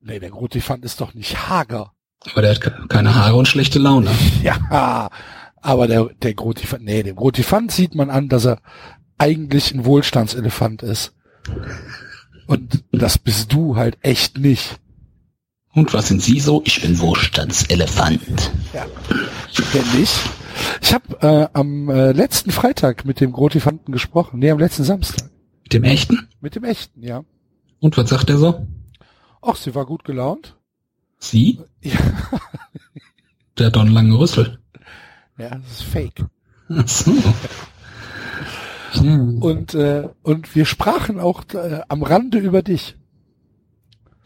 nee, 0.00 0.18
der 0.18 0.30
Grotifant 0.30 0.84
ist 0.84 1.00
doch 1.00 1.14
nicht 1.14 1.48
hager. 1.48 1.92
Aber 2.30 2.42
der 2.42 2.52
hat 2.52 2.60
ke- 2.60 2.86
keine 2.88 3.14
Haare 3.14 3.36
und 3.36 3.48
schlechte 3.48 3.78
Laune. 3.78 4.10
Ja, 4.42 5.10
aber 5.60 5.86
der, 5.86 6.06
der 6.22 6.34
Grotifant, 6.34 6.84
nee, 6.84 7.02
dem 7.02 7.16
Grotifant 7.16 7.70
sieht 7.72 7.94
man 7.94 8.10
an, 8.10 8.28
dass 8.28 8.44
er 8.46 8.58
eigentlich 9.18 9.72
ein 9.72 9.84
Wohlstandselefant 9.84 10.82
ist. 10.82 11.14
Und 12.46 12.84
das 12.92 13.18
bist 13.18 13.52
du 13.52 13.76
halt 13.76 13.96
echt 14.02 14.38
nicht. 14.38 14.78
Und 15.74 15.94
was 15.94 16.08
sind 16.08 16.20
Sie 16.22 16.38
so? 16.40 16.62
Ich 16.66 16.82
bin 16.82 16.98
Wohlstandselefant. 17.00 18.50
Ja, 18.74 18.84
ich. 20.00 20.10
Ich 20.80 20.92
habe 20.94 21.18
äh, 21.20 21.48
am 21.52 21.88
äh, 21.88 22.12
letzten 22.12 22.50
Freitag 22.50 23.04
mit 23.04 23.20
dem 23.20 23.32
Grotifanten 23.32 23.92
gesprochen. 23.92 24.38
Nee, 24.40 24.50
am 24.50 24.58
letzten 24.58 24.84
Samstag. 24.84 25.30
Mit 25.64 25.72
dem 25.72 25.84
echten? 25.84 26.28
Mit 26.40 26.54
dem 26.54 26.64
echten, 26.64 27.02
ja. 27.02 27.24
Und 27.80 27.96
was 27.96 28.10
sagt 28.10 28.30
er 28.30 28.38
so? 28.38 28.66
Ach, 29.40 29.56
sie 29.56 29.74
war 29.74 29.86
gut 29.86 30.04
gelaunt. 30.04 30.56
Sie? 31.18 31.60
Ja, 31.82 31.98
Der 33.58 33.66
hat 33.66 33.76
doch 33.76 33.82
einen 33.82 33.92
langen 33.92 34.12
Rüssel. 34.14 34.58
ja 35.38 35.50
das 35.50 35.70
ist 35.72 35.82
fake. 35.82 36.24
Ach 36.68 36.88
so. 36.88 37.12
Hm. 38.92 39.38
Und, 39.42 39.74
äh, 39.74 40.08
und 40.22 40.54
wir 40.54 40.64
sprachen 40.64 41.18
auch 41.18 41.42
äh, 41.54 41.80
am 41.88 42.02
Rande 42.02 42.38
über 42.38 42.62
dich 42.62 42.96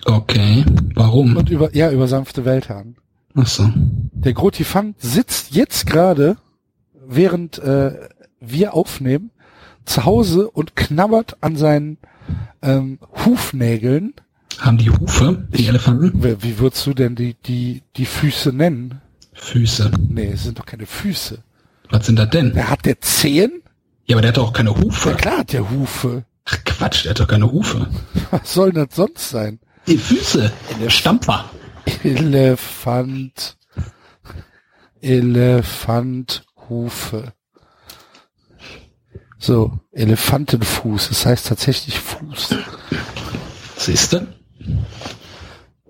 Okay. 0.04 0.64
Warum? 0.94 1.36
und 1.36 1.50
über, 1.50 1.74
ja, 1.74 1.90
über 1.90 2.06
sanfte 2.08 2.44
Weltherren. 2.44 2.96
Ach 3.36 3.46
so. 3.46 3.70
Der 3.74 4.32
Grotifant 4.32 5.00
sitzt 5.00 5.52
jetzt 5.54 5.86
gerade, 5.86 6.36
während 7.06 7.58
äh, 7.58 8.08
wir 8.40 8.74
aufnehmen, 8.74 9.30
zu 9.84 10.04
Hause 10.04 10.50
und 10.50 10.74
knabbert 10.74 11.36
an 11.42 11.56
seinen 11.56 11.98
ähm, 12.62 12.98
Hufnägeln. 13.24 14.14
Haben 14.58 14.78
die 14.78 14.90
Hufe, 14.90 15.46
die 15.50 15.66
Elefanten? 15.66 16.22
Wie, 16.24 16.42
wie 16.42 16.58
würdest 16.58 16.86
du 16.86 16.94
denn 16.94 17.14
die, 17.14 17.34
die, 17.46 17.82
die 17.96 18.06
Füße 18.06 18.52
nennen? 18.52 19.00
Füße. 19.34 19.90
Nee, 20.08 20.30
es 20.32 20.44
sind 20.44 20.58
doch 20.58 20.66
keine 20.66 20.86
Füße. 20.86 21.38
Was 21.90 22.06
sind 22.06 22.16
das 22.18 22.30
denn? 22.30 22.54
Der 22.54 22.70
hat 22.70 22.84
der 22.86 23.00
Zehen? 23.00 23.62
Ja, 24.06 24.16
aber 24.16 24.22
der 24.22 24.28
hat 24.30 24.38
doch 24.38 24.48
auch 24.48 24.52
keine 24.52 24.70
Ja 24.70 24.76
Hufe. 24.82 25.14
klar 25.14 25.38
hat 25.38 25.52
der 25.52 25.70
Hufe. 25.70 26.24
Ach 26.46 26.58
Quatsch, 26.64 27.04
der 27.04 27.10
hat 27.10 27.20
doch 27.20 27.28
keine 27.28 27.50
Hufe. 27.52 27.86
Was 28.30 28.52
soll 28.54 28.72
das 28.72 28.88
sonst 28.92 29.28
sein? 29.30 29.58
Die 29.86 29.98
Füße. 29.98 30.50
Der 30.82 30.90
Stampfer. 30.90 31.44
Elefant. 32.02 33.56
Elefant, 35.00 36.44
Hufe. 36.68 37.32
So, 39.38 39.78
Elefantenfuß. 39.92 41.08
Das 41.08 41.26
heißt 41.26 41.46
tatsächlich 41.46 41.98
Fuß. 42.00 42.54
Siehst 43.76 44.12
du? 44.14 44.26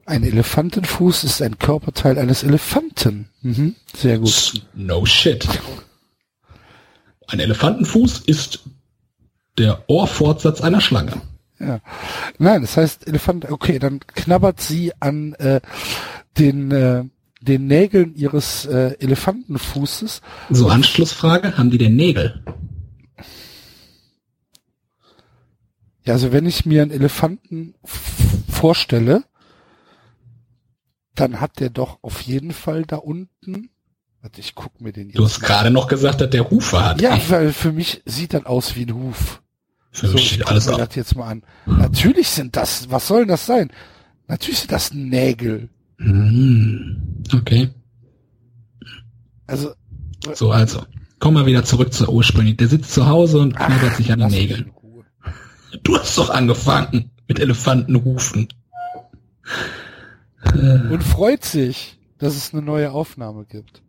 Ein 0.05 0.23
Elefantenfuß 0.23 1.24
ist 1.24 1.43
ein 1.43 1.59
Körperteil 1.59 2.18
eines 2.18 2.43
Elefanten. 2.43 3.28
Mhm, 3.43 3.74
sehr 3.94 4.18
gut. 4.18 4.52
No 4.74 5.05
shit. 5.05 5.48
Ein 7.27 7.40
Elefantenfuß 7.40 8.20
ist 8.20 8.60
der 9.59 9.89
Ohrfortsatz 9.89 10.60
einer 10.60 10.81
Schlange. 10.81 11.20
Ja. 11.59 11.81
Nein, 12.39 12.62
das 12.62 12.77
heißt 12.77 13.09
Elefant. 13.09 13.51
Okay, 13.51 13.78
dann 13.78 14.01
knabbert 14.01 14.61
sie 14.61 14.93
an 15.01 15.33
äh, 15.35 15.61
den 16.37 16.70
äh, 16.70 17.05
den 17.41 17.66
Nägeln 17.66 18.15
ihres 18.15 18.66
äh, 18.66 18.97
Elefantenfußes. 18.99 20.20
So, 20.51 20.69
Anschlussfrage, 20.69 21.57
haben 21.57 21.70
die 21.70 21.78
denn 21.78 21.97
Nägel? 21.97 22.43
Ja, 26.05 26.15
also 26.15 26.33
wenn 26.33 26.47
ich 26.47 26.66
mir 26.66 26.83
einen 26.83 26.91
Elefanten 26.91 27.74
vorstelle, 28.49 29.24
dann 31.15 31.41
hat 31.41 31.59
der 31.61 31.70
doch 31.70 31.99
auf 32.03 32.20
jeden 32.20 32.53
Fall 32.53 32.85
da 32.85 32.97
unten. 32.97 33.70
Warte, 34.20 34.41
ich 34.41 34.55
guck 34.55 34.81
mir 34.81 34.93
den 34.93 35.09
jetzt. 35.09 35.19
Du 35.19 35.24
hast 35.24 35.41
gerade 35.41 35.70
noch 35.70 35.89
gesagt, 35.89 36.20
dass 36.20 36.31
der 36.31 36.49
Hufe 36.49 36.85
hat. 36.85 37.01
Ja, 37.01 37.19
weil 37.28 37.53
für 37.53 37.73
mich 37.73 38.03
sieht 38.05 38.35
das 38.35 38.47
aus 38.47 38.77
wie 38.77 38.85
ein 38.85 38.95
Huf. 38.95 39.43
So, 39.97 40.16
sieht 40.18 40.40
guck 40.40 40.51
alles 40.51 40.66
das 40.66 40.94
jetzt 40.94 41.16
mal 41.16 41.28
an. 41.28 41.43
Natürlich 41.64 42.28
sind 42.28 42.55
das, 42.56 42.90
was 42.90 43.06
soll 43.09 43.20
denn 43.20 43.28
das 43.28 43.47
sein? 43.47 43.70
Natürlich 44.28 44.59
sind 44.60 44.73
das 44.73 44.93
Nägel. 44.93 45.70
Hm, 45.98 47.23
okay. 47.35 47.70
Also, 49.47 49.73
So, 50.35 50.51
also. 50.51 50.82
Komm 51.18 51.32
mal 51.35 51.47
wieder 51.47 51.64
zurück 51.64 51.94
zur 51.94 52.10
ursprünglich. 52.10 52.59
Der 52.59 52.68
sitzt 52.68 52.93
zu 52.93 53.06
Hause 53.06 53.39
und 53.40 53.56
knabbert 53.56 53.97
sich 53.97 54.12
an 54.12 54.18
den 54.18 54.28
Nägeln. 54.28 54.70
Du 55.82 55.97
hast 55.97 56.18
doch 56.18 56.28
angefangen 56.28 57.10
mit 57.27 57.40
Elefantenhufen. 57.40 58.48
Äh, 60.44 60.89
Und 60.93 61.02
freut 61.02 61.44
sich, 61.44 61.98
dass 62.18 62.36
es 62.36 62.52
eine 62.52 62.62
neue 62.62 62.93
Aufnahme 62.93 63.47
gibt. 63.47 63.82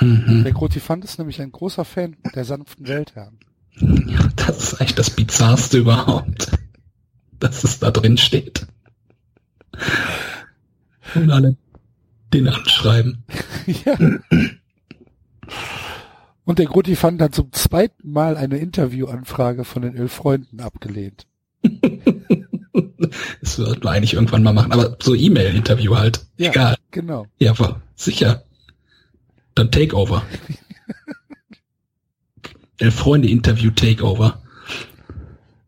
mhm. 0.00 0.42
Der 0.44 0.52
Grotifant 0.52 1.04
ist 1.04 1.18
nämlich 1.18 1.40
ein 1.40 1.50
großer 1.52 1.84
Fan 1.86 2.16
der 2.34 2.44
sanften 2.44 2.86
Weltherren. 2.86 3.38
Ja, 3.80 4.28
das 4.36 4.58
ist 4.58 4.80
eigentlich 4.80 4.94
das 4.94 5.10
Bizarrste 5.10 5.78
überhaupt. 5.78 6.50
Dass 7.38 7.64
es 7.64 7.78
da 7.78 7.90
drin 7.90 8.16
steht. 8.16 8.66
Und 11.14 11.30
alle 11.30 11.56
den 12.32 12.48
anschreiben. 12.48 13.24
ja. 13.66 13.96
Und 16.44 16.58
der 16.58 16.66
Grotifant 16.66 17.20
hat 17.20 17.34
zum 17.34 17.52
zweiten 17.52 18.10
Mal 18.10 18.36
eine 18.36 18.58
Interviewanfrage 18.58 19.64
von 19.64 19.82
den 19.82 19.96
elf 19.96 20.12
Freunden 20.12 20.60
abgelehnt. 20.60 21.26
Das 23.40 23.56
sollten 23.56 23.84
wir 23.84 23.90
eigentlich 23.90 24.14
irgendwann 24.14 24.42
mal 24.42 24.52
machen. 24.52 24.72
Aber 24.72 24.96
so 25.00 25.14
E-Mail-Interview 25.14 25.96
halt. 25.96 26.26
Ja. 26.36 26.50
Egal. 26.50 26.76
Genau. 26.90 27.26
Ja, 27.38 27.52
aber 27.52 27.80
sicher. 27.94 28.42
Dann 29.54 29.70
Takeover. 29.70 30.22
Elf 32.78 32.94
Freunde 32.94 33.28
Interview 33.28 33.70
Takeover. 33.70 34.40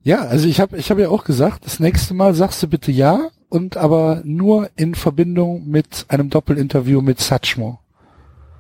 Ja, 0.03 0.23
also 0.23 0.49
ich 0.49 0.61
habe 0.61 0.77
ich 0.79 0.91
hab 0.91 0.99
ja 0.99 1.09
auch 1.09 1.25
gesagt, 1.25 1.67
das 1.67 1.81
nächste 1.81 2.15
Mal 2.15 2.35
sagst 2.35 2.63
du 2.63 2.69
bitte 2.69 2.93
ja 2.93 3.29
und 3.49 3.77
aber 3.77 4.23
nur 4.25 4.71
in 4.77 4.95
Verbindung 4.95 5.69
mit 5.69 6.07
einem 6.09 6.31
Doppelinterview 6.31 7.01
mit 7.01 7.21
Satchmo. 7.21 7.81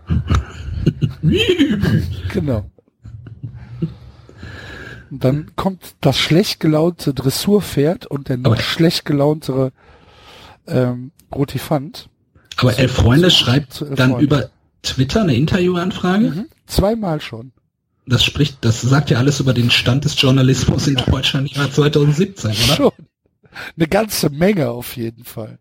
genau. 2.32 2.70
Und 5.10 5.24
dann 5.24 5.52
kommt 5.56 5.94
das 6.00 6.18
schlecht 6.18 6.60
gelaunte 6.60 7.14
Dressurpferd 7.14 8.06
und 8.06 8.28
der 8.28 8.36
noch 8.38 8.52
Aber- 8.52 8.60
schlecht 8.60 9.04
gelauntere 9.04 9.72
ähm, 10.66 11.12
Rotifant. 11.34 12.08
Aber 12.58 12.78
Elf 12.78 12.92
Freunde 12.92 13.30
schreibt 13.30 13.84
dann 13.94 14.18
über 14.20 14.50
Twitter 14.82 15.22
eine 15.22 15.34
Interviewanfrage. 15.34 16.30
Mhm. 16.30 16.46
Zweimal 16.66 17.20
schon. 17.20 17.52
Das 18.08 18.24
spricht, 18.24 18.64
das 18.64 18.80
sagt 18.80 19.10
ja 19.10 19.18
alles 19.18 19.38
über 19.40 19.52
den 19.52 19.70
Stand 19.70 20.04
des 20.04 20.20
Journalismus 20.20 20.86
in 20.86 20.96
Deutschland 20.96 21.50
im 21.52 21.60
Jahr 21.60 21.70
2017, 21.70 22.50
oder? 22.50 22.56
Schon. 22.56 22.92
Eine 23.76 23.88
ganze 23.88 24.30
Menge 24.30 24.70
auf 24.70 24.96
jeden 24.96 25.24
Fall. 25.24 25.58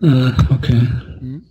Äh, 0.00 0.30
okay. 0.50 0.86
Hm? 1.18 1.44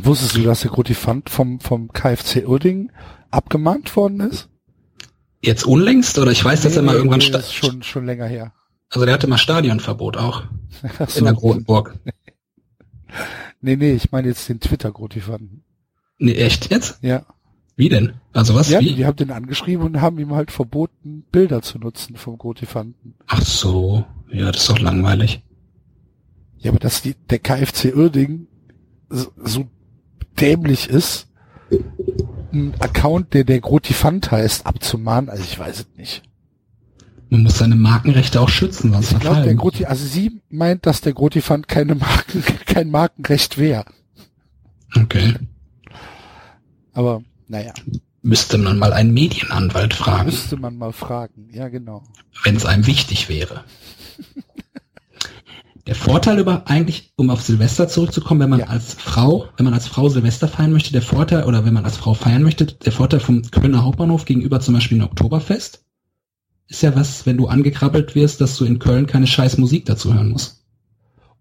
Wusstest 0.00 0.36
du, 0.36 0.42
dass 0.44 0.62
der 0.62 0.70
Grotifant 0.70 1.28
vom, 1.28 1.60
vom 1.60 1.92
KFC 1.92 2.46
Uerdingen 2.46 2.90
abgemahnt 3.30 3.94
worden 3.96 4.20
ist? 4.20 4.48
Jetzt 5.42 5.66
unlängst? 5.66 6.18
Oder 6.18 6.30
ich 6.30 6.42
weiß, 6.42 6.62
dass 6.62 6.76
er 6.76 6.82
mal 6.82 6.94
irgendwann... 6.94 7.18
nee, 7.18 7.30
das 7.30 7.48
ist 7.48 7.54
schon, 7.54 7.82
schon 7.82 8.06
länger 8.06 8.26
her. 8.26 8.54
Also 8.88 9.04
der 9.04 9.14
hatte 9.14 9.26
mal 9.26 9.38
Stadionverbot 9.38 10.16
auch. 10.16 10.44
So. 11.06 11.18
In 11.18 11.24
der 11.26 11.34
Grotenburg. 11.34 11.98
Nee, 13.64 13.76
nee, 13.76 13.92
ich 13.92 14.10
meine 14.10 14.26
jetzt 14.26 14.48
den 14.48 14.58
Twitter-Grotifanten. 14.58 15.62
Nee, 16.18 16.34
echt 16.34 16.70
jetzt? 16.70 16.98
Ja. 17.02 17.26
Wie 17.76 17.88
denn? 17.88 18.14
Also 18.32 18.54
was? 18.54 18.68
Ja, 18.68 18.80
Wie? 18.80 18.94
die 18.94 19.06
haben 19.06 19.16
den 19.16 19.30
angeschrieben 19.30 19.84
und 19.84 20.00
haben 20.00 20.18
ihm 20.18 20.34
halt 20.34 20.50
verboten, 20.50 21.24
Bilder 21.32 21.62
zu 21.62 21.78
nutzen 21.78 22.16
vom 22.16 22.38
Grotifanten. 22.38 23.14
Ach 23.26 23.42
so. 23.42 24.04
Ja, 24.30 24.50
das 24.52 24.62
ist 24.62 24.70
doch 24.70 24.78
langweilig. 24.78 25.42
Ja, 26.58 26.70
aber 26.70 26.78
dass 26.78 27.02
die, 27.02 27.14
der 27.30 27.38
KFC 27.38 27.94
Uerdingen 27.94 28.46
so, 29.08 29.32
so 29.36 29.68
dämlich 30.40 30.88
ist, 30.88 31.28
ein 32.52 32.74
Account, 32.78 33.34
der 33.34 33.44
der 33.44 33.60
Grotifant 33.60 34.30
heißt, 34.30 34.66
abzumahnen, 34.66 35.30
also 35.30 35.42
ich 35.42 35.58
weiß 35.58 35.80
es 35.80 35.88
nicht. 35.96 36.22
Man 37.30 37.44
muss 37.44 37.58
seine 37.58 37.76
Markenrechte 37.76 38.40
auch 38.40 38.50
schützen, 38.50 38.92
sonst 38.92 39.12
Ich 39.12 39.18
glaube, 39.20 39.40
der. 39.40 39.54
Groti, 39.54 39.86
also 39.86 40.04
sie 40.04 40.42
meint, 40.50 40.84
dass 40.84 41.00
der 41.00 41.14
Grotifant 41.14 41.66
keine 41.66 41.94
Marken, 41.94 42.44
kein 42.66 42.90
Markenrecht 42.90 43.56
wäre. 43.56 43.86
Okay. 44.94 45.34
Aber 46.92 47.22
naja, 47.48 47.72
Müsste 48.24 48.56
man 48.56 48.78
mal 48.78 48.92
einen 48.92 49.12
Medienanwalt 49.12 49.94
fragen, 49.94 50.26
müsste 50.26 50.56
man 50.56 50.76
mal 50.76 50.92
fragen. 50.92 51.48
Ja, 51.52 51.68
genau. 51.68 52.04
wenn 52.44 52.54
es 52.54 52.64
einem 52.64 52.86
wichtig 52.86 53.28
wäre. 53.28 53.64
Der 55.88 55.96
Vorteil 55.96 56.38
über 56.38 56.68
eigentlich, 56.68 57.12
um 57.16 57.30
auf 57.30 57.42
Silvester 57.42 57.88
zurückzukommen, 57.88 58.40
wenn 58.40 58.50
man 58.50 58.60
Ja. 58.60 58.66
als 58.66 58.94
Frau, 58.94 59.48
wenn 59.56 59.64
man 59.64 59.74
als 59.74 59.88
Frau 59.88 60.08
Silvester 60.08 60.46
feiern 60.46 60.70
möchte, 60.72 60.92
der 60.92 61.02
Vorteil, 61.02 61.44
oder 61.44 61.64
wenn 61.64 61.74
man 61.74 61.84
als 61.84 61.96
Frau 61.96 62.14
feiern 62.14 62.44
möchte, 62.44 62.66
der 62.66 62.92
Vorteil 62.92 63.18
vom 63.18 63.42
Kölner 63.42 63.82
Hauptbahnhof 63.82 64.24
gegenüber 64.24 64.60
zum 64.60 64.74
Beispiel 64.74 64.98
ein 64.98 65.04
Oktoberfest, 65.04 65.84
ist 66.68 66.82
ja 66.82 66.94
was, 66.94 67.26
wenn 67.26 67.36
du 67.36 67.48
angekrabbelt 67.48 68.14
wirst, 68.14 68.40
dass 68.40 68.56
du 68.56 68.64
in 68.64 68.78
Köln 68.78 69.08
keine 69.08 69.26
scheiß 69.26 69.58
Musik 69.58 69.84
dazu 69.86 70.14
hören 70.14 70.28
musst. 70.30 70.64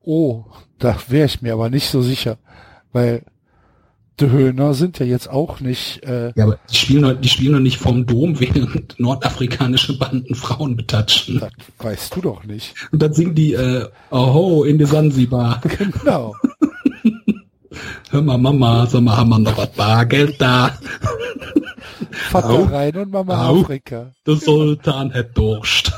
Oh, 0.02 0.46
da 0.80 0.98
wäre 1.08 1.28
ich 1.28 1.44
mir 1.44 1.54
aber 1.54 1.70
nicht 1.70 1.90
so 1.90 2.02
sicher, 2.02 2.40
weil 2.92 3.24
die 4.20 4.30
Höhner 4.30 4.74
sind 4.76 5.00
ja 5.00 5.06
jetzt 5.06 5.30
auch 5.30 5.60
nicht, 5.62 6.04
äh, 6.04 6.32
Ja, 6.36 6.44
aber 6.46 6.60
die 6.70 6.76
spielen, 6.76 7.02
noch- 7.02 7.14
die 7.20 7.30
spielen 7.30 7.54
noch 7.54 7.60
nicht 7.60 7.78
vom 7.78 8.06
Dom, 8.06 8.40
während 8.40 9.00
nordafrikanische 9.00 9.98
Banden 9.98 10.36
Frauen 10.36 10.76
betatschen. 10.76 11.40
das 11.40 11.52
weißt 11.80 12.16
du 12.16 12.22
doch 12.22 12.44
nicht. 12.44 12.76
Und 12.92 13.02
dann 13.02 13.14
singen 13.14 13.34
die, 13.36 13.54
äh, 13.54 13.88
Oho, 14.12 14.64
in 14.64 14.78
die 14.78 14.86
Sansibar. 14.86 15.62
Genau. 15.78 16.36
Hör 18.12 18.22
mal, 18.22 18.38
Mama, 18.38 18.86
sag 18.86 19.02
mal, 19.02 19.16
haben 19.16 19.30
wir 19.30 19.40
noch 19.40 19.58
was 19.58 19.72
Bargeld 19.72 20.40
da? 20.42 20.78
Vater 22.12 22.50
Au. 22.50 22.64
rein 22.64 22.96
und 22.98 23.10
Mama 23.12 23.48
Au. 23.48 23.62
Afrika. 23.62 24.12
Der 24.28 24.36
Sultan 24.36 25.14
hat 25.14 25.38
Durst. 25.38 25.94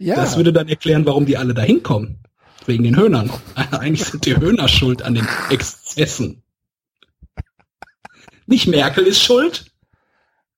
Ja, 0.00 0.16
Das 0.16 0.36
würde 0.36 0.52
dann 0.52 0.68
erklären, 0.68 1.06
warum 1.06 1.26
die 1.26 1.36
alle 1.36 1.54
da 1.54 1.62
hinkommen. 1.62 2.18
Wegen 2.68 2.84
den 2.84 2.96
Höhnern. 2.96 3.30
Eigentlich 3.54 4.04
sind 4.04 4.26
die 4.26 4.36
Höhner 4.36 4.68
schuld 4.68 5.00
an 5.00 5.14
den 5.14 5.26
Exzessen. 5.48 6.42
Nicht 8.46 8.68
Merkel 8.68 9.06
ist 9.06 9.22
schuld. 9.22 9.72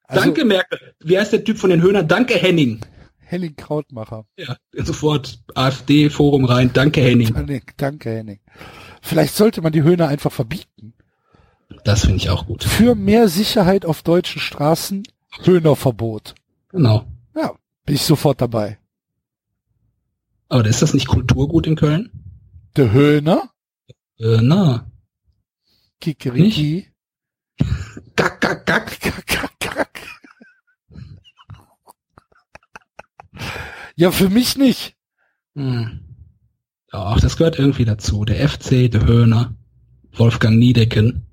also 0.09 0.25
Danke, 0.25 0.45
Merkel. 0.45 0.95
Wie 0.99 1.17
heißt 1.17 1.33
der 1.33 1.45
Typ 1.45 1.57
von 1.59 1.71
den 1.71 1.83
Höhnern? 1.83 2.09
Danke, 2.09 2.35
Henning. 2.35 2.81
Henning 3.21 3.55
Krautmacher. 3.55 4.27
Ja, 4.37 4.57
sofort 4.73 5.39
AfD-Forum 5.55 6.47
rein. 6.47 6.73
Danke, 6.73 7.01
Henning. 7.01 7.33
Henning, 7.33 7.63
danke 7.77 8.11
Henning. 8.11 8.41
Vielleicht 9.03 9.37
sollte 9.37 9.63
man 9.63 9.71
die 9.71 9.85
Höhner 9.85 10.09
einfach 10.09 10.33
verbieten. 10.33 10.95
Das 11.85 12.01
finde 12.01 12.17
ich 12.17 12.29
auch 12.29 12.45
gut. 12.45 12.65
Für 12.65 12.97
mehr 12.97 13.29
Sicherheit 13.29 13.87
auf 13.87 14.03
deutschen 14.03 14.41
Straßen, 14.41 15.05
Höhnerverbot. 15.45 16.35
Genau. 16.71 17.07
Ja, 17.37 17.53
bin 17.87 17.95
ich 17.95 18.03
sofort 18.03 18.41
dabei. 18.41 18.80
Aber 20.51 20.67
ist 20.67 20.83
das 20.83 20.93
nicht 20.93 21.07
Kulturgut 21.07 21.67
in 21.67 21.77
Köln? 21.77 22.11
Der 22.77 22.93
Höhner, 22.93 23.51
na. 24.19 24.91
Kikeriki, 26.01 26.91
Gack, 28.17 28.41
gack, 28.41 28.67
gack. 28.67 29.01
Kack, 29.01 29.27
kack, 29.27 29.61
kack. 29.61 30.01
Ja, 33.97 34.11
für 34.11 34.29
mich 34.29 34.57
nicht. 34.57 34.97
Hm. 35.55 36.01
Ach, 36.93 37.21
das 37.21 37.37
gehört 37.37 37.59
irgendwie 37.59 37.85
dazu. 37.85 38.25
Der 38.25 38.49
FC, 38.49 38.91
der 38.91 39.07
Höhner, 39.07 39.55
Wolfgang 40.13 40.59
Niedecken. 40.59 41.27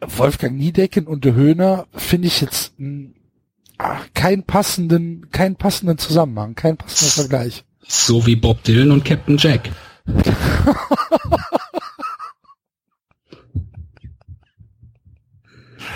Wolfgang 0.00 0.56
Niedecken 0.56 1.06
und 1.06 1.24
der 1.24 1.34
Höhner 1.34 1.86
finde 1.92 2.28
ich 2.28 2.40
jetzt 2.40 2.78
mh, 2.78 3.10
ach, 3.78 4.06
keinen 4.14 4.44
passenden, 4.44 5.30
keinen 5.30 5.56
passenden 5.56 5.96
Zusammenhang, 5.98 6.54
keinen 6.54 6.76
passenden 6.76 7.12
Vergleich. 7.12 7.64
So 7.86 8.26
wie 8.26 8.36
Bob 8.36 8.62
Dylan 8.62 8.90
und 8.90 9.04
Captain 9.04 9.36
Jack. 9.36 9.70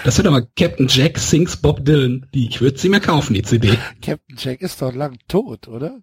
Das 0.05 0.19
wird 0.19 0.29
aber 0.29 0.43
Captain 0.43 0.87
Jack 0.89 1.19
sings 1.19 1.57
Bob 1.57 1.85
Dylan. 1.85 2.27
Die, 2.33 2.47
ich 2.47 2.61
würde 2.61 2.79
sie 2.79 2.89
mir 2.89 3.01
kaufen, 3.01 3.35
die 3.35 3.43
CD. 3.43 3.77
Captain 4.01 4.37
Jack 4.39 4.61
ist 4.63 4.81
doch 4.81 4.95
lang 4.95 5.19
tot, 5.27 5.67
oder? 5.67 5.99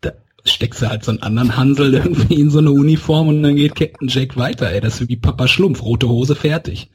Da 0.00 0.12
steckst 0.44 0.82
du 0.82 0.88
halt 0.88 1.04
so 1.04 1.10
einen 1.10 1.22
anderen 1.22 1.56
Hansel 1.56 1.94
irgendwie 1.94 2.40
in 2.40 2.50
so 2.50 2.58
eine 2.58 2.70
Uniform 2.70 3.26
und 3.26 3.42
dann 3.42 3.56
geht 3.56 3.74
Captain 3.74 4.06
Jack 4.06 4.36
weiter, 4.36 4.70
ey. 4.70 4.80
Das 4.80 5.00
ist 5.00 5.08
wie 5.08 5.16
Papa 5.16 5.48
Schlumpf, 5.48 5.82
rote 5.82 6.08
Hose 6.08 6.36
fertig. 6.36 6.90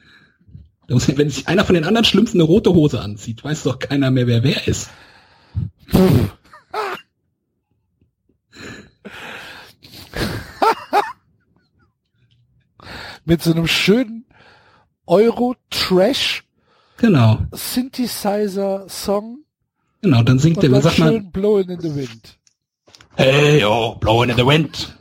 Wenn 0.87 1.29
sich 1.29 1.47
einer 1.47 1.65
von 1.65 1.75
den 1.75 1.83
anderen 1.83 2.05
Schlümpfen 2.05 2.39
eine 2.39 2.47
rote 2.47 2.73
Hose 2.73 3.01
anzieht, 3.01 3.43
weiß 3.43 3.63
doch 3.63 3.79
keiner 3.79 4.11
mehr, 4.11 4.27
wer 4.27 4.43
wer 4.43 4.65
ist. 4.67 4.91
Mit 13.25 13.41
so 13.41 13.51
einem 13.51 13.67
schönen 13.67 14.25
Euro-Trash 15.05 16.43
Genau, 16.97 17.39
Synthesizer-Song 17.51 19.39
genau, 20.01 20.23
dann 20.23 20.39
singt 20.39 20.57
und 20.57 20.63
der, 20.63 20.71
dann 20.71 20.81
sag 20.81 20.97
mal, 20.99 21.11
schön 21.11 21.31
Blowing 21.31 21.69
in 21.69 21.81
the 21.81 21.95
Wind. 21.95 22.37
Hey, 23.15 23.61
yo, 23.61 23.95
blowing 23.99 24.29
in 24.29 24.37
the 24.37 24.45
wind. 24.45 24.95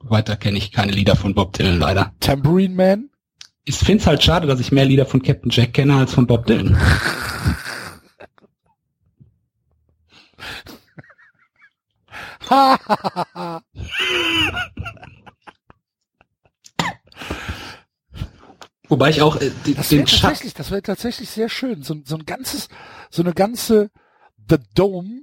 Weiter 0.00 0.36
kenne 0.36 0.58
ich 0.58 0.72
keine 0.72 0.92
Lieder 0.92 1.16
von 1.16 1.34
Bob 1.34 1.52
Dylan 1.52 1.78
leider. 1.78 2.12
Tambourine 2.20 2.74
Man. 2.74 3.10
Ich 3.64 3.76
finde 3.76 4.00
es 4.00 4.06
halt 4.06 4.22
schade, 4.22 4.46
dass 4.46 4.60
ich 4.60 4.72
mehr 4.72 4.84
Lieder 4.84 5.06
von 5.06 5.22
Captain 5.22 5.50
Jack 5.50 5.74
kenne 5.74 5.96
als 5.96 6.14
von 6.14 6.26
Bob 6.26 6.46
Dylan. 6.46 6.76
Wobei 18.88 19.10
ich 19.10 19.22
auch 19.22 19.36
äh, 19.40 19.50
die, 19.64 19.74
Das 19.74 19.88
den 19.88 20.06
tatsächlich, 20.06 20.54
das 20.54 20.70
wäre 20.70 20.82
tatsächlich 20.82 21.30
sehr 21.30 21.48
schön. 21.48 21.82
So, 21.82 21.96
so 22.04 22.16
ein 22.16 22.24
ganzes, 22.24 22.68
so 23.10 23.22
eine 23.22 23.34
ganze 23.34 23.90
The 24.48 24.58
Dome 24.74 25.22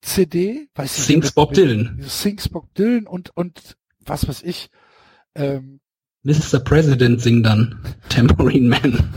CD, 0.00 0.68
weiß 0.74 0.98
ich 0.98 1.04
Sings 1.04 1.32
Bob 1.32 1.54
Dylan. 1.54 2.02
Sings 2.06 2.48
Bob 2.48 2.72
Dylan 2.74 3.06
und, 3.06 3.36
und 3.36 3.76
was 3.98 4.28
weiß 4.28 4.42
ich, 4.42 4.70
ähm, 5.34 5.80
Mr. 6.22 6.60
President 6.60 7.20
singt 7.20 7.46
dann 7.46 7.80
Tambourine 8.08 8.68
Man. 8.68 9.14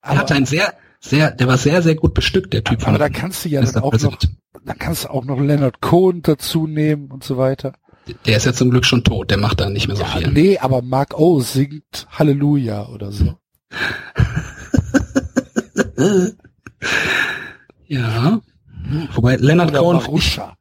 Er 0.00 0.12
aber, 0.12 0.20
hatte 0.20 0.34
ein 0.34 0.46
sehr, 0.46 0.74
sehr, 1.00 1.32
der 1.32 1.48
war 1.48 1.58
sehr, 1.58 1.82
sehr 1.82 1.94
gut 1.94 2.14
bestückt, 2.14 2.52
der 2.52 2.64
Typ 2.64 2.82
aber 2.82 2.92
von 2.92 2.98
da 2.98 3.08
kannst 3.08 3.44
du 3.44 3.48
ja 3.48 3.60
Mr. 3.60 3.72
dann 3.72 3.82
auch 3.82 3.92
noch, 3.92 4.18
President. 4.18 4.38
da 4.64 4.74
kannst 4.74 5.04
du 5.04 5.08
auch 5.08 5.24
noch 5.24 5.40
Leonard 5.40 5.80
Cohen 5.80 6.22
dazu 6.22 6.66
nehmen 6.66 7.10
und 7.10 7.24
so 7.24 7.36
weiter. 7.36 7.74
Der 8.26 8.36
ist 8.36 8.46
ja 8.46 8.52
zum 8.52 8.70
Glück 8.70 8.84
schon 8.86 9.04
tot, 9.04 9.30
der 9.30 9.38
macht 9.38 9.60
da 9.60 9.68
nicht 9.70 9.86
mehr 9.88 9.96
so 9.96 10.02
Ja, 10.02 10.08
viel. 10.08 10.28
nee, 10.32 10.58
aber 10.58 10.82
Mark 10.82 11.18
O 11.18 11.40
singt 11.40 12.06
Halleluja 12.10 12.86
oder 12.88 13.12
so. 13.12 13.34
Ja. 17.86 18.40
Wobei 19.14 19.36
Leonard 19.36 19.70
Oder 19.70 19.80
Cohen, 19.80 19.96
Marusha. 19.96 20.56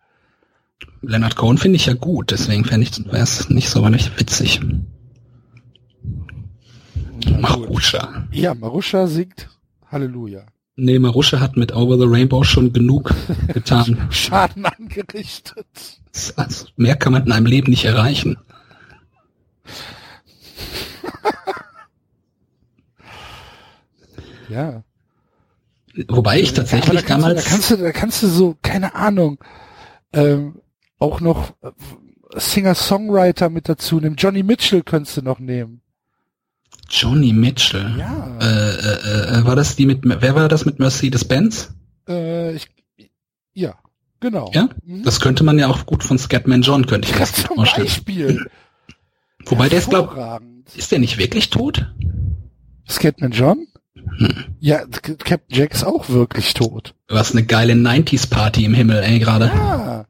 Leonard 1.02 1.36
Cohen 1.36 1.58
finde 1.58 1.76
ich 1.76 1.86
ja 1.86 1.94
gut, 1.94 2.32
deswegen 2.32 2.66
fände 2.66 2.88
ich, 2.88 2.92
es 3.12 3.50
nicht 3.50 3.70
so 3.70 3.84
wirklich 3.84 4.12
witzig. 4.20 4.62
Marusha. 7.40 8.28
Ja, 8.32 8.54
Marusha 8.54 9.08
singt 9.08 9.50
Halleluja. 9.92 10.46
Nee, 10.80 11.00
Marusha 11.00 11.40
hat 11.40 11.58
mit 11.58 11.76
Over 11.76 11.98
the 11.98 12.06
Rainbow 12.08 12.44
schon 12.44 12.72
genug 12.72 13.14
getan. 13.54 14.08
Schaden 14.12 14.64
angerichtet. 14.66 15.66
Also, 16.36 16.68
mehr 16.76 16.96
kann 16.96 17.14
man 17.14 17.26
in 17.26 17.32
einem 17.32 17.48
Leben 17.48 17.72
nicht 17.72 17.86
erreichen. 17.86 18.38
Ja. 24.50 24.82
Wobei 26.08 26.40
ich 26.40 26.54
tatsächlich 26.54 27.02
ja, 27.02 27.02
da 27.02 27.08
damals. 27.16 27.44
Da 27.44 27.50
kannst 27.50 27.72
du, 27.72 27.76
da 27.76 27.92
kannst 27.92 28.24
du 28.24 28.28
so, 28.28 28.56
keine 28.62 28.96
Ahnung, 28.96 29.44
ähm, 30.14 30.62
auch 31.00 31.20
noch 31.20 31.52
äh, 31.62 31.72
Singer-Songwriter 32.36 33.50
mit 33.50 33.68
dazu 33.68 34.00
nehmen. 34.00 34.16
Johnny 34.16 34.44
Mitchell 34.44 34.84
könntest 34.84 35.18
du 35.18 35.22
noch 35.22 35.40
nehmen. 35.40 35.82
Johnny 36.90 37.34
Mitchell. 37.34 37.96
Ja. 37.98 38.38
Äh, 38.40 38.46
äh, 38.46 39.40
äh, 39.40 39.46
war 39.46 39.56
das 39.56 39.76
die 39.76 39.86
mit, 39.86 40.00
wer 40.04 40.36
war 40.36 40.48
das 40.48 40.66
mit 40.66 40.80
Mercedes-Benz? 40.80 41.74
Äh, 42.08 42.56
ich, 42.56 42.68
ja, 43.54 43.76
genau. 44.20 44.52
Ja? 44.54 44.70
Mhm. 44.84 45.04
Das 45.04 45.20
könnte 45.20 45.44
man 45.44 45.60
ja 45.60 45.68
auch 45.68 45.86
gut 45.86 46.04
von 46.04 46.18
Scatman 46.18 46.62
John, 46.62 46.86
könnte 46.86 47.08
ich 47.08 47.14
mir 47.14 47.22
das 47.22 47.34
gut 47.36 47.56
vorstellen. 47.56 47.88
Beispiel. 47.88 48.50
Wobei 49.46 49.70
der 49.70 49.80
ist, 49.80 49.90
glaub, 49.90 50.42
ist 50.76 50.92
der 50.92 51.00
nicht 51.00 51.18
wirklich 51.18 51.50
tot? 51.50 51.94
Scatman 52.90 53.32
John? 53.32 53.68
Hm. 54.18 54.56
Ja, 54.60 54.86
Captain 54.86 55.58
Jack 55.58 55.74
ist 55.74 55.84
auch 55.84 56.10
wirklich 56.10 56.54
tot. 56.54 56.96
Was 57.08 57.32
eine 57.32 57.46
geile 57.46 57.74
90s 57.74 58.30
Party 58.30 58.66
im 58.66 58.74
Himmel, 58.74 59.04
ey, 59.04 59.20
gerade. 59.20 59.46
Ja. 59.46 60.06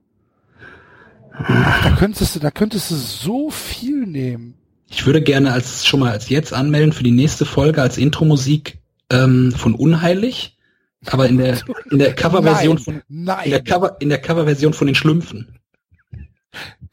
Ach, 1.34 1.84
da 1.84 1.96
könntest 1.96 2.36
du, 2.36 2.40
da 2.40 2.52
könntest 2.52 2.92
du 2.92 2.96
so 2.96 3.50
viel 3.50 4.06
nehmen. 4.06 4.56
Ich 4.90 5.06
würde 5.06 5.22
gerne 5.22 5.52
als 5.52 5.86
schon 5.86 6.00
mal 6.00 6.12
als 6.12 6.30
jetzt 6.30 6.54
anmelden 6.54 6.94
für 6.94 7.04
die 7.04 7.12
nächste 7.12 7.46
Folge 7.46 7.82
als 7.82 7.98
Intro-Musik 7.98 8.80
ähm, 9.12 9.52
von 9.52 9.76
Unheilig, 9.76 10.58
aber 11.06 11.28
in 11.28 11.38
der 11.38 11.60
in 11.92 12.00
der 12.00 12.14
Coverversion 12.16 12.76
Nein, 12.76 12.84
von 12.84 12.94
in 13.10 13.24
nein. 13.24 13.50
der 13.50 13.64
Cover 13.64 13.98
in 14.00 14.10
der 14.10 14.22
Coverversion 14.22 14.74
von 14.74 14.88
den 14.88 14.96
Schlümpfen. 14.96 15.60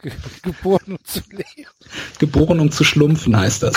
Ge- 0.01 0.11
Geboren 0.43 0.93
um 0.93 1.03
zu 1.03 1.21
leben. 1.31 1.69
Geboren 2.19 2.59
um 2.59 2.71
zu 2.71 2.83
schlumpfen 2.83 3.35
heißt 3.37 3.63
das. 3.63 3.75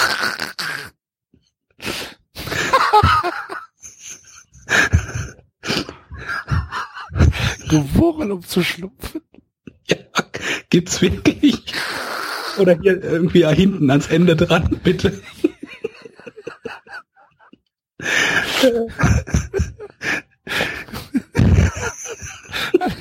Geboren 7.69 8.32
um 8.32 8.43
zu 8.43 8.62
schlumpfen. 8.62 9.20
Ja, 9.89 9.97
gibt's 10.70 11.01
wirklich? 11.01 11.62
Oder 12.59 12.78
hier 12.80 13.02
irgendwie 13.02 13.47
hinten 13.47 13.90
ans 13.90 14.09
Ende 14.09 14.36
dran, 14.36 14.80
bitte. 14.82 15.20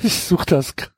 Ich 0.02 0.22
such 0.22 0.44
das 0.44 0.76
gerade. 0.76 0.92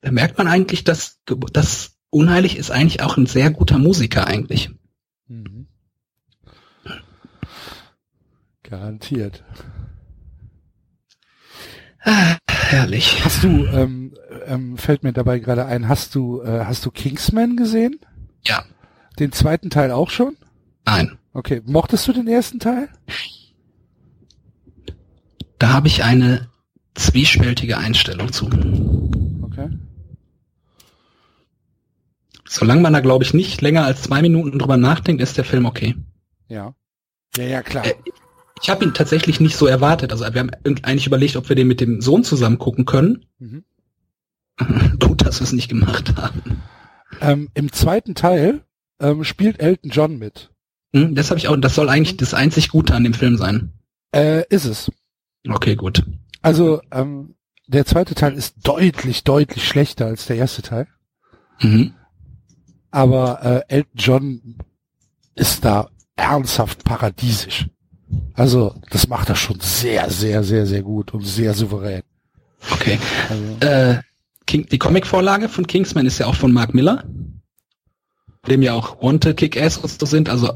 Da 0.00 0.12
merkt 0.12 0.38
man 0.38 0.48
eigentlich, 0.48 0.84
dass 0.84 1.20
das 1.52 1.98
Unheilig 2.10 2.56
ist 2.56 2.70
eigentlich 2.70 3.02
auch 3.02 3.18
ein 3.18 3.26
sehr 3.26 3.50
guter 3.50 3.78
Musiker 3.78 4.26
eigentlich. 4.26 4.70
Mhm. 5.26 5.66
Garantiert. 8.62 9.44
Ah, 12.08 12.38
herrlich. 12.48 13.22
Hast 13.22 13.44
du, 13.44 13.66
ähm, 13.66 14.14
ähm, 14.46 14.78
fällt 14.78 15.02
mir 15.02 15.12
dabei 15.12 15.40
gerade 15.40 15.66
ein, 15.66 15.88
hast 15.88 16.14
du, 16.14 16.40
äh, 16.40 16.64
hast 16.64 16.86
du 16.86 16.90
Kingsman 16.90 17.54
gesehen? 17.54 18.00
Ja. 18.46 18.64
Den 19.18 19.30
zweiten 19.30 19.68
Teil 19.68 19.90
auch 19.90 20.08
schon? 20.08 20.34
Nein. 20.86 21.18
Okay. 21.34 21.60
Mochtest 21.66 22.08
du 22.08 22.14
den 22.14 22.26
ersten 22.26 22.60
Teil? 22.60 22.88
Da 25.58 25.68
habe 25.68 25.88
ich 25.88 26.02
eine 26.02 26.48
zwiespältige 26.94 27.76
Einstellung 27.76 28.32
zu. 28.32 28.46
Okay. 29.42 29.68
Solange 32.48 32.80
man 32.80 32.94
da, 32.94 33.00
glaube 33.00 33.24
ich, 33.24 33.34
nicht 33.34 33.60
länger 33.60 33.84
als 33.84 34.00
zwei 34.00 34.22
Minuten 34.22 34.58
drüber 34.58 34.78
nachdenkt, 34.78 35.20
ist 35.20 35.36
der 35.36 35.44
Film 35.44 35.66
okay. 35.66 35.94
Ja. 36.48 36.74
Ja, 37.36 37.44
ja, 37.44 37.62
klar. 37.62 37.84
Ich 38.62 38.70
habe 38.70 38.84
ihn 38.84 38.94
tatsächlich 38.94 39.40
nicht 39.40 39.56
so 39.56 39.66
erwartet. 39.66 40.12
Also 40.12 40.24
wir 40.32 40.40
haben 40.40 40.50
eigentlich 40.82 41.06
überlegt, 41.06 41.36
ob 41.36 41.48
wir 41.48 41.56
den 41.56 41.68
mit 41.68 41.80
dem 41.80 42.00
Sohn 42.00 42.24
zusammen 42.24 42.58
gucken 42.58 42.84
können. 42.84 43.26
Mhm. 43.38 43.64
Gut, 45.00 45.24
dass 45.24 45.40
wir 45.40 45.44
es 45.44 45.52
nicht 45.52 45.68
gemacht 45.68 46.16
haben. 46.16 46.62
Ähm, 47.20 47.48
Im 47.54 47.72
zweiten 47.72 48.14
Teil 48.14 48.62
ähm, 49.00 49.24
spielt 49.24 49.60
Elton 49.60 49.90
John 49.90 50.18
mit. 50.18 50.50
Hm, 50.92 51.14
das 51.14 51.30
habe 51.30 51.38
ich 51.38 51.48
auch. 51.48 51.56
Das 51.56 51.74
soll 51.74 51.88
eigentlich 51.88 52.16
das 52.16 52.34
einzig 52.34 52.68
Gute 52.68 52.94
an 52.94 53.04
dem 53.04 53.14
Film 53.14 53.36
sein. 53.36 53.72
Äh, 54.12 54.44
ist 54.48 54.64
es. 54.64 54.90
Okay, 55.48 55.76
gut. 55.76 56.04
Also, 56.42 56.80
ähm, 56.90 57.34
der 57.66 57.84
zweite 57.84 58.14
Teil 58.14 58.34
ist 58.34 58.56
deutlich, 58.62 59.24
deutlich 59.24 59.68
schlechter 59.68 60.06
als 60.06 60.26
der 60.26 60.36
erste 60.36 60.62
Teil. 60.62 60.88
Mhm. 61.60 61.94
Aber 62.90 63.42
äh, 63.42 63.74
Elton 63.74 63.92
John 63.94 64.56
ist 65.34 65.64
da 65.64 65.90
ernsthaft 66.16 66.84
paradiesisch. 66.84 67.66
Also, 68.34 68.74
das 68.90 69.08
macht 69.08 69.28
er 69.28 69.34
schon 69.34 69.60
sehr, 69.60 70.08
sehr, 70.10 70.42
sehr, 70.42 70.66
sehr 70.66 70.82
gut 70.82 71.12
und 71.12 71.26
sehr 71.26 71.54
souverän. 71.54 72.02
Okay. 72.72 72.98
Also, 73.28 73.66
Äh, 73.66 74.00
King, 74.46 74.66
die 74.66 74.78
Comicvorlage 74.78 75.48
von 75.48 75.66
Kingsman 75.66 76.06
ist 76.06 76.18
ja 76.18 76.26
auch 76.26 76.34
von 76.34 76.52
Mark 76.52 76.72
Miller, 76.72 77.04
dem 78.46 78.62
ja 78.62 78.72
auch 78.72 79.02
Wanted, 79.02 79.36
Kick-Ass 79.36 79.76
und 79.76 79.90
so 80.00 80.06
sind. 80.06 80.30
Also 80.30 80.54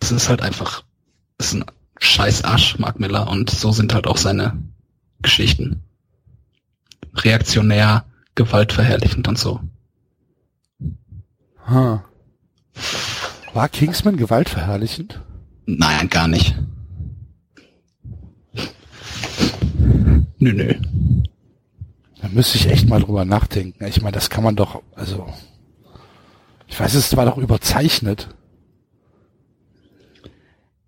es 0.00 0.12
ist 0.12 0.28
halt 0.28 0.42
einfach, 0.42 0.84
es 1.38 1.46
ist 1.48 1.54
ein 1.54 1.64
scheiß 1.98 2.44
Arsch, 2.44 2.78
Mark 2.78 3.00
Miller, 3.00 3.28
und 3.28 3.50
so 3.50 3.72
sind 3.72 3.94
halt 3.94 4.06
auch 4.06 4.16
seine 4.16 4.62
Geschichten. 5.22 5.82
Reaktionär, 7.14 8.04
gewaltverherrlichend 8.34 9.26
und 9.26 9.38
so. 9.38 9.60
huh. 11.68 11.98
War 13.54 13.68
Kingsman 13.70 14.16
gewaltverherrlichend? 14.18 15.20
Nein, 15.64 16.10
gar 16.10 16.28
nicht. 16.28 16.54
Nö, 20.46 20.52
nö. 20.52 20.74
Da 22.22 22.28
müsste 22.28 22.56
ich 22.56 22.68
echt 22.68 22.88
mal 22.88 23.00
drüber 23.00 23.24
nachdenken. 23.24 23.84
Ich 23.84 24.00
meine, 24.00 24.14
das 24.14 24.30
kann 24.30 24.44
man 24.44 24.54
doch, 24.54 24.80
also, 24.94 25.26
ich 26.68 26.78
weiß, 26.78 26.94
es 26.94 27.16
war 27.16 27.26
doch 27.26 27.36
überzeichnet. 27.36 28.28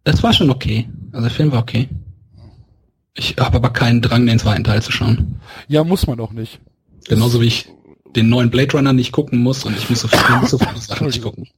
Das 0.04 0.22
war 0.22 0.32
schon 0.32 0.50
okay. 0.50 0.88
Also 1.10 1.22
der 1.26 1.34
Film 1.34 1.50
war 1.50 1.62
okay. 1.62 1.88
Ich 3.14 3.36
habe 3.36 3.56
aber 3.56 3.70
keinen 3.70 4.00
Drang, 4.00 4.26
den 4.26 4.38
zweiten 4.38 4.62
Teil 4.62 4.80
zu 4.80 4.92
schauen. 4.92 5.40
Ja, 5.66 5.82
muss 5.82 6.06
man 6.06 6.18
doch 6.18 6.30
nicht. 6.30 6.60
Genauso 7.08 7.40
wie 7.40 7.46
ich 7.46 7.68
den 8.14 8.28
neuen 8.28 8.50
Blade 8.50 8.72
Runner 8.76 8.92
nicht 8.92 9.10
gucken 9.10 9.40
muss 9.40 9.64
und 9.64 9.76
ich 9.76 9.90
muss 9.90 10.00
so 10.00 10.08
viele, 10.08 10.46
so 10.46 10.56
viele 10.58 10.80
Sachen 10.80 11.08
nicht 11.08 11.20
gucken. 11.20 11.48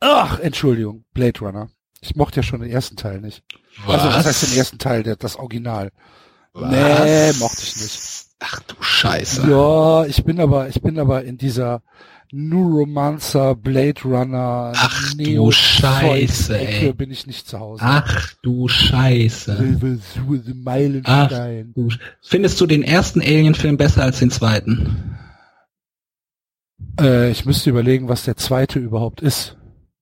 Ach, 0.00 0.40
Entschuldigung, 0.40 1.04
Blade 1.14 1.38
Runner. 1.38 1.70
Ich 2.00 2.14
mochte 2.16 2.36
ja 2.36 2.42
schon 2.42 2.60
den 2.60 2.70
ersten 2.70 2.96
Teil 2.96 3.20
nicht. 3.20 3.42
Also, 3.86 4.06
was 4.08 4.24
heißt 4.26 4.50
den 4.50 4.56
ersten 4.58 4.78
Teil, 4.78 5.02
der, 5.02 5.16
das 5.16 5.36
Original? 5.36 5.90
Was? 6.52 6.70
Nee, 6.70 7.32
mochte 7.38 7.62
ich 7.62 7.76
nicht. 7.76 8.00
Ach 8.40 8.60
du 8.60 8.74
Scheiße. 8.80 9.50
Ja, 9.50 10.04
ich 10.06 10.22
bin 10.24 10.38
aber, 10.40 10.68
ich 10.68 10.80
bin 10.80 10.98
aber 10.98 11.24
in 11.24 11.38
dieser 11.38 11.82
Neuromancer, 12.30 13.54
Blade 13.56 14.00
Runner, 14.04 14.72
Ach 14.76 15.10
du 15.12 15.16
Neo- 15.16 15.50
Scheiße, 15.50 16.56
Ecke 16.58 16.86
ey. 16.86 16.92
bin 16.92 17.10
ich 17.10 17.26
nicht 17.26 17.48
zu 17.48 17.58
Hause. 17.58 17.82
Ach 17.84 18.32
du 18.42 18.68
Scheiße. 18.68 19.78
Meilenstein. 20.54 21.72
Du, 21.74 21.88
findest 22.22 22.60
du 22.60 22.66
den 22.66 22.82
ersten 22.82 23.20
Alien-Film 23.20 23.76
besser 23.76 24.02
als 24.04 24.18
den 24.20 24.30
zweiten? 24.30 25.16
Äh, 27.00 27.30
ich 27.30 27.44
müsste 27.44 27.70
überlegen, 27.70 28.08
was 28.08 28.24
der 28.24 28.36
zweite 28.36 28.78
überhaupt 28.78 29.20
ist. 29.20 29.56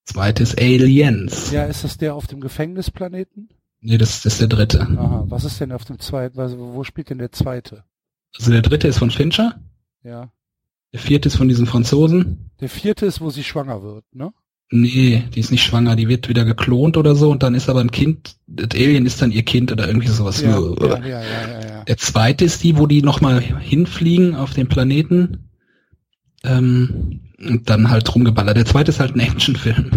Zweites 0.06 0.56
Aliens. 0.56 1.50
Ja, 1.50 1.64
ist 1.64 1.84
das 1.84 1.98
der 1.98 2.14
auf 2.14 2.26
dem 2.26 2.40
Gefängnisplaneten? 2.40 3.48
Nee, 3.80 3.98
das, 3.98 4.22
das 4.22 4.34
ist 4.34 4.40
der 4.40 4.48
dritte. 4.48 4.80
Aha, 4.80 5.24
was 5.28 5.44
ist 5.44 5.60
denn 5.60 5.72
auf 5.72 5.84
dem 5.84 5.98
zweiten? 5.98 6.40
Also, 6.40 6.58
wo 6.58 6.84
spielt 6.84 7.10
denn 7.10 7.18
der 7.18 7.32
zweite? 7.32 7.84
Also 8.38 8.50
der 8.50 8.62
dritte 8.62 8.88
ist 8.88 8.98
von 8.98 9.10
Fincher. 9.10 9.60
Ja. 10.02 10.30
Der 10.92 11.00
vierte 11.00 11.28
ist 11.28 11.36
von 11.36 11.48
diesem 11.48 11.66
Franzosen. 11.66 12.50
Der 12.60 12.68
vierte 12.68 13.06
ist, 13.06 13.20
wo 13.20 13.30
sie 13.30 13.44
schwanger 13.44 13.82
wird, 13.82 14.04
ne? 14.12 14.32
Nee, 14.70 15.24
die 15.34 15.40
ist 15.40 15.52
nicht 15.52 15.62
schwanger, 15.62 15.94
die 15.94 16.08
wird 16.08 16.28
wieder 16.28 16.44
geklont 16.44 16.96
oder 16.96 17.14
so 17.14 17.30
und 17.30 17.42
dann 17.44 17.54
ist 17.54 17.68
aber 17.68 17.80
ein 17.80 17.92
Kind, 17.92 18.36
das 18.48 18.70
Alien 18.74 19.06
ist 19.06 19.22
dann 19.22 19.30
ihr 19.30 19.44
Kind 19.44 19.70
oder 19.70 19.86
irgendwie 19.86 20.08
sowas. 20.08 20.40
Ja, 20.40 20.58
ja, 20.58 20.98
ja, 20.98 21.06
ja, 21.06 21.22
ja, 21.22 21.68
ja. 21.68 21.84
Der 21.84 21.96
zweite 21.98 22.44
ist 22.44 22.64
die, 22.64 22.76
wo 22.76 22.88
die 22.88 23.02
nochmal 23.02 23.40
hinfliegen 23.40 24.34
auf 24.34 24.54
den 24.54 24.66
Planeten 24.66 25.50
ähm, 26.42 27.20
und 27.38 27.68
dann 27.70 27.90
halt 27.90 28.14
rumgeballert. 28.14 28.56
Der 28.56 28.64
zweite 28.66 28.90
ist 28.90 29.00
halt 29.00 29.14
ein 29.16 29.20
Actionfilm, 29.20 29.90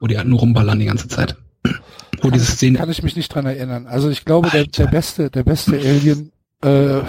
wo 0.00 0.06
die 0.06 0.16
halt 0.18 0.28
nur 0.28 0.40
rumballern 0.40 0.78
die 0.78 0.86
ganze 0.86 1.08
Zeit. 1.08 1.36
Wo 2.22 2.30
diese 2.30 2.46
Szene, 2.46 2.78
Kann 2.78 2.88
ich 2.90 3.02
mich 3.02 3.14
nicht 3.14 3.28
dran 3.34 3.44
erinnern. 3.44 3.86
Also 3.86 4.08
ich 4.08 4.24
glaube, 4.24 4.48
der, 4.48 4.64
der 4.66 4.86
beste, 4.86 5.30
der 5.30 5.42
beste 5.42 5.72
Alien 5.76 6.32
äh, 6.64 7.00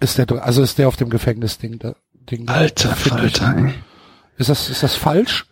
ist 0.00 0.18
der, 0.18 0.26
also 0.44 0.62
ist 0.62 0.76
der 0.78 0.86
auf 0.86 0.96
dem 0.96 1.08
Gefängnisding. 1.08 1.78
Da, 1.78 1.94
Ding 2.30 2.46
alter. 2.46 2.90
Falter, 2.94 3.56
ey. 3.56 3.72
Ist 4.36 4.50
das, 4.50 4.68
ist 4.68 4.82
das 4.82 4.94
falsch? 4.96 5.46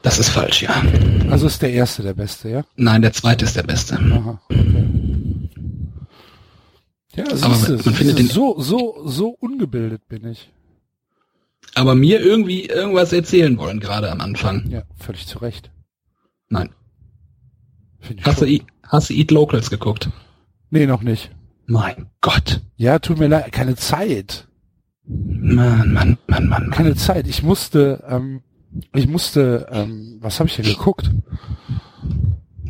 Das 0.00 0.18
ist 0.18 0.30
falsch, 0.30 0.62
ja. 0.62 0.82
Also 1.30 1.46
ist 1.48 1.60
der 1.60 1.72
erste 1.72 2.02
der 2.02 2.14
beste, 2.14 2.48
ja? 2.48 2.64
Nein, 2.76 3.02
der 3.02 3.12
zweite 3.12 3.44
ist 3.44 3.56
der 3.56 3.64
beste. 3.64 3.96
Aha. 3.98 4.40
Okay. 4.48 5.40
Ja, 7.14 7.24
Aber 7.42 7.54
siehste, 7.54 7.72
man 7.72 7.82
findet 7.94 7.98
siehste, 7.98 8.14
den- 8.22 8.28
so, 8.28 8.60
so, 8.60 9.02
so 9.06 9.28
ungebildet 9.40 10.06
bin 10.08 10.26
ich. 10.28 10.50
Aber 11.76 11.94
mir 11.94 12.20
irgendwie 12.20 12.64
irgendwas 12.64 13.12
erzählen 13.12 13.58
wollen, 13.58 13.80
gerade 13.80 14.10
am 14.10 14.20
Anfang. 14.20 14.66
Ja, 14.70 14.82
völlig 14.96 15.26
zu 15.26 15.38
Recht. 15.38 15.70
Nein. 16.48 16.70
Hast 18.22 18.40
du, 18.40 18.60
hast 18.82 19.10
du 19.10 19.14
Eat 19.14 19.30
Locals 19.30 19.68
geguckt? 19.68 20.10
Nee, 20.70 20.86
noch 20.86 21.02
nicht. 21.02 21.30
Mein 21.66 22.08
Gott. 22.20 22.62
Ja, 22.76 22.98
tut 22.98 23.18
mir 23.18 23.28
leid, 23.28 23.52
keine 23.52 23.76
Zeit. 23.76 24.48
Mann, 25.04 25.92
Mann, 25.92 26.18
Mann, 26.26 26.48
Mann, 26.48 26.48
Mann. 26.48 26.70
Keine 26.70 26.94
Zeit. 26.94 27.26
Ich 27.28 27.42
musste, 27.42 28.02
ähm, 28.08 28.42
ich 28.94 29.06
musste, 29.06 29.66
ähm, 29.70 30.18
was 30.20 30.40
habe 30.40 30.48
ich 30.48 30.56
denn 30.56 30.64
geguckt? 30.64 31.10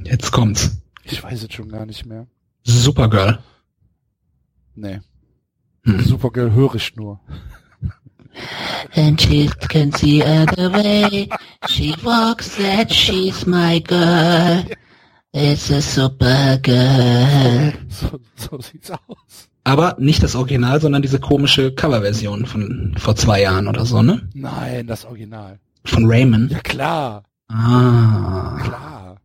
Jetzt 0.03 0.33
kommt's. 0.33 0.83
Ich 1.05 1.23
weiß 1.23 1.45
es 1.45 1.53
schon 1.53 1.69
gar 1.69 1.87
nicht 1.87 2.07
mehr. 2.07 2.27
Supergirl. 2.65 3.39
Nee. 4.75 5.01
Hm. 5.85 6.01
Supergirl 6.01 6.53
höre 6.53 6.75
ich 6.75 6.97
nur. 6.97 7.21
And 8.95 9.21
she 9.21 9.49
can 9.69 9.93
see 9.93 10.23
other 10.23 10.71
way. 10.73 11.29
She 11.69 11.95
walks 12.05 12.57
that 12.57 12.91
she's 12.93 13.47
my 13.47 13.79
girl. 13.81 14.65
It's 15.33 15.71
a 15.71 15.81
super 15.83 16.59
girl. 16.63 17.73
So, 17.91 18.21
so 18.37 18.59
sieht's 18.61 18.91
aus. 18.91 19.49
Aber 19.65 19.97
nicht 19.99 20.23
das 20.23 20.35
Original, 20.37 20.81
sondern 20.81 21.03
diese 21.03 21.19
komische 21.19 21.73
Coverversion 21.75 22.47
von 22.47 22.95
vor 22.99 23.17
zwei 23.17 23.43
Jahren 23.43 23.67
oder 23.69 23.85
so, 23.85 24.03
ne? 24.03 24.29
Nein, 24.35 24.87
das 24.87 25.05
Original. 25.05 25.59
Von 25.85 26.05
Raymond. 26.07 26.53
Ja 26.53 26.61
klar, 26.61 27.23
Ah. 27.49 28.59
klar. 28.63 29.17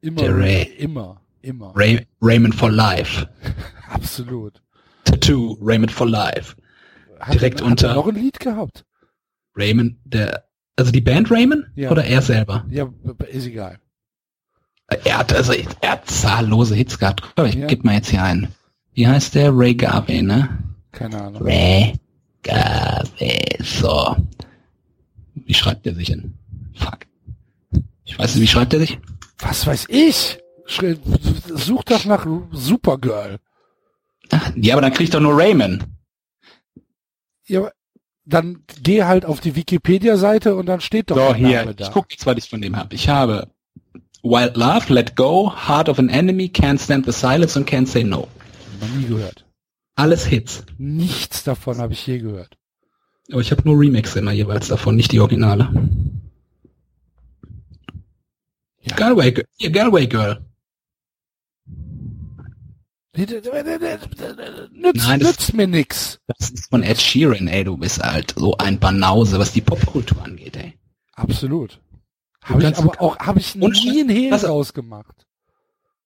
Immer, 0.00 0.22
Der 0.22 0.36
Ray. 0.36 0.62
immer, 0.78 1.20
immer. 1.42 1.72
Ray 1.76 2.06
Raymond 2.22 2.54
for 2.54 2.70
Life. 2.70 3.26
Absolut. 3.90 4.60
Tattoo, 5.04 5.58
Raymond 5.60 5.90
for 5.92 6.08
Life. 6.08 6.54
Hat 7.20 7.34
Direkt 7.34 7.60
er, 7.60 7.66
unter- 7.66 7.88
Hat 7.90 7.96
er 7.96 8.00
noch 8.00 8.08
ein 8.08 8.14
Lied 8.14 8.40
gehabt? 8.40 8.84
Raymond, 9.56 9.96
der, 10.04 10.44
also 10.76 10.90
die 10.90 11.00
Band 11.00 11.30
Raymond? 11.30 11.66
Ja. 11.76 11.90
Oder 11.90 12.04
er 12.04 12.22
selber? 12.22 12.64
Ja, 12.70 12.88
ist 13.30 13.46
egal. 13.46 13.78
Er 15.04 15.18
hat, 15.18 15.32
also, 15.32 15.52
er 15.80 15.90
hat 15.92 16.08
zahllose 16.10 16.74
Hits 16.74 16.98
gehabt. 16.98 17.22
Mal, 17.36 17.48
Ich 17.48 17.54
Ja. 17.54 17.66
gebe 17.66 17.84
mal 17.86 17.94
jetzt 17.94 18.10
hier 18.10 18.22
ein. 18.24 18.48
Wie 18.94 19.06
heißt 19.06 19.34
der? 19.36 19.52
Ray 19.56 19.74
Garvey, 19.74 20.22
ne? 20.22 20.48
Keine 20.92 21.20
Ahnung. 21.22 21.42
Ray 21.42 21.94
Garvey, 22.42 23.40
so. 23.62 24.16
Wie 25.34 25.54
schreibt 25.54 25.86
der 25.86 25.94
sich 25.94 26.06
denn? 26.08 26.34
Fuck. 26.74 27.00
Ich 28.04 28.18
weiß 28.18 28.34
nicht, 28.34 28.42
wie 28.42 28.48
schreibt 28.48 28.72
er 28.74 28.80
sich? 28.80 28.98
Was 29.38 29.66
weiß 29.66 29.86
ich? 29.88 30.38
Such 31.54 31.84
doch 31.84 32.04
nach 32.04 32.26
Supergirl. 32.52 33.38
Ach, 34.30 34.52
ja, 34.56 34.74
aber 34.74 34.82
dann 34.82 34.92
kriegt 34.92 35.14
doch 35.14 35.20
nur 35.20 35.36
Raymond. 35.36 35.84
Ja, 37.50 37.60
aber 37.60 37.72
dann 38.24 38.62
geh 38.82 39.02
halt 39.04 39.24
auf 39.24 39.40
die 39.40 39.56
Wikipedia-Seite 39.56 40.54
und 40.54 40.66
dann 40.66 40.80
steht 40.80 41.10
doch 41.10 41.16
So, 41.16 41.22
der 41.28 41.34
hier, 41.34 41.58
Name 41.60 41.74
da. 41.74 41.86
ich 41.86 41.92
guck 41.92 42.10
jetzt, 42.12 42.26
was 42.26 42.36
ich 42.38 42.48
von 42.48 42.60
dem 42.60 42.76
habe. 42.76 42.94
Ich 42.94 43.08
habe 43.08 43.48
Wild 44.22 44.56
Love, 44.56 44.92
Let 44.92 45.16
Go, 45.16 45.52
Heart 45.66 45.88
of 45.88 45.98
an 45.98 46.08
Enemy, 46.08 46.46
Can't 46.54 46.78
Stand 46.82 47.06
the 47.06 47.12
Silence 47.12 47.58
und 47.58 47.68
Can't 47.68 47.86
Say 47.86 48.04
No. 48.04 48.28
Noch 48.80 48.88
nie 48.96 49.06
gehört. 49.06 49.44
Alles 49.96 50.24
Hits. 50.26 50.64
Nichts 50.78 51.42
davon 51.44 51.78
habe 51.78 51.92
ich 51.92 52.06
je 52.06 52.18
gehört. 52.18 52.56
Aber 53.32 53.40
ich 53.40 53.50
habe 53.50 53.62
nur 53.64 53.78
Remixe 53.80 54.18
immer 54.18 54.32
jeweils 54.32 54.68
davon, 54.68 54.96
nicht 54.96 55.12
die 55.12 55.20
Originale. 55.20 55.68
Ja. 58.82 58.96
Galway, 58.96 59.32
Girl- 60.08 60.42
Nützt, 63.16 63.46
Nein, 65.08 65.20
das- 65.20 65.28
nützt 65.30 65.54
mir 65.54 65.66
nix. 65.66 66.20
Das 66.38 66.50
ist 66.50 66.70
von 66.70 66.82
Ed 66.82 67.00
Sheeran, 67.00 67.48
ey, 67.48 67.64
du 67.64 67.76
bist 67.76 68.00
halt 68.02 68.34
so 68.36 68.56
ein 68.58 68.78
Banause, 68.78 69.38
was 69.38 69.52
die 69.52 69.60
Popkultur 69.60 70.22
angeht, 70.24 70.56
ey. 70.56 70.74
Absolut. 71.14 71.80
Habe 72.42 72.62
ich 72.64 72.76
aber 72.78 73.00
auch, 73.02 73.18
habe 73.18 73.38
ich 73.40 73.54
nie 73.56 74.00
ein 74.02 74.08
Hehl 74.08 74.32
rausgemacht. 74.34 75.26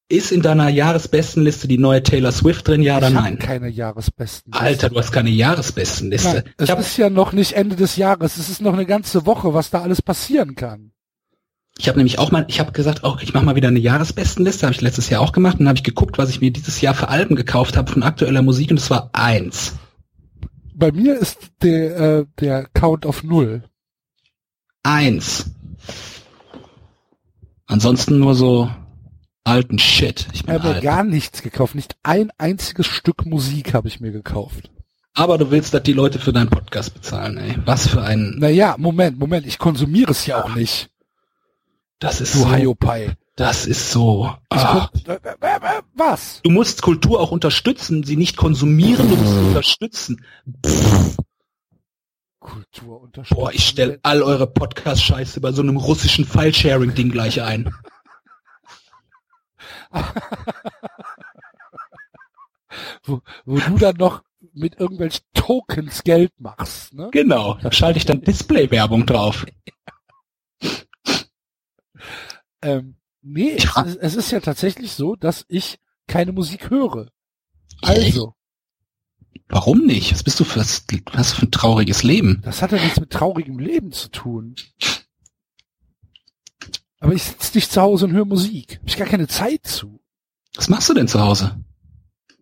Ist 0.08 0.32
in 0.32 0.42
deiner 0.42 0.68
Jahresbestenliste 0.68 1.66
die 1.68 1.78
neue 1.78 2.02
Taylor 2.02 2.32
Swift 2.32 2.68
drin, 2.68 2.82
ja 2.82 2.98
oder 2.98 3.08
ich 3.08 3.14
nein? 3.14 3.24
habe 3.24 3.36
keine 3.38 3.68
Jahresbesten. 3.68 4.52
Alter, 4.52 4.90
du 4.90 4.98
hast 4.98 5.12
keine 5.12 5.30
Jahresbestenliste. 5.30 6.28
Nein, 6.44 6.54
es 6.58 6.64
Ich 6.64 6.70
habe 6.70 6.80
ist 6.82 6.96
ja 6.98 7.08
noch 7.10 7.32
nicht 7.32 7.52
Ende 7.52 7.76
des 7.76 7.96
Jahres. 7.96 8.36
Es 8.36 8.48
ist 8.50 8.60
noch 8.60 8.74
eine 8.74 8.84
ganze 8.86 9.24
Woche, 9.24 9.54
was 9.54 9.70
da 9.70 9.80
alles 9.82 10.02
passieren 10.02 10.54
kann. 10.56 10.92
Ich 11.78 11.88
hab 11.88 11.96
nämlich 11.96 12.18
auch 12.18 12.30
mal, 12.30 12.44
ich 12.48 12.60
habe 12.60 12.72
gesagt, 12.72 13.00
oh, 13.02 13.16
ich 13.20 13.34
mache 13.34 13.44
mal 13.44 13.56
wieder 13.56 13.68
eine 13.68 13.80
Jahresbestenliste, 13.80 14.66
habe 14.66 14.74
ich 14.74 14.80
letztes 14.80 15.10
Jahr 15.10 15.20
auch 15.20 15.32
gemacht 15.32 15.58
und 15.58 15.66
habe 15.68 15.76
ich 15.76 15.82
geguckt, 15.84 16.18
was 16.18 16.30
ich 16.30 16.40
mir 16.40 16.50
dieses 16.52 16.80
Jahr 16.80 16.94
für 16.94 17.08
Alben 17.08 17.34
gekauft 17.36 17.76
habe 17.76 17.90
von 17.92 18.02
aktueller 18.02 18.42
Musik 18.42 18.70
und 18.70 18.78
es 18.78 18.90
war 18.90 19.10
eins. 19.12 19.74
Bei 20.74 20.92
mir 20.92 21.18
ist 21.18 21.38
der, 21.62 21.96
äh, 21.98 22.26
der 22.40 22.66
Count 22.74 23.06
auf 23.06 23.22
Null. 23.22 23.64
Eins. 24.82 25.50
Ansonsten 27.66 28.18
nur 28.18 28.34
so 28.34 28.70
alten 29.44 29.78
Shit. 29.78 30.26
Ich 30.32 30.42
Ich 30.42 30.48
habe 30.48 30.68
mir 30.68 30.74
alt. 30.76 30.82
gar 30.82 31.04
nichts 31.04 31.42
gekauft. 31.42 31.74
Nicht 31.74 31.96
ein 32.02 32.30
einziges 32.38 32.86
Stück 32.86 33.24
Musik 33.26 33.74
habe 33.74 33.88
ich 33.88 34.00
mir 34.00 34.12
gekauft. 34.12 34.70
Aber 35.14 35.38
du 35.38 35.50
willst, 35.50 35.72
dass 35.74 35.82
die 35.84 35.92
Leute 35.92 36.18
für 36.18 36.32
deinen 36.32 36.50
Podcast 36.50 36.92
bezahlen, 36.92 37.38
ey. 37.38 37.56
Was 37.64 37.86
für 37.88 38.02
ein, 38.02 38.34
Naja, 38.38 38.74
Moment, 38.78 39.18
Moment. 39.18 39.46
Ich 39.46 39.58
konsumiere 39.58 40.10
es 40.10 40.26
ja 40.26 40.42
auch 40.42 40.54
nicht. 40.56 40.90
Das 41.98 42.20
ist 42.20 42.34
Du 42.34 42.40
so, 42.40 42.52
Hiopai. 42.52 43.16
das 43.36 43.66
ist 43.66 43.90
so. 43.90 44.30
Ah. 44.50 44.88
äh, 45.06 45.12
äh, 45.12 45.16
äh, 45.40 45.82
Was? 45.94 46.40
Du 46.42 46.50
musst 46.50 46.82
Kultur 46.82 47.20
auch 47.20 47.30
unterstützen, 47.30 48.02
sie 48.04 48.16
nicht 48.16 48.36
konsumieren, 48.36 49.08
du 49.08 49.16
musst 49.16 49.32
sie 49.32 49.40
unterstützen. 49.40 50.24
Kultur 52.40 53.00
unterstützen. 53.00 53.34
Boah, 53.40 53.52
ich 53.52 53.66
stell 53.66 53.98
all 54.02 54.22
eure 54.22 54.46
Podcast-Scheiße 54.46 55.40
bei 55.40 55.52
so 55.52 55.62
einem 55.62 55.76
russischen 55.78 56.26
File-Sharing-Ding 56.26 57.10
gleich 57.10 57.40
ein. 57.42 57.72
wo, 63.04 63.20
wo 63.44 63.58
du 63.58 63.78
dann 63.78 63.96
noch 63.96 64.22
mit 64.52 64.78
irgendwelchen 64.78 65.24
Tokens 65.32 66.02
Geld 66.04 66.32
machst, 66.38 66.92
ne? 66.94 67.08
Genau, 67.12 67.54
da 67.62 67.72
schalte 67.72 67.98
ich 67.98 68.04
dann 68.04 68.20
Display-Werbung 68.20 69.06
drauf. 69.06 69.46
Ähm, 72.64 72.96
nee, 73.22 73.56
Ja. 73.58 73.84
es, 73.84 73.94
ist, 73.94 73.96
es 74.02 74.14
ist 74.16 74.30
ja 74.32 74.40
tatsächlich 74.40 74.92
so, 74.92 75.16
dass 75.16 75.44
ich 75.48 75.78
keine 76.06 76.32
Musik 76.32 76.70
höre. 76.70 77.10
Also, 77.82 78.34
Warum 79.48 79.84
nicht? 79.84 80.12
Was 80.12 80.22
bist 80.22 80.40
du 80.40 80.44
für, 80.44 80.60
was 80.60 80.86
du 80.86 80.96
für 81.36 81.46
ein 81.46 81.50
trauriges 81.50 82.02
Leben? 82.02 82.40
das 82.44 82.62
hat 82.62 82.72
ja 82.72 82.82
nichts 82.82 82.98
mit 82.98 83.10
traurigem 83.10 83.58
Leben 83.58 83.92
zu 83.92 84.08
tun. 84.08 84.54
Aber 86.98 87.12
ich 87.12 87.22
sitze 87.24 87.56
nicht 87.58 87.70
zu 87.70 87.80
Hause 87.82 88.06
und 88.06 88.12
höre 88.12 88.24
Musik. 88.24 88.78
Hab 88.80 88.88
ich 88.88 88.96
gar 88.96 89.06
keine 89.06 89.28
Zeit 89.28 89.66
zu. 89.66 90.00
Was 90.54 90.68
machst 90.68 90.88
du 90.88 90.94
denn 90.94 91.08
zu 91.08 91.20
Hause? 91.20 91.62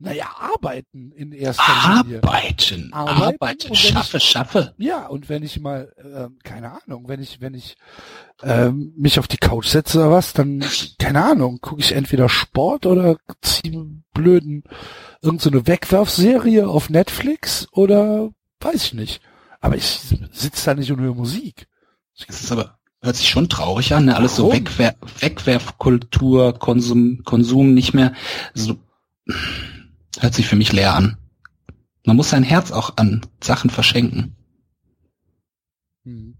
Naja, 0.02 0.26
arbeiten 0.38 1.12
in 1.12 1.30
erster 1.32 2.02
Linie. 2.02 2.22
Arbeiten, 2.24 2.92
Arbeiten 2.92 3.22
arbeiten, 3.22 3.70
und 3.70 3.70
wenn 3.70 3.76
schaffe, 3.76 4.20
schaffe. 4.20 4.74
Ja, 4.76 5.06
und 5.06 5.28
wenn 5.28 5.44
ich 5.44 5.60
mal, 5.60 5.92
ähm, 5.98 6.38
keine 6.42 6.72
Ahnung, 6.72 7.06
wenn 7.06 7.22
ich, 7.22 7.40
wenn 7.40 7.54
ich 7.54 7.76
ähm, 8.42 8.92
mich 8.96 9.20
auf 9.20 9.28
die 9.28 9.36
Couch 9.36 9.68
setze 9.68 9.98
oder 9.98 10.10
was, 10.10 10.32
dann, 10.32 10.64
keine 10.98 11.24
Ahnung, 11.24 11.60
gucke 11.60 11.80
ich 11.80 11.92
entweder 11.92 12.28
Sport 12.28 12.86
oder 12.86 13.16
ziehe 13.42 13.86
blöden 14.12 14.64
irgendeine 15.22 15.58
so 15.58 15.66
Wegwerfserie 15.66 16.68
auf 16.68 16.90
Netflix 16.90 17.68
oder 17.70 18.30
weiß 18.60 18.84
ich 18.84 18.94
nicht. 18.94 19.20
Aber 19.60 19.76
ich 19.76 20.00
sitze 20.32 20.64
da 20.64 20.74
nicht 20.74 20.90
und 20.90 21.00
höre 21.00 21.14
Musik. 21.14 21.68
Das 22.26 22.40
ist 22.40 22.50
aber, 22.50 22.78
hört 23.00 23.14
sich 23.14 23.28
schon 23.28 23.48
traurig 23.48 23.94
an, 23.94 24.06
ne? 24.06 24.16
Alles 24.16 24.34
so 24.34 24.48
Warum? 24.48 24.56
Wegwer 24.56 24.96
Wegwerfkultur, 25.20 26.58
Konsum, 26.58 27.22
Konsum 27.24 27.72
nicht 27.72 27.94
mehr, 27.94 28.12
so, 28.54 28.76
hört 30.18 30.34
sich 30.34 30.47
für 30.47 30.56
mich 30.56 30.72
leer 30.72 30.94
an. 30.94 31.16
Man 32.05 32.16
muss 32.16 32.30
sein 32.30 32.43
Herz 32.43 32.72
auch 32.72 32.97
an 32.97 33.22
Sachen 33.43 33.70
verschenken. 33.70 34.34
Hm. 36.05 36.34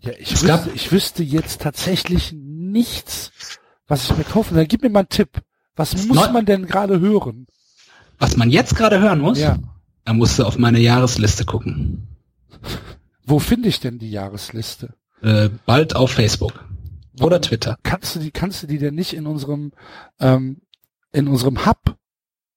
Ja, 0.00 0.12
ich, 0.18 0.32
wüsste, 0.32 0.46
gab- 0.46 0.74
ich 0.74 0.92
wüsste 0.92 1.22
jetzt 1.22 1.60
tatsächlich 1.62 2.32
nichts, 2.34 3.32
was 3.86 4.04
ich 4.10 4.16
mir 4.16 4.24
kaufen 4.24 4.54
soll. 4.54 4.66
Gib 4.66 4.82
mir 4.82 4.90
mal 4.90 5.00
einen 5.00 5.08
Tipp. 5.08 5.42
Was 5.76 5.96
muss 6.06 6.16
Neu- 6.16 6.32
man 6.32 6.44
denn 6.46 6.66
gerade 6.66 7.00
hören? 7.00 7.46
Was 8.18 8.36
man 8.36 8.50
jetzt 8.50 8.76
gerade 8.76 9.00
hören 9.00 9.18
muss, 9.20 9.38
Ja. 9.40 9.58
da 10.04 10.12
musst 10.12 10.38
du 10.38 10.44
auf 10.44 10.58
meine 10.58 10.78
Jahresliste 10.78 11.44
gucken. 11.44 12.06
Wo 13.24 13.38
finde 13.38 13.68
ich 13.68 13.80
denn 13.80 13.98
die 13.98 14.10
Jahresliste? 14.10 14.94
Äh, 15.22 15.48
bald 15.66 15.96
auf 15.96 16.12
Facebook. 16.12 16.64
Oder 17.20 17.40
Twitter. 17.40 17.78
Kannst 17.82 18.14
du 18.14 18.20
die, 18.20 18.30
kannst 18.30 18.62
du 18.62 18.66
die 18.66 18.78
denn 18.78 18.94
nicht 18.94 19.14
in 19.14 19.26
unserem, 19.26 19.72
ähm, 20.20 20.60
in 21.14 21.28
unserem 21.28 21.64
Hub, 21.64 21.96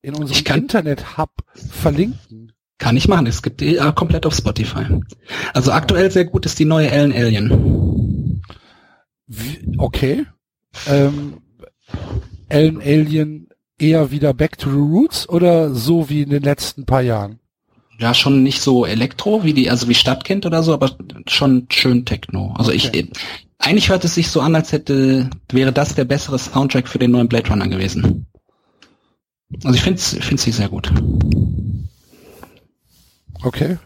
in 0.01 0.15
unserem 0.15 0.61
Internet-Hub 0.61 1.31
verlinken? 1.53 2.51
Kann 2.79 2.97
ich 2.97 3.07
machen. 3.07 3.25
Es 3.25 3.41
gibt 3.41 3.61
äh, 3.61 3.77
komplett 3.95 4.25
auf 4.25 4.35
Spotify. 4.35 4.85
Also 5.53 5.71
aktuell 5.71 6.11
sehr 6.11 6.25
gut 6.25 6.45
ist 6.45 6.59
die 6.59 6.65
neue 6.65 6.91
Ellen 6.91 7.11
Alien. 7.11 8.41
Wie, 9.25 9.75
okay. 9.77 10.25
Ähm, 10.87 11.37
Ellen 12.49 12.81
Alien 12.81 13.49
eher 13.79 14.11
wieder 14.11 14.33
back 14.33 14.57
to 14.57 14.69
the 14.69 14.77
roots 14.77 15.27
oder 15.27 15.73
so 15.73 16.09
wie 16.09 16.21
in 16.21 16.29
den 16.29 16.43
letzten 16.43 16.85
paar 16.85 17.01
Jahren? 17.01 17.39
Ja, 17.99 18.13
schon 18.13 18.43
nicht 18.43 18.61
so 18.61 18.85
Elektro 18.85 19.43
wie 19.43 19.53
die, 19.53 19.71
also 19.71 19.87
wie 19.87 19.95
Stadtkind 19.95 20.45
oder 20.45 20.61
so, 20.61 20.73
aber 20.73 20.91
schon 21.27 21.67
schön 21.71 22.05
Techno. 22.05 22.53
Also 22.55 22.71
okay. 22.71 22.91
ich, 22.93 23.11
eigentlich 23.57 23.89
hört 23.89 24.05
es 24.05 24.13
sich 24.13 24.29
so 24.29 24.39
an, 24.41 24.53
als 24.53 24.71
hätte, 24.71 25.31
wäre 25.51 25.73
das 25.73 25.95
der 25.95 26.05
bessere 26.05 26.37
Soundtrack 26.37 26.87
für 26.87 26.99
den 26.99 27.11
neuen 27.11 27.27
Blade 27.27 27.49
Runner 27.49 27.67
gewesen. 27.67 28.27
Also 29.63 29.75
ich 29.75 29.81
finde 29.81 29.99
finde 29.99 30.41
sie 30.41 30.51
sehr 30.51 30.69
gut. 30.69 30.91
Okay. 33.43 33.77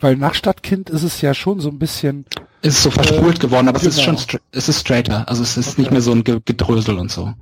Weil 0.00 0.16
nach 0.16 0.34
Stadtkind 0.34 0.90
ist 0.90 1.02
es 1.02 1.20
ja 1.20 1.34
schon 1.34 1.60
so 1.60 1.68
ein 1.68 1.78
bisschen. 1.78 2.24
Es 2.62 2.76
ist 2.76 2.82
so 2.84 2.90
verspult 2.90 3.38
äh, 3.38 3.40
geworden, 3.40 3.68
aber 3.68 3.78
genau. 3.78 3.90
es 3.90 3.96
ist 3.96 4.02
schon, 4.02 4.40
es 4.52 4.68
ist 4.68 4.80
straighter. 4.80 5.28
Also 5.28 5.42
es 5.42 5.56
ist 5.56 5.72
okay. 5.72 5.82
nicht 5.82 5.90
mehr 5.90 6.00
so 6.00 6.12
ein 6.12 6.24
Gedrösel 6.24 6.98
und 6.98 7.10
so. 7.10 7.34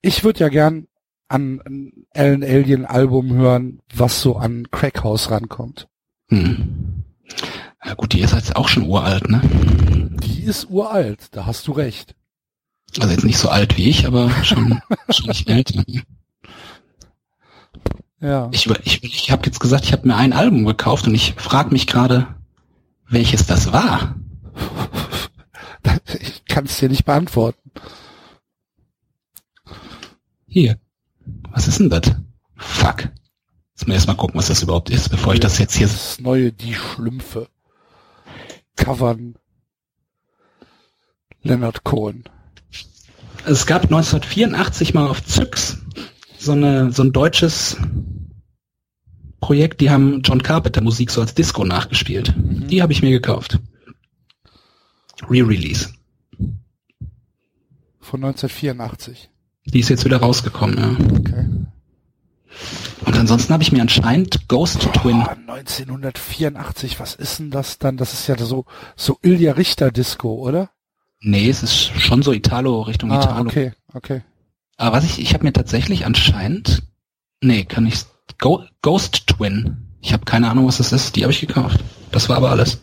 Ich 0.00 0.24
würde 0.24 0.40
ja 0.40 0.48
gern 0.48 0.86
an 1.28 1.60
ein 1.64 2.06
Alan 2.14 2.42
Alien 2.42 2.84
Album 2.84 3.32
hören, 3.32 3.80
was 3.94 4.22
so 4.22 4.36
an 4.36 4.70
Crackhouse 4.70 5.30
rankommt. 5.30 5.88
Hm. 6.28 7.04
Ja 7.84 7.94
gut, 7.94 8.12
die 8.12 8.20
ist 8.20 8.34
jetzt 8.34 8.56
auch 8.56 8.68
schon 8.68 8.88
uralt, 8.88 9.28
ne? 9.28 9.40
Die 10.22 10.42
ist 10.42 10.70
uralt, 10.70 11.28
da 11.32 11.46
hast 11.46 11.66
du 11.66 11.72
recht. 11.72 12.14
Also 12.98 13.10
jetzt 13.10 13.24
nicht 13.24 13.38
so 13.38 13.48
alt 13.48 13.76
wie 13.76 13.88
ich, 13.88 14.06
aber 14.06 14.30
schon, 14.44 14.80
schon 15.10 15.26
nicht 15.28 15.48
älter. 15.48 15.84
Ja. 18.20 18.48
Ich, 18.52 18.66
ich, 18.66 19.04
ich 19.04 19.30
habe 19.30 19.44
jetzt 19.46 19.60
gesagt, 19.60 19.84
ich 19.84 19.92
habe 19.92 20.08
mir 20.08 20.16
ein 20.16 20.32
Album 20.32 20.64
gekauft 20.64 21.06
und 21.06 21.14
ich 21.14 21.34
frage 21.34 21.70
mich 21.70 21.86
gerade, 21.86 22.34
welches 23.08 23.46
das 23.46 23.72
war. 23.72 24.16
Ich 26.18 26.44
kann 26.46 26.64
es 26.64 26.78
dir 26.78 26.88
nicht 26.88 27.04
beantworten. 27.04 27.70
Hier. 30.48 30.80
Was 31.52 31.68
ist 31.68 31.78
denn 31.78 31.90
das? 31.90 32.12
Fuck. 32.56 33.02
Jetzt 33.02 33.86
muss 33.86 33.88
ich 33.88 33.94
erstmal 33.94 34.16
gucken, 34.16 34.36
was 34.36 34.48
das 34.48 34.62
überhaupt 34.62 34.90
ist, 34.90 35.10
bevor 35.10 35.34
ich 35.34 35.40
das 35.40 35.58
jetzt 35.58 35.76
hier... 35.76 35.86
Das 35.86 36.18
neue 36.18 36.50
Die 36.52 36.74
Schlümpfe. 36.74 37.48
Covern. 38.74 39.36
Leonard 41.42 41.84
Cohen. 41.84 42.24
Es 43.46 43.64
gab 43.64 43.84
1984 43.84 44.92
mal 44.92 45.06
auf 45.06 45.24
Zyx 45.24 45.78
so, 46.36 46.52
eine, 46.52 46.92
so 46.92 47.04
ein 47.04 47.12
deutsches 47.12 47.76
Projekt, 49.40 49.80
die 49.80 49.90
haben 49.90 50.22
John 50.22 50.42
Carpenter 50.42 50.80
Musik 50.80 51.12
so 51.12 51.20
als 51.20 51.34
Disco 51.34 51.64
nachgespielt. 51.64 52.36
Mhm. 52.36 52.66
Die 52.66 52.82
habe 52.82 52.92
ich 52.92 53.02
mir 53.02 53.10
gekauft. 53.10 53.60
Re-Release. 55.30 55.90
Von 58.00 58.24
1984. 58.24 59.30
Die 59.66 59.78
ist 59.80 59.90
jetzt 59.90 60.04
wieder 60.04 60.18
rausgekommen, 60.18 60.78
ja. 60.78 61.16
Okay. 61.16 61.46
Und 63.04 63.16
ansonsten 63.16 63.52
habe 63.52 63.62
ich 63.62 63.70
mir 63.70 63.82
anscheinend 63.82 64.48
Ghost 64.48 64.84
oh, 64.86 64.90
Twin. 64.90 65.22
1984, 65.22 66.98
was 66.98 67.14
ist 67.14 67.38
denn 67.38 67.50
das 67.50 67.78
dann? 67.78 67.96
Das 67.96 68.12
ist 68.12 68.26
ja 68.26 68.36
so, 68.38 68.64
so 68.96 69.18
Ilja 69.22 69.52
Richter 69.52 69.92
Disco, 69.92 70.34
oder? 70.34 70.70
Nee, 71.28 71.48
es 71.48 71.64
ist 71.64 71.90
schon 72.00 72.22
so 72.22 72.32
Italo, 72.32 72.82
Richtung 72.82 73.10
ah, 73.10 73.20
Italo. 73.20 73.48
Okay, 73.48 73.72
okay. 73.92 74.22
Aber 74.76 74.96
was 74.96 75.04
ich, 75.04 75.18
ich 75.20 75.34
habe 75.34 75.42
mir 75.42 75.52
tatsächlich 75.52 76.06
anscheinend, 76.06 76.84
nee, 77.42 77.64
kann 77.64 77.84
ich, 77.84 78.04
Go, 78.38 78.62
Ghost 78.80 79.26
Twin. 79.26 79.88
Ich 80.00 80.12
habe 80.12 80.24
keine 80.24 80.48
Ahnung, 80.48 80.68
was 80.68 80.76
das 80.76 80.92
ist. 80.92 81.16
Die 81.16 81.24
habe 81.24 81.32
ich 81.32 81.40
gekauft. 81.40 81.82
Das 82.12 82.28
war 82.28 82.36
aber 82.36 82.50
alles. 82.50 82.80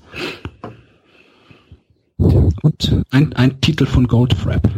Und 2.18 3.06
ein, 3.12 3.32
ein 3.32 3.62
Titel 3.62 3.86
von 3.86 4.08
Goldfrapp. 4.08 4.70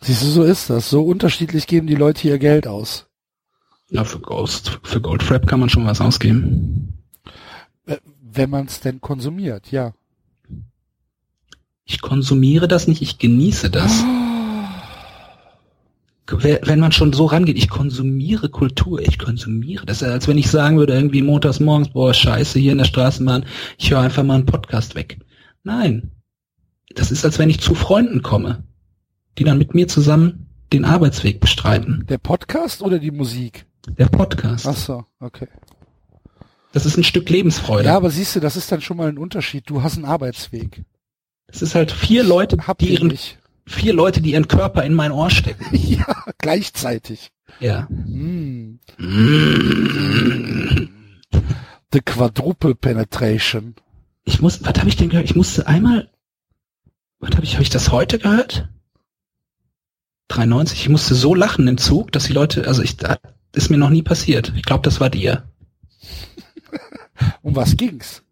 Siehst 0.00 0.22
du, 0.22 0.26
so 0.26 0.42
ist 0.44 0.70
das. 0.70 0.88
So 0.90 1.02
unterschiedlich 1.02 1.66
geben 1.66 1.88
die 1.88 1.96
Leute 1.96 2.28
ihr 2.28 2.38
Geld 2.38 2.68
aus. 2.68 3.06
Ja, 3.90 4.04
für 4.04 4.20
Ghost, 4.20 4.78
für 4.84 5.00
Goldfrapp 5.00 5.48
kann 5.48 5.58
man 5.58 5.70
schon 5.70 5.86
was 5.86 6.00
ausgeben. 6.00 6.97
Wenn 8.38 8.50
man 8.50 8.66
es 8.66 8.80
denn 8.80 9.00
konsumiert, 9.00 9.70
ja. 9.70 9.92
Ich 11.84 12.00
konsumiere 12.00 12.68
das 12.68 12.86
nicht, 12.88 13.02
ich 13.02 13.18
genieße 13.18 13.70
das. 13.70 14.04
Wenn 16.26 16.80
man 16.80 16.92
schon 16.92 17.12
so 17.14 17.24
rangeht, 17.24 17.56
ich 17.56 17.70
konsumiere 17.70 18.50
Kultur, 18.50 19.00
ich 19.00 19.18
konsumiere. 19.18 19.86
Das 19.86 20.02
ist, 20.02 20.08
als 20.08 20.28
wenn 20.28 20.36
ich 20.36 20.50
sagen 20.50 20.76
würde, 20.76 20.92
irgendwie 20.92 21.22
montags 21.22 21.58
morgens, 21.58 21.88
boah, 21.88 22.12
scheiße, 22.12 22.58
hier 22.58 22.72
in 22.72 22.78
der 22.78 22.84
Straßenbahn, 22.84 23.46
ich 23.78 23.90
höre 23.90 24.00
einfach 24.00 24.22
mal 24.22 24.34
einen 24.34 24.46
Podcast 24.46 24.94
weg. 24.94 25.18
Nein. 25.62 26.10
Das 26.94 27.10
ist, 27.10 27.24
als 27.24 27.38
wenn 27.38 27.50
ich 27.50 27.60
zu 27.60 27.74
Freunden 27.74 28.22
komme 28.22 28.62
die 29.38 29.44
dann 29.44 29.58
mit 29.58 29.74
mir 29.74 29.88
zusammen 29.88 30.46
den 30.72 30.84
Arbeitsweg 30.84 31.40
bestreiten. 31.40 32.04
Der 32.08 32.18
Podcast 32.18 32.82
oder 32.82 32.98
die 32.98 33.10
Musik? 33.10 33.66
Der 33.86 34.06
Podcast. 34.06 34.66
Ach 34.66 34.76
so, 34.76 35.04
okay. 35.20 35.48
Das 36.78 36.86
ist 36.86 36.96
ein 36.96 37.02
Stück 37.02 37.28
Lebensfreude. 37.28 37.88
Ja, 37.88 37.96
aber 37.96 38.08
siehst 38.08 38.36
du, 38.36 38.40
das 38.40 38.54
ist 38.54 38.70
dann 38.70 38.80
schon 38.80 38.98
mal 38.98 39.08
ein 39.08 39.18
Unterschied. 39.18 39.68
Du 39.68 39.82
hast 39.82 39.96
einen 39.96 40.04
Arbeitsweg. 40.04 40.84
Es 41.48 41.60
ist 41.60 41.74
halt 41.74 41.90
vier 41.90 42.22
Leute, 42.22 42.56
Habt 42.68 42.82
die 42.82 42.90
ihren, 42.90 43.12
vier 43.66 43.92
Leute, 43.92 44.20
die 44.20 44.30
ihren 44.30 44.46
Körper 44.46 44.84
in 44.84 44.94
mein 44.94 45.10
Ohr 45.10 45.28
stecken. 45.28 45.66
ja, 45.72 46.06
gleichzeitig. 46.38 47.32
Ja. 47.58 47.88
Mm. 47.90 48.78
The 51.92 52.00
Quadruple 52.00 52.76
Penetration. 52.76 53.74
Ich 54.24 54.40
muss, 54.40 54.64
was 54.64 54.78
habe 54.78 54.88
ich 54.88 54.94
denn 54.94 55.08
gehört? 55.08 55.28
Ich 55.28 55.34
musste 55.34 55.66
einmal, 55.66 56.12
was 57.18 57.32
habe 57.32 57.42
ich, 57.42 57.54
habe 57.54 57.64
ich 57.64 57.70
das 57.70 57.90
heute 57.90 58.20
gehört? 58.20 58.68
93. 60.28 60.82
Ich 60.82 60.88
musste 60.88 61.16
so 61.16 61.34
lachen 61.34 61.66
im 61.66 61.78
Zug, 61.78 62.12
dass 62.12 62.26
die 62.26 62.34
Leute, 62.34 62.68
also 62.68 62.82
ich, 62.82 62.96
das 62.96 63.18
ist 63.52 63.68
mir 63.68 63.78
noch 63.78 63.90
nie 63.90 64.02
passiert. 64.02 64.52
Ich 64.54 64.62
glaube, 64.62 64.82
das 64.82 65.00
war 65.00 65.10
dir. 65.10 65.42
Um 67.42 67.56
was 67.56 67.76
ging's? 67.76 68.22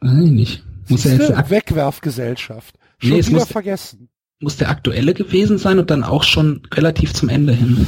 Nein, 0.00 0.34
nicht. 0.34 0.64
Muss 0.88 1.04
ja 1.04 1.12
jetzt 1.12 1.50
Wegwerfgesellschaft. 1.50 2.78
Schon 2.98 3.10
nee, 3.10 3.18
es 3.18 3.28
wieder 3.28 3.40
muss, 3.40 3.48
vergessen. 3.48 4.08
Muss 4.40 4.56
der 4.56 4.70
aktuelle 4.70 5.14
gewesen 5.14 5.58
sein 5.58 5.78
und 5.78 5.90
dann 5.90 6.04
auch 6.04 6.24
schon 6.24 6.62
relativ 6.72 7.14
zum 7.14 7.28
Ende 7.28 7.52
hin. 7.52 7.86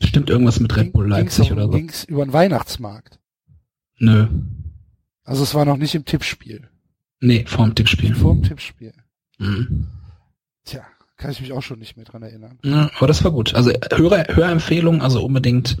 Stimmt 0.00 0.30
irgendwas 0.30 0.60
mit 0.60 0.76
Red 0.76 0.92
Bull 0.92 1.08
Leipzig 1.08 1.48
ging's 1.48 1.52
oder 1.52 1.66
so. 1.66 1.72
Ging's 1.72 2.04
über 2.04 2.24
den 2.24 2.32
Weihnachtsmarkt? 2.32 3.20
Nö. 3.98 4.26
Also 5.24 5.44
es 5.44 5.54
war 5.54 5.64
noch 5.64 5.76
nicht 5.76 5.94
im 5.94 6.04
Tippspiel. 6.04 6.68
Nee, 7.20 7.44
vorm 7.46 7.74
Tippspiel. 7.74 8.14
Vorm 8.14 8.42
Tippspiel. 8.42 8.92
Mhm. 9.38 9.86
Tja. 10.64 10.82
Kann 11.16 11.30
ich 11.30 11.40
mich 11.40 11.52
auch 11.52 11.62
schon 11.62 11.78
nicht 11.78 11.96
mehr 11.96 12.04
dran 12.04 12.22
erinnern. 12.22 12.58
Ja, 12.64 12.90
aber 12.96 13.06
das 13.06 13.22
war 13.22 13.30
gut. 13.30 13.54
Also 13.54 13.70
Hörer, 13.94 14.34
Hörempfehlung, 14.34 15.02
also 15.02 15.24
unbedingt 15.24 15.76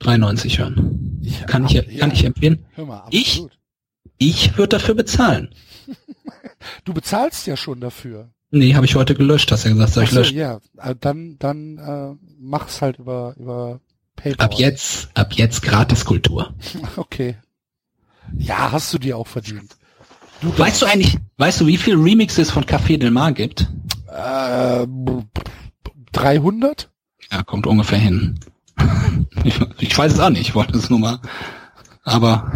93 0.00 0.58
hören. 0.58 1.18
Ja, 1.22 1.46
kann 1.46 1.66
ich, 1.66 1.72
ja. 1.72 1.82
kann 1.98 2.12
ich 2.12 2.24
empfehlen. 2.24 2.64
Hör 2.74 2.86
mal, 2.86 3.06
ich, 3.10 3.42
ich 4.18 4.56
würde 4.56 4.78
dafür 4.78 4.94
bezahlen. 4.94 5.54
du 6.84 6.94
bezahlst 6.94 7.46
ja 7.46 7.56
schon 7.56 7.80
dafür. 7.80 8.30
Nee, 8.50 8.74
habe 8.74 8.86
ich 8.86 8.94
heute 8.94 9.14
gelöscht, 9.14 9.52
hast 9.52 9.64
du 9.64 9.68
ja 9.68 9.74
gesagt, 9.74 9.92
soll 9.92 10.04
ich 10.04 10.10
so, 10.10 10.20
löschen. 10.20 10.38
Ja, 10.38 10.60
äh, 10.78 10.94
dann, 10.98 11.36
dann 11.38 11.78
äh, 11.78 12.14
mach's 12.38 12.80
halt 12.80 12.98
über, 12.98 13.34
über 13.38 13.80
PayPal. 14.16 14.46
Ab 14.46 14.54
jetzt, 14.54 15.10
ab 15.14 15.32
jetzt 15.34 15.62
Gratiskultur. 15.62 16.54
Okay. 16.96 17.36
Ja, 18.36 18.72
hast 18.72 18.92
du 18.92 18.98
dir 18.98 19.16
auch 19.16 19.26
verdient. 19.26 19.76
Du 20.42 20.56
weißt 20.56 20.82
du 20.82 20.86
eigentlich, 20.86 21.16
weißt 21.38 21.62
du, 21.62 21.66
wie 21.66 21.78
viel 21.78 21.96
Remixes 21.96 22.50
von 22.50 22.64
Café 22.64 22.98
Del 22.98 23.10
Mar 23.10 23.32
gibt? 23.32 23.66
Äh, 24.06 24.86
300? 26.12 26.90
Ja, 27.30 27.42
kommt 27.42 27.66
ungefähr 27.66 27.98
hin. 27.98 28.38
Ich, 29.44 29.60
ich 29.78 29.96
weiß 29.96 30.14
es 30.14 30.20
auch 30.20 30.30
nicht, 30.30 30.42
ich 30.42 30.54
wollte 30.54 30.76
es 30.76 30.90
nur 30.90 30.98
mal. 30.98 31.20
Aber 32.04 32.52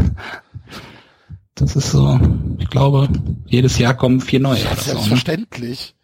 das 1.54 1.76
ist 1.76 1.90
so, 1.90 2.18
ich 2.58 2.68
glaube, 2.68 3.08
jedes 3.46 3.78
Jahr 3.78 3.94
kommen 3.94 4.20
vier 4.20 4.40
neue. 4.40 4.62
Ja, 4.62 4.74
so, 4.74 4.92
selbstverständlich. 4.92 5.94
Ne? 5.94 6.02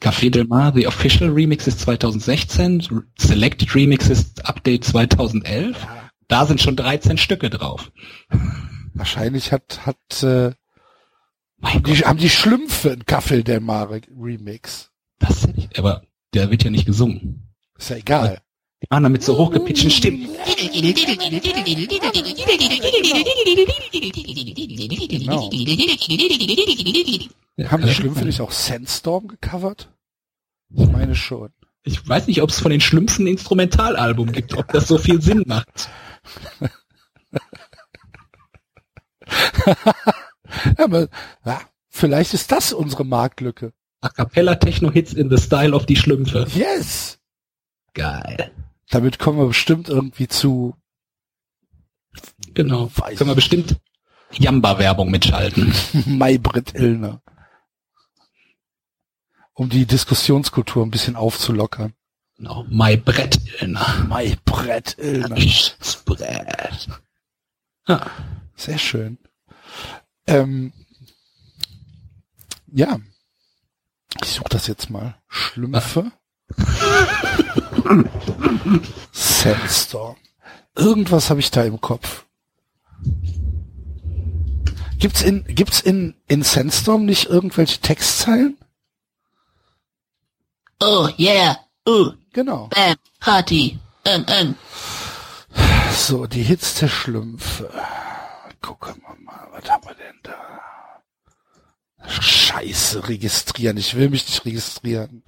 Café 0.00 0.30
Del 0.30 0.44
Mar, 0.44 0.72
The 0.74 0.86
Official 0.86 1.30
Remix 1.30 1.66
ist 1.66 1.80
2016, 1.80 2.86
Selected 3.18 3.74
Remix 3.74 4.08
ist 4.08 4.46
Update 4.46 4.84
2011. 4.84 5.76
Ja. 5.80 6.10
Da 6.28 6.46
sind 6.46 6.60
schon 6.60 6.76
13 6.76 7.18
Stücke 7.18 7.50
drauf. 7.50 7.90
Wahrscheinlich 8.94 9.52
hat, 9.52 9.86
hat 9.86 10.22
äh, 10.22 10.52
mein 11.58 11.82
die, 11.82 11.96
haben 11.96 12.18
die 12.18 12.30
Schlümpfe 12.30 12.90
in 12.90 13.06
Kaffel 13.06 13.42
der 13.42 13.60
Mare 13.60 14.00
Remix. 14.16 14.90
Das 15.18 15.30
ist 15.30 15.46
ja 15.46 15.52
nicht, 15.52 15.78
aber 15.78 16.02
der 16.34 16.50
wird 16.50 16.64
ja 16.64 16.70
nicht 16.70 16.86
gesungen. 16.86 17.48
Ist 17.76 17.90
ja 17.90 17.96
egal. 17.96 18.40
Die 18.82 18.86
machen 18.90 19.02
damit 19.02 19.22
so 19.24 19.36
hochgepitchten 19.36 19.90
Stimmen. 19.90 20.28
Genau. 25.08 25.50
Haben 27.70 27.82
die 27.82 27.94
Schlümpfe 27.94 28.24
nicht 28.24 28.40
auch 28.40 28.52
Sandstorm 28.52 29.28
gecovert? 29.28 29.90
Ich 30.70 30.88
meine 30.88 31.14
schon. 31.16 31.50
Ich 31.82 32.06
weiß 32.06 32.26
nicht, 32.26 32.42
ob 32.42 32.50
es 32.50 32.60
von 32.60 32.70
den 32.70 32.80
Schlümpfen 32.80 33.24
ein 33.24 33.28
Instrumentalalbum 33.32 34.30
gibt, 34.30 34.54
ob 34.56 34.68
das 34.68 34.86
so 34.86 34.98
viel 34.98 35.20
Sinn 35.22 35.42
macht. 35.46 35.88
Aber 40.76 41.08
ja, 41.44 41.60
vielleicht 41.88 42.34
ist 42.34 42.52
das 42.52 42.72
unsere 42.72 43.04
Marktlücke. 43.04 43.72
A 44.00 44.08
cappella 44.08 44.54
Techno 44.54 44.90
Hits 44.92 45.12
in 45.12 45.30
the 45.30 45.38
Style 45.38 45.74
of 45.74 45.86
die 45.86 45.96
Schlümpfe. 45.96 46.46
Yes! 46.54 47.18
Geil. 47.94 48.52
Damit 48.90 49.18
kommen 49.18 49.38
wir 49.38 49.46
bestimmt 49.46 49.88
irgendwie 49.88 50.28
zu. 50.28 50.74
Genau. 52.54 52.90
Weiß 52.94 53.18
Können 53.18 53.30
wir 53.30 53.34
bestimmt 53.34 53.76
Jamba-Werbung 54.32 55.10
mitschalten. 55.10 55.74
Maybrit 56.06 56.74
Illner. 56.74 57.22
Um 59.52 59.68
die 59.68 59.86
Diskussionskultur 59.86 60.84
ein 60.84 60.90
bisschen 60.90 61.16
aufzulockern. 61.16 61.94
Genau. 62.36 62.64
My 62.68 62.96
Brett 62.96 63.40
Illner. 63.60 64.06
Maybrit 64.08 64.96
Illner. 64.98 65.36
Brett. 66.04 66.88
Ja. 67.86 68.10
Sehr 68.54 68.78
schön. 68.78 69.18
Ähm, 70.26 70.72
ja. 72.66 72.98
Ich 74.22 74.30
suche 74.30 74.48
das 74.50 74.66
jetzt 74.66 74.90
mal. 74.90 75.20
Schlümpfe. 75.26 76.12
Sandstorm. 79.12 80.16
Irgendwas 80.76 81.30
habe 81.30 81.40
ich 81.40 81.50
da 81.50 81.62
im 81.64 81.80
Kopf. 81.80 82.24
Gibt's 84.98 85.22
in 85.22 85.44
gibt's 85.46 85.80
in 85.80 86.14
in 86.26 86.42
Sandstorm 86.42 87.04
nicht 87.04 87.26
irgendwelche 87.26 87.80
Textzeilen? 87.80 88.56
Oh, 90.80 91.08
yeah. 91.18 91.56
Oh, 91.86 92.10
Genau. 92.32 92.68
bam, 92.68 92.94
Party. 93.20 93.78
Ähm, 94.04 94.24
ähm. 94.28 94.54
So, 95.92 96.26
die 96.26 96.42
Hits 96.42 96.74
der 96.76 96.88
Schlümpfe. 96.88 97.72
Gucken 98.60 99.02
wir 99.06 99.16
mal, 99.24 99.48
was 99.52 99.68
haben 99.70 99.84
wir 99.86 99.94
denn 99.94 100.18
da? 100.22 100.34
Scheiße, 102.20 103.08
registrieren. 103.08 103.76
Ich 103.76 103.94
will 103.96 104.08
mich 104.10 104.26
nicht 104.26 104.44
registrieren. 104.44 105.24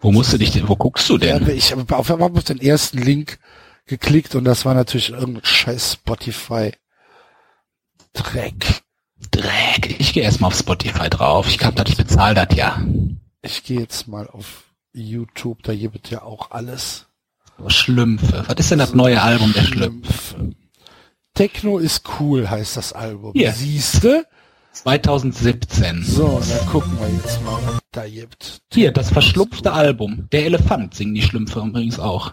Wo 0.00 0.12
musst 0.12 0.32
du 0.32 0.38
dich 0.38 0.52
denn, 0.52 0.68
wo 0.68 0.76
guckst 0.76 1.08
du 1.08 1.16
Ja, 1.18 1.38
denn? 1.38 1.56
ich 1.56 1.72
habe 1.72 1.96
auf, 1.96 2.10
auf 2.10 2.44
den 2.44 2.60
ersten 2.60 2.98
Link 2.98 3.38
geklickt 3.86 4.34
und 4.34 4.44
das 4.44 4.64
war 4.64 4.74
natürlich 4.74 5.10
irgendein 5.10 5.44
scheiß 5.44 5.94
Spotify. 5.94 6.72
Dreck. 8.12 8.82
Dreck. 9.30 9.96
Ich 9.98 10.12
gehe 10.12 10.22
erstmal 10.22 10.48
auf 10.48 10.58
Spotify 10.58 11.08
drauf. 11.10 11.48
Ich 11.48 11.62
hab 11.64 11.74
das, 11.76 11.88
ich 11.88 11.96
bezahle 11.96 12.34
das 12.34 12.56
ja. 12.56 12.80
Ich 13.42 13.64
gehe 13.64 13.80
jetzt 13.80 14.06
mal 14.08 14.28
auf 14.28 14.64
YouTube, 14.92 15.62
da 15.62 15.74
gibt 15.74 16.10
ja 16.10 16.22
auch 16.22 16.50
alles. 16.50 17.06
Schlümpfe. 17.66 18.44
Was 18.46 18.56
ist 18.58 18.70
denn 18.70 18.78
das 18.78 18.94
neue 18.94 19.20
Album 19.20 19.52
der 19.52 19.62
Schlümpfe? 19.64 20.52
Techno 21.34 21.78
ist 21.78 22.02
cool, 22.20 22.48
heißt 22.48 22.76
das 22.76 22.92
Album. 22.92 23.32
Hier. 23.34 23.52
Siehste? 23.52 24.26
2017. 24.82 26.04
So, 26.04 26.40
dann 26.40 26.66
gucken 26.68 26.98
wir 27.00 27.08
jetzt 27.08 27.42
mal, 27.42 27.58
was 27.66 27.80
da 27.90 28.08
gibt. 28.08 28.62
Hier, 28.72 28.92
das 28.92 29.10
verschlupfte 29.10 29.72
Album. 29.72 30.28
Der 30.30 30.44
Elefant 30.44 30.94
singen 30.94 31.14
die 31.14 31.22
Schlümpfe 31.22 31.60
übrigens 31.60 31.98
auch. 31.98 32.32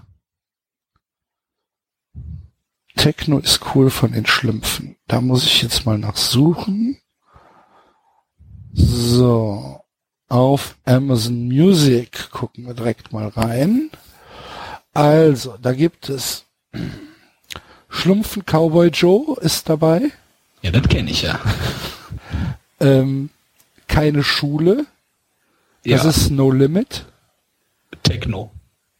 Techno 2.95 3.39
ist 3.39 3.61
cool 3.73 3.89
von 3.89 4.11
den 4.11 4.25
Schlümpfen. 4.25 4.95
Da 5.07 5.21
muss 5.21 5.45
ich 5.45 5.63
jetzt 5.63 5.85
mal 5.85 5.97
nachsuchen. 5.97 6.99
So. 8.73 9.81
Auf 10.27 10.77
Amazon 10.85 11.47
Music 11.47 12.29
gucken 12.31 12.65
wir 12.67 12.73
direkt 12.73 13.11
mal 13.11 13.27
rein. 13.29 13.89
Also, 14.93 15.55
da 15.61 15.73
gibt 15.73 16.09
es 16.09 16.45
Schlumpfen 17.89 18.43
Cowboy 18.45 18.89
Joe 18.89 19.35
ist 19.41 19.67
dabei. 19.67 20.11
Ja, 20.61 20.71
das 20.71 20.87
kenne 20.87 21.11
ich 21.11 21.23
ja. 21.23 21.39
Ähm, 22.79 23.29
keine 23.87 24.23
Schule. 24.23 24.85
Das 25.83 26.03
ja, 26.03 26.09
ist 26.09 26.29
No 26.31 26.51
Limit. 26.51 27.05
Techno. 28.03 28.51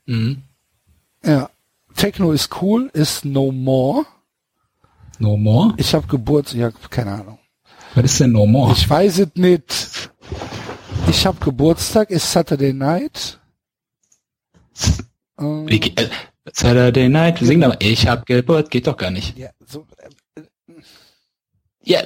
Mhm. 0.06 0.44
Ja. 1.24 1.50
Techno 1.96 2.32
ist 2.32 2.62
cool, 2.62 2.90
ist 2.94 3.26
No 3.26 3.52
More. 3.52 4.06
No 5.20 5.38
More? 5.38 5.74
Ich 5.78 5.94
habe 5.94 6.06
Geburtstag, 6.08 6.60
ja, 6.60 6.72
keine 6.90 7.14
Ahnung. 7.14 7.40
Was 7.96 8.06
ist 8.06 8.20
denn 8.20 8.32
No 8.34 8.46
More? 8.46 8.74
Ich 8.74 8.90
weiß 8.90 9.20
es 9.20 9.30
nicht. 9.36 10.12
Ich 11.10 11.26
habe 11.26 11.40
Geburtstag, 11.44 12.10
ist 12.10 12.30
Saturday 12.32 12.74
Night. 12.74 13.40
Ähm, 15.40 15.68
Wie 15.68 15.80
äh, 15.80 16.10
Saturday 16.52 17.10
Night, 17.10 17.40
sing 17.40 17.62
da 17.62 17.70
mal. 17.70 17.78
Ich 17.80 18.08
hab 18.08 18.26
Geburt, 18.26 18.70
geht 18.70 18.88
doch 18.88 18.98
gar 18.98 19.12
nicht. 19.12 19.38
ja, 19.38 19.50
so, 19.66 19.86
äh, 20.36 20.42
Ja. 21.82 22.02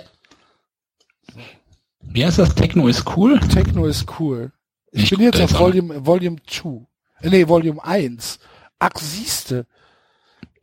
Wie 2.11 2.25
heißt 2.25 2.39
das? 2.39 2.55
Techno 2.55 2.87
ist 2.87 3.05
cool? 3.15 3.39
Techno 3.39 3.85
ist 3.85 4.05
cool. 4.19 4.51
Ich, 4.91 5.03
Ich 5.03 5.09
bin 5.11 5.21
jetzt 5.21 5.35
auf 5.35 5.41
jetzt 5.51 5.55
auch 5.55 5.59
Volume, 5.61 6.05
Volume 6.05 6.37
2. 6.47 6.85
Äh, 7.21 7.29
nee, 7.29 7.47
Volume 7.47 7.83
1. 7.83 8.39
Ach, 8.79 8.91
siehste. 8.99 9.67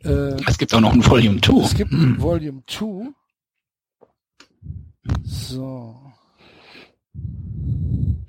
Äh, 0.02 0.36
Es 0.47 0.59
gibt 0.59 0.74
auch 0.74 0.81
noch 0.81 0.93
ein 0.93 1.05
Volume 1.06 1.40
2. 1.40 1.64
es 1.64 1.74
gibt 1.74 1.90
Hm. 1.93 2.20
Volume 2.20 2.62
2. 2.66 3.10
So. 5.23 6.01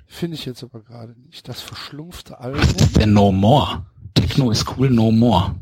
Finde 0.06 0.36
ich 0.36 0.44
jetzt 0.46 0.62
aber 0.62 0.82
gerade 0.82 1.14
nicht. 1.20 1.48
Das 1.48 1.60
verschlumpfte 1.60 2.38
Album. 2.40 2.60
Was 2.62 2.72
ist 2.72 2.96
denn 2.96 3.12
No 3.12 3.32
More? 3.32 3.86
Techno 4.14 4.50
ist 4.50 4.66
cool, 4.76 4.90
No 4.90 5.10
More. 5.10 5.54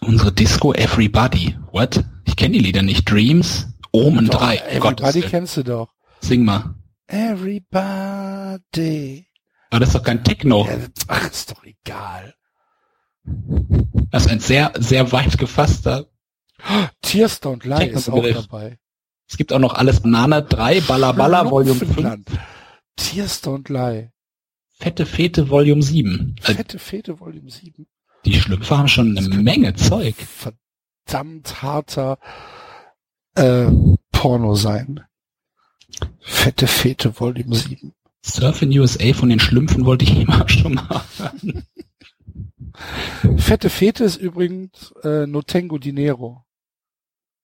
Unsere 0.00 0.32
Disco 0.32 0.72
Everybody. 0.72 1.56
What? 1.70 2.04
Ich 2.24 2.36
kenne 2.36 2.54
die 2.54 2.58
Lieder 2.60 2.82
nicht. 2.82 3.08
Dreams? 3.10 3.68
Omen 3.92 4.26
Doch, 4.26 4.40
3. 4.40 4.78
Gottes 4.78 5.04
Everybody 5.06 5.20
Willen. 5.20 5.30
kennst 5.30 5.56
du 5.58 5.62
doch. 5.64 5.88
Sing 6.20 6.44
mal. 6.44 6.74
Everybody. 7.08 9.26
Aber 9.70 9.80
das 9.80 9.90
ist 9.90 9.94
doch 9.96 10.02
kein 10.02 10.24
Techno. 10.24 10.66
Ja, 10.66 10.78
ach, 11.08 11.30
ist 11.30 11.50
doch 11.50 11.64
egal. 11.64 12.34
Das 14.10 14.24
ist 14.26 14.30
ein 14.30 14.40
sehr, 14.40 14.72
sehr 14.78 15.12
weit 15.12 15.38
gefasster. 15.38 16.06
Tears 17.02 17.42
Don't 17.42 17.66
Lie 17.66 17.88
ist 17.88 18.08
auch 18.08 18.14
Techno-Begriff. 18.14 18.46
dabei. 18.46 18.78
Es 19.28 19.36
gibt 19.36 19.52
auch 19.52 19.58
noch 19.58 19.74
alles 19.74 20.00
Banane 20.00 20.42
3, 20.42 20.80
Balla 20.82 21.12
Balla 21.12 21.50
Volume 21.50 21.74
5, 21.74 21.92
Schlumpfenland. 21.92 22.28
Tears 22.96 23.42
Don't 23.42 23.72
Lie. 23.72 24.10
Fette 24.78 25.06
Fete 25.06 25.48
Volume 25.48 25.82
7. 25.82 26.36
Also 26.42 26.54
Fette 26.54 26.78
Fete 26.78 27.20
Volume 27.20 27.50
7. 27.50 27.86
die 28.24 28.34
Schlümpfe 28.34 28.76
haben 28.76 28.88
schon 28.88 29.16
eine 29.16 29.28
Menge 29.36 29.74
Zeug. 29.74 30.16
Verdammt 30.16 31.62
harter 31.62 32.18
äh, 33.34 33.70
Porno 34.10 34.54
sein. 34.54 35.00
Fette 36.20 36.66
Fete 36.66 37.18
Volume 37.18 37.54
7. 37.54 37.92
Surf 38.24 38.62
in 38.62 38.78
USA 38.78 39.12
von 39.12 39.28
den 39.28 39.40
Schlümpfen 39.40 39.84
wollte 39.84 40.04
ich 40.04 40.16
immer 40.20 40.48
schon 40.48 40.74
mal 40.74 41.02
hören. 41.18 41.66
Fette 43.36 43.68
Fete 43.68 44.04
ist 44.04 44.16
übrigens 44.16 44.92
äh, 45.02 45.26
No 45.26 45.42
Tengo 45.42 45.78
Dinero. 45.78 46.44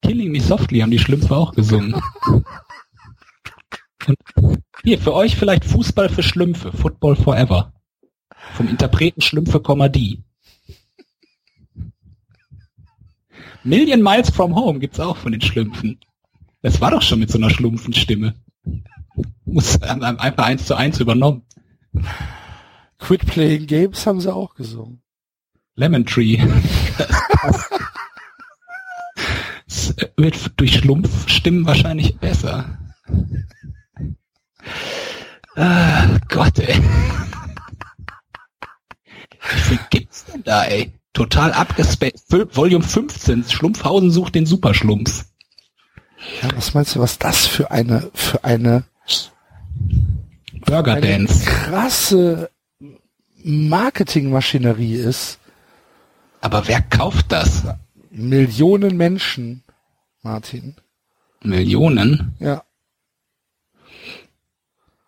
Killing 0.02 0.30
Me 0.30 0.40
Softly 0.40 0.80
haben 0.80 0.90
die 0.90 0.98
Schlümpfe 0.98 1.36
auch 1.36 1.52
gesungen. 1.52 2.00
Hier, 4.84 4.98
für 4.98 5.12
euch 5.12 5.36
vielleicht 5.36 5.64
Fußball 5.64 6.08
für 6.08 6.22
Schlümpfe, 6.22 6.72
Football 6.72 7.16
Forever. 7.16 7.74
Vom 8.54 8.68
Interpreten 8.68 9.20
Schlümpfe, 9.20 9.60
die. 9.90 10.22
Million 13.68 14.02
Miles 14.02 14.30
from 14.30 14.54
Home 14.54 14.78
gibt's 14.78 14.98
auch 14.98 15.16
von 15.16 15.32
den 15.32 15.40
Schlümpfen. 15.40 16.00
Das 16.62 16.80
war 16.80 16.90
doch 16.90 17.02
schon 17.02 17.20
mit 17.20 17.30
so 17.30 17.38
einer 17.38 17.50
Schlumpfenstimme. 17.50 18.34
Muss 19.44 19.80
einfach 19.82 20.44
eins 20.44 20.66
zu 20.66 20.74
eins 20.74 21.00
übernommen. 21.00 21.42
Quit 22.98 23.26
Playing 23.26 23.66
Games 23.66 24.06
haben 24.06 24.20
sie 24.20 24.32
auch 24.32 24.54
gesungen. 24.54 25.02
Lemon 25.76 26.06
Tree. 26.06 26.38
Es 29.66 29.94
wird 30.16 30.58
durch 30.58 30.76
Schlumpfstimmen 30.76 31.66
wahrscheinlich 31.66 32.18
besser. 32.18 32.78
Ah, 35.56 36.18
Gott, 36.28 36.58
ey. 36.58 36.80
Wie 39.50 39.60
viel 39.60 39.78
gibt's 39.90 40.24
denn 40.24 40.42
da, 40.42 40.64
ey? 40.64 40.97
Total 41.12 41.52
abgespaced. 41.52 42.24
Volume 42.54 42.84
15. 42.84 43.44
Schlumpfhausen 43.44 44.10
sucht 44.10 44.34
den 44.34 44.46
Superschlumpf. 44.46 45.24
Ja, 46.42 46.50
was 46.56 46.74
meinst 46.74 46.94
du, 46.94 47.00
was 47.00 47.18
das 47.18 47.46
für 47.46 47.70
eine 47.70 48.10
für 48.14 48.44
eine, 48.44 48.84
Burger 50.66 50.94
eine 50.94 51.00
Dance. 51.00 51.44
krasse 51.44 52.50
Marketingmaschinerie 53.42 54.96
ist? 54.96 55.38
Aber 56.40 56.66
wer 56.68 56.82
kauft 56.82 57.32
das? 57.32 57.62
Millionen 58.10 58.96
Menschen, 58.96 59.62
Martin. 60.22 60.76
Millionen? 61.42 62.34
Ja, 62.40 62.64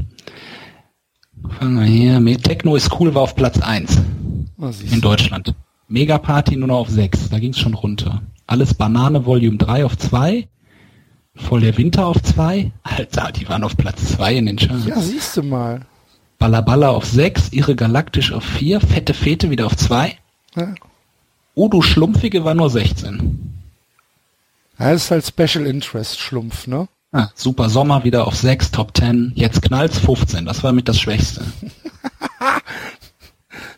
Fangen 1.59 1.79
wir 1.79 1.87
hier 1.87 2.21
mit. 2.21 2.45
Techno 2.45 2.77
ist 2.77 2.91
cool 3.01 3.15
war 3.15 3.23
auf 3.23 3.35
Platz 3.35 3.61
1 3.61 3.97
oh, 3.97 4.22
in 4.63 5.01
Deutschland. 5.01 5.55
Mega 5.89 6.19
Party 6.19 6.57
nur 6.57 6.69
noch 6.69 6.79
auf 6.79 6.89
6. 6.89 7.29
Da 7.31 7.39
ging 7.39 7.51
es 7.51 7.59
schon 7.59 7.75
runter. 7.75 8.23
Alles 8.47 8.75
Banane 8.75 9.27
Volume 9.27 9.59
3 9.59 9.85
auf 9.85 9.99
2. 9.99 10.49
Voll 11.35 11.61
der 11.61 11.77
Winter 11.79 12.07
auf 12.07 12.23
2. 12.23 12.73
Alter, 12.83 13.33
die 13.33 13.49
waren 13.49 13.65
auf 13.65 13.77
Platz 13.77 14.13
2 14.17 14.37
in 14.37 14.47
den 14.47 14.57
Charts. 14.57 14.87
Ja, 14.87 15.01
siehst 15.01 15.37
du 15.37 15.43
mal. 15.43 15.83
Ballaballa 16.39 16.91
auf 16.91 17.05
6, 17.05 17.51
Irre 17.53 17.77
Galaktisch 17.77 18.33
auf 18.33 18.45
4, 18.45 18.81
Fette 18.81 19.15
Fete 19.15 19.51
wieder 19.51 19.67
auf 19.67 19.77
2. 19.77 20.17
Ja. 20.57 20.75
Udo 21.55 21.83
Schlumpfige 21.83 22.45
war 22.45 22.55
nur 22.55 22.69
16. 22.69 23.63
Ja, 24.79 24.93
das 24.93 25.05
ist 25.05 25.11
halt 25.11 25.27
Special 25.27 25.67
Interest 25.67 26.19
Schlumpf, 26.19 26.67
ne? 26.67 26.89
Ah, 27.13 27.29
Super 27.35 27.69
Sommer 27.69 28.05
wieder 28.05 28.27
auf 28.27 28.35
6, 28.37 28.71
Top 28.71 28.97
10. 28.97 29.33
Jetzt 29.35 29.63
knallt's 29.63 29.99
15. 29.99 30.47
Das 30.47 30.65
war 30.65 30.73
mit 30.73 30.89
das 30.89 30.99
Schwächste. 30.99 31.45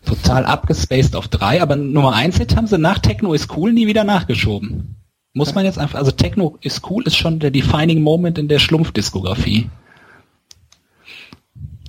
Total 0.04 0.44
abgespaced 0.44 1.16
auf 1.16 1.28
3, 1.28 1.62
aber 1.62 1.76
Nummer 1.76 2.14
1 2.14 2.38
Hit 2.38 2.56
haben 2.56 2.66
sie 2.66 2.78
nach 2.78 2.98
Techno 2.98 3.32
ist 3.32 3.56
cool 3.56 3.72
nie 3.72 3.86
wieder 3.86 4.04
nachgeschoben. 4.04 4.96
Muss 5.32 5.54
man 5.54 5.64
jetzt 5.64 5.78
einfach, 5.78 5.98
also 5.98 6.10
Techno 6.10 6.58
ist 6.60 6.88
cool 6.88 7.02
ist 7.04 7.16
schon 7.16 7.40
der 7.40 7.50
defining 7.50 8.02
Moment 8.02 8.38
in 8.38 8.48
der 8.48 8.58
Schlumpfdiskografie. 8.60 9.68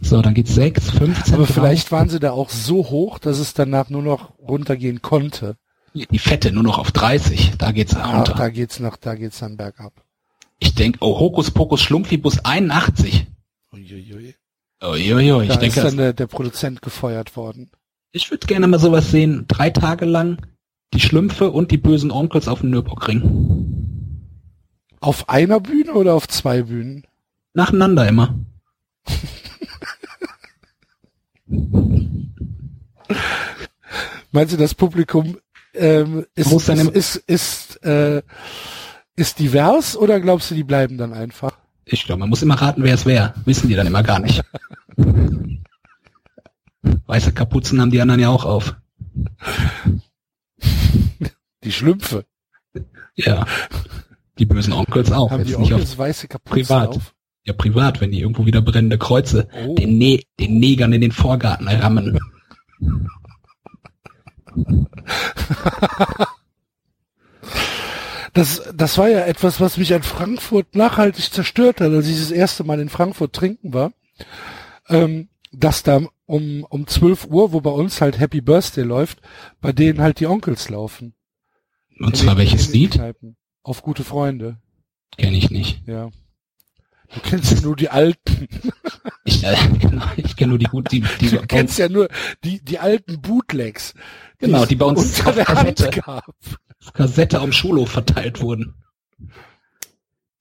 So, 0.01 0.21
dann 0.21 0.33
geht's 0.33 0.53
6, 0.53 0.91
15. 0.91 1.33
Aber 1.33 1.47
vielleicht 1.47 1.91
waren 1.91 2.09
sie 2.09 2.19
da 2.19 2.31
auch 2.31 2.49
so 2.49 2.89
hoch, 2.89 3.17
dass 3.19 3.39
es 3.39 3.53
danach 3.53 3.89
nur 3.89 4.03
noch 4.03 4.37
runtergehen 4.39 5.01
konnte. 5.01 5.57
Die 5.93 6.19
Fette 6.19 6.51
nur 6.51 6.63
noch 6.63 6.77
auf 6.77 6.91
30, 6.91 7.53
da 7.57 7.71
geht's 7.71 7.95
ah, 7.95 8.17
runter. 8.17 8.33
Da 8.33 8.49
geht's 8.49 8.79
noch, 8.79 8.97
da 8.97 9.15
geht's 9.15 9.39
dann 9.39 9.57
bergab. 9.57 9.93
Ich 10.59 10.75
denke, 10.75 10.99
oh, 11.01 11.19
Hokus 11.19 11.51
Pokus 11.51 11.81
Schlumpfibus 11.81 12.43
81. 12.43 13.27
Uiuiui. 13.73 14.35
Uiuiui, 14.83 15.47
ich 15.47 15.55
denke. 15.55 15.79
ist 15.79 15.83
dann 15.85 15.97
der, 15.97 16.13
der 16.13 16.27
Produzent 16.27 16.81
gefeuert 16.81 17.35
worden. 17.35 17.71
Ich 18.15 18.31
würde 18.31 18.47
gerne 18.47 18.65
mal 18.67 18.79
sowas 18.79 19.11
sehen, 19.11 19.43
drei 19.49 19.69
Tage 19.69 20.05
lang 20.05 20.37
die 20.93 21.01
Schlümpfe 21.01 21.51
und 21.51 21.69
die 21.71 21.77
bösen 21.77 22.11
Onkels 22.11 22.47
auf 22.47 22.61
dem 22.61 22.69
Nürburgring. 22.69 24.21
Auf 25.01 25.27
einer 25.27 25.59
Bühne 25.59 25.91
oder 25.91 26.13
auf 26.13 26.25
zwei 26.29 26.61
Bühnen? 26.61 27.05
Nacheinander 27.53 28.07
immer. 28.07 28.39
Meinst 34.31 34.53
du, 34.53 34.57
das 34.57 34.73
Publikum 34.75 35.37
ähm, 35.73 36.25
ist, 36.35 36.53
ist, 36.53 36.69
ist, 36.69 37.15
ist, 37.27 37.83
äh, 37.83 38.21
ist 39.17 39.39
divers 39.39 39.97
oder 39.97 40.21
glaubst 40.21 40.51
du, 40.51 40.55
die 40.55 40.63
bleiben 40.63 40.97
dann 40.97 41.11
einfach? 41.11 41.57
Ich 41.83 42.05
glaube, 42.05 42.19
man 42.21 42.29
muss 42.29 42.43
immer 42.43 42.55
raten, 42.55 42.81
wer 42.81 42.93
es 42.93 43.05
wäre. 43.05 43.33
Wissen 43.43 43.67
die 43.67 43.75
dann 43.75 43.87
immer 43.87 44.03
gar 44.03 44.19
nicht. 44.19 44.41
Weiße 47.07 47.33
Kapuzen 47.33 47.81
haben 47.81 47.91
die 47.91 48.01
anderen 48.01 48.21
ja 48.21 48.29
auch 48.29 48.45
auf. 48.45 48.75
Die 51.63 51.71
Schlümpfe. 51.71 52.25
Ja. 53.15 53.45
Die 54.37 54.45
bösen 54.45 54.73
Onkels 54.73 55.11
auch. 55.11 55.31
Haben 55.31 55.39
Jetzt 55.39 55.49
die 55.49 55.55
Onkels 55.55 55.79
nicht 55.79 55.91
auf 55.91 55.97
weiße 55.97 56.27
Kapuzen 56.27 56.63
privat. 56.63 56.89
auf? 56.89 57.13
Ja, 57.43 57.53
privat, 57.53 58.01
wenn 58.01 58.11
die 58.11 58.21
irgendwo 58.21 58.45
wieder 58.45 58.61
brennende 58.61 58.97
Kreuze 58.97 59.47
oh. 59.53 59.75
den, 59.75 59.97
ne 59.97 60.21
den 60.39 60.59
Negern 60.59 60.93
in 60.93 61.01
den 61.01 61.11
Vorgarten 61.11 61.67
rammen. 61.67 62.19
Das, 68.33 68.61
das 68.73 68.97
war 68.97 69.07
ja 69.07 69.21
etwas, 69.21 69.61
was 69.61 69.77
mich 69.77 69.93
an 69.93 70.03
Frankfurt 70.03 70.75
nachhaltig 70.75 71.31
zerstört 71.31 71.79
hat, 71.79 71.93
als 71.93 72.07
ich 72.09 72.17
das 72.17 72.31
erste 72.31 72.65
Mal 72.65 72.81
in 72.81 72.89
Frankfurt 72.89 73.31
trinken 73.31 73.73
war. 73.73 73.93
Ähm, 74.89 75.29
dass 75.57 75.83
da 75.83 76.01
um, 76.25 76.63
um 76.69 76.87
12 76.87 77.27
Uhr, 77.27 77.51
wo 77.51 77.61
bei 77.61 77.69
uns 77.69 78.01
halt 78.01 78.19
Happy 78.19 78.41
Birthday 78.41 78.83
läuft, 78.83 79.19
bei 79.61 79.71
denen 79.71 80.01
halt 80.01 80.19
die 80.19 80.27
Onkels 80.27 80.69
laufen. 80.69 81.13
Und 81.99 82.09
in 82.09 82.15
zwar 82.15 82.35
den, 82.35 82.39
welches 82.39 82.69
Lied? 82.69 82.99
Auf 83.63 83.81
gute 83.81 84.03
Freunde. 84.03 84.57
Kenne 85.17 85.37
ich 85.37 85.49
nicht. 85.49 85.87
Ja. 85.87 86.09
Du 87.13 87.19
kennst 87.21 87.51
ja 87.51 87.61
nur 87.61 87.75
die 87.75 87.89
alten. 87.89 88.47
Ich, 89.27 89.43
äh, 89.43 89.55
genau, 89.79 90.05
ich 90.17 90.35
kenne 90.35 90.49
nur 90.49 90.59
die 90.59 90.65
guten, 90.65 90.87
die, 90.89 91.03
die 91.19 91.29
Du 91.29 91.41
kennst 91.47 91.79
ja 91.79 91.89
nur 91.89 92.09
die, 92.43 92.63
die 92.63 92.77
alten 92.77 93.21
Bootlegs. 93.21 93.95
Genau, 94.37 94.67
die 94.67 94.75
bei 94.75 94.85
uns 94.85 95.19
unter 95.19 95.31
der 95.31 95.45
Kassette, 95.45 95.89
gab. 95.89 96.27
Auf 96.27 96.93
Kassette 96.93 97.39
am 97.39 97.51
Schulhof 97.51 97.89
verteilt 97.89 98.43
wurden. 98.43 98.75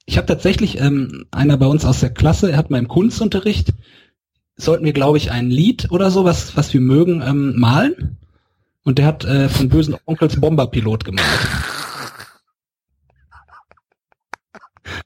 Ich 0.05 0.19
habe 0.19 0.27
tatsächlich 0.27 0.79
ähm, 0.81 1.25
einer 1.31 1.57
bei 1.57 1.65
uns 1.65 1.87
aus 1.87 2.01
der 2.01 2.13
Klasse, 2.13 2.51
er 2.51 2.59
hat 2.59 2.69
mal 2.69 2.77
im 2.77 2.89
Kunstunterricht, 2.89 3.73
sollten 4.57 4.85
wir, 4.85 4.93
glaube 4.93 5.19
ich, 5.19 5.31
ein 5.31 5.51
Lied 5.51 5.91
oder 5.91 6.11
so, 6.11 6.25
was, 6.25 6.57
was 6.57 6.73
wir 6.73 6.81
mögen, 6.81 7.23
ähm, 7.23 7.59
malen. 7.59 8.19
Und 8.85 8.99
der 8.99 9.07
hat 9.07 9.25
äh, 9.25 9.49
von 9.49 9.69
bösen 9.69 9.97
Onkels 10.05 10.41
Bomberpilot 10.41 11.05
gemalt. 11.05 11.27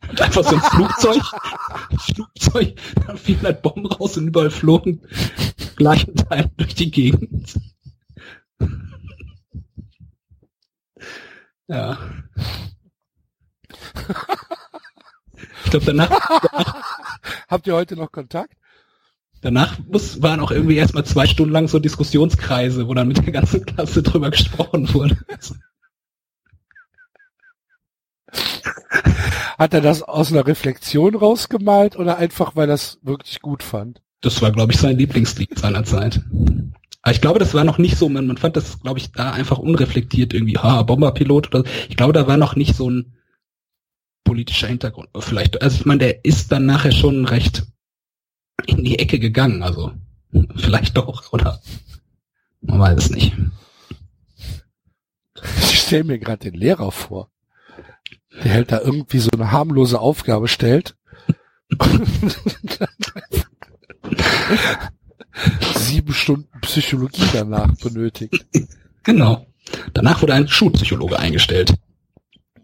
Und 0.09 0.21
einfach 0.21 0.45
so 0.45 0.57
ein 0.57 0.63
Flugzeug, 0.63 1.23
Flugzeug, 1.99 2.75
da 3.07 3.15
fielen 3.17 3.43
halt 3.43 3.63
Bomben 3.63 3.87
raus 3.87 4.17
und 4.17 4.27
überall 4.27 4.51
flogen 4.51 5.01
gleichen 5.79 6.17
Teil 6.17 6.51
durch 6.57 6.75
die 6.75 6.91
Gegend. 6.91 7.55
Ja. 11.69 11.99
Ich 15.65 15.71
glaube 15.71 15.87
danach, 15.87 16.41
danach. 16.51 16.75
Habt 17.49 17.67
ihr 17.67 17.75
heute 17.75 17.95
noch 17.97 18.11
Kontakt? 18.11 18.55
Danach 19.41 19.79
muss, 19.87 20.21
waren 20.21 20.41
auch 20.41 20.51
irgendwie 20.51 20.77
erstmal 20.77 21.05
zwei 21.05 21.27
Stunden 21.27 21.53
lang 21.53 21.69
so 21.69 21.79
Diskussionskreise, 21.79 22.89
wo 22.89 22.95
dann 22.95 23.09
mit 23.09 23.19
der 23.19 23.33
ganzen 23.33 23.65
Klasse 23.65 24.03
drüber 24.03 24.31
gesprochen 24.31 24.93
wurde. 24.93 25.17
Hat 29.59 29.75
er 29.75 29.81
das 29.81 30.03
aus 30.03 30.33
einer 30.33 30.47
Reflexion 30.47 31.15
rausgemalt 31.15 31.97
oder 31.97 32.19
einfach, 32.19 32.57
weil 32.57 32.65
er 32.65 32.75
das 32.75 32.99
wirklich 33.03 33.41
gut 33.41 33.63
fand? 33.63 34.03
Das 34.21 34.43
war, 34.43 34.53
glaube 34.53 34.73
ich, 34.73 34.79
sein 34.79 34.99
Lieblingslied 34.99 35.59
seiner 35.59 35.85
Zeit. 35.85 36.21
Aber 37.03 37.13
ich 37.13 37.21
glaube, 37.21 37.39
das 37.39 37.55
war 37.55 37.65
noch 37.65 37.79
nicht 37.79 37.97
so, 37.97 38.09
man, 38.09 38.27
man 38.27 38.37
fand 38.37 38.57
das, 38.57 38.81
glaube 38.81 38.99
ich, 38.99 39.13
da 39.13 39.33
einfach 39.33 39.59
unreflektiert 39.59 40.35
irgendwie, 40.35 40.59
ha, 40.59 40.83
Bomberpilot 40.83 41.55
oder 41.55 41.65
Ich 41.89 41.97
glaube, 41.97 42.13
da 42.13 42.27
war 42.27 42.37
noch 42.37 42.57
nicht 42.57 42.75
so 42.75 42.91
ein 42.91 43.15
politischer 44.25 44.67
Hintergrund. 44.67 45.09
Vielleicht, 45.19 45.63
also 45.63 45.77
ich 45.77 45.87
meine, 45.87 46.01
der 46.01 46.25
ist 46.25 46.53
dann 46.53 46.67
nachher 46.67 46.93
schon 46.93 47.25
recht 47.25 47.67
in 48.67 48.85
die 48.85 48.99
Ecke 48.99 49.19
gegangen, 49.19 49.63
also 49.63 49.93
vielleicht 50.57 50.97
doch, 50.97 51.33
oder? 51.33 51.61
Man 52.61 52.81
weiß 52.81 53.05
es 53.05 53.11
nicht. 53.11 53.37
Ich 55.63 55.81
stelle 55.81 56.05
mir 56.05 56.19
gerade 56.19 56.51
den 56.51 56.55
Lehrer 56.55 56.91
vor 56.91 57.31
der 58.45 58.55
halt 58.55 58.73
da 58.73 58.81
irgendwie 58.81 59.19
so 59.19 59.31
eine 59.33 59.53
harmlose 59.53 59.99
sieben 65.77 66.15
Stunden 66.15 66.61
Psychologie 66.63 67.27
danach 67.33 67.75
benötigt. 67.77 68.47
Genau. 69.03 69.47
Danach 69.93 70.23
wurde 70.23 70.35
ein 70.35 70.49
Schulpsychologe 70.49 71.19
eingestellt. 71.19 71.75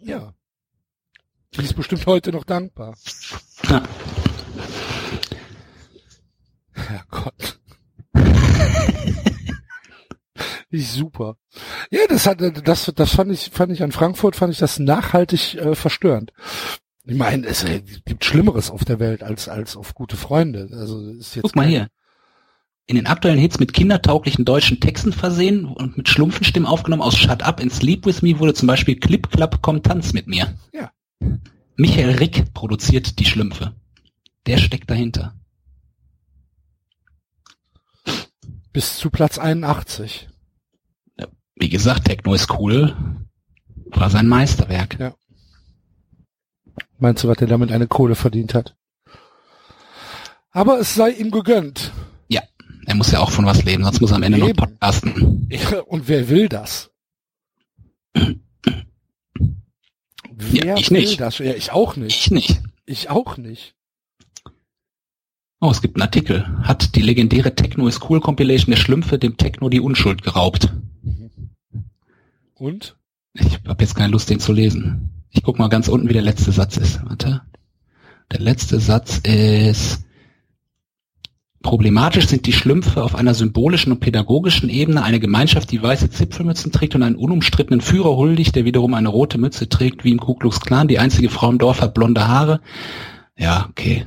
Ja. 0.03 0.33
Die 1.55 1.62
ist 1.62 1.77
bestimmt 1.77 2.07
heute 2.07 2.33
noch 2.33 2.45
dankbar. 2.45 2.97
Ja. 3.69 3.83
Herrgott. 6.74 7.60
Ich 10.70 10.88
super. 10.88 11.36
Ja, 11.90 12.01
das 12.09 12.26
hat 12.26 12.40
das 12.66 12.92
das 12.94 13.14
fand 13.14 13.30
ich 13.30 13.51
fand 13.52 13.72
ich 13.72 13.82
an 13.82 13.92
Frankfurt 13.92 14.34
fand 14.34 14.52
ich 14.52 14.59
das 14.59 14.80
nachhaltig 14.80 15.55
äh, 15.55 15.76
verstörend. 15.76 16.32
Ich 17.06 17.16
meine, 17.16 17.46
es 17.46 17.64
gibt 18.05 18.24
Schlimmeres 18.24 18.70
auf 18.70 18.84
der 18.84 18.98
Welt 18.98 19.22
als 19.22 19.48
als 19.48 19.76
auf 19.76 19.94
gute 19.94 20.16
Freunde. 20.16 20.68
Also 20.72 21.10
ist 21.12 21.36
jetzt 21.36 21.44
Guck 21.44 21.56
mal 21.56 21.66
hier. 21.66 21.88
In 22.86 22.96
den 22.96 23.06
aktuellen 23.06 23.38
Hits 23.38 23.60
mit 23.60 23.72
kindertauglichen 23.72 24.44
deutschen 24.44 24.80
Texten 24.80 25.12
versehen 25.12 25.64
und 25.64 25.96
mit 25.96 26.09
Schlumpfenstimmen 26.09 26.66
aufgenommen 26.66 27.02
aus 27.02 27.16
Shut 27.16 27.42
Up 27.42 27.60
and 27.60 27.72
Sleep 27.72 28.05
With 28.05 28.22
Me 28.22 28.38
wurde 28.38 28.52
zum 28.52 28.66
Beispiel 28.66 28.98
Clip 28.98 29.30
Clap 29.30 29.62
Komm 29.62 29.82
Tanz 29.82 30.12
mit 30.12 30.26
mir. 30.26 30.55
Ja. 30.72 30.90
Michael 31.76 32.16
Rick 32.16 32.52
produziert 32.52 33.18
die 33.20 33.24
Schlümpfe. 33.24 33.74
Der 34.46 34.59
steckt 34.59 34.90
dahinter. 34.90 35.34
Bis 38.74 38.98
zu 38.98 39.09
Platz 39.09 39.38
81. 39.38 40.28
Wie 41.56 41.68
gesagt, 41.68 42.06
Techno 42.06 42.34
ist 42.34 42.51
cool. 42.59 42.96
War 43.86 44.10
sein 44.10 44.26
Meisterwerk. 44.26 44.98
Ja. 44.98 45.14
Meinst 46.98 47.22
du, 47.22 47.28
was 47.28 47.38
er 47.38 47.46
damit 47.46 47.70
eine 47.70 47.86
Kohle 47.86 48.16
verdient 48.16 48.55
hat? 48.55 48.76
Aber 50.51 50.80
es 50.80 50.96
sei 50.96 51.10
ihm 51.10 51.30
gegönnt. 51.30 51.92
Ja, 52.28 52.42
er 52.86 52.96
muss 52.96 53.12
ja 53.12 53.20
auch 53.20 53.30
von 53.30 53.46
was 53.46 53.64
leben, 53.64 53.84
sonst 53.84 54.01
muss 54.01 54.10
er 54.10 54.16
am 54.16 54.24
Ende 54.24 54.38
Eben. 54.38 54.48
noch 54.48 54.56
podcasten. 54.56 55.48
Und 55.86 56.09
wer 56.09 56.28
will 56.28 56.48
das? 56.48 56.90
Wer 58.12 58.34
Ja, 60.64 60.76
ich 60.76 60.90
will 60.90 61.01
nicht. 61.01 61.20
das? 61.20 61.38
Ja, 61.38 61.55
ich 61.55 61.70
auch 61.70 61.94
nicht. 61.94 62.18
Ich 62.18 62.30
nicht. 62.32 62.60
Ich 62.84 63.10
auch 63.10 63.36
nicht. 63.36 63.76
Oh, 65.65 65.70
es 65.70 65.81
gibt 65.81 65.97
einen 65.97 66.03
Artikel. 66.03 66.47
Hat 66.62 66.95
die 66.95 67.01
legendäre 67.01 67.55
Techno 67.55 67.89
is 67.89 67.99
Cool 68.07 68.20
Compilation 68.20 68.70
der 68.70 68.77
Schlümpfe 68.77 69.19
dem 69.19 69.39
Techno 69.39 69.70
die 69.70 69.81
Unschuld 69.81 70.23
geraubt? 70.23 70.70
Und? 72.53 72.99
Ich 73.32 73.61
habe 73.66 73.82
jetzt 73.82 73.95
keine 73.95 74.12
Lust, 74.12 74.28
den 74.28 74.41
zu 74.41 74.53
lesen. 74.53 75.24
Ich 75.31 75.43
guck 75.43 75.59
mal 75.59 75.69
ganz 75.69 75.89
unten, 75.89 76.11
wie 76.11 76.12
der 76.12 76.20
letzte 76.20 76.53
Satz 76.53 76.77
ist. 76.77 77.03
Warte. 77.07 77.41
Der 78.31 78.41
letzte 78.41 78.78
Satz 78.78 79.23
ist 79.24 80.05
Problematisch 81.62 82.27
sind 82.27 82.45
die 82.45 82.53
Schlümpfe 82.53 83.03
auf 83.03 83.15
einer 83.15 83.32
symbolischen 83.32 83.91
und 83.91 84.01
pädagogischen 84.01 84.69
Ebene 84.69 85.03
eine 85.03 85.19
Gemeinschaft, 85.19 85.70
die 85.70 85.82
weiße 85.82 86.11
Zipfelmützen 86.11 86.73
trägt 86.73 86.95
und 86.95 87.03
einen 87.03 87.16
unumstrittenen 87.16 87.81
Führer 87.81 88.15
huldigt, 88.19 88.55
der 88.55 88.66
wiederum 88.66 88.93
eine 88.93 89.09
rote 89.09 89.39
Mütze 89.39 89.66
trägt, 89.70 90.05
wie 90.05 90.12
im 90.12 90.20
Ku 90.20 90.35
Klux 90.35 90.61
Klan. 90.61 90.89
Die 90.89 90.99
einzige 90.99 91.31
Frau 91.31 91.49
im 91.49 91.57
Dorf 91.57 91.81
hat 91.81 91.95
blonde 91.95 92.28
Haare. 92.28 92.61
Ja, 93.39 93.66
okay. 93.70 94.05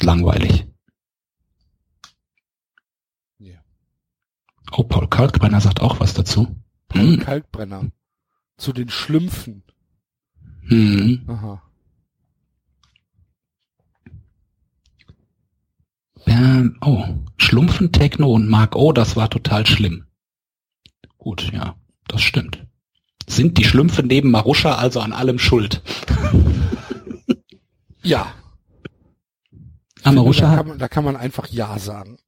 Langweilig. 0.00 0.66
Ja. 3.38 3.58
Oh, 4.72 4.84
Paul 4.84 5.08
Kalkbrenner 5.08 5.60
sagt 5.60 5.80
auch 5.80 6.00
was 6.00 6.14
dazu. 6.14 6.56
Paul 6.88 7.02
Hm. 7.16 7.20
Kalkbrenner. 7.20 7.90
Zu 8.56 8.72
den 8.72 8.88
Schlümpfen. 8.88 9.62
Hm. 10.68 11.24
Aha. 11.28 11.62
Ähm, 16.26 16.76
oh, 16.80 17.04
Schlumpfen, 17.36 17.92
Techno 17.92 18.32
und 18.32 18.48
Mark 18.48 18.76
O, 18.76 18.92
das 18.92 19.16
war 19.16 19.30
total 19.30 19.66
schlimm. 19.66 20.06
Gut, 21.16 21.50
ja, 21.52 21.76
das 22.06 22.20
stimmt. 22.22 22.66
Sind 23.28 23.58
die 23.58 23.64
Schlümpfe 23.64 24.02
neben 24.02 24.30
Maruscha 24.30 24.74
also 24.76 25.00
an 25.00 25.12
allem 25.12 25.38
schuld? 25.38 25.82
Ja. 28.02 28.32
Ah, 30.02 30.12
Maruscha 30.12 30.50
da, 30.50 30.56
kann 30.56 30.68
man, 30.68 30.78
da 30.78 30.88
kann 30.88 31.04
man 31.04 31.16
einfach 31.16 31.46
Ja 31.48 31.78
sagen. 31.78 32.18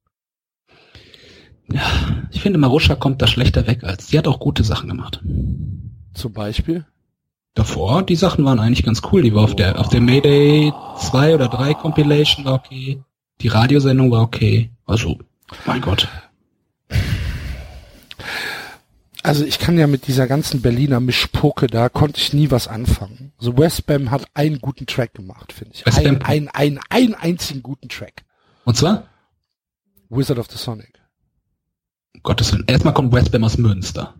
ich 2.31 2.41
finde, 2.41 2.59
Maruscha 2.59 2.95
kommt 2.95 3.21
da 3.21 3.27
schlechter 3.27 3.65
weg 3.67 3.83
als, 3.83 4.07
die 4.07 4.17
hat 4.17 4.27
auch 4.27 4.39
gute 4.39 4.63
Sachen 4.63 4.89
gemacht. 4.89 5.21
Zum 6.13 6.33
Beispiel. 6.33 6.85
Davor, 7.53 8.03
die 8.03 8.15
Sachen 8.15 8.45
waren 8.45 8.59
eigentlich 8.59 8.85
ganz 8.85 9.01
cool, 9.11 9.21
die 9.21 9.33
war 9.35 9.43
auf 9.43 9.55
der, 9.55 9.79
auf 9.79 9.89
der 9.89 10.01
Mayday 10.01 10.71
2 10.97 11.35
oder 11.35 11.47
3 11.49 11.73
Compilation 11.73 12.45
war 12.45 12.53
okay. 12.53 13.01
Die 13.41 13.49
Radiosendung 13.49 14.11
war 14.11 14.21
okay. 14.21 14.71
Also, 14.85 15.19
mein 15.65 15.81
Gott. 15.81 16.07
Also 19.23 19.45
ich 19.45 19.59
kann 19.59 19.77
ja 19.77 19.87
mit 19.87 20.07
dieser 20.07 20.27
ganzen 20.27 20.61
Berliner 20.61 20.99
Mischpoke, 20.99 21.67
da 21.67 21.89
konnte 21.89 22.19
ich 22.19 22.33
nie 22.33 22.49
was 22.49 22.67
anfangen. 22.67 23.33
So 23.37 23.57
Westbam 23.57 24.09
hat 24.09 24.25
einen 24.33 24.59
guten 24.59 24.87
Track 24.87 25.13
gemacht, 25.13 25.53
finde 25.53 25.75
ich. 25.75 25.85
Ein, 25.85 26.21
ein, 26.23 26.49
ein, 26.49 26.79
einen 26.89 27.13
einzigen 27.13 27.61
guten 27.61 27.89
Track. 27.89 28.23
Und 28.65 28.77
zwar, 28.77 29.07
Wizard 30.09 30.39
of 30.39 30.47
the 30.49 30.57
Sonic. 30.57 30.99
um 32.15 32.21
Gottes 32.23 32.51
Willen, 32.51 32.65
erstmal 32.67 32.93
kommt 32.93 33.13
Westbam 33.13 33.43
aus 33.43 33.57
Münster. 33.57 34.15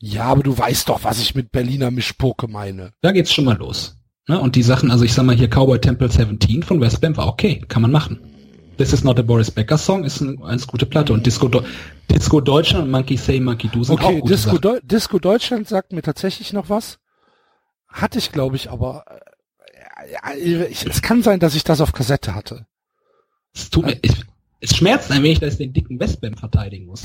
Ja, 0.00 0.24
aber 0.24 0.42
du 0.42 0.56
weißt 0.56 0.88
doch, 0.88 1.04
was 1.04 1.20
ich 1.20 1.34
mit 1.34 1.52
Berliner 1.52 1.90
Mischpoke 1.90 2.48
meine. 2.48 2.92
Da 3.00 3.12
geht's 3.12 3.32
schon 3.32 3.44
mal 3.44 3.56
los. 3.56 3.96
Ne? 4.28 4.38
Und 4.40 4.56
die 4.56 4.62
Sachen, 4.62 4.90
also 4.90 5.04
ich 5.04 5.14
sag 5.14 5.24
mal 5.24 5.36
hier 5.36 5.48
Cowboy 5.48 5.80
Temple 5.80 6.10
17 6.10 6.62
von 6.62 6.80
Westbam 6.80 7.16
war 7.16 7.28
okay, 7.28 7.64
kann 7.68 7.82
man 7.82 7.90
machen. 7.90 8.33
This 8.76 8.92
is 8.92 9.04
not 9.04 9.18
a 9.18 9.22
Boris 9.22 9.50
Becker 9.50 9.78
Song 9.78 10.04
ist 10.04 10.20
eine 10.20 10.36
ganz 10.36 10.66
gute 10.66 10.86
Platte 10.86 11.12
und 11.12 11.24
Disco, 11.24 11.48
Do 11.48 11.62
Disco 12.10 12.40
Deutschland 12.40 12.84
und 12.84 12.90
Monkey 12.90 13.16
Say 13.16 13.40
Monkey 13.40 13.68
Do 13.68 13.84
sind 13.84 13.94
Okay, 13.94 14.16
auch 14.16 14.20
gute 14.20 14.34
Disco. 14.34 14.58
Deu 14.58 14.80
Disco 14.82 15.18
Deutschland 15.18 15.68
sagt 15.68 15.92
mir 15.92 16.02
tatsächlich 16.02 16.52
noch 16.52 16.68
was. 16.68 16.98
Hatte 17.88 18.18
ich, 18.18 18.32
glaube 18.32 18.56
ich, 18.56 18.70
aber 18.70 19.04
äh, 19.08 20.12
ja, 20.12 20.66
ich, 20.68 20.84
es 20.86 21.02
kann 21.02 21.22
sein, 21.22 21.38
dass 21.38 21.54
ich 21.54 21.62
das 21.62 21.80
auf 21.80 21.92
Kassette 21.92 22.34
hatte. 22.34 22.66
Es, 23.54 23.70
tut 23.70 23.86
mir, 23.86 23.96
ich, 24.02 24.24
es 24.60 24.76
schmerzt 24.76 25.12
ein 25.12 25.22
wenig, 25.22 25.38
dass 25.38 25.52
ich 25.52 25.58
den 25.58 25.72
dicken 25.72 26.00
Westbam 26.00 26.34
verteidigen 26.34 26.86
muss. 26.86 27.04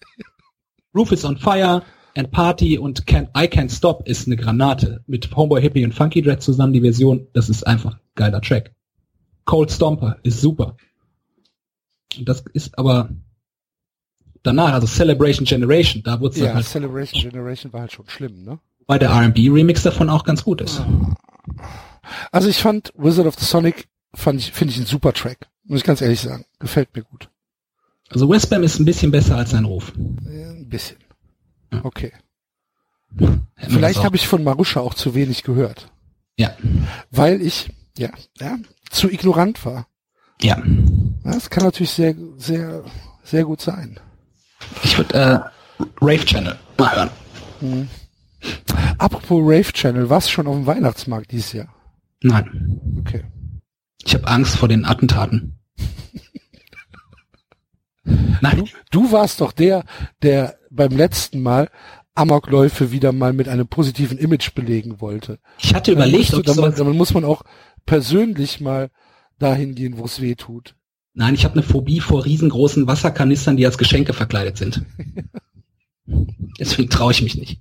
Roof 0.94 1.12
is 1.12 1.24
on 1.24 1.38
Fire 1.38 1.82
and 2.14 2.30
Party 2.30 2.78
und 2.78 3.06
Can, 3.06 3.28
I 3.36 3.44
Can't 3.44 3.74
Stop 3.74 4.06
ist 4.06 4.26
eine 4.26 4.36
Granate. 4.36 5.02
Mit 5.06 5.34
Homeboy 5.34 5.62
Hippie 5.62 5.84
und 5.84 5.94
Funky 5.94 6.20
Dread 6.20 6.42
zusammen 6.42 6.74
die 6.74 6.80
Version, 6.82 7.28
das 7.32 7.48
ist 7.48 7.66
einfach 7.66 7.94
ein 7.94 8.00
geiler 8.14 8.40
Track. 8.42 8.74
Cold 9.46 9.70
Stomper 9.72 10.18
ist 10.22 10.40
super. 10.42 10.76
Und 12.18 12.28
das 12.28 12.44
ist 12.52 12.78
aber 12.78 13.08
danach, 14.42 14.74
also 14.74 14.86
Celebration 14.86 15.44
Generation, 15.46 16.02
da 16.02 16.20
wurde 16.20 16.34
es 16.34 16.40
Ja, 16.40 16.54
halt, 16.54 16.66
Celebration 16.66 17.22
Generation 17.22 17.72
war 17.72 17.80
halt 17.82 17.92
schon 17.92 18.08
schlimm, 18.08 18.44
ne? 18.44 18.58
weil 18.86 18.98
der 18.98 19.10
R&B 19.10 19.48
Remix 19.48 19.82
davon 19.82 20.10
auch 20.10 20.24
ganz 20.24 20.44
gut 20.44 20.60
ist. 20.60 20.82
Also 22.30 22.48
ich 22.48 22.58
fand 22.58 22.92
Wizard 22.96 23.26
of 23.26 23.34
the 23.38 23.44
Sonic 23.44 23.88
fand 24.14 24.38
ich 24.40 24.52
finde 24.52 24.72
ich 24.72 24.78
ein 24.78 24.86
super 24.86 25.12
Track, 25.12 25.48
muss 25.64 25.80
ich 25.80 25.84
ganz 25.84 26.00
ehrlich 26.00 26.20
sagen. 26.20 26.44
Gefällt 26.60 26.94
mir 26.94 27.02
gut. 27.02 27.28
Also 28.10 28.28
Westbam 28.30 28.62
ist 28.62 28.78
ein 28.78 28.84
bisschen 28.84 29.10
besser 29.10 29.36
als 29.36 29.50
sein 29.50 29.64
Ruf. 29.64 29.92
Ein 29.96 30.68
bisschen. 30.68 30.98
Ja. 31.72 31.84
Okay. 31.84 32.12
Wir 33.10 33.40
Vielleicht 33.56 34.04
habe 34.04 34.16
ich 34.16 34.26
von 34.28 34.44
Marusha 34.44 34.80
auch 34.80 34.94
zu 34.94 35.14
wenig 35.14 35.42
gehört, 35.42 35.90
Ja, 36.36 36.56
weil 37.10 37.42
ich 37.42 37.70
ja, 37.98 38.10
ja 38.38 38.56
zu 38.90 39.10
ignorant 39.10 39.64
war. 39.64 39.86
ja. 40.40 40.62
Das 41.24 41.50
kann 41.50 41.64
natürlich 41.64 41.90
sehr, 41.90 42.14
sehr, 42.36 42.84
sehr 43.24 43.44
gut 43.44 43.60
sein. 43.60 43.98
Ich 44.84 44.96
würde 44.96 45.14
äh, 45.14 45.38
Rave 46.00 46.24
Channel 46.24 46.56
mal 46.78 47.10
hören. 47.60 47.88
Apropos 48.98 49.40
Rave 49.42 49.72
Channel, 49.72 50.08
was 50.08 50.30
schon 50.30 50.46
auf 50.46 50.54
dem 50.54 50.66
Weihnachtsmarkt 50.66 51.32
dieses 51.32 51.52
Jahr? 51.52 51.74
Nein. 52.22 52.80
Okay. 53.00 53.24
Ich 54.04 54.14
habe 54.14 54.26
Angst 54.28 54.56
vor 54.56 54.68
den 54.68 54.84
Attentaten. 54.84 55.58
Nein, 58.40 58.64
Du 58.90 59.10
warst 59.10 59.40
doch 59.40 59.52
der, 59.52 59.84
der 60.22 60.56
beim 60.70 60.96
letzten 60.96 61.42
Mal 61.42 61.70
Amokläufe 62.14 62.92
wieder 62.92 63.12
mal 63.12 63.32
mit 63.32 63.48
einem 63.48 63.66
positiven 63.66 64.16
Image 64.16 64.54
belegen 64.54 65.00
wollte. 65.00 65.38
ich 65.58 65.74
hatte 65.74 65.92
überlegt, 65.92 66.32
ob 66.34 66.44
du, 66.44 66.52
sowas, 66.52 66.76
dann 66.76 66.96
muss 66.96 67.12
man 67.12 67.24
auch 67.24 67.42
persönlich 67.86 68.60
mal 68.60 68.90
dahin 69.38 69.74
gehen, 69.74 69.98
wo 69.98 70.04
es 70.04 70.20
weh 70.20 70.34
tut. 70.34 70.74
Nein, 71.14 71.34
ich 71.34 71.44
habe 71.44 71.54
eine 71.54 71.62
Phobie 71.62 72.00
vor 72.00 72.24
riesengroßen 72.24 72.86
Wasserkanistern, 72.86 73.56
die 73.56 73.64
als 73.64 73.78
Geschenke 73.78 74.12
verkleidet 74.12 74.58
sind. 74.58 74.82
Deswegen 76.60 76.90
traue 76.90 77.12
ich 77.12 77.22
mich 77.22 77.36
nicht. 77.36 77.60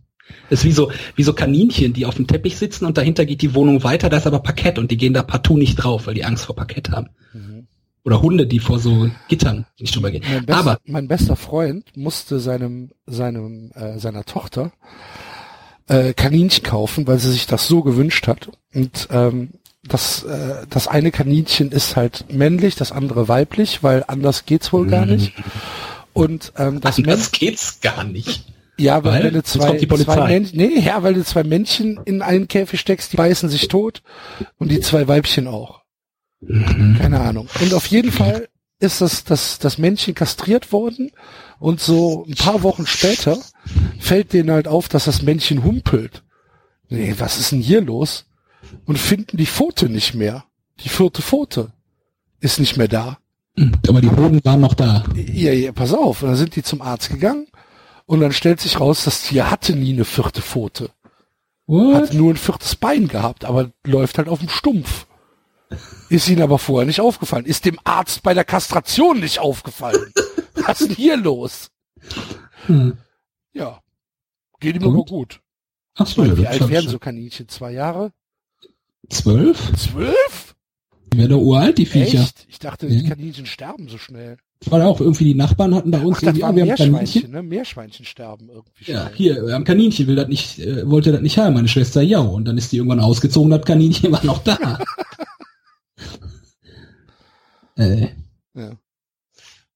Das 0.49 0.59
ist 0.59 0.65
wie 0.65 0.71
so, 0.71 0.91
wie 1.15 1.23
so 1.23 1.33
Kaninchen, 1.33 1.93
die 1.93 2.05
auf 2.05 2.15
dem 2.15 2.27
Teppich 2.27 2.57
sitzen 2.57 2.85
und 2.85 2.97
dahinter 2.97 3.25
geht 3.25 3.41
die 3.41 3.53
Wohnung 3.53 3.83
weiter, 3.83 4.09
da 4.09 4.17
ist 4.17 4.27
aber 4.27 4.39
Parkett 4.39 4.79
und 4.79 4.91
die 4.91 4.97
gehen 4.97 5.13
da 5.13 5.23
partout 5.23 5.57
nicht 5.57 5.75
drauf, 5.75 6.07
weil 6.07 6.15
die 6.15 6.25
Angst 6.25 6.45
vor 6.45 6.55
Parkett 6.55 6.89
haben. 6.89 7.09
Oder 8.05 8.21
Hunde, 8.21 8.45
die 8.45 8.59
vor 8.59 8.77
so 8.77 9.09
Gittern 9.27 9.65
nicht 9.79 9.95
drüber 9.95 10.11
gehen. 10.11 10.23
Mein, 10.29 10.45
best, 10.45 10.59
Aber 10.59 10.77
mein 10.85 11.07
bester 11.07 11.35
Freund 11.35 11.97
musste 11.97 12.39
seinem, 12.39 12.91
seinem, 13.07 13.71
äh, 13.73 13.97
seiner 13.97 14.25
Tochter 14.25 14.71
äh, 15.87 16.13
Kaninchen 16.13 16.63
kaufen, 16.63 17.07
weil 17.07 17.17
sie 17.17 17.31
sich 17.31 17.47
das 17.47 17.67
so 17.67 17.81
gewünscht 17.81 18.27
hat. 18.27 18.51
Und 18.75 19.07
ähm, 19.09 19.53
das, 19.87 20.23
äh, 20.23 20.65
das 20.69 20.87
eine 20.87 21.11
Kaninchen 21.11 21.71
ist 21.71 21.95
halt 21.95 22.25
männlich, 22.31 22.75
das 22.75 22.91
andere 22.91 23.27
weiblich, 23.27 23.83
weil 23.83 24.03
anders 24.07 24.45
geht's 24.45 24.73
wohl 24.73 24.87
gar 24.87 25.05
nicht. 25.05 25.33
Und 26.13 26.53
ähm, 26.57 26.81
das 26.81 26.97
Das 26.97 27.31
geht's 27.31 27.79
gar 27.81 28.03
nicht. 28.03 28.45
Ja, 28.77 29.03
weil, 29.03 29.13
Weil? 29.13 29.23
wenn 29.25 29.33
du 29.35 29.43
zwei, 29.43 29.77
zwei 29.77 30.27
Männchen, 30.27 30.57
nee, 30.57 30.79
ja, 30.79 31.01
weil 31.01 31.13
du 31.13 31.23
zwei 31.23 31.43
Männchen 31.43 31.99
in 32.05 32.21
einen 32.21 32.47
Käfig 32.47 32.79
steckst, 32.79 33.13
die 33.13 33.17
beißen 33.17 33.47
sich 33.47 33.67
tot 33.69 34.01
und 34.57 34.69
die 34.69 34.81
zwei 34.81 35.07
Weibchen 35.07 35.47
auch. 35.47 35.81
Mhm. 36.41 36.97
Keine 36.99 37.21
Ahnung. 37.21 37.47
Und 37.61 37.73
auf 37.73 37.85
jeden 37.87 38.11
Fall 38.11 38.49
ist 38.79 38.99
das, 39.01 39.23
das, 39.23 39.59
das 39.59 39.77
Männchen 39.77 40.13
kastriert 40.13 40.73
worden 40.73 41.11
und 41.59 41.79
so 41.79 42.25
ein 42.27 42.35
paar 42.35 42.63
Wochen 42.63 42.85
später 42.85 43.37
fällt 43.99 44.33
denen 44.33 44.51
halt 44.51 44.67
auf, 44.67 44.89
dass 44.89 45.05
das 45.05 45.21
Männchen 45.21 45.63
humpelt. 45.63 46.23
Nee, 46.89 47.15
was 47.17 47.39
ist 47.39 47.51
denn 47.51 47.61
hier 47.61 47.81
los? 47.81 48.25
Und 48.85 48.97
finden 48.97 49.37
die 49.37 49.45
Pfote 49.45 49.89
nicht 49.89 50.13
mehr. 50.13 50.45
Die 50.81 50.89
vierte 50.89 51.21
Pfote 51.21 51.71
ist 52.39 52.59
nicht 52.59 52.77
mehr 52.77 52.87
da. 52.87 53.17
Aber 53.87 54.01
die 54.01 54.11
Hoden 54.11 54.43
waren 54.43 54.59
noch 54.61 54.73
da. 54.73 55.05
Ja, 55.15 55.53
ja, 55.53 55.71
pass 55.71 55.93
auf. 55.93 56.21
Und 56.21 56.29
dann 56.29 56.37
sind 56.37 56.55
die 56.55 56.63
zum 56.63 56.81
Arzt 56.81 57.09
gegangen 57.09 57.47
und 58.05 58.19
dann 58.19 58.33
stellt 58.33 58.59
sich 58.59 58.79
raus, 58.79 59.05
das 59.05 59.23
Tier 59.23 59.49
hatte 59.49 59.75
nie 59.75 59.93
eine 59.93 60.05
vierte 60.05 60.41
Pfote. 60.41 60.91
What? 61.67 61.95
Hat 61.95 62.13
nur 62.13 62.33
ein 62.33 62.37
viertes 62.37 62.75
Bein 62.75 63.07
gehabt, 63.07 63.45
aber 63.45 63.71
läuft 63.85 64.17
halt 64.17 64.27
auf 64.27 64.39
dem 64.39 64.49
Stumpf. 64.49 65.07
Ist 66.09 66.29
ihnen 66.29 66.43
aber 66.43 66.59
vorher 66.59 66.85
nicht 66.85 67.01
aufgefallen. 67.01 67.45
Ist 67.45 67.65
dem 67.65 67.79
Arzt 67.83 68.21
bei 68.21 68.33
der 68.33 68.43
Kastration 68.43 69.19
nicht 69.19 69.39
aufgefallen. 69.39 70.13
Was 70.53 70.81
ist 70.81 70.89
denn 70.89 70.95
hier 70.95 71.17
los? 71.17 71.71
Hm. 72.67 72.97
Ja. 73.53 73.81
Geht 74.59 74.75
ihm 74.75 74.83
Gut. 74.83 74.93
aber 74.93 75.05
gut. 75.05 75.41
Ach 75.95 76.07
so, 76.07 76.37
wie 76.37 76.45
alt 76.45 76.69
werden 76.69 76.89
so 76.89 76.99
Kaninchen? 76.99 77.47
Zwei 77.47 77.71
Jahre? 77.71 78.11
Zwölf? 79.09 79.71
Zwölf? 79.77 80.55
Die 81.13 81.17
werden 81.19 81.31
doch 81.31 81.41
uralt, 81.41 81.77
die 81.77 81.85
Viecher. 81.85 82.21
Echt? 82.21 82.45
Ich 82.49 82.59
dachte, 82.59 82.87
die 82.87 82.99
Ja. 82.99 83.09
Kaninchen 83.09 83.45
sterben 83.45 83.87
so 83.87 83.97
schnell. 83.97 84.37
Weil 84.67 84.81
auch 84.81 84.99
irgendwie 84.99 85.25
die 85.25 85.35
Nachbarn 85.35 85.75
hatten 85.75 85.91
bei 85.91 85.99
uns 86.01 86.17
Ach, 86.19 86.23
irgendwie, 86.23 86.43
ah, 86.43 86.55
wir 86.55 86.63
haben 86.63 86.69
Kaninchen. 86.75 86.91
Meerschweinchen, 86.93 87.31
ne? 87.31 87.43
Meerschweinchen 87.43 88.05
sterben 88.05 88.49
irgendwie 88.49 88.91
Ja, 88.91 89.05
schnell. 89.07 89.15
hier, 89.15 89.45
wir 89.45 89.53
haben 89.53 89.63
Kaninchen, 89.63 90.07
will 90.07 90.15
das 90.15 90.27
nicht, 90.27 90.59
äh, 90.59 90.89
wollte 90.89 91.11
das 91.11 91.21
nicht 91.21 91.37
haben, 91.37 91.53
meine 91.53 91.67
Schwester, 91.67 92.01
ja. 92.01 92.19
Und 92.19 92.45
dann 92.45 92.57
ist 92.57 92.71
die 92.71 92.77
irgendwann 92.77 92.99
ausgezogen, 92.99 93.51
das 93.51 93.63
Kaninchen 93.65 94.11
war 94.11 94.25
noch 94.25 94.43
da. 94.43 94.79
äh, 97.77 98.07
Ja. 98.55 98.71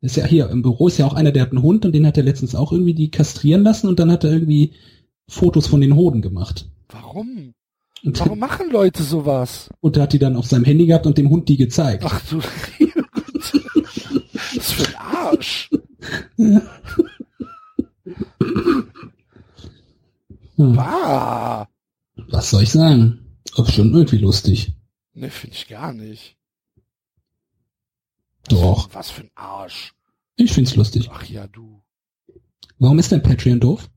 ist 0.01 0.15
ja 0.15 0.25
hier, 0.25 0.49
im 0.49 0.61
Büro 0.61 0.87
ist 0.87 0.97
ja 0.97 1.05
auch 1.05 1.13
einer, 1.13 1.31
der 1.31 1.43
hat 1.43 1.51
einen 1.51 1.61
Hund 1.61 1.85
und 1.85 1.91
den 1.93 2.07
hat 2.07 2.17
er 2.17 2.23
letztens 2.23 2.55
auch 2.55 2.71
irgendwie 2.71 2.93
die 2.93 3.11
kastrieren 3.11 3.63
lassen 3.63 3.87
und 3.87 3.99
dann 3.99 4.11
hat 4.11 4.23
er 4.23 4.31
irgendwie 4.31 4.73
Fotos 5.27 5.67
von 5.67 5.81
den 5.81 5.95
Hoden 5.95 6.21
gemacht. 6.21 6.69
Warum? 6.89 7.53
Und, 8.03 8.19
Warum 8.19 8.39
machen 8.47 8.69
Leute 8.71 9.03
sowas? 9.03 9.69
und 9.81 9.97
er 9.97 10.03
hat 10.03 10.13
die 10.13 10.19
dann 10.19 10.35
auf 10.35 10.45
seinem 10.47 10.65
Handy 10.65 10.85
gehabt 10.85 11.05
und 11.05 11.17
dem 11.17 11.29
Hund 11.29 11.49
die 11.49 11.57
gezeigt. 11.57 12.03
Ach 12.05 12.21
du 12.29 12.39
Was 14.55 14.71
für 14.71 14.87
ein 14.87 14.95
Arsch. 14.95 15.69
Bah. 20.57 21.67
Was 22.29 22.49
soll 22.49 22.63
ich 22.63 22.71
sagen? 22.71 23.37
Auch 23.55 23.69
schon 23.69 23.93
irgendwie 23.93 24.17
lustig. 24.17 24.73
Ne, 25.13 25.29
finde 25.29 25.55
ich 25.55 25.67
gar 25.67 25.93
nicht. 25.93 26.35
Doch. 28.49 28.89
Was 28.93 29.09
für 29.11 29.21
ein 29.21 29.31
Arsch. 29.35 29.93
Ich 30.35 30.51
find's 30.53 30.75
lustig. 30.75 31.09
Ach 31.11 31.23
ja, 31.25 31.47
du. 31.47 31.81
Warum 32.77 32.99
ist 32.99 33.11
denn 33.11 33.21
Patreon 33.23 33.59
doof? 33.59 33.89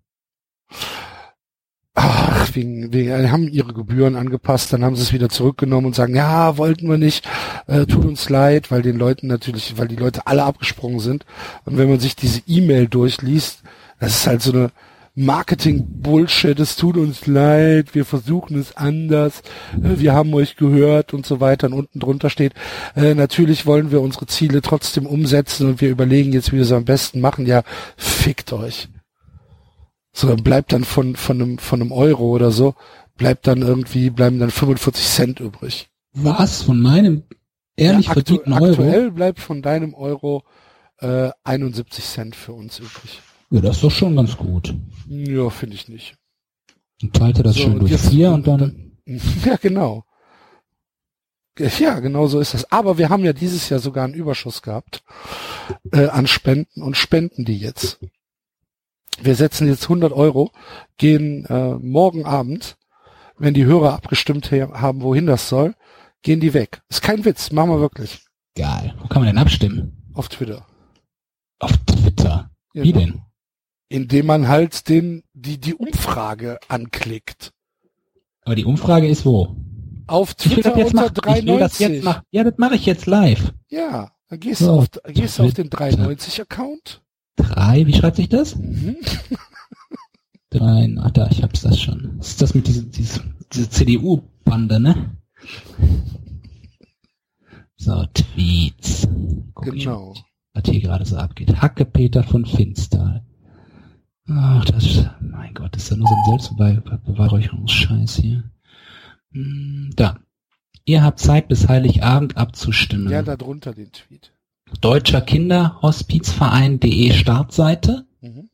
Ach, 1.94 2.48
wegen, 2.54 2.92
wegen, 2.92 3.22
die 3.22 3.30
haben 3.30 3.48
ihre 3.48 3.74
Gebühren 3.74 4.16
angepasst, 4.16 4.72
dann 4.72 4.82
haben 4.82 4.96
sie 4.96 5.02
es 5.02 5.12
wieder 5.12 5.28
zurückgenommen 5.28 5.88
und 5.88 5.94
sagen, 5.94 6.16
ja, 6.16 6.56
wollten 6.56 6.88
wir 6.88 6.96
nicht, 6.96 7.28
äh, 7.66 7.84
tut 7.84 8.06
uns 8.06 8.30
leid, 8.30 8.70
weil 8.70 8.80
den 8.80 8.96
Leuten 8.96 9.26
natürlich, 9.26 9.76
weil 9.76 9.88
die 9.88 9.96
Leute 9.96 10.26
alle 10.26 10.44
abgesprungen 10.44 11.00
sind. 11.00 11.26
Und 11.66 11.76
wenn 11.76 11.90
man 11.90 12.00
sich 12.00 12.16
diese 12.16 12.40
E-Mail 12.46 12.88
durchliest, 12.88 13.62
das 14.00 14.16
ist 14.16 14.26
halt 14.26 14.40
so 14.40 14.52
eine 14.52 14.70
Marketing-Bullshit, 15.14 16.58
es 16.58 16.76
tut 16.76 16.96
uns 16.96 17.26
leid, 17.26 17.94
wir 17.94 18.06
versuchen 18.06 18.58
es 18.58 18.74
anders, 18.74 19.42
äh, 19.74 20.00
wir 20.00 20.14
haben 20.14 20.32
euch 20.32 20.56
gehört 20.56 21.12
und 21.12 21.26
so 21.26 21.40
weiter. 21.40 21.66
Und 21.66 21.74
unten 21.74 22.00
drunter 22.00 22.30
steht, 22.30 22.54
äh, 22.96 23.14
natürlich 23.14 23.66
wollen 23.66 23.90
wir 23.90 24.00
unsere 24.00 24.26
Ziele 24.26 24.62
trotzdem 24.62 25.04
umsetzen 25.04 25.68
und 25.68 25.82
wir 25.82 25.90
überlegen 25.90 26.32
jetzt, 26.32 26.52
wie 26.52 26.56
wir 26.56 26.62
es 26.62 26.72
am 26.72 26.86
besten 26.86 27.20
machen. 27.20 27.44
Ja, 27.44 27.64
fickt 27.98 28.54
euch. 28.54 28.88
So, 30.12 30.28
dann 30.28 30.42
bleibt 30.42 30.72
dann 30.72 30.84
von, 30.84 31.16
von 31.16 31.40
einem, 31.40 31.58
von 31.58 31.80
einem 31.80 31.92
Euro 31.92 32.30
oder 32.30 32.50
so, 32.50 32.74
bleibt 33.16 33.46
dann 33.46 33.62
irgendwie, 33.62 34.10
bleiben 34.10 34.38
dann 34.38 34.50
45 34.50 35.04
Cent 35.06 35.40
übrig. 35.40 35.88
Was? 36.12 36.62
Von 36.62 36.80
meinem 36.80 37.22
ehrlich 37.76 38.06
Ja, 38.06 38.12
aktu 38.12 38.36
verdienten 38.36 38.52
Euro? 38.52 38.66
Aktuell 38.66 39.10
bleibt 39.10 39.40
von 39.40 39.62
deinem 39.62 39.94
Euro 39.94 40.44
äh, 40.98 41.30
71 41.44 42.04
Cent 42.04 42.36
für 42.36 42.52
uns 42.52 42.78
übrig. 42.78 43.20
Ja, 43.50 43.60
das 43.60 43.76
ist 43.76 43.84
doch 43.84 43.90
schon 43.90 44.16
ganz 44.16 44.36
gut. 44.36 44.74
Ja, 45.08 45.50
finde 45.50 45.76
ich 45.76 45.88
nicht. 45.88 46.16
Und 47.02 47.14
teilte 47.14 47.42
das 47.42 47.56
So, 47.56 47.62
schön 47.62 47.80
durch 47.80 47.96
vier 47.96 48.32
und 48.32 48.46
dann, 48.46 48.92
Ja, 49.44 49.56
genau. 49.56 50.04
Ja, 51.58 52.00
genau 52.00 52.28
so 52.28 52.40
ist 52.40 52.54
das. 52.54 52.70
Aber 52.72 52.96
wir 52.96 53.10
haben 53.10 53.24
ja 53.24 53.32
dieses 53.34 53.68
Jahr 53.68 53.78
sogar 53.80 54.04
einen 54.04 54.14
Überschuss 54.14 54.62
gehabt 54.62 55.02
äh, 55.92 56.06
an 56.06 56.26
Spenden 56.26 56.82
und 56.82 56.96
spenden 56.96 57.44
die 57.44 57.58
jetzt 57.58 57.98
wir 59.20 59.34
setzen 59.34 59.68
jetzt 59.68 59.84
100 59.84 60.12
Euro, 60.12 60.50
gehen 60.96 61.44
äh, 61.46 61.74
morgen 61.74 62.24
Abend, 62.24 62.76
wenn 63.38 63.54
die 63.54 63.64
Hörer 63.64 63.94
abgestimmt 63.94 64.50
haben, 64.50 65.02
wohin 65.02 65.26
das 65.26 65.48
soll, 65.48 65.74
gehen 66.22 66.40
die 66.40 66.54
weg. 66.54 66.82
Ist 66.88 67.02
kein 67.02 67.24
Witz, 67.24 67.52
machen 67.52 67.70
wir 67.70 67.80
wirklich. 67.80 68.20
Geil. 68.54 68.94
Wo 69.00 69.08
kann 69.08 69.22
man 69.22 69.28
denn 69.28 69.38
abstimmen? 69.38 70.10
Auf 70.14 70.28
Twitter. 70.28 70.66
Auf 71.58 71.76
Twitter? 71.78 72.50
Genau. 72.72 72.86
Wie 72.86 72.92
denn? 72.92 73.20
Indem 73.88 74.26
man 74.26 74.48
halt 74.48 74.88
den, 74.88 75.22
die, 75.34 75.58
die 75.58 75.74
Umfrage 75.74 76.58
anklickt. 76.68 77.52
Aber 78.44 78.54
die 78.54 78.64
Umfrage 78.64 79.08
ist 79.08 79.24
wo? 79.24 79.56
Auf 80.06 80.34
Twitter 80.34 80.74
unter 80.74 80.94
machen. 80.94 81.14
390. 81.14 82.02
Das 82.02 82.22
ja, 82.30 82.44
das 82.44 82.54
mache 82.56 82.74
ich 82.74 82.86
jetzt 82.86 83.06
live. 83.06 83.52
Ja, 83.68 84.10
dann 84.28 84.40
gehst 84.40 84.62
du 84.62 84.66
so, 84.66 84.72
auf, 84.72 84.86
gehst 85.08 85.40
auf 85.40 85.52
den 85.54 85.70
390-Account 85.70 87.02
3, 87.36 87.86
wie 87.86 87.94
schreibt 87.94 88.16
sich 88.16 88.28
das? 88.28 88.56
Mhm. 88.56 88.96
3, 90.50 90.96
ach 91.00 91.10
da, 91.12 91.28
ich 91.30 91.42
hab's 91.42 91.62
das 91.62 91.80
schon. 91.80 92.16
Das 92.18 92.28
ist 92.28 92.42
das 92.42 92.54
mit 92.54 92.66
dieser 92.66 92.82
diese, 92.82 93.20
diese 93.52 93.70
CDU-Bande, 93.70 94.80
ne? 94.80 95.16
So, 97.76 98.04
Tweets. 98.14 99.08
Guck 99.54 99.64
genau. 99.64 100.12
Ich, 100.14 100.24
was 100.54 100.64
hier 100.70 100.80
gerade 100.80 101.04
so 101.04 101.16
abgeht. 101.16 101.60
Hacke 101.60 101.84
Peter 101.84 102.22
von 102.22 102.44
Finstal. 102.44 103.24
Ach, 104.28 104.64
das, 104.66 104.84
ist, 104.84 105.10
mein 105.20 105.52
Gott, 105.54 105.74
das 105.74 105.84
ist 105.84 105.90
ja 105.90 105.96
nur 105.96 106.08
so 106.08 106.14
ein 106.14 106.38
Selbstbeweihräucherungsscheiß 106.60 108.16
hier. 108.16 108.44
Hm, 109.32 109.90
da. 109.96 110.20
Ihr 110.84 111.02
habt 111.02 111.18
Zeit, 111.18 111.48
bis 111.48 111.68
Heiligabend 111.68 112.36
abzustimmen. 112.36 113.10
Ja, 113.10 113.22
da 113.22 113.36
drunter 113.36 113.72
den 113.72 113.92
Tweet. 113.92 114.32
Deutscher 114.80 115.20
Kinderhospizverein.de 115.20 117.12
Startseite. 117.12 118.06
Mhm. 118.20 118.50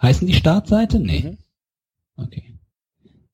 Heißen 0.00 0.26
die 0.26 0.34
Startseite? 0.34 0.98
Nee. 0.98 1.22
Mhm. 1.22 1.38
Okay. 2.16 2.58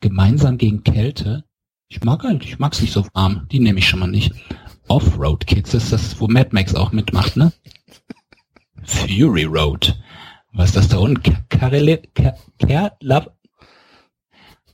Gemeinsam 0.01 0.59
gegen 0.59 0.85
Kälte. 0.85 1.45
Ich 1.89 2.03
mag 2.05 2.23
halt, 2.23 2.45
ich 2.45 2.59
mag's 2.59 2.81
nicht 2.81 2.93
so 2.93 3.07
warm. 3.15 3.47
Die 3.51 3.61
nehme 3.61 3.79
ich 3.79 3.89
schon 3.89 4.01
mal 4.01 4.07
nicht. 4.07 4.33
Offroad 4.89 5.47
Kids 5.47 5.75
ist 5.75 5.93
das, 5.93 6.21
wo 6.21 6.29
Mad 6.29 6.51
Max 6.53 6.75
auch 6.75 6.93
mitmacht, 6.93 7.37
ne? 7.37 7.53
Fury 8.85 9.45
Road. 9.45 9.99
Was 10.53 10.71
ist 10.71 10.77
das 10.77 10.89
da 10.89 10.99
unten? 10.99 11.37
Love, 13.01 13.33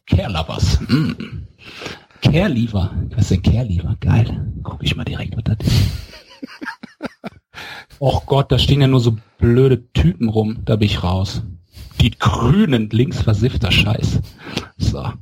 Care 0.07 0.31
Lovers. 0.33 0.81
Mm. 0.89 1.47
Care 2.21 2.49
Lever. 2.49 2.91
Was 3.11 3.31
ist 3.31 3.31
denn 3.31 3.43
Care 3.43 3.65
Lever? 3.65 3.97
Geil. 4.01 4.53
Guck 4.63 4.83
ich 4.83 4.95
mal 4.97 5.05
direkt, 5.05 5.37
was 5.37 5.45
das 5.45 5.67
ist. 5.67 5.83
Och 7.99 8.27
Gott, 8.27 8.51
da 8.51 8.59
stehen 8.59 8.81
ja 8.81 8.87
nur 8.87 9.01
so 9.01 9.17
blöde 9.39 9.93
Typen 9.93 10.29
rum. 10.29 10.59
Da 10.65 10.77
bin 10.77 10.87
ich 10.87 11.03
raus. 11.03 11.43
Die 12.01 12.11
grünen 12.11 12.91
links 12.91 13.23
versiffter 13.23 13.71
Scheiß. 13.71 14.21
So. 14.77 15.13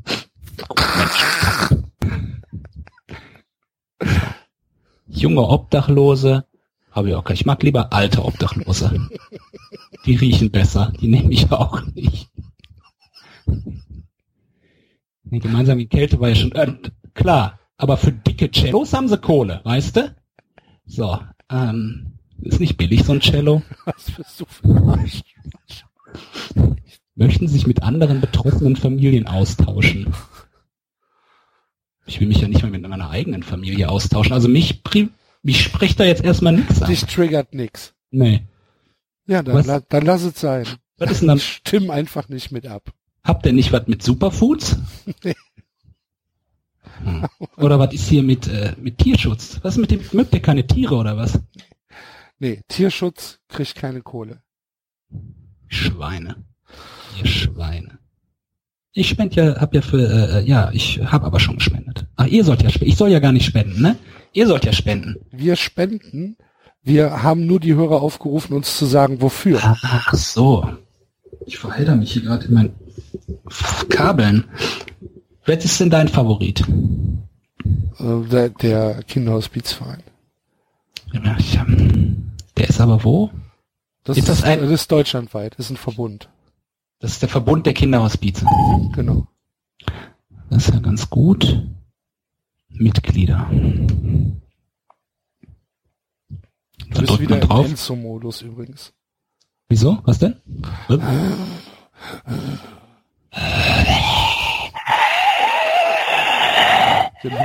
Junge 5.07 5.43
Obdachlose. 5.43 6.45
Habe 6.91 7.09
ich 7.09 7.15
auch 7.15 7.25
gar. 7.25 7.35
Ich 7.35 7.47
mag 7.47 7.63
lieber 7.63 7.93
alte 7.93 8.25
Obdachlose. 8.25 9.09
Die 10.05 10.17
riechen 10.17 10.51
besser. 10.51 10.93
Die 11.01 11.09
nehme 11.09 11.33
ich 11.33 11.51
auch 11.53 11.83
nicht. 11.95 12.29
Nee, 15.25 15.39
gemeinsam 15.39 15.79
die 15.79 15.89
Kälte 15.89 16.21
war 16.21 16.29
ja 16.29 16.35
schon 16.35 16.53
äh, 16.53 16.75
klar. 17.15 17.59
Aber 17.77 17.97
für 17.97 18.13
dicke 18.13 18.51
Cellos 18.51 18.93
haben 18.93 19.09
sie 19.09 19.19
Kohle, 19.19 19.61
weißt 19.65 19.97
du? 19.97 20.15
So, 20.85 21.19
ähm, 21.51 22.12
ist 22.43 22.61
nicht 22.61 22.77
billig 22.77 23.05
so 23.05 23.13
ein 23.13 23.21
Cello. 23.21 23.63
Was 23.85 24.11
bist 24.11 24.41
du 24.41 24.45
für 24.47 24.69
ein 24.69 24.89
Arsch? 24.89 25.23
Möchten 27.15 27.49
sich 27.49 27.67
mit 27.67 27.83
anderen 27.83 28.21
betroffenen 28.21 28.77
Familien 28.77 29.27
austauschen. 29.27 30.13
Ich 32.07 32.21
will 32.21 32.29
mich 32.29 32.41
ja 32.41 32.49
nicht 32.49 32.63
mal 32.63 32.71
mit 32.71 32.87
meiner 32.87 33.11
eigenen 33.11 33.43
Familie 33.43 33.89
austauschen. 33.89 34.33
Also 34.33 34.49
mich, 34.49 34.83
mich 35.43 35.63
spricht 35.63 36.01
da 36.01 36.05
jetzt 36.05 36.25
erstmal 36.25 36.55
nichts 36.55 36.83
an. 36.83 36.89
Dich 36.89 37.05
triggert 37.05 37.55
nix. 37.55 37.95
Nee. 38.11 38.43
Ja, 39.27 39.43
dann, 39.43 39.65
la, 39.65 39.81
dann 39.81 40.05
lass 40.05 40.23
es 40.23 40.41
sein. 40.41 40.67
Was 40.99 41.11
ist 41.11 41.21
denn 41.21 41.29
dann? 41.29 41.39
Stimm 41.39 41.91
einfach 41.91 42.29
nicht 42.29 42.51
mit 42.51 42.67
ab. 42.67 42.93
Habt 43.25 43.47
ihr 43.47 43.53
nicht 43.53 43.73
was 43.73 43.87
mit 43.87 44.03
Superfoods? 44.03 44.79
Nee. 45.25 45.35
Hm. 47.05 47.27
Oder 47.57 47.79
was 47.79 47.93
ist 47.95 48.09
hier 48.09 48.23
mit, 48.23 48.47
äh, 48.47 48.75
mit 48.81 48.99
Tierschutz? 48.99 49.59
Was 49.63 49.75
ist 49.75 49.81
mit 49.81 49.91
dem, 49.91 50.01
mögt 50.13 50.35
ihr 50.35 50.41
keine 50.41 50.67
Tiere 50.67 50.95
oder 50.95 51.17
was? 51.17 51.41
Nee, 52.43 52.61
Tierschutz 52.67 53.39
kriegt 53.47 53.77
keine 53.77 54.03
Kohle. 54.03 54.43
Schweine. 55.69 56.45
Ihr 57.21 57.27
Schweine. 57.29 58.01
Ich 58.93 59.11
spende 59.11 59.37
ja, 59.37 59.61
hab 59.61 59.73
ja 59.73 59.81
für, 59.81 60.09
äh, 60.11 60.45
ja, 60.45 60.69
ich 60.73 61.01
habe 61.05 61.25
aber 61.25 61.39
schon 61.39 61.59
gespendet. 61.59 62.09
Ach, 62.17 62.27
ihr 62.27 62.43
sollt 62.43 62.65
ja 62.65 62.69
spenden. 62.69 62.91
Ich 62.91 62.97
soll 62.97 63.11
ja 63.11 63.21
gar 63.21 63.31
nicht 63.31 63.45
spenden, 63.45 63.81
ne? 63.81 63.97
Ihr 64.33 64.49
sollt 64.49 64.65
ja 64.65 64.73
spenden. 64.73 65.19
Wir 65.31 65.55
spenden. 65.55 66.37
Wir 66.83 67.23
haben 67.23 67.47
nur 67.47 67.61
die 67.61 67.77
Hörer 67.77 68.03
aufgerufen, 68.03 68.55
uns 68.55 68.77
zu 68.77 68.87
sagen, 68.87 69.23
wofür. 69.23 69.61
Ach 69.63 70.13
so. 70.13 70.69
Ich 71.47 71.59
verhedder 71.59 71.95
mich 71.95 72.13
hier 72.13 72.23
gerade 72.23 72.47
in 72.47 72.55
meinen 72.55 72.75
Kabeln. 73.89 74.47
Wer 75.45 75.59
ist 75.59 75.79
denn 75.79 75.91
dein 75.91 76.09
Favorit? 76.09 76.65
Äh, 78.01 78.29
der, 78.33 78.49
der 78.49 79.05
Kinderhospizverein. 79.05 80.03
Ja, 81.13 81.37
ich, 81.39 81.57
ähm, 81.57 82.22
Der 82.57 82.69
ist 82.69 82.81
aber 82.81 83.03
wo? 83.05 83.31
Das 84.05 84.17
Ist 84.19 84.29
das 84.29 84.43
ein- 84.43 84.61
das 84.61 84.71
ist 84.71 84.91
deutschlandweit, 84.93 85.55
ist 85.57 85.71
ein 85.71 85.77
Verbund. 85.77 86.29
Das 86.99 87.13
ist 87.13 87.23
der 87.23 87.29
Verbund 87.29 87.67
der 87.67 87.75
Kinderhospize. 87.75 88.47
Genau. 88.95 89.27
Das 90.51 90.69
ist 90.69 90.75
ja 90.75 90.81
ganz 90.81 91.09
gut. 91.11 91.67
Mitglieder. 92.69 93.49
Du 93.51 94.37
Da 96.91 97.01
bist 97.01 97.21
wieder 97.21 97.37
man 97.37 97.43
im 97.43 97.49
drauf. 97.49 97.67
Enzo-Modus 97.67 98.43
übrigens. 98.43 98.93
Wieso? 99.69 99.99
Was 100.05 100.19
denn? 100.19 100.37
Was? 100.89 101.01
Genau. 107.23 107.39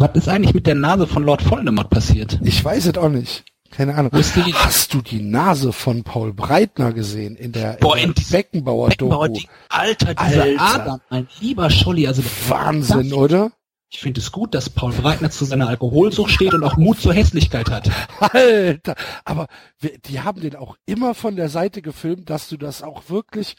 Was 0.00 0.10
ist 0.14 0.28
eigentlich 0.28 0.54
mit 0.54 0.68
der 0.68 0.76
Nase 0.76 1.08
von 1.08 1.24
Lord 1.24 1.48
Voldemort 1.50 1.90
passiert? 1.90 2.38
Ich 2.44 2.64
weiß 2.64 2.86
es 2.86 2.96
auch 2.98 3.08
nicht. 3.08 3.44
Keine 3.72 3.96
Ahnung. 3.96 4.12
Die? 4.12 4.54
Hast 4.54 4.94
du 4.94 5.02
die 5.02 5.20
Nase 5.20 5.72
von 5.72 6.04
Paul 6.04 6.32
Breitner 6.32 6.92
gesehen 6.92 7.34
in 7.34 7.50
der, 7.50 7.74
Boah, 7.80 7.96
in 7.96 8.06
der 8.06 8.14
diesem 8.14 8.30
Beckenbauer-Doku? 8.32 9.08
Beckenbauer, 9.10 9.28
die, 9.28 9.48
Alter, 9.68 10.14
diese 10.14 10.42
Alter. 10.42 10.60
Adern, 10.62 11.00
mein 11.10 11.28
lieber 11.40 11.68
Scholli, 11.68 12.06
also 12.06 12.22
Wahnsinn, 12.48 13.10
Das- 13.10 13.18
oder? 13.18 13.52
Ich 13.90 13.98
finde 14.00 14.20
es 14.20 14.30
gut, 14.30 14.54
dass 14.54 14.70
Paul 14.70 14.92
Breitner 14.92 15.30
zu 15.30 15.44
seiner 15.46 15.66
Alkoholsucht 15.68 16.30
steht 16.30 16.54
und 16.54 16.62
auch 16.62 16.76
Mut 16.76 17.00
zur 17.00 17.12
Hässlichkeit 17.14 17.68
hat. 17.70 17.90
Alter, 18.20 18.94
aber 19.24 19.48
wir- 19.80 19.98
die 19.98 20.20
haben 20.20 20.40
den 20.40 20.54
auch 20.54 20.76
immer 20.86 21.14
von 21.14 21.34
der 21.34 21.48
Seite 21.48 21.82
gefilmt, 21.82 22.30
dass 22.30 22.48
du 22.48 22.56
das 22.56 22.82
auch 22.84 23.08
wirklich 23.08 23.56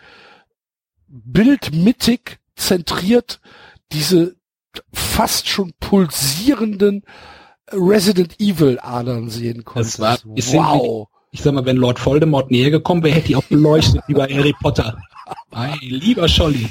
bildmittig 1.08 2.40
zentriert, 2.56 3.42
diese 3.92 4.36
fast 4.94 5.48
schon 5.48 5.74
pulsierenden 5.80 7.04
Resident 7.72 8.40
Evil 8.40 8.80
Adern 8.82 9.30
sehen 9.30 9.64
konntest. 9.64 10.00
war- 10.00 10.18
ist 10.36 10.50
sind 10.52 10.60
wow. 10.60 11.08
Ich 11.32 11.42
sag 11.44 11.54
mal, 11.54 11.66
wenn 11.66 11.78
Lord 11.78 12.04
Voldemort 12.04 12.50
näher 12.50 12.72
gekommen 12.72 13.04
wäre, 13.04 13.16
hätte 13.16 13.30
ich 13.30 13.36
auch 13.36 13.44
beleuchtet 13.44 14.02
wie 14.08 14.14
bei 14.16 14.28
Harry 14.28 14.56
Potter. 14.60 14.98
Ei, 15.52 15.76
lieber 15.82 16.28
Scholli. 16.28 16.68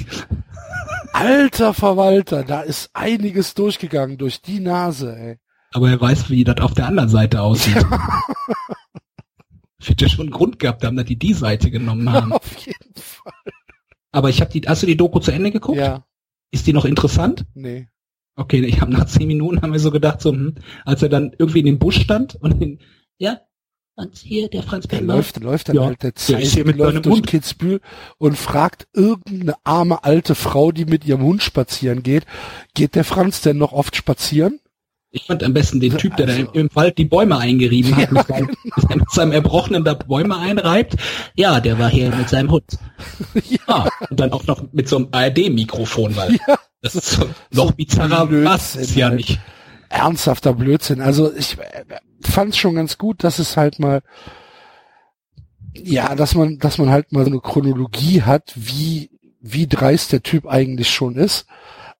Alter 1.13 1.73
Verwalter, 1.73 2.43
da 2.43 2.59
ist 2.61 2.89
einiges 2.93 3.53
durchgegangen 3.53 4.17
durch 4.17 4.41
die 4.41 4.59
Nase, 4.59 5.15
ey. 5.17 5.37
Aber 5.71 5.89
er 5.89 6.01
weiß, 6.01 6.29
wie 6.29 6.43
das 6.43 6.57
auf 6.59 6.73
der 6.73 6.87
anderen 6.87 7.07
Seite 7.09 7.41
aussieht. 7.41 7.77
Ich 9.79 9.87
hätte 9.89 10.09
schon 10.09 10.25
einen 10.27 10.31
Grund 10.31 10.59
gehabt 10.59 10.83
haben, 10.83 10.97
dass 10.97 11.05
die 11.05 11.17
die 11.17 11.33
Seite 11.33 11.71
genommen 11.71 12.09
haben. 12.11 12.33
Auf 12.33 12.57
jeden 12.57 12.93
Fall. 12.95 13.31
Aber 14.11 14.29
ich 14.29 14.41
habe 14.41 14.51
die, 14.51 14.61
hast 14.67 14.81
du 14.83 14.87
die 14.87 14.97
Doku 14.97 15.19
zu 15.19 15.31
Ende 15.31 15.51
geguckt? 15.51 15.77
Ja, 15.77 16.03
Ist 16.51 16.67
die 16.67 16.73
noch 16.73 16.85
interessant? 16.85 17.45
nee. 17.53 17.87
Okay, 18.39 18.63
ich 18.63 18.79
habe 18.79 18.93
nach 18.93 19.05
zehn 19.05 19.27
Minuten 19.27 19.61
haben 19.61 19.73
wir 19.73 19.81
so 19.81 19.91
gedacht, 19.91 20.21
so, 20.21 20.31
hm, 20.31 20.55
als 20.85 21.03
er 21.03 21.09
dann 21.09 21.35
irgendwie 21.37 21.59
in 21.59 21.65
dem 21.65 21.77
Busch 21.77 21.99
stand 21.99 22.35
und 22.35 22.61
den, 22.61 22.79
ja, 23.17 23.41
und 23.95 24.15
hier 24.15 24.47
der 24.47 24.63
Franz 24.63 24.87
Der 24.87 25.01
läuft, 25.01 25.41
läuft 25.43 25.67
dann 25.67 25.75
Ja, 25.75 25.85
halt 25.87 26.03
der 26.03 26.15
Zeit, 26.15 26.65
mit 26.65 26.77
läuft 26.77 27.05
durch 27.05 27.15
Hund. 27.17 27.27
Kitzbühel 27.27 27.81
und 28.17 28.37
fragt 28.37 28.87
irgendeine 28.93 29.55
arme 29.65 30.05
alte 30.05 30.35
Frau, 30.35 30.71
die 30.71 30.85
mit 30.85 31.05
ihrem 31.05 31.21
Hund 31.21 31.43
spazieren 31.43 32.01
geht, 32.01 32.25
geht 32.73 32.95
der 32.95 33.03
Franz 33.03 33.41
denn 33.41 33.57
noch 33.57 33.73
oft 33.73 33.97
spazieren? 33.97 34.61
Ich 35.11 35.23
fand 35.25 35.43
am 35.43 35.53
besten 35.53 35.79
den 35.79 35.97
Typ, 35.97 36.15
der 36.17 36.27
da 36.27 36.33
Also- 36.33 36.51
im, 36.53 36.61
im 36.67 36.69
Wald 36.75 36.97
die 36.99 37.05
Bäume 37.05 37.37
eingerieben 37.39 37.95
hat, 37.95 38.11
Ja, 38.11 38.13
mit, 38.13 38.27
seinem, 38.27 38.49
mit 38.95 39.11
seinem 39.11 39.31
Erbrochenen 39.31 39.83
da 39.83 39.95
Bäume 39.95 40.37
einreibt. 40.37 40.95
Ja, 41.35 41.59
der 41.59 41.79
war 41.79 41.89
hier 41.89 42.11
mit 42.15 42.29
seinem 42.29 42.51
Hund. 42.51 42.77
Ja. 43.67 43.87
Und 44.09 44.19
dann 44.19 44.31
auch 44.33 44.45
noch 44.45 44.71
mit 44.71 44.87
so 44.87 44.97
einem 44.97 45.07
ARD-Mikrofon, 45.11 46.15
weil 46.15 46.35
Ja, 46.47 46.57
das 46.81 46.95
ist 46.95 47.11
so, 47.11 47.29
noch 47.51 47.71
bizarrer 47.71 48.27
Blödsinn 48.27 48.45
was 48.51 48.75
ist 48.75 48.95
ja 48.95 49.07
halt. 49.07 49.17
nicht. 49.17 49.39
ernsthafter 49.89 50.53
Blödsinn. 50.53 51.01
Also 51.01 51.33
ich 51.35 51.57
äh, 51.57 51.85
fand 52.21 52.51
es 52.51 52.57
schon 52.57 52.75
ganz 52.75 52.97
gut, 52.99 53.23
dass 53.23 53.39
es 53.39 53.57
halt 53.57 53.79
mal, 53.79 54.01
ja, 55.75 56.15
dass 56.15 56.35
man, 56.35 56.57
dass 56.59 56.77
man 56.77 56.89
halt 56.89 57.11
mal 57.11 57.23
so 57.25 57.31
eine 57.31 57.39
Chronologie 57.39 58.21
hat, 58.23 58.51
wie, 58.55 59.09
wie 59.41 59.67
dreist 59.67 60.11
der 60.11 60.21
Typ 60.23 60.45
eigentlich 60.47 60.89
schon 60.89 61.15
ist. 61.15 61.45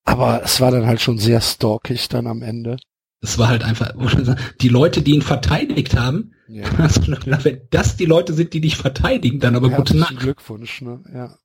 Aber 0.05 0.41
es 0.43 0.59
war 0.61 0.71
dann 0.71 0.85
halt 0.87 1.01
schon 1.01 1.17
sehr 1.17 1.41
stalkig 1.41 2.09
dann 2.09 2.27
am 2.27 2.41
Ende. 2.41 2.77
Das 3.21 3.37
war 3.37 3.49
halt 3.49 3.63
einfach, 3.63 3.93
die 4.61 4.69
Leute, 4.69 5.01
die 5.01 5.13
ihn 5.15 5.21
verteidigt 5.21 5.97
haben, 5.97 6.31
Ja. 6.47 6.63
gedacht, 6.69 7.43
wenn 7.45 7.61
das 7.69 7.97
die 7.97 8.05
Leute 8.05 8.33
sind, 8.33 8.53
die 8.53 8.61
dich 8.61 8.77
verteidigen, 8.77 9.39
dann 9.39 9.55
aber 9.55 9.67
gute 9.69 9.77
Herzlichen 9.93 9.99
Nacht. 9.99 10.19
Glückwunsch, 10.19 10.81
ne? 10.81 11.01
Ja. 11.13 11.35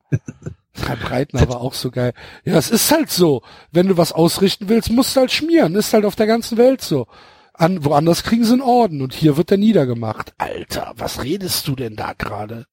Herr 0.86 0.96
Breitner 0.96 1.48
war 1.48 1.60
auch 1.60 1.74
so 1.74 1.90
geil. 1.90 2.12
Ja, 2.44 2.56
es 2.56 2.70
ist 2.70 2.90
halt 2.92 3.10
so. 3.10 3.42
Wenn 3.72 3.88
du 3.88 3.96
was 3.96 4.12
ausrichten 4.12 4.68
willst, 4.68 4.90
musst 4.90 5.14
du 5.16 5.20
halt 5.20 5.32
schmieren. 5.32 5.74
Ist 5.74 5.92
halt 5.92 6.04
auf 6.04 6.16
der 6.16 6.26
ganzen 6.26 6.58
Welt 6.58 6.80
so. 6.80 7.06
An, 7.52 7.84
woanders 7.84 8.24
kriegen 8.24 8.44
sie 8.44 8.52
einen 8.52 8.62
Orden 8.62 9.00
und 9.02 9.14
hier 9.14 9.36
wird 9.36 9.50
er 9.52 9.56
niedergemacht. 9.56 10.34
Alter, 10.38 10.92
was 10.96 11.22
redest 11.22 11.66
du 11.68 11.76
denn 11.76 11.94
da 11.96 12.12
gerade? 12.12 12.66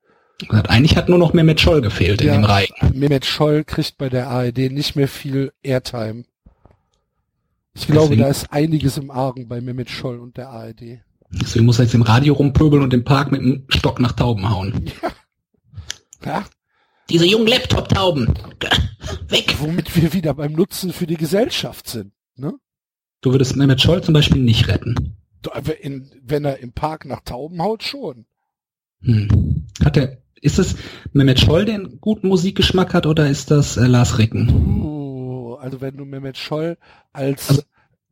Eigentlich 0.49 0.97
hat 0.97 1.07
nur 1.09 1.19
noch 1.19 1.33
Mehmet 1.33 1.61
Scholl 1.61 1.81
gefehlt 1.81 2.21
in 2.21 2.27
Ja. 2.27 2.33
dem 2.33 2.43
Reihen. 2.45 2.69
Mehmet 2.93 3.25
Scholl 3.25 3.63
kriegt 3.63 3.99
bei 3.99 4.09
der 4.09 4.27
ARD 4.29 4.71
nicht 4.71 4.95
mehr 4.95 5.07
viel 5.07 5.51
Airtime. 5.61 6.23
Ich 7.73 7.87
glaube, 7.87 8.09
Deswegen- 8.09 8.21
da 8.21 8.27
ist 8.27 8.51
einiges 8.51 8.97
im 8.97 9.11
Argen 9.11 9.47
bei 9.47 9.61
Mehmet 9.61 9.89
Scholl 9.89 10.19
und 10.19 10.37
der 10.37 10.49
ARD. 10.49 11.01
Deswegen 11.31 11.65
muss 11.65 11.79
er 11.79 11.85
jetzt 11.85 11.93
im 11.93 12.01
Radio 12.01 12.33
rumpöbeln 12.33 12.83
und 12.83 12.93
im 12.93 13.05
Park 13.05 13.31
mit 13.31 13.41
dem 13.41 13.65
Stock 13.69 13.99
nach 13.99 14.11
Tauben 14.13 14.49
hauen. 14.49 14.91
Ja, 16.23 16.45
Diese 17.09 17.25
jungen 17.25 17.47
Laptop-Tauben. 17.47 18.31
Weg. 19.27 19.55
womit 19.59 19.95
wir 19.95 20.13
wieder 20.13 20.35
beim 20.35 20.51
Nutzen 20.53 20.93
für 20.93 21.07
die 21.07 21.17
Gesellschaft 21.17 21.87
sind. 21.87 22.11
Ne? 22.35 22.53
Du 23.21 23.31
würdest 23.31 23.55
Mehmet 23.55 23.81
Scholl 23.81 24.03
zum 24.03 24.13
Beispiel 24.13 24.41
nicht 24.41 24.67
retten. 24.67 25.17
In, 25.81 26.11
wenn 26.21 26.45
er 26.45 26.59
im 26.59 26.73
Park 26.73 27.05
nach 27.05 27.21
Tauben 27.21 27.59
haut, 27.59 27.81
schon. 27.81 28.25
Hm. 29.01 29.65
Hat 29.83 29.97
er, 29.97 30.19
ist 30.41 30.59
es 30.59 30.75
Mehmet 31.11 31.39
Scholl, 31.39 31.65
der 31.65 31.75
einen 31.75 31.99
guten 31.99 32.27
Musikgeschmack 32.27 32.93
hat, 32.93 33.07
oder 33.07 33.27
ist 33.27 33.49
das 33.49 33.77
äh, 33.77 33.87
Lars 33.87 34.19
Ricken? 34.19 34.83
Uh, 34.83 35.55
also 35.55 35.81
wenn 35.81 35.97
du 35.97 36.05
Mehmet 36.05 36.37
Scholl 36.37 36.77
als 37.13 37.49
Also- 37.49 37.61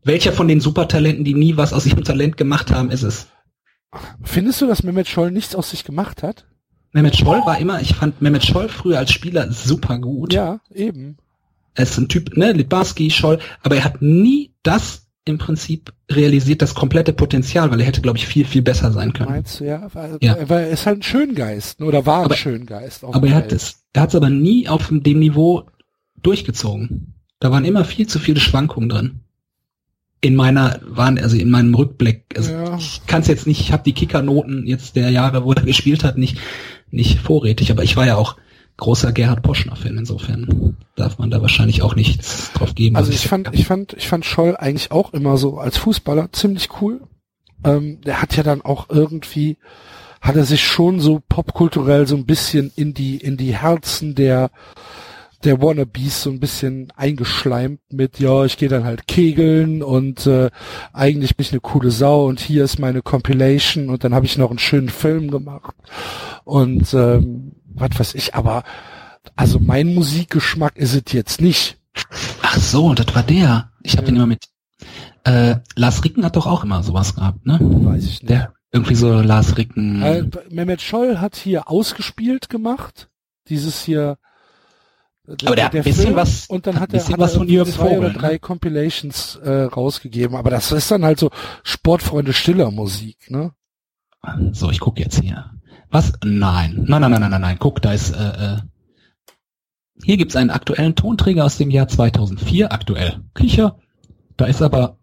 Welcher 0.04 0.32
von 0.32 0.48
den 0.48 0.62
Supertalenten, 0.62 1.26
die 1.26 1.34
nie 1.34 1.58
was 1.58 1.74
aus 1.74 1.86
ihrem 1.86 2.04
Talent 2.06 2.38
gemacht 2.38 2.72
haben, 2.72 2.90
ist 2.90 3.04
es? 3.04 3.28
findest 4.24 4.62
du, 4.62 4.68
dass 4.68 4.84
Mehmet 4.84 5.08
Scholl 5.08 5.32
nichts 5.32 5.56
aus 5.56 5.72
sich 5.72 5.84
gemacht 5.84 6.22
hat? 6.24 6.46
Mehmet 6.94 7.18
Scholl 7.18 7.42
war 7.46 7.58
immer, 7.60 7.82
ich 7.82 7.96
fand 7.96 8.22
Mehmet 8.22 8.46
Scholl 8.46 8.70
früher 8.70 8.98
als 9.00 9.12
Spieler 9.12 9.52
super 9.52 10.00
gut. 10.00 10.32
Ja, 10.34 10.62
eben. 10.74 11.18
Er 11.76 11.84
ist 11.84 11.98
ein 11.98 12.08
Typ, 12.08 12.38
ne, 12.38 12.52
Litbarski, 12.52 13.10
Scholl, 13.12 13.40
aber 13.62 13.76
er 13.78 13.84
hat 13.84 14.02
nie 14.02 14.54
das 14.64 15.08
im 15.26 15.38
Prinzip 15.38 15.92
realisiert, 16.10 16.62
das 16.62 16.74
komplette 16.76 17.14
Potenzial, 17.14 17.70
weil 17.72 17.80
er 17.80 17.86
hätte, 17.86 18.02
glaube 18.02 18.18
ich, 18.18 18.26
viel, 18.26 18.46
viel 18.46 18.62
besser 18.64 18.92
sein 18.92 19.14
können. 19.14 19.30
Meinst 19.30 19.60
du, 19.60 19.66
ja? 19.66 19.88
Weil, 19.94 20.18
Ja. 20.22 20.38
weil 20.50 20.66
er 20.66 20.70
ist 20.70 20.86
halt 20.86 21.00
ein 21.00 21.04
Schöngeist, 21.04 21.80
ne, 21.80 21.86
oder 21.86 22.06
war 22.06 22.20
ein 22.20 22.26
Aber- 22.26 22.36
Schöngeist. 22.38 23.04
auf 23.04 23.14
Aber 23.16 23.28
er 23.28 23.36
hat 23.36 23.52
es, 23.52 23.84
er 23.94 24.04
hat 24.04 24.10
es 24.10 24.16
aber 24.16 24.30
nie 24.30 24.68
auf 24.68 24.88
dem 24.88 25.20
Niveau 25.20 25.68
durchgezogen. 26.24 27.14
Da 27.40 27.52
waren 27.52 27.66
immer 27.66 27.86
viel 27.86 28.08
zu 28.08 28.20
viele 28.20 28.40
Schwankungen 28.40 28.90
drin. 28.90 29.20
In 30.22 30.36
meiner, 30.36 30.80
waren, 30.84 31.18
also 31.18 31.38
in 31.38 31.50
meinem 31.50 31.74
Rückblick, 31.74 32.26
also 32.36 32.52
Ja. 32.52 32.78
ich 32.78 33.02
kann 33.08 33.22
es 33.22 33.28
jetzt 33.28 33.48
nicht, 33.48 33.62
ich 33.62 33.72
habe 33.72 33.84
die 33.84 33.94
Kickernoten 33.94 34.68
jetzt 34.68 34.98
der 34.98 35.10
Jahre, 35.12 35.46
wo 35.46 35.54
er 35.54 35.64
gespielt 35.64 36.04
hat, 36.04 36.18
nicht, 36.18 36.38
nicht 36.92 37.20
vorrätig, 37.20 37.72
aber 37.72 37.84
ich 37.84 37.96
war 37.96 38.06
ja 38.06 38.18
auch 38.18 38.36
großer 38.76 39.14
Gerhard 39.14 39.44
Poschner-Fan, 39.44 39.98
insofern 39.98 40.76
darf 40.96 41.20
man 41.20 41.30
da 41.30 41.42
wahrscheinlich 41.42 41.82
auch 41.82 41.96
nichts 41.96 42.52
drauf 42.54 42.76
geben. 42.76 42.98
Also 42.98 43.12
ich 43.12 43.28
fand, 43.28 43.50
ich 43.54 43.66
fand, 43.66 43.94
ich 43.94 44.08
fand 44.08 44.26
Scholl 44.26 44.58
eigentlich 44.58 44.92
auch 44.92 45.14
immer 45.14 45.38
so 45.38 45.58
als 45.58 45.78
Fußballer 45.78 46.32
ziemlich 46.34 46.70
cool. 46.82 47.02
Ähm, 47.64 48.02
der 48.02 48.22
hat 48.22 48.36
ja 48.36 48.44
dann 48.44 48.62
auch 48.62 48.90
irgendwie, 48.90 49.58
hat 50.22 50.36
er 50.36 50.46
sich 50.46 50.64
schon 50.66 51.00
so 51.00 51.22
popkulturell 51.28 52.08
so 52.08 52.16
ein 52.16 52.26
bisschen 52.26 52.72
in 52.76 52.94
die, 52.94 53.18
in 53.18 53.38
die 53.38 53.56
Herzen 53.56 54.16
der, 54.16 54.50
der 55.44 55.62
Wannabes 55.62 56.24
so 56.24 56.30
ein 56.30 56.40
bisschen 56.40 56.92
eingeschleimt 56.96 57.80
mit, 57.92 58.20
ja, 58.20 58.46
ich 58.46 58.58
gehe 58.58 58.70
dann 58.70 58.84
halt 58.84 59.08
kegeln 59.08 59.82
und 59.82 60.28
äh, 60.28 60.50
eigentlich 60.92 61.38
bin 61.38 61.46
ich 61.46 61.52
eine 61.52 61.62
coole 61.62 61.92
Sau 61.92 62.26
und 62.26 62.40
hier 62.40 62.64
ist 62.66 62.80
meine 62.80 63.02
Compilation 63.02 63.90
und 63.90 64.04
dann 64.04 64.14
habe 64.14 64.26
ich 64.26 64.38
noch 64.38 64.50
einen 64.50 64.60
schönen 64.60 64.90
Film 64.90 65.32
gemacht 65.32 65.76
und 66.44 66.94
ähm, 66.94 67.54
was 67.74 67.98
weiß 67.98 68.16
ich, 68.16 68.36
aber 68.36 68.64
also 69.36 69.60
mein 69.60 69.94
Musikgeschmack 69.94 70.78
ist 70.78 70.94
es 70.94 71.14
jetzt 71.14 71.42
nicht. 71.42 71.78
Ach 72.42 72.58
so, 72.58 72.94
das 72.94 73.14
war 73.16 73.24
der. 73.24 73.72
Ich 73.84 73.94
habe 73.94 74.04
ja. 74.04 74.08
den 74.08 74.16
immer 74.18 74.28
mit. 74.28 74.46
Äh, 75.24 75.58
Lars 75.76 76.04
Ricken 76.04 76.26
hat 76.26 76.36
doch 76.36 76.48
auch 76.48 76.64
immer 76.64 76.84
sowas 76.84 77.16
gehabt, 77.16 77.46
ne? 77.46 77.60
Weiß 77.62 78.04
ich 78.04 78.22
nicht. 78.22 78.30
Der, 78.30 78.54
irgendwie 78.72 78.96
so 78.96 79.22
Lars 79.22 79.58
Ricken. 79.58 80.02
Äh, 80.02 80.30
Mehmet 80.50 80.82
Scholl 80.82 81.18
hat 81.20 81.36
hier 81.36 81.70
ausgespielt 81.70 82.50
gemacht. 82.50 83.10
Dieses 83.48 83.84
hier 83.84 84.18
aber 85.46 85.56
der, 85.56 85.66
hat 85.66 85.76
ein 85.76 85.84
bisschen 85.84 86.04
Film, 86.04 86.16
was 86.16 86.48
und 86.48 86.66
dann 86.66 86.80
hat 86.80 86.94
er, 86.94 87.04
hat 87.04 87.20
was 87.20 87.34
er 87.34 87.38
von 87.40 87.48
zwei 87.48 87.66
Vogel, 87.66 88.00
oder 88.00 88.10
drei 88.12 88.34
ne? 88.34 88.40
Compilations 88.40 89.36
äh, 89.44 89.64
rausgegeben, 89.64 90.36
aber 90.36 90.50
das 90.50 90.72
ist 90.72 90.90
dann 90.90 91.06
halt 91.06 91.20
so 91.20 91.30
Sportfreunde 91.64 92.34
stiller 92.34 92.72
Musik, 92.72 93.30
ne? 93.30 93.52
So, 94.52 94.70
ich 94.70 94.80
gucke 94.80 95.02
jetzt 95.02 95.22
hier. 95.22 95.52
Was? 95.92 96.14
Nein. 96.24 96.84
Nein, 96.88 97.02
nein, 97.02 97.12
nein, 97.12 97.22
nein, 97.22 97.32
nein, 97.32 97.42
nein. 97.42 97.58
Guck, 97.60 97.82
da 97.82 97.94
ist 97.94 98.12
äh, 98.12 98.56
äh, 98.56 98.58
hier 100.04 100.18
gibt's 100.18 100.36
einen 100.36 100.50
aktuellen 100.50 100.96
Tonträger 100.96 101.46
aus 101.46 101.58
dem 101.58 101.70
Jahr 101.70 101.88
2004, 101.88 102.72
aktuell. 102.72 103.22
Kicher. 103.34 103.78
Da 104.38 104.46
ist 104.46 104.62
aber 104.62 105.00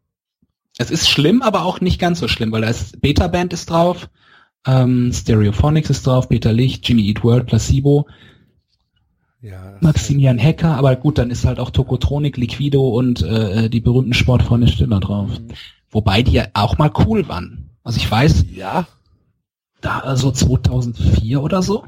es 0.79 0.91
ist 0.91 1.09
schlimm, 1.09 1.43
aber 1.43 1.65
auch 1.65 1.81
nicht 1.81 1.99
ganz 1.99 2.21
so 2.21 2.29
schlimm, 2.29 2.53
weil 2.53 2.63
da 2.63 2.69
ist 2.69 3.01
Beta 3.01 3.29
Band 3.29 3.53
ist 3.53 3.71
drauf, 3.71 4.11
ähm, 4.67 5.11
Stereophonics 5.13 5.91
ist 5.91 6.07
drauf, 6.07 6.29
Peter 6.29 6.53
Licht, 6.53 6.87
Jimmy 6.87 7.09
Eat 7.09 7.25
World, 7.25 7.47
Placebo, 7.47 8.07
ja, 9.41 9.77
Maximilian 9.81 10.39
Hacker, 10.39 10.77
aber 10.77 10.97
gut, 10.97 11.19
dann 11.19 11.31
ist 11.31 11.45
halt 11.45 11.61
auch 11.61 11.71
Tokotronic, 11.71 12.37
Liquido 12.37 12.89
und 12.89 13.23
äh, 13.23 13.69
die 13.69 13.81
berühmten 13.81 14.15
Sportfreunde 14.15 14.69
Stiller 14.69 15.01
drauf. 15.01 15.29
Mhm. 15.29 15.49
Wobei 15.91 16.23
die 16.23 16.33
ja 16.33 16.47
auch 16.55 16.79
mal 16.79 16.91
cool 17.07 17.29
waren. 17.29 17.71
Also 17.83 17.99
ich 17.99 18.11
weiß, 18.11 18.47
ja, 18.53 18.87
da 19.81 20.01
so 20.01 20.07
also 20.07 20.31
2004 20.33 21.43
oder 21.43 21.63
so. 21.63 21.85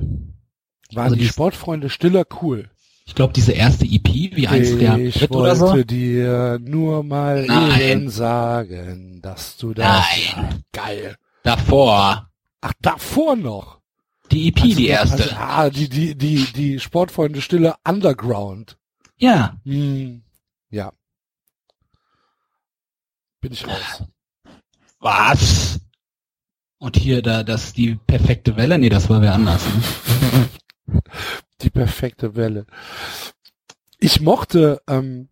Waren 0.93 1.05
also 1.05 1.17
die, 1.17 1.23
die 1.23 1.29
Sportfreunde 1.29 1.91
Stiller 1.91 2.25
cool? 2.43 2.71
Ich 3.07 3.15
glaube, 3.15 3.33
diese 3.33 3.53
erste 3.53 3.87
EP, 3.87 4.37
wie 4.37 4.47
eins 4.47 4.77
der 4.77 4.99
Ich 4.99 5.31
wollte 5.31 5.57
so. 5.57 5.83
dir 5.83 6.59
nur 6.61 7.03
mal 7.03 7.47
Nein. 7.47 7.81
eben 7.81 8.11
sagen, 8.11 9.21
dass 9.23 9.57
du 9.57 9.73
das... 9.73 10.05
Nein. 10.37 10.63
geil. 10.73 11.17
Davor. 11.43 12.29
Ach, 12.61 12.73
davor 12.83 13.35
noch? 13.35 13.78
Die 14.31 14.49
EP, 14.49 14.61
also, 14.61 14.77
die 14.77 14.89
erste. 14.89 15.23
Also, 15.23 15.35
ah, 15.37 15.71
die, 15.71 15.89
die, 15.89 16.15
die, 16.15 16.45
die 16.53 16.81
Sportfreunde 16.81 17.41
Stille 17.41 17.77
Underground. 17.87 18.77
Ja. 19.17 19.59
Hm, 19.65 20.23
ja. 20.71 20.93
Bin 23.41 23.53
ich 23.53 23.67
raus. 23.67 24.05
Was? 25.01 25.81
Und 26.79 26.97
hier, 26.97 27.23
da, 27.23 27.43
das, 27.43 27.73
die 27.73 27.97
perfekte 27.97 28.57
Welle? 28.57 28.79
Nee, 28.79 28.89
das 28.89 29.09
war 29.09 29.21
wer 29.21 29.35
anders. 29.35 29.63
Ne? 29.67 30.49
die 31.61 31.71
perfekte 31.71 32.37
Welle. 32.37 32.67
Ich 33.99 34.21
mochte, 34.21 34.81
ähm, 34.87 35.29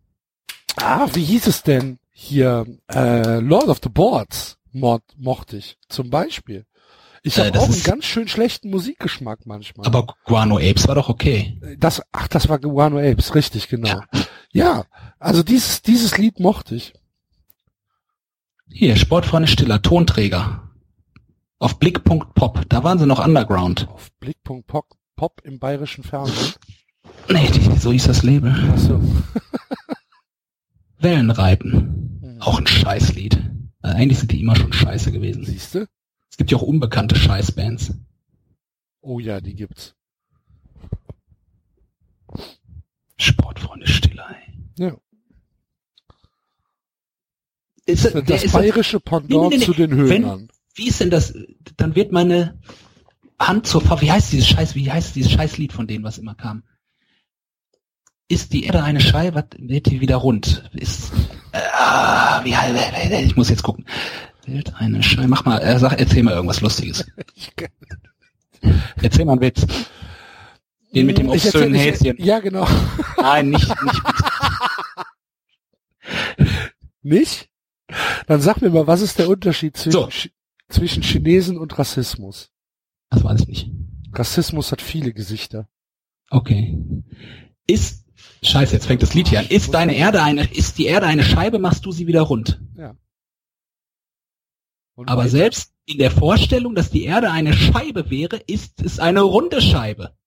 ah, 0.75 1.07
wie 1.13 1.23
hieß 1.23 1.47
es 1.47 1.63
denn 1.63 1.99
hier? 2.11 2.65
Äh, 2.91 3.39
Lord 3.39 3.67
of 3.67 3.79
the 3.81 3.89
Boards 3.89 4.57
mod, 4.73 5.03
mochte 5.17 5.57
ich 5.57 5.77
zum 5.87 6.09
Beispiel. 6.09 6.65
Ich 7.23 7.37
habe 7.37 7.49
äh, 7.49 7.57
auch 7.57 7.69
einen 7.69 7.83
ganz 7.83 8.05
schön 8.05 8.27
schlechten 8.27 8.69
Musikgeschmack 8.69 9.45
manchmal. 9.45 9.85
Aber 9.85 10.15
Guano 10.25 10.57
Apes 10.57 10.87
war 10.87 10.95
doch 10.95 11.09
okay. 11.09 11.59
Das, 11.79 12.01
ach, 12.11 12.27
das 12.27 12.49
war 12.49 12.59
Guano 12.59 12.99
Apes, 12.99 13.35
richtig, 13.35 13.69
genau. 13.69 13.87
Ja, 13.87 14.05
ja 14.51 14.85
also 15.19 15.43
dieses, 15.43 15.81
dieses 15.81 16.17
Lied 16.17 16.39
mochte 16.39 16.75
ich. 16.75 16.93
Hier, 18.69 18.95
Sportfreunde 18.95 19.47
Stiller, 19.47 19.81
Tonträger. 19.81 20.71
Auf 21.59 21.79
Blick.pop, 21.79 22.69
da 22.69 22.83
waren 22.83 22.99
sie 22.99 23.07
noch 23.07 23.25
Underground. 23.25 23.87
Auf 23.89 24.11
Blick.pop, 24.19 24.95
Pop 25.15 25.41
im 25.43 25.57
bayerischen 25.57 26.03
Fernsehen? 26.03 26.53
Nee, 27.29 27.49
die, 27.49 27.77
so 27.79 27.91
hieß 27.91 28.05
das 28.05 28.23
Label. 28.23 28.55
Ach 28.73 28.77
so. 28.77 29.01
Wellenreiten. 30.99 32.19
Hm. 32.21 32.41
Auch 32.41 32.59
ein 32.59 32.67
Scheißlied. 32.67 33.41
Also 33.81 33.97
eigentlich 33.97 34.19
sind 34.19 34.31
die 34.31 34.41
immer 34.41 34.55
schon 34.55 34.73
scheiße 34.73 35.11
gewesen. 35.11 35.45
Siehste? 35.45 35.87
Es 36.37 36.45
gibt 36.45 36.51
ja 36.51 36.57
auch 36.59 36.61
unbekannte 36.61 37.15
Scheißbands. 37.15 37.95
Oh 39.01 39.19
ja, 39.19 39.41
die 39.41 39.55
gibt's. 39.55 39.95
Sportfreunde 43.17 43.87
Stiller, 43.87 44.29
ey. 44.29 44.53
Ja. 44.77 44.97
Ist, 47.87 48.13
das 48.13 48.43
ist 48.43 48.51
bayerische 48.51 48.99
Pendant 48.99 49.31
nee, 49.31 49.47
nee, 49.49 49.57
nee, 49.57 49.65
zu 49.65 49.73
den 49.73 49.91
Höhnern. 49.95 50.49
Wie 50.75 50.87
ist 50.89 51.01
denn 51.01 51.09
das? 51.09 51.33
Dann 51.75 51.95
wird 51.95 52.11
meine 52.11 52.59
Hand 53.39 53.65
zur 53.65 53.81
Frau, 53.81 53.99
wie 54.01 54.11
heißt 54.11 54.31
dieses 54.31 54.47
Scheiß, 54.47 54.75
wie 54.75 54.91
heißt 54.91 55.15
dieses 55.15 55.31
Scheißlied 55.31 55.73
von 55.73 55.87
denen, 55.87 56.03
was 56.03 56.19
immer 56.19 56.35
kam? 56.35 56.61
Ist 58.27 58.53
die 58.53 58.65
Erde 58.65 58.83
eine 58.83 59.01
Scheibe, 59.01 59.47
wird 59.57 59.87
die 59.87 60.01
wieder 60.01 60.17
rund? 60.17 60.69
Ist, 60.73 61.13
äh, 61.51 61.59
wie, 62.43 63.25
ich 63.25 63.35
muss 63.35 63.49
jetzt 63.49 63.63
gucken. 63.63 63.85
Wird 64.47 64.75
eine 64.75 65.03
Scheibe, 65.03 65.27
mach 65.27 65.43
mal, 65.43 65.59
äh, 65.59 65.77
sag, 65.77 65.99
erzähl 65.99 66.23
mal 66.23 66.33
irgendwas 66.33 66.61
Lustiges. 66.61 67.05
erzähl 69.01 69.25
mal 69.25 69.33
einen 69.33 69.41
Witz. 69.41 69.67
Den 70.95 71.05
mit 71.05 71.17
dem 71.17 71.27
obszönen 71.29 71.73
Häschen. 71.73 72.15
Ja, 72.17 72.39
genau. 72.39 72.65
Nein, 73.17 73.49
nicht, 73.49 73.67
nicht. 73.83 74.01
nicht? 77.01 77.49
Dann 78.27 78.39
sag 78.39 78.61
mir 78.61 78.69
mal, 78.69 78.87
was 78.87 79.01
ist 79.01 79.19
der 79.19 79.27
Unterschied 79.27 79.75
zwischen, 79.75 79.91
so. 79.91 80.29
zwischen 80.69 81.03
Chinesen 81.03 81.57
und 81.57 81.77
Rassismus? 81.77 82.49
Das 83.09 83.25
weiß 83.25 83.41
ich 83.41 83.47
nicht. 83.47 83.71
Rassismus 84.13 84.71
hat 84.71 84.81
viele 84.81 85.11
Gesichter. 85.11 85.67
Okay. 86.29 86.77
Ist, 87.67 88.05
scheiße, 88.43 88.73
jetzt 88.73 88.85
fängt 88.85 89.01
das 89.01 89.13
Lied 89.13 89.27
hier 89.27 89.39
an. 89.39 89.47
Ist 89.47 89.73
deine 89.73 89.95
Erde 89.95 90.23
eine, 90.23 90.45
ist 90.45 90.77
die 90.77 90.85
Erde 90.85 91.05
eine 91.05 91.23
Scheibe, 91.23 91.59
machst 91.59 91.85
du 91.85 91.91
sie 91.91 92.07
wieder 92.07 92.21
rund. 92.21 92.61
Ja. 92.77 92.95
Und 94.97 95.09
Aber 95.09 95.29
selbst 95.29 95.75
in 95.85 95.99
der 95.99 96.09
Vorstellung, 96.09 96.73
dass 96.73 96.89
die 96.89 97.03
Erde 97.03 97.29
eine 97.29 97.53
Scheibe 97.53 98.09
wäre, 98.09 98.37
ist 98.37 98.81
es 98.81 98.99
eine 98.99 99.21
runde 99.21 99.61
Scheibe. 99.61 100.17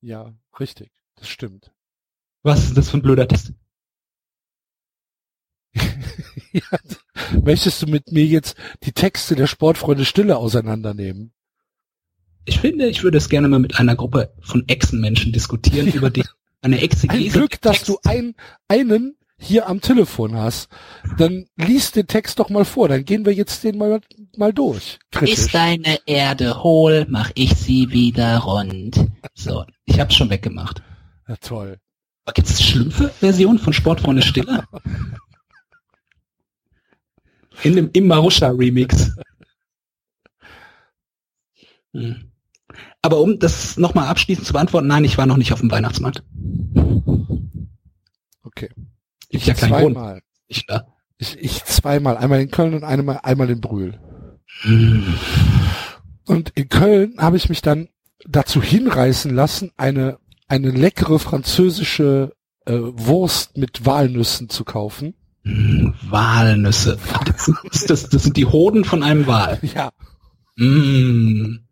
Ja, 0.00 0.32
richtig. 0.60 0.92
Das 1.16 1.28
stimmt. 1.28 1.72
Was 2.44 2.62
ist 2.66 2.76
das 2.76 2.88
für 2.88 2.98
ein 2.98 3.02
blöder 3.02 3.26
Test? 3.26 3.52
ja, 6.52 6.62
möchtest 7.42 7.82
du 7.82 7.86
mit 7.88 8.12
mir 8.12 8.26
jetzt 8.26 8.56
die 8.84 8.92
Texte 8.92 9.34
der 9.34 9.48
Sportfreunde 9.48 10.04
Stille 10.04 10.36
auseinandernehmen? 10.36 11.34
Ich 12.44 12.60
finde, 12.60 12.86
ich 12.86 13.02
würde 13.02 13.18
es 13.18 13.28
gerne 13.28 13.48
mal 13.48 13.58
mit 13.58 13.80
einer 13.80 13.96
Gruppe 13.96 14.32
von 14.40 14.68
Echsenmenschen 14.68 15.32
diskutieren 15.32 15.88
über 15.92 16.10
die 16.10 16.24
eine 16.60 16.80
Exegese. 16.80 17.24
Ein 17.24 17.32
Glück, 17.32 17.60
dass 17.60 17.82
du 17.82 17.98
ein, 18.04 18.36
einen 18.68 19.16
hier 19.42 19.68
am 19.68 19.80
Telefon 19.80 20.36
hast. 20.36 20.68
Dann 21.18 21.46
liest 21.56 21.96
den 21.96 22.06
Text 22.06 22.38
doch 22.38 22.48
mal 22.48 22.64
vor. 22.64 22.88
Dann 22.88 23.04
gehen 23.04 23.26
wir 23.26 23.32
jetzt 23.32 23.64
den 23.64 23.76
mal, 23.76 24.00
mal 24.36 24.52
durch. 24.52 24.98
Kritisch. 25.10 25.38
Ist 25.38 25.54
deine 25.54 25.98
Erde 26.06 26.62
hohl, 26.62 27.06
mach 27.08 27.30
ich 27.34 27.54
sie 27.54 27.90
wieder 27.90 28.38
rund. 28.38 29.08
So, 29.34 29.64
ich 29.84 30.00
hab's 30.00 30.14
schon 30.14 30.30
weggemacht. 30.30 30.82
Ja, 31.28 31.36
toll. 31.36 31.78
Gibt 32.34 32.48
es 32.48 32.62
schlümpfe 32.62 33.08
Version 33.08 33.58
von 33.58 33.72
Sportfreunde 33.72 34.22
Stille? 34.22 34.64
In 37.62 37.76
dem 37.76 37.90
im 37.92 38.06
Marusha 38.06 38.48
Remix. 38.48 39.12
Hm. 41.92 42.32
Aber 43.02 43.20
um 43.20 43.38
das 43.38 43.76
nochmal 43.76 44.06
abschließend 44.08 44.46
zu 44.46 44.52
beantworten, 44.52 44.86
nein, 44.86 45.04
ich 45.04 45.18
war 45.18 45.26
noch 45.26 45.36
nicht 45.36 45.52
auf 45.52 45.60
dem 45.60 45.70
Weihnachtsmarkt. 45.70 46.22
Okay. 48.44 48.70
Ich, 49.32 49.42
ich 49.42 49.46
ja 49.46 49.54
zweimal. 49.54 50.20
Ich, 50.46 50.66
da. 50.66 50.86
Ich, 51.16 51.38
ich 51.38 51.64
zweimal. 51.64 52.18
Einmal 52.18 52.40
in 52.40 52.50
Köln 52.50 52.74
und 52.74 52.84
einmal, 52.84 53.20
einmal 53.22 53.48
in 53.50 53.60
Brühl. 53.60 53.98
Hm. 54.60 55.14
Und 56.26 56.50
in 56.54 56.68
Köln 56.68 57.14
habe 57.18 57.38
ich 57.38 57.48
mich 57.48 57.62
dann 57.62 57.88
dazu 58.26 58.62
hinreißen 58.62 59.34
lassen, 59.34 59.72
eine, 59.76 60.18
eine 60.48 60.70
leckere 60.70 61.18
französische 61.18 62.34
äh, 62.66 62.74
Wurst 62.74 63.56
mit 63.56 63.86
Walnüssen 63.86 64.50
zu 64.50 64.64
kaufen. 64.64 65.14
Mm, 65.44 65.88
Walnüsse. 66.02 66.98
Das, 67.24 67.50
das, 67.86 68.08
das, 68.10 68.22
sind 68.22 68.36
die 68.36 68.46
Hoden 68.46 68.84
von 68.84 69.02
einem 69.02 69.26
Wal. 69.26 69.58
Ja. 69.74 69.92
Mm. 70.56 71.66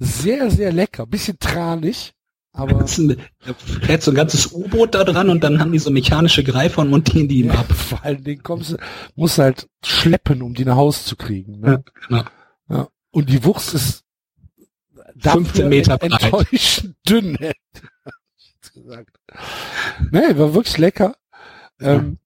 Sehr, 0.00 0.50
sehr 0.50 0.72
lecker. 0.72 1.06
Bisschen 1.06 1.38
tranig. 1.38 2.12
Aber 2.58 2.74
da 2.74 3.54
fährt 3.82 4.02
so 4.02 4.10
ein 4.10 4.16
ganzes 4.16 4.52
U-Boot 4.52 4.94
da 4.94 5.04
dran 5.04 5.30
und 5.30 5.44
dann 5.44 5.60
haben 5.60 5.70
die 5.70 5.78
so 5.78 5.90
mechanische 5.90 6.42
Greifer 6.42 6.82
und 6.82 6.90
montieren 6.90 7.28
die 7.28 7.40
ihm 7.40 7.48
ja, 7.48 7.54
ab. 7.54 7.72
Vor 7.72 8.04
allen 8.04 8.24
Dingen 8.24 8.42
kommst 8.42 8.72
du, 8.72 8.76
musst 9.14 9.38
halt 9.38 9.68
schleppen, 9.84 10.42
um 10.42 10.54
die 10.54 10.64
nach 10.64 10.76
Hause 10.76 11.04
zu 11.04 11.16
kriegen. 11.16 11.60
Ne? 11.60 11.84
Ja, 11.84 11.92
genau. 12.08 12.22
Ja. 12.68 12.88
Und 13.10 13.30
die 13.30 13.44
Wurst 13.44 13.74
ist, 13.74 14.04
15 15.20 15.68
Meter 15.68 15.98
breit. 15.98 16.12
enttäuschend 16.22 16.96
dünn, 17.08 17.36
gesagt. 18.74 19.18
Nee, 20.10 20.36
war 20.36 20.54
wirklich 20.54 20.78
lecker. 20.78 21.16
Ähm, 21.80 22.18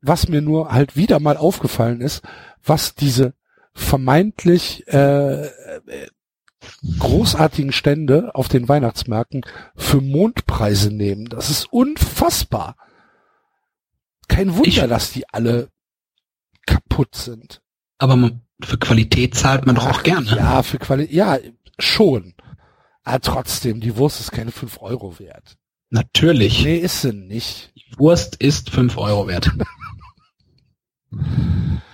was 0.00 0.28
mir 0.28 0.42
nur 0.42 0.72
halt 0.72 0.96
wieder 0.96 1.20
mal 1.20 1.36
aufgefallen 1.36 2.00
ist, 2.00 2.22
was 2.62 2.94
diese 2.94 3.34
vermeintlich 3.74 4.86
äh, 4.88 5.46
äh, 5.46 6.08
großartigen 6.98 7.72
Stände 7.72 8.34
auf 8.34 8.48
den 8.48 8.68
Weihnachtsmärkten 8.68 9.42
für 9.76 10.00
Mondpreise 10.00 10.90
nehmen. 10.92 11.26
Das 11.26 11.50
ist 11.50 11.72
unfassbar. 11.72 12.76
Kein 14.28 14.54
Wunder, 14.54 14.68
Ich- 14.68 14.76
dass 14.78 15.12
die 15.12 15.28
alle 15.28 15.68
kaputt 16.66 17.14
sind. 17.14 17.60
Aber 17.98 18.16
man, 18.16 18.42
für 18.62 18.78
Qualität 18.78 19.34
zahlt 19.34 19.66
man 19.66 19.74
doch 19.74 19.86
auch 19.86 20.02
gerne. 20.02 20.26
Ja, 20.28 20.62
für 20.62 20.78
Qualität, 20.78 21.14
ja, 21.14 21.38
schon. 21.78 22.34
Aber 23.04 23.20
trotzdem, 23.20 23.80
die 23.80 23.96
Wurst 23.96 24.20
ist 24.20 24.30
keine 24.32 24.52
5 24.52 24.80
Euro 24.80 25.18
wert. 25.18 25.56
Natürlich. 25.90 26.62
Nee, 26.64 26.76
ist 26.78 27.02
sie 27.02 27.12
nicht. 27.12 27.72
Die 27.76 27.98
Wurst 27.98 28.36
ist 28.36 28.70
5 28.70 28.96
Euro 28.96 29.26
wert. 29.28 29.50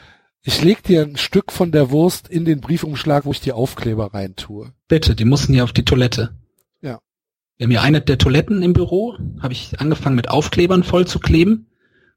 Ich 0.48 0.64
leg 0.64 0.82
dir 0.82 1.02
ein 1.02 1.18
Stück 1.18 1.52
von 1.52 1.72
der 1.72 1.90
Wurst 1.90 2.26
in 2.26 2.46
den 2.46 2.62
Briefumschlag, 2.62 3.26
wo 3.26 3.32
ich 3.32 3.42
die 3.42 3.52
Aufkleber 3.52 4.14
reintue. 4.14 4.72
Bitte, 4.88 5.14
die 5.14 5.26
mussten 5.26 5.52
hier 5.52 5.62
auf 5.62 5.74
die 5.74 5.84
Toilette. 5.84 6.38
Ja. 6.80 7.00
Wir 7.58 7.64
haben 7.64 7.70
hier 7.70 7.82
eine 7.82 8.00
der 8.00 8.16
Toiletten 8.16 8.62
im 8.62 8.72
Büro, 8.72 9.14
habe 9.40 9.52
ich 9.52 9.78
angefangen 9.78 10.16
mit 10.16 10.30
Aufklebern 10.30 10.84
voll 10.84 11.06
zu 11.06 11.18
kleben. 11.18 11.66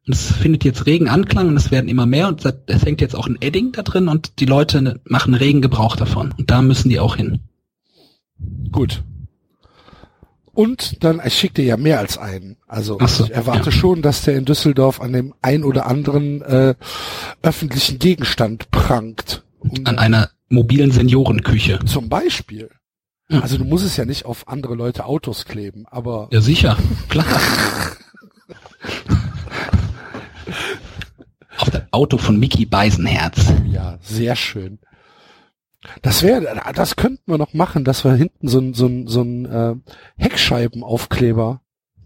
Und 0.08 0.14
es 0.14 0.32
findet 0.32 0.64
jetzt 0.64 0.86
regen 0.86 1.10
Anklang 1.10 1.50
und 1.50 1.58
es 1.58 1.72
werden 1.72 1.90
immer 1.90 2.06
mehr 2.06 2.30
und 2.30 2.46
es 2.68 2.86
hängt 2.86 3.02
jetzt 3.02 3.18
auch 3.18 3.28
ein 3.28 3.38
Edding 3.42 3.74
da 3.74 3.82
drin 3.82 4.08
und 4.08 4.40
die 4.40 4.46
Leute 4.46 4.82
ne- 4.82 5.02
machen 5.04 5.34
regen 5.34 5.62
Gebrauch 5.62 5.98
davon. 5.98 6.34
Und 6.38 6.52
da 6.52 6.62
müssen 6.62 6.88
die 6.88 7.02
auch 7.02 7.18
hin. 7.18 7.42
Gut. 8.72 9.04
Und 10.54 11.04
dann, 11.04 11.22
ich 11.26 11.34
schicke 11.38 11.56
dir 11.56 11.66
ja 11.66 11.78
mehr 11.78 12.00
als 12.00 12.18
einen. 12.18 12.58
Also 12.68 12.98
so, 13.06 13.26
ich 13.26 13.32
erwarte 13.32 13.70
ja. 13.70 13.72
schon, 13.72 14.02
dass 14.02 14.24
der 14.24 14.36
in 14.36 14.46
Düsseldorf 14.46 15.00
an 15.00 15.14
dem 15.14 15.34
ein 15.42 15.64
oder 15.64 15.86
anderen 15.86 16.42
äh, 16.42 16.76
öffentlichen 17.42 18.00
Gegenstand 18.00 18.70
prangt. 18.72 19.44
Um, 19.60 19.86
An 19.86 19.98
einer 19.98 20.30
mobilen 20.50 20.92
Seniorenküche. 20.92 21.80
zum 21.86 22.10
Beispiel. 22.10 22.70
Ja. 23.30 23.40
Also 23.40 23.58
du 23.58 23.64
musst 23.64 23.86
es 23.86 23.96
ja 23.96 24.04
nicht 24.06 24.26
auf 24.26 24.48
andere 24.50 24.76
Leute 24.76 25.06
Autos 25.06 25.46
kleben, 25.46 25.86
aber 25.90 26.28
Ja, 26.32 26.42
sicher. 26.42 26.78
Klar. 27.08 27.26
Auf 31.58 31.70
das 31.70 31.84
Auto 31.92 32.18
von 32.18 32.40
Mickey 32.40 32.66
Beisenherz. 32.66 33.54
ja, 33.72 34.00
sehr 34.02 34.36
schön. 34.36 34.80
Das 36.02 36.22
wäre, 36.22 36.62
das 36.76 36.96
könnten 36.96 37.32
wir 37.32 37.38
noch 37.38 37.54
machen, 37.54 37.84
dass 37.84 38.04
wir 38.04 38.14
hinten 38.14 38.48
so 38.48 38.60
ein 38.60 38.74
so 38.74 38.86
ein 38.86 39.08
so 39.08 39.22
ein 39.22 39.46
äh, 39.46 39.76
Heckscheibenaufkleber 40.18 41.62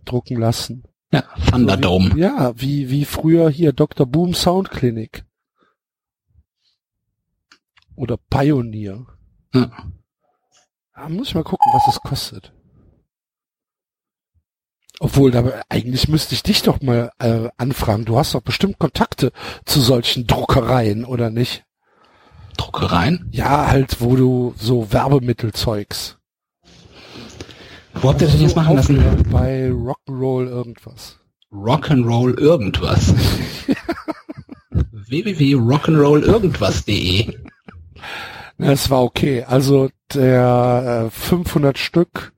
drucken 0.05 0.37
lassen. 0.37 0.83
Ja, 1.11 1.23
So 1.37 1.51
Thunderdome. 1.51 2.15
Wie, 2.15 2.21
ja, 2.21 2.53
wie 2.55 2.89
wie 2.89 3.05
früher 3.05 3.49
hier 3.49 3.73
Dr. 3.73 4.05
Boom 4.05 4.33
Soundklinik 4.33 5.25
oder 7.95 8.17
Pioneer. 8.17 9.05
Ja. 9.53 9.71
Da 10.93 11.09
muss 11.09 11.29
ich 11.29 11.35
mal 11.35 11.43
gucken, 11.43 11.71
was 11.73 11.87
es 11.87 11.99
kostet. 12.01 12.53
Obwohl, 14.99 15.31
da, 15.31 15.61
eigentlich 15.67 16.07
müsste 16.07 16.35
ich 16.35 16.43
dich 16.43 16.61
doch 16.61 16.81
mal 16.81 17.11
äh, 17.19 17.49
anfragen. 17.57 18.05
Du 18.05 18.17
hast 18.17 18.33
doch 18.33 18.41
bestimmt 18.41 18.79
Kontakte 18.79 19.33
zu 19.65 19.81
solchen 19.81 20.25
Druckereien, 20.25 21.03
oder 21.03 21.29
nicht? 21.29 21.65
Druckereien. 22.57 23.29
Ja, 23.31 23.67
halt, 23.67 24.01
wo 24.01 24.15
du 24.15 24.55
so 24.57 24.91
Werbemittelzeugs. 24.91 26.17
Wo 27.95 28.09
habt 28.09 28.21
ihr 28.21 28.27
das 28.27 28.41
jetzt 28.41 28.55
machen 28.55 28.75
lassen? 28.75 29.03
Bei 29.31 29.69
Rock'n'Roll 29.69 30.47
irgendwas. 30.47 31.17
Rock'n'Roll 31.51 32.37
irgendwas. 32.37 33.15
www.rock'n'rollirgendwas.de 34.69 37.37
Es 38.57 38.89
war 38.89 39.03
okay. 39.03 39.43
Also 39.43 39.89
der 40.13 41.07
äh, 41.07 41.11
500 41.11 41.77
Stück 41.77 42.33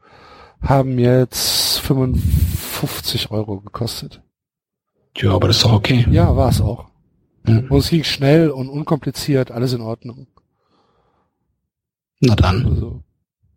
haben 0.61 0.99
jetzt 0.99 1.79
55 1.79 3.31
Euro 3.31 3.61
gekostet. 3.61 4.21
Ja, 5.17 5.33
aber 5.33 5.47
das 5.47 5.57
ist 5.57 5.65
doch 5.65 5.73
okay. 5.73 6.05
Ja, 6.11 6.35
war 6.35 6.49
es 6.49 6.61
auch. 6.61 6.85
Hm. 7.47 7.71
Und 7.71 7.77
es 7.79 7.89
ging 7.89 8.03
schnell 8.03 8.49
und 8.49 8.69
unkompliziert, 8.69 9.51
alles 9.51 9.73
in 9.73 9.81
Ordnung. 9.81 10.27
Na 12.19 12.35
dann. 12.35 12.65
Also, 12.65 13.03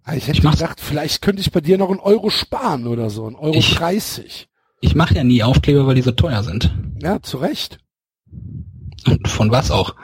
ah, 0.04 0.14
ich 0.14 0.26
hätte 0.28 0.38
Ich 0.38 0.50
gedacht, 0.50 0.80
vielleicht 0.80 1.22
könnte 1.22 1.40
ich 1.40 1.50
bei 1.50 1.60
dir 1.60 1.76
noch 1.78 1.90
einen 1.90 2.00
Euro 2.00 2.30
sparen 2.30 2.86
oder 2.86 3.10
so, 3.10 3.26
einen 3.26 3.36
Euro 3.36 3.54
Ich- 3.56 3.74
30. 3.74 4.48
Ich 4.82 4.94
mache 4.94 5.14
ja 5.14 5.24
nie 5.24 5.42
Aufkleber, 5.42 5.86
weil 5.86 5.94
die 5.96 6.02
so 6.02 6.12
teuer 6.12 6.42
sind. 6.42 6.74
Ja, 7.02 7.20
zu 7.20 7.36
Recht. 7.38 7.78
Und 9.06 9.28
von 9.28 9.50
was 9.50 9.70
auch? 9.70 9.94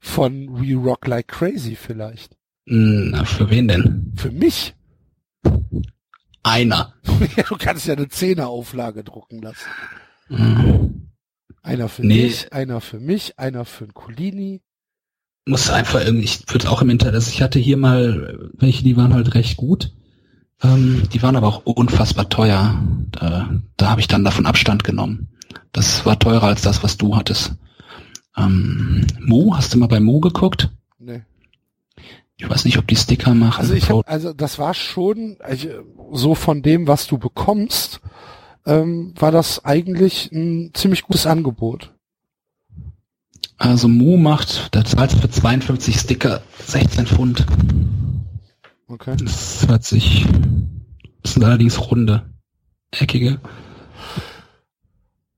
Von 0.00 0.60
We 0.60 0.74
Rock 0.74 1.06
Like 1.06 1.28
Crazy 1.28 1.76
vielleicht. 1.76 2.36
Hm, 2.66 3.10
Na, 3.12 3.24
für 3.24 3.48
wen 3.50 3.68
denn? 3.68 4.12
Für 4.16 4.30
mich. 4.30 4.74
Einer. 6.42 6.94
Du 7.48 7.56
kannst 7.58 7.86
ja 7.86 7.94
eine 7.94 8.08
Zehnerauflage 8.08 9.02
drucken 9.04 9.40
lassen. 9.40 9.68
Hm. 10.28 11.10
Einer 11.64 11.88
für 11.88 12.06
Nee. 12.06 12.24
dich, 12.24 12.52
einer 12.52 12.80
für 12.80 13.00
mich, 13.00 13.38
einer 13.38 13.64
für 13.64 13.84
einen 13.84 13.94
Colini. 13.94 14.60
Muss 15.46 15.70
einfach 15.70 16.04
irgendwie, 16.04 16.24
ich 16.24 16.44
würde 16.48 16.70
auch 16.70 16.82
im 16.82 16.90
Internet, 16.90 17.14
also 17.16 17.30
ich 17.30 17.42
hatte 17.42 17.58
hier 17.58 17.76
mal, 17.76 18.50
welche, 18.52 18.84
die 18.84 18.96
waren 18.96 19.12
halt 19.14 19.34
recht 19.34 19.56
gut. 19.56 19.92
Ähm, 20.62 21.02
die 21.12 21.22
waren 21.22 21.36
aber 21.36 21.48
auch 21.48 21.66
unfassbar 21.66 22.28
teuer. 22.28 22.82
Da, 23.10 23.50
da 23.76 23.90
habe 23.90 24.00
ich 24.00 24.08
dann 24.08 24.24
davon 24.24 24.46
Abstand 24.46 24.84
genommen. 24.84 25.28
Das 25.72 26.06
war 26.06 26.18
teurer 26.18 26.44
als 26.44 26.62
das, 26.62 26.82
was 26.82 26.96
du 26.96 27.16
hattest. 27.16 27.54
Ähm, 28.36 29.06
Mu, 29.20 29.56
hast 29.56 29.74
du 29.74 29.78
mal 29.78 29.88
bei 29.88 30.00
Mu 30.00 30.20
geguckt? 30.20 30.70
Nee. 30.98 31.22
Ich 32.36 32.48
weiß 32.48 32.64
nicht, 32.64 32.78
ob 32.78 32.86
die 32.88 32.96
Sticker 32.96 33.34
machen. 33.34 33.60
Also 33.60 33.74
ich 33.74 33.88
hab, 33.90 34.08
also 34.08 34.32
das 34.32 34.58
war 34.58 34.74
schon 34.74 35.36
also, 35.40 35.68
so 36.12 36.34
von 36.34 36.62
dem, 36.62 36.86
was 36.88 37.06
du 37.06 37.16
bekommst, 37.18 38.00
ähm, 38.66 39.14
war 39.18 39.32
das 39.32 39.64
eigentlich 39.64 40.30
ein 40.32 40.70
ziemlich 40.74 41.02
gutes 41.02 41.26
Angebot. 41.26 41.92
Also 43.56 43.88
Mu 43.88 44.16
macht, 44.16 44.74
da 44.74 44.84
zahlst 44.84 45.16
du 45.16 45.20
für 45.20 45.30
52 45.30 45.96
Sticker 45.98 46.42
16 46.66 47.06
Pfund. 47.06 47.46
Okay. 48.88 49.16
Das 49.18 49.66
hört 49.66 49.84
sich, 49.84 50.26
das 51.22 51.34
sind 51.34 51.44
allerdings 51.44 51.80
runde, 51.90 52.28
eckige. 52.90 53.40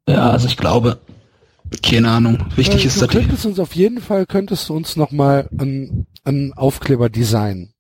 Ja, 0.09 0.31
also 0.31 0.47
ich 0.47 0.57
glaube, 0.57 0.99
keine 1.83 2.11
Ahnung. 2.11 2.39
Wichtig 2.57 2.85
Äh, 2.85 2.87
ist, 2.87 3.03
du 3.03 3.07
könntest 3.07 3.47
uns 3.47 3.59
auf 3.59 3.75
jeden 3.75 4.01
Fall 4.01 4.27
könntest 4.27 4.69
du 4.69 4.75
uns 4.75 4.97
noch 4.97 5.11
mal 5.11 5.49
einen, 5.59 6.07
einen 6.25 6.53
Aufkleber 6.55 7.09
designen, 7.11 7.75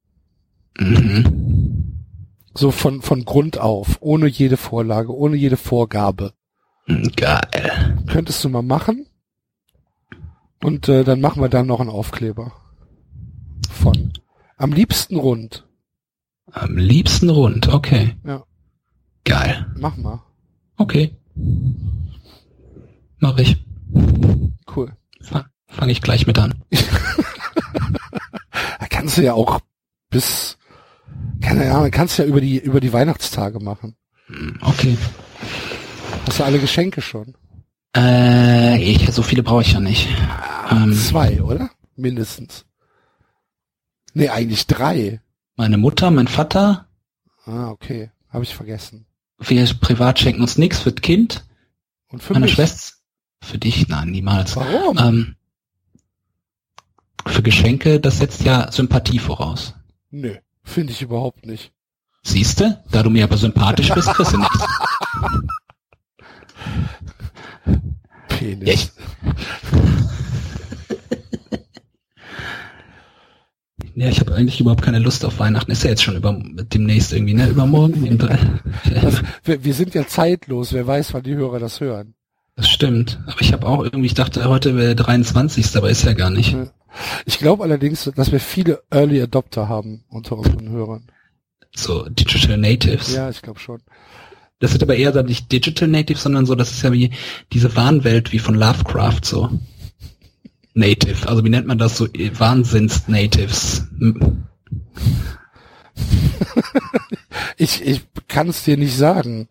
mhm. 0.78 1.55
So 2.56 2.70
von 2.70 3.02
von 3.02 3.24
Grund 3.24 3.58
auf, 3.58 3.98
ohne 4.00 4.26
jede 4.26 4.56
Vorlage, 4.56 5.14
ohne 5.14 5.36
jede 5.36 5.56
Vorgabe. 5.56 6.32
Geil. 7.16 7.98
Könntest 8.06 8.44
du 8.44 8.48
mal 8.48 8.62
machen? 8.62 9.06
Und 10.62 10.88
äh, 10.88 11.04
dann 11.04 11.20
machen 11.20 11.42
wir 11.42 11.48
dann 11.48 11.66
noch 11.66 11.80
einen 11.80 11.90
Aufkleber 11.90 12.52
von. 13.70 14.12
Am 14.56 14.72
liebsten 14.72 15.16
rund. 15.16 15.66
Am 16.50 16.76
liebsten 16.76 17.28
rund, 17.28 17.68
okay. 17.68 18.16
Ja. 18.24 18.44
Geil. 19.24 19.66
Mach 19.76 19.96
mal. 19.96 20.22
Okay. 20.76 21.16
Mach 23.18 23.36
ich. 23.38 23.56
Cool. 24.74 24.96
Fange 25.20 25.46
fang 25.66 25.88
ich 25.88 26.00
gleich 26.02 26.26
mit 26.26 26.38
an. 26.38 26.54
Da 28.78 28.86
kannst 28.88 29.18
du 29.18 29.22
ja 29.22 29.34
auch 29.34 29.60
bis, 30.10 30.58
keine 31.40 31.72
Ahnung, 31.74 31.90
kannst 31.90 32.18
du 32.18 32.22
ja 32.22 32.28
über 32.28 32.40
die, 32.40 32.58
über 32.58 32.80
die 32.80 32.92
Weihnachtstage 32.92 33.60
machen. 33.60 33.96
Okay. 34.60 34.96
Hast 36.26 36.40
du 36.40 36.44
alle 36.44 36.58
Geschenke 36.58 37.00
schon? 37.00 37.34
Äh, 37.96 38.78
ich, 38.82 39.10
so 39.12 39.22
viele 39.22 39.42
brauche 39.42 39.62
ich 39.62 39.72
ja 39.72 39.80
nicht. 39.80 40.08
Ähm, 40.70 40.92
Zwei, 40.94 41.42
oder? 41.42 41.70
Mindestens. 41.94 42.64
Nee, 44.14 44.28
eigentlich 44.28 44.66
drei. 44.66 45.20
meine 45.56 45.78
Mutter, 45.78 46.10
mein 46.10 46.28
Vater, 46.28 46.86
Ah, 47.44 47.68
okay. 47.70 48.10
Habe 48.30 48.42
ich 48.42 48.54
vergessen. 48.56 49.06
wir 49.38 49.64
privat 49.80 50.18
schenken 50.18 50.40
uns 50.42 50.58
nichts 50.58 50.80
für 50.80 50.90
das 50.90 51.00
Kind. 51.00 51.44
Und 52.08 52.20
für 52.22 52.32
meine 52.32 52.46
mich. 52.46 52.54
Schwester, 52.54 52.94
für 53.40 53.56
dich, 53.58 53.86
nein, 53.88 54.10
niemals. 54.10 54.56
Warum? 54.56 54.98
Ähm, 54.98 55.36
für 57.24 57.42
Geschenke, 57.42 58.00
das 58.00 58.18
setzt 58.18 58.42
ja 58.42 58.70
Sympathie 58.72 59.20
voraus. 59.20 59.74
Nö, 60.10 60.34
finde 60.66 60.92
ich 60.92 61.00
überhaupt 61.02 61.46
nicht. 61.46 61.72
Siehste, 62.22 62.82
da 62.90 63.02
du 63.02 63.08
mir 63.10 63.24
aber 63.24 63.36
sympathisch 63.36 63.90
bist, 63.94 64.08
kriegst 64.08 64.32
du 64.32 64.38
nichts. 64.38 64.64
Penis. 68.28 68.68
Ja, 68.68 68.74
ich- 68.74 68.90
Ja, 73.94 74.08
ich 74.08 74.20
habe 74.20 74.34
eigentlich 74.34 74.60
überhaupt 74.60 74.82
keine 74.82 74.98
Lust 74.98 75.24
auf 75.24 75.38
Weihnachten. 75.38 75.70
Ist 75.70 75.82
ja 75.82 75.88
jetzt 75.90 76.02
schon 76.02 76.16
über 76.16 76.38
demnächst 76.38 77.14
irgendwie, 77.14 77.32
ne? 77.32 77.48
Übermorgen. 77.48 78.18
das, 78.18 79.22
wir, 79.44 79.64
wir 79.64 79.72
sind 79.74 79.94
ja 79.94 80.06
zeitlos. 80.06 80.74
Wer 80.74 80.86
weiß, 80.86 81.14
wann 81.14 81.22
die 81.22 81.34
Hörer 81.34 81.58
das 81.60 81.80
hören. 81.80 82.14
Das 82.56 82.68
stimmt. 82.68 83.18
Aber 83.26 83.40
ich 83.40 83.54
habe 83.54 83.66
auch 83.66 83.82
irgendwie, 83.82 84.06
ich 84.06 84.14
dachte, 84.14 84.44
heute 84.48 84.76
wäre 84.76 84.94
23. 84.96 85.76
Aber 85.76 85.88
ist 85.88 86.04
ja 86.04 86.12
gar 86.12 86.28
nicht. 86.30 86.54
Ich 87.24 87.38
glaube 87.38 87.64
allerdings, 87.64 88.10
dass 88.14 88.32
wir 88.32 88.40
viele 88.40 88.82
Early 88.90 89.20
Adopter 89.20 89.68
haben 89.68 90.04
unter 90.08 90.38
unseren 90.38 90.68
Hörern. 90.70 91.06
So 91.74 92.08
Digital 92.08 92.56
Natives. 92.56 93.12
Ja, 93.12 93.28
ich 93.28 93.42
glaube 93.42 93.60
schon. 93.60 93.82
Das 94.58 94.72
wird 94.72 94.82
aber 94.82 94.96
eher 94.96 95.12
dann 95.12 95.26
nicht 95.26 95.52
Digital 95.52 95.88
Natives, 95.88 96.22
sondern 96.22 96.46
so, 96.46 96.54
das 96.54 96.70
ist 96.72 96.82
ja 96.82 96.92
wie 96.92 97.10
diese 97.52 97.76
Wahnwelt 97.76 98.32
wie 98.32 98.38
von 98.38 98.54
Lovecraft 98.54 99.20
so. 99.22 99.50
Native. 100.72 101.28
Also 101.28 101.44
wie 101.44 101.50
nennt 101.50 101.66
man 101.66 101.78
das 101.78 101.96
so? 101.96 102.06
Wahnsinns-Natives. 102.06 103.86
ich 107.56 107.84
ich 107.84 108.06
kann 108.28 108.48
es 108.48 108.64
dir 108.64 108.76
nicht 108.76 108.96
sagen. 108.96 109.48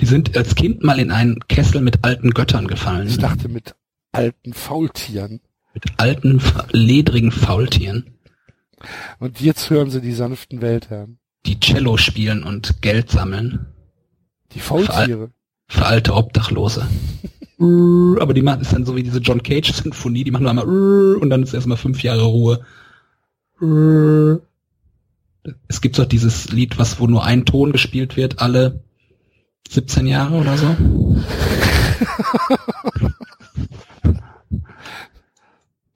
Die 0.00 0.06
sind 0.06 0.36
als 0.36 0.54
Kind 0.54 0.82
mal 0.82 0.98
in 0.98 1.10
einen 1.10 1.40
Kessel 1.48 1.80
mit 1.80 2.04
alten 2.04 2.32
Göttern 2.32 2.66
gefallen. 2.66 3.08
Ich 3.08 3.18
dachte 3.18 3.48
mit 3.48 3.74
alten 4.12 4.52
Faultieren. 4.52 5.40
Mit 5.74 5.84
alten, 5.96 6.40
ledrigen 6.72 7.30
Faultieren. 7.30 8.12
Und 9.18 9.40
jetzt 9.40 9.70
hören 9.70 9.90
sie 9.90 10.00
die 10.00 10.12
sanften 10.12 10.60
Weltherren. 10.60 11.18
Die 11.46 11.60
Cello 11.60 11.96
spielen 11.96 12.42
und 12.42 12.82
Geld 12.82 13.10
sammeln. 13.10 13.66
Die 14.54 14.60
Faultiere. 14.60 15.30
Für, 15.68 15.78
für 15.78 15.86
alte 15.86 16.14
Obdachlose. 16.14 16.86
aber 17.58 18.34
die 18.34 18.42
machen 18.42 18.60
ist 18.60 18.72
dann 18.72 18.84
so 18.84 18.96
wie 18.96 19.02
diese 19.02 19.20
John 19.20 19.42
Cage 19.42 19.72
Sinfonie, 19.72 20.24
die 20.24 20.30
machen 20.30 20.42
nur 20.42 20.50
einmal 20.50 20.66
und 20.66 21.30
dann 21.30 21.42
ist 21.42 21.54
erstmal 21.54 21.76
fünf 21.76 22.02
Jahre 22.02 22.24
Ruhe. 22.24 22.64
Es 25.68 25.80
gibt 25.80 25.98
doch 25.98 26.06
dieses 26.06 26.50
Lied, 26.50 26.78
was 26.78 26.98
wo 26.98 27.06
nur 27.06 27.24
ein 27.24 27.44
Ton 27.44 27.72
gespielt 27.72 28.16
wird, 28.16 28.40
alle 28.40 28.82
17 29.70 30.06
Jahre 30.06 30.36
oder 30.36 30.58
so. 30.58 30.66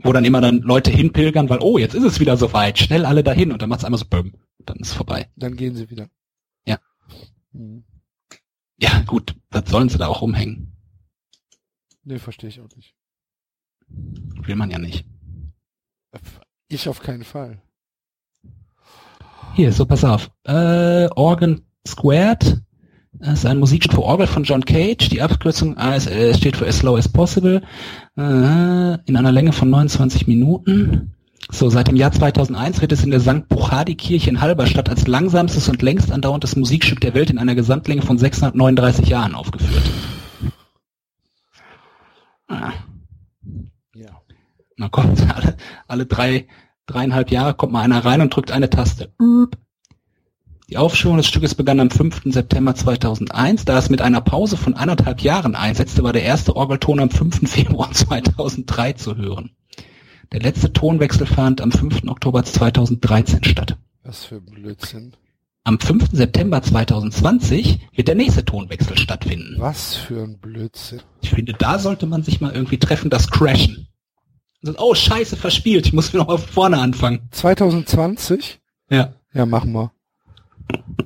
wo 0.06 0.12
dann 0.12 0.24
immer 0.24 0.40
dann 0.40 0.60
Leute 0.60 0.90
hinpilgern, 0.90 1.48
weil 1.48 1.60
oh, 1.60 1.78
jetzt 1.78 1.94
ist 1.94 2.04
es 2.04 2.20
wieder 2.20 2.36
soweit, 2.36 2.78
schnell 2.78 3.04
alle 3.04 3.22
dahin 3.22 3.52
und 3.52 3.62
dann 3.62 3.68
macht's 3.68 3.84
einmal 3.84 3.98
so 3.98 4.06
böm, 4.06 4.34
dann 4.64 4.78
ist 4.78 4.94
vorbei. 4.94 5.28
Dann 5.36 5.56
gehen 5.56 5.74
sie 5.74 5.90
wieder. 5.90 6.08
Ja. 6.64 6.78
Hm. 7.52 7.84
Ja, 8.78 9.02
gut, 9.06 9.34
was 9.50 9.68
sollen 9.70 9.88
sie 9.88 9.98
da 9.98 10.08
auch 10.08 10.22
rumhängen? 10.22 10.72
Nee, 12.04 12.18
verstehe 12.18 12.50
ich 12.50 12.60
auch 12.60 12.68
nicht. 12.76 12.94
Will 13.88 14.56
man 14.56 14.70
ja 14.70 14.78
nicht. 14.78 15.06
Ich 16.68 16.88
auf 16.88 17.00
keinen 17.00 17.24
Fall. 17.24 17.62
Hier, 19.54 19.72
so 19.72 19.86
pass 19.86 20.04
auf. 20.04 20.30
Äh, 20.44 21.08
Organ 21.14 21.62
Squared 21.86 22.62
das 23.18 23.40
ist 23.40 23.46
ein 23.46 23.58
Musikstück 23.58 23.94
für 23.94 24.02
Orgel 24.02 24.26
von 24.26 24.44
John 24.44 24.64
Cage. 24.64 25.08
Die 25.08 25.22
Abkürzung 25.22 25.76
ASL 25.78 26.34
steht 26.34 26.56
für 26.56 26.66
As 26.66 26.78
Slow 26.78 26.98
as 26.98 27.08
Possible. 27.08 27.62
Äh, 28.16 28.98
in 29.04 29.16
einer 29.16 29.32
Länge 29.32 29.52
von 29.52 29.68
29 29.68 30.26
Minuten. 30.26 31.12
So, 31.50 31.68
seit 31.68 31.88
dem 31.88 31.96
Jahr 31.96 32.12
2001 32.12 32.80
wird 32.80 32.92
es 32.92 33.04
in 33.04 33.10
der 33.10 33.20
St. 33.20 33.48
Buchadi-Kirche 33.48 34.30
in 34.30 34.40
Halberstadt 34.40 34.88
als 34.88 35.06
langsamstes 35.06 35.68
und 35.68 35.82
längst 35.82 36.10
andauerndes 36.10 36.56
Musikstück 36.56 37.00
der 37.00 37.14
Welt 37.14 37.30
in 37.30 37.38
einer 37.38 37.54
Gesamtlänge 37.54 38.02
von 38.02 38.18
639 38.18 39.08
Jahren 39.08 39.34
aufgeführt. 39.34 39.90
Ah. 42.48 42.72
Ja. 43.94 44.22
Na 44.76 44.88
kommt, 44.88 45.20
alle, 45.36 45.56
alle 45.86 46.06
drei, 46.06 46.48
dreieinhalb 46.86 47.30
Jahre 47.30 47.54
kommt 47.54 47.72
mal 47.72 47.82
einer 47.82 48.04
rein 48.04 48.22
und 48.22 48.34
drückt 48.34 48.50
eine 48.50 48.70
Taste. 48.70 49.12
Die 50.68 50.78
Aufführung 50.78 51.16
des 51.16 51.28
Stückes 51.28 51.54
begann 51.54 51.78
am 51.78 51.90
5. 51.90 52.22
September 52.24 52.74
2001. 52.74 53.66
Da 53.66 53.78
es 53.78 53.88
mit 53.88 54.02
einer 54.02 54.20
Pause 54.20 54.56
von 54.56 54.74
anderthalb 54.74 55.20
Jahren 55.20 55.54
einsetzte, 55.54 56.02
war 56.02 56.12
der 56.12 56.24
erste 56.24 56.56
Orgelton 56.56 56.98
am 56.98 57.08
5. 57.10 57.40
Februar 57.48 57.92
2003 57.92 58.94
zu 58.94 59.16
hören. 59.16 59.50
Der 60.32 60.40
letzte 60.40 60.72
Tonwechsel 60.72 61.24
fand 61.24 61.60
am 61.60 61.70
5. 61.70 62.08
Oktober 62.08 62.42
2013 62.42 63.44
statt. 63.44 63.76
Was 64.02 64.24
für 64.24 64.40
Blödsinn. 64.40 65.12
Am 65.62 65.78
5. 65.78 66.10
September 66.10 66.60
2020 66.60 67.88
wird 67.94 68.08
der 68.08 68.16
nächste 68.16 68.44
Tonwechsel 68.44 68.98
stattfinden. 68.98 69.54
Was 69.58 69.94
für 69.94 70.24
ein 70.24 70.38
Blödsinn. 70.38 71.02
Ich 71.20 71.30
finde, 71.30 71.52
da 71.52 71.78
sollte 71.78 72.06
man 72.06 72.24
sich 72.24 72.40
mal 72.40 72.52
irgendwie 72.52 72.78
treffen, 72.78 73.08
das 73.08 73.30
Crashen. 73.30 73.86
Oh, 74.78 74.94
scheiße, 74.96 75.36
verspielt. 75.36 75.86
Ich 75.86 75.92
muss 75.92 76.12
wieder 76.12 76.24
mal 76.24 76.38
vorne 76.38 76.78
anfangen. 76.78 77.28
2020? 77.30 78.58
Ja. 78.90 79.14
Ja, 79.32 79.46
machen 79.46 79.72
wir. 79.72 79.92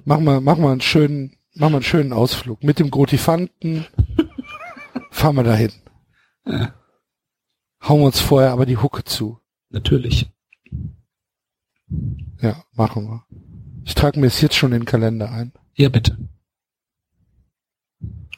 Machen 0.05 0.25
wir, 0.25 0.41
machen 0.41 0.63
wir 0.63 0.71
einen 0.71 0.81
schönen, 0.81 1.37
machen 1.55 1.73
wir 1.73 1.77
einen 1.77 1.83
schönen 1.85 2.13
Ausflug. 2.13 2.63
Mit 2.65 2.79
dem 2.79 2.91
Grotifanten 2.91 3.87
fahren 5.11 5.37
wir 5.37 5.45
dahin. 5.45 5.73
Ja. 6.47 6.75
Hauen 7.83 8.01
wir 8.01 8.07
uns 8.07 8.21
vorher 8.21 8.53
aber 8.53 8.67
die 8.67 8.77
Hucke 8.77 9.05
zu. 9.05 9.41
Natürlich. 9.71 10.31
Ja, 12.41 12.65
machen 12.73 13.09
wir. 13.09 13.25
Ich 13.85 13.95
trage 13.95 14.21
mir 14.21 14.27
es 14.27 14.41
jetzt 14.41 14.57
schon 14.57 14.73
in 14.73 14.81
den 14.81 14.87
Kalender 14.87 15.31
ein. 15.31 15.53
Ja, 15.75 15.89
bitte. 15.89 16.19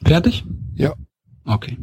Fertig? 0.05 0.43
Ja. 0.75 0.93
Okay. 1.45 1.77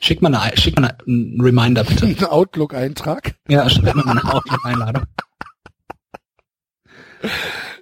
Schick 0.00 0.20
mal, 0.20 0.34
eine, 0.34 0.56
schick 0.56 0.78
mal 0.78 0.96
einen 1.06 1.40
Reminder, 1.40 1.84
bitte. 1.84 2.06
Ein 2.18 2.24
Outlook-Eintrag? 2.24 3.36
Ja, 3.48 3.68
schick 3.68 3.84
mal 3.94 4.06
eine 4.06 4.24
Outlook-Einladung. 4.24 5.04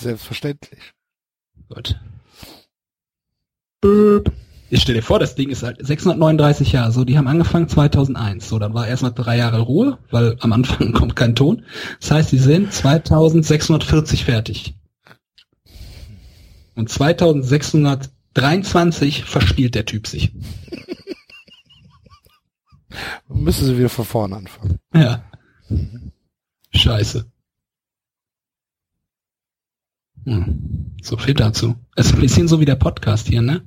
Selbstverständlich. 0.00 0.80
Gut. 1.68 2.00
Ich 4.72 4.82
stell 4.82 4.94
dir 4.94 5.02
vor, 5.02 5.18
das 5.18 5.34
Ding 5.34 5.50
ist 5.50 5.64
halt 5.64 5.84
639 5.84 6.70
Jahre. 6.72 6.92
So, 6.92 7.04
die 7.04 7.18
haben 7.18 7.26
angefangen 7.26 7.68
2001. 7.68 8.48
So, 8.48 8.58
dann 8.58 8.72
war 8.72 8.86
erstmal 8.86 9.12
drei 9.12 9.36
Jahre 9.36 9.60
Ruhe, 9.60 9.98
weil 10.10 10.36
am 10.40 10.52
Anfang 10.52 10.92
kommt 10.98 11.16
kein 11.16 11.34
Ton. 11.34 11.64
Das 12.00 12.12
heißt, 12.12 12.30
sie 12.30 12.38
sind 12.38 12.72
2640 12.72 14.24
fertig. 14.24 14.74
Und 16.76 16.88
2623 16.88 19.24
verspielt 19.24 19.74
der 19.74 19.86
Typ 19.86 20.06
sich. 20.06 20.32
Müssen 23.28 23.66
sie 23.66 23.76
wieder 23.76 23.88
von 23.88 24.04
vorne 24.04 24.36
anfangen. 24.36 24.78
Ja. 24.94 25.24
Scheiße. 26.72 27.29
Hm. 30.24 30.94
So 31.02 31.16
viel 31.16 31.34
dazu. 31.34 31.76
Es 31.96 32.06
ist 32.06 32.14
ein 32.14 32.20
bisschen 32.20 32.48
so 32.48 32.60
wie 32.60 32.64
der 32.64 32.76
Podcast 32.76 33.28
hier, 33.28 33.42
ne? 33.42 33.62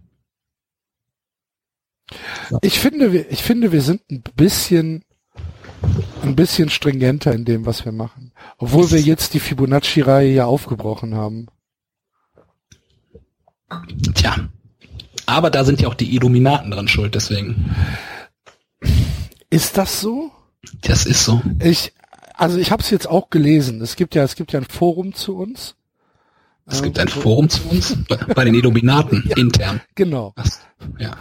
Ich 2.62 2.80
finde, 2.80 3.12
wir, 3.12 3.32
ich 3.32 3.42
finde, 3.44 3.72
wir 3.72 3.82
sind 3.82 4.02
ein 4.12 4.24
bisschen, 4.36 5.04
ein 6.22 6.36
bisschen 6.36 6.70
stringenter 6.70 7.34
in 7.34 7.46
dem, 7.46 7.66
was 7.66 7.86
wir 7.86 7.92
machen. 7.92 8.34
Obwohl 8.58 8.92
wir 8.92 9.00
jetzt 9.00 9.34
die 9.34 9.40
Fibonacci-Reihe 9.40 10.32
ja 10.32 10.46
aufgebrochen 10.46 11.16
haben. 11.16 11.48
Tja. 14.14 14.50
Aber 15.26 15.50
da 15.50 15.64
sind 15.64 15.82
ja 15.82 15.88
auch 15.88 15.96
die 15.96 16.14
Illuminaten 16.16 16.72
dran 16.72 16.88
schuld, 16.88 17.16
deswegen. 17.16 17.74
Ist 19.50 19.78
das 19.78 20.02
so? 20.02 20.32
Das 20.82 21.06
ist 21.06 21.24
so. 21.24 21.42
Ich, 21.60 21.94
also 22.34 22.58
ich 22.58 22.72
habe 22.72 22.84
es 22.84 22.90
jetzt 22.90 23.08
auch 23.08 23.30
gelesen. 23.30 23.82
Es 23.82 23.96
gibt 23.96 24.16
ja, 24.16 24.24
es 24.24 24.36
gibt 24.36 24.52
ja 24.52 24.60
ein 24.60 24.66
Forum 24.66 25.14
zu 25.14 25.38
uns. 25.38 25.76
Es 26.66 26.82
gibt 26.82 26.98
ein 26.98 27.08
Forum 27.08 27.50
zu 27.50 27.68
uns 27.70 27.98
bei, 28.08 28.16
bei 28.16 28.46
den 28.46 28.56
Illuminaten 28.56 29.24
ja, 29.28 29.38
intern. 29.38 29.82
Genau. 29.96 30.34
Was? 30.36 30.62
Ja. 30.98 31.18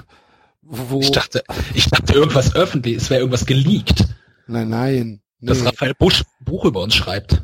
Wo? 0.62 1.00
Ich 1.00 1.10
dachte, 1.10 1.44
ich 1.74 1.88
dachte 1.88 2.14
irgendwas 2.14 2.54
öffentlich, 2.54 2.96
es 2.96 3.10
wäre 3.10 3.20
irgendwas 3.20 3.46
geleakt. 3.46 4.06
Nein, 4.46 4.68
nein. 4.68 5.20
Nee. 5.40 5.48
Dass 5.48 5.64
Raphael 5.64 5.94
Busch 5.94 6.22
Buch 6.40 6.64
über 6.64 6.82
uns 6.82 6.94
schreibt. 6.94 7.42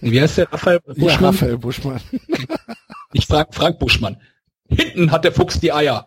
Wie 0.00 0.20
heißt 0.20 0.38
der 0.38 0.52
Raphael 0.52 0.80
Buschmann? 0.80 1.08
Ja, 1.08 1.16
Raphael 1.16 1.58
Buschmann. 1.58 2.00
ich 3.12 3.26
frag 3.26 3.54
Frank 3.54 3.78
Buschmann. 3.78 4.20
Hinten 4.68 5.12
hat 5.12 5.24
der 5.24 5.32
Fuchs 5.32 5.60
die 5.60 5.72
Eier. 5.72 6.06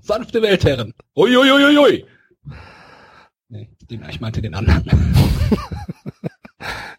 Sanfte 0.00 0.40
Weltherren. 0.40 0.94
Uiuiuiui. 1.14 2.06
Nee, 3.48 3.70
den, 3.90 4.04
ich 4.08 4.20
meinte 4.20 4.40
den 4.40 4.54
anderen. 4.54 4.84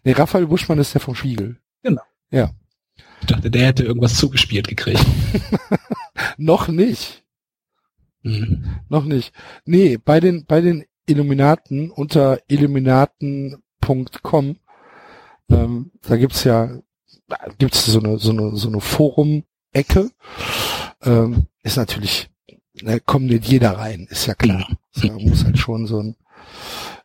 nee, 0.04 0.12
Raphael 0.12 0.46
Buschmann 0.46 0.78
ist 0.78 0.94
der 0.94 1.00
vom 1.00 1.16
Spiegel. 1.16 1.56
Genau. 1.82 2.02
Ja. 2.30 2.50
Ich 3.26 3.34
dachte, 3.34 3.50
der 3.50 3.66
hätte 3.66 3.82
irgendwas 3.82 4.14
zugespielt 4.14 4.68
gekriegt. 4.68 5.04
Noch 6.36 6.68
nicht. 6.68 7.24
Mhm. 8.22 8.76
Noch 8.88 9.04
nicht. 9.04 9.32
Nee, 9.64 9.98
bei 9.98 10.20
den, 10.20 10.44
bei 10.46 10.60
den 10.60 10.84
Illuminaten 11.06 11.90
unter 11.90 12.38
illuminaten.com, 12.46 14.56
ähm, 15.50 15.90
da 16.02 16.16
gibt's 16.16 16.44
ja, 16.44 16.78
gibt's 17.58 17.86
so 17.86 17.98
eine, 17.98 18.18
so 18.18 18.30
eine, 18.30 18.56
so 18.56 18.68
eine 18.68 18.80
Forum-Ecke. 18.80 20.12
Ähm, 21.02 21.46
ist 21.64 21.78
natürlich, 21.78 22.30
da 22.74 23.00
kommt 23.00 23.26
nicht 23.26 23.48
jeder 23.48 23.72
rein, 23.72 24.06
ist 24.08 24.26
ja 24.26 24.34
klar. 24.34 24.68
Mhm. 24.94 25.08
Da 25.08 25.14
muss 25.14 25.44
halt 25.44 25.58
schon 25.58 25.88
so 25.88 25.98
ein, 25.98 26.14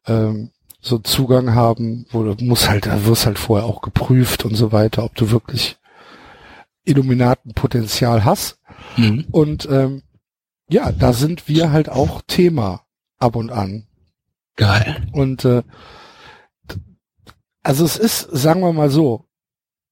ähm, 0.06 0.52
so 0.82 1.00
Zugang 1.00 1.56
haben, 1.56 2.06
wo 2.12 2.22
du 2.22 2.36
musst 2.46 2.70
halt, 2.70 2.86
da 2.86 3.08
wirst 3.08 3.26
halt 3.26 3.40
vorher 3.40 3.66
auch 3.66 3.82
geprüft 3.82 4.46
und 4.46 4.54
so 4.54 4.72
weiter, 4.72 5.04
ob 5.04 5.16
du 5.16 5.32
wirklich 5.32 5.80
Illuminatenpotenzial 6.84 8.26
hast. 8.26 8.60
Mhm. 8.98 9.26
Und 9.32 9.68
ähm, 9.70 10.04
ja, 10.70 10.92
da 10.92 11.14
sind 11.14 11.48
wir 11.48 11.72
halt 11.72 11.90
auch 11.90 12.22
Thema 12.26 12.86
ab 13.18 13.36
und 13.36 13.52
an. 13.52 13.88
Geil. 14.56 15.08
Und 15.12 15.46
äh, 15.46 15.64
also 17.64 17.86
es 17.86 17.98
ist, 17.98 18.22
sagen 18.32 18.62
wir 18.62 18.74
mal 18.74 18.90
so, 18.90 19.26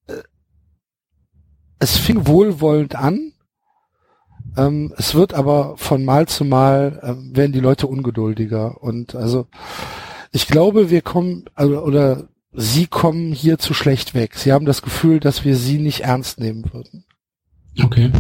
äh, 0.08 0.24
es 1.80 1.98
fing 1.98 2.28
wohlwollend 2.28 2.96
an. 2.96 3.34
Ähm, 4.58 4.94
es 4.98 5.14
wird 5.16 5.34
aber 5.34 5.78
von 5.78 6.04
Mal 6.04 6.28
zu 6.28 6.44
Mal 6.46 7.00
äh, 7.04 7.36
werden 7.36 7.52
die 7.52 7.60
Leute 7.60 7.88
ungeduldiger. 7.88 8.82
Und 8.82 9.16
also 9.16 9.48
ich 10.32 10.48
glaube, 10.48 10.90
wir 10.90 11.02
kommen, 11.02 11.46
also, 11.56 11.82
oder 11.82 12.30
sie 12.52 12.88
kommen 12.88 13.32
hier 13.34 13.58
zu 13.58 13.74
schlecht 13.74 14.14
weg. 14.14 14.36
Sie 14.36 14.52
haben 14.52 14.66
das 14.66 14.82
Gefühl, 14.82 15.20
dass 15.20 15.46
wir 15.46 15.56
sie 15.56 15.80
nicht 15.80 16.02
ernst 16.02 16.40
nehmen 16.40 16.66
würden. 16.74 17.06
Okay. 17.82 18.12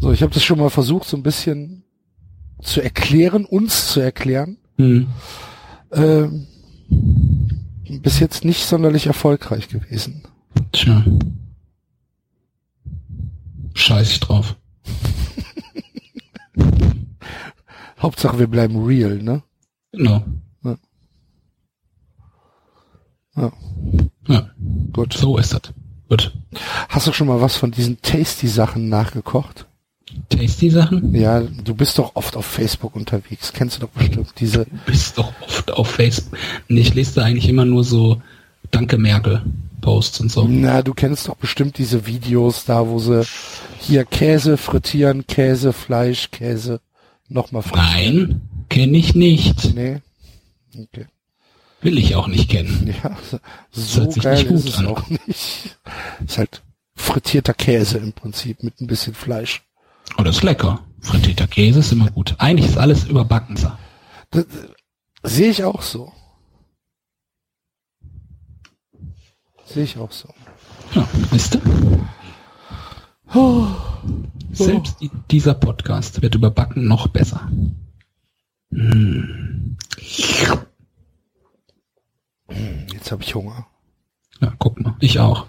So, 0.00 0.12
ich 0.12 0.22
habe 0.22 0.32
das 0.32 0.44
schon 0.44 0.58
mal 0.58 0.70
versucht, 0.70 1.08
so 1.08 1.16
ein 1.16 1.22
bisschen 1.22 1.84
zu 2.60 2.80
erklären, 2.80 3.44
uns 3.44 3.88
zu 3.88 4.00
erklären. 4.00 4.58
Mhm. 4.76 5.08
Ähm, 5.92 6.46
bis 8.02 8.18
jetzt 8.18 8.44
nicht 8.44 8.64
sonderlich 8.64 9.06
erfolgreich 9.06 9.68
gewesen. 9.68 10.22
Tja. 10.72 11.04
Scheiß 13.74 14.10
ich 14.10 14.20
drauf. 14.20 14.56
Hauptsache, 18.00 18.38
wir 18.38 18.46
bleiben 18.48 18.84
real, 18.84 19.22
ne? 19.22 19.42
Genau. 19.92 20.10
Ja. 20.10 20.24
Ja. 23.38 23.52
Ja, 24.28 24.50
Gut. 24.92 25.14
so 25.14 25.38
ist 25.38 25.54
das. 25.54 25.62
Gut. 26.08 26.32
Hast 26.88 27.06
du 27.06 27.12
schon 27.12 27.28
mal 27.28 27.40
was 27.40 27.56
von 27.56 27.70
diesen 27.70 28.00
Tasty-Sachen 28.02 28.88
nachgekocht? 28.88 29.66
Tasty-Sachen? 30.30 31.14
Ja, 31.14 31.40
du 31.40 31.74
bist 31.74 31.98
doch 31.98 32.12
oft 32.14 32.36
auf 32.36 32.46
Facebook 32.46 32.96
unterwegs. 32.96 33.52
Kennst 33.52 33.76
du 33.76 33.80
doch 33.80 33.90
bestimmt 33.90 34.32
diese. 34.38 34.64
Du 34.64 34.76
bist 34.86 35.18
doch 35.18 35.32
oft 35.42 35.70
auf 35.70 35.90
Facebook. 35.90 36.38
Nee, 36.68 36.80
ich 36.80 36.94
lese 36.94 37.16
da 37.16 37.24
eigentlich 37.24 37.48
immer 37.48 37.64
nur 37.66 37.84
so 37.84 38.20
Danke 38.70 38.98
Merkel 38.98 39.42
Posts 39.80 40.20
und 40.20 40.32
so. 40.32 40.46
Na, 40.48 40.82
du 40.82 40.92
kennst 40.94 41.28
doch 41.28 41.36
bestimmt 41.36 41.78
diese 41.78 42.06
Videos 42.06 42.64
da, 42.64 42.86
wo 42.88 42.98
sie 42.98 43.24
hier 43.78 44.04
Käse 44.04 44.56
frittieren, 44.56 45.26
Käse, 45.26 45.72
Fleisch, 45.72 46.30
Käse, 46.30 46.80
nochmal 47.28 47.62
frittieren. 47.62 48.28
Nein, 48.28 48.40
kenne 48.68 48.98
ich 48.98 49.14
nicht. 49.14 49.74
Nee. 49.74 50.00
Okay. 50.74 51.06
Will 51.80 51.96
ich 51.98 52.16
auch 52.16 52.26
nicht 52.26 52.50
kennen. 52.50 52.92
Ja, 53.02 53.16
Das 53.72 53.92
so 53.94 54.00
hört 54.00 54.12
sich 54.12 54.22
geil 54.22 54.42
nicht 54.42 54.50
ist 54.50 54.68
es 54.68 54.78
an. 54.78 54.86
auch 54.88 55.08
nicht. 55.08 55.76
Ist 56.24 56.38
halt 56.38 56.62
frittierter 56.96 57.54
Käse 57.54 57.98
im 57.98 58.12
Prinzip 58.12 58.62
mit 58.64 58.80
ein 58.80 58.86
bisschen 58.88 59.14
Fleisch. 59.14 59.62
Oh, 60.18 60.22
das 60.22 60.38
ist 60.38 60.42
lecker. 60.42 60.84
Frittierter 61.00 61.46
Käse 61.46 61.78
ist 61.78 61.92
immer 61.92 62.10
gut. 62.10 62.34
Eigentlich 62.38 62.70
ist 62.70 62.78
alles 62.78 63.04
überbacken. 63.04 63.56
so. 63.56 63.70
Das, 64.30 64.46
das 65.22 65.32
sehe 65.34 65.50
ich 65.50 65.62
auch 65.62 65.82
so. 65.82 66.12
Sehe 69.66 69.84
ich 69.84 69.96
auch 69.98 70.10
so. 70.10 70.28
Ja, 70.94 71.06
wisst 71.30 71.54
ihr? 71.56 71.60
Oh, 73.34 73.66
Selbst 74.52 74.96
die, 75.00 75.10
dieser 75.30 75.54
Podcast 75.54 76.22
wird 76.22 76.34
überbacken 76.34 76.86
noch 76.88 77.08
besser. 77.08 77.48
Hm. 78.72 79.76
Jetzt 83.08 83.12
habe 83.12 83.22
ich 83.22 83.34
Hunger. 83.34 83.66
Ja, 84.40 84.52
guck 84.58 84.78
mal. 84.80 84.94
Ich 85.00 85.18
auch. 85.18 85.46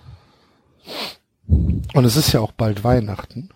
Und 1.45 2.05
es 2.05 2.15
ist 2.15 2.31
ja 2.31 2.39
auch 2.39 2.53
bald 2.53 2.83
Weihnachten. 2.85 3.49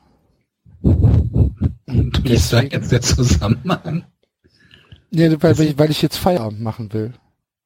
Und 0.82 2.22
wie 2.23 2.33
ist 2.33 2.51
da 2.51 2.61
jetzt 2.61 2.91
der 2.91 2.99
Zusammenhang? 3.01 4.03
Ja, 5.11 5.32
weil, 5.41 5.57
weil, 5.57 5.67
ich- 5.67 5.77
weil 5.77 5.90
ich 5.91 6.01
jetzt 6.01 6.17
Feierabend 6.17 6.59
machen 6.61 6.91
will. 6.91 7.14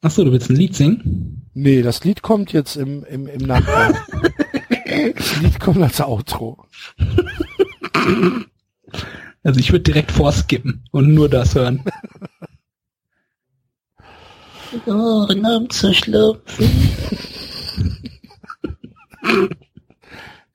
Ach 0.04 0.12
so, 0.12 0.24
du 0.24 0.32
willst 0.32 0.50
ein 0.52 0.56
Lied 0.58 0.76
singen? 0.76 1.50
Nee, 1.56 1.82
das 1.82 2.04
Lied 2.04 2.22
kommt 2.22 2.54
jetzt 2.54 2.76
im, 2.76 3.04
im, 3.06 3.26
im 3.26 3.42
Nachgang. 3.48 3.96
das 5.16 5.42
Lied 5.42 5.60
kommt 5.60 5.82
als 5.82 6.00
Outro. 6.02 6.64
Also 9.44 9.60
ich 9.60 9.72
würde 9.72 9.84
direkt 9.84 10.12
vorskippen 10.12 10.84
und 10.92 11.16
nur 11.16 11.30
das 11.30 11.56
hören. 11.56 11.84
Ohren 14.86 15.70
zu 15.70 15.94
schlupfen. 15.94 16.70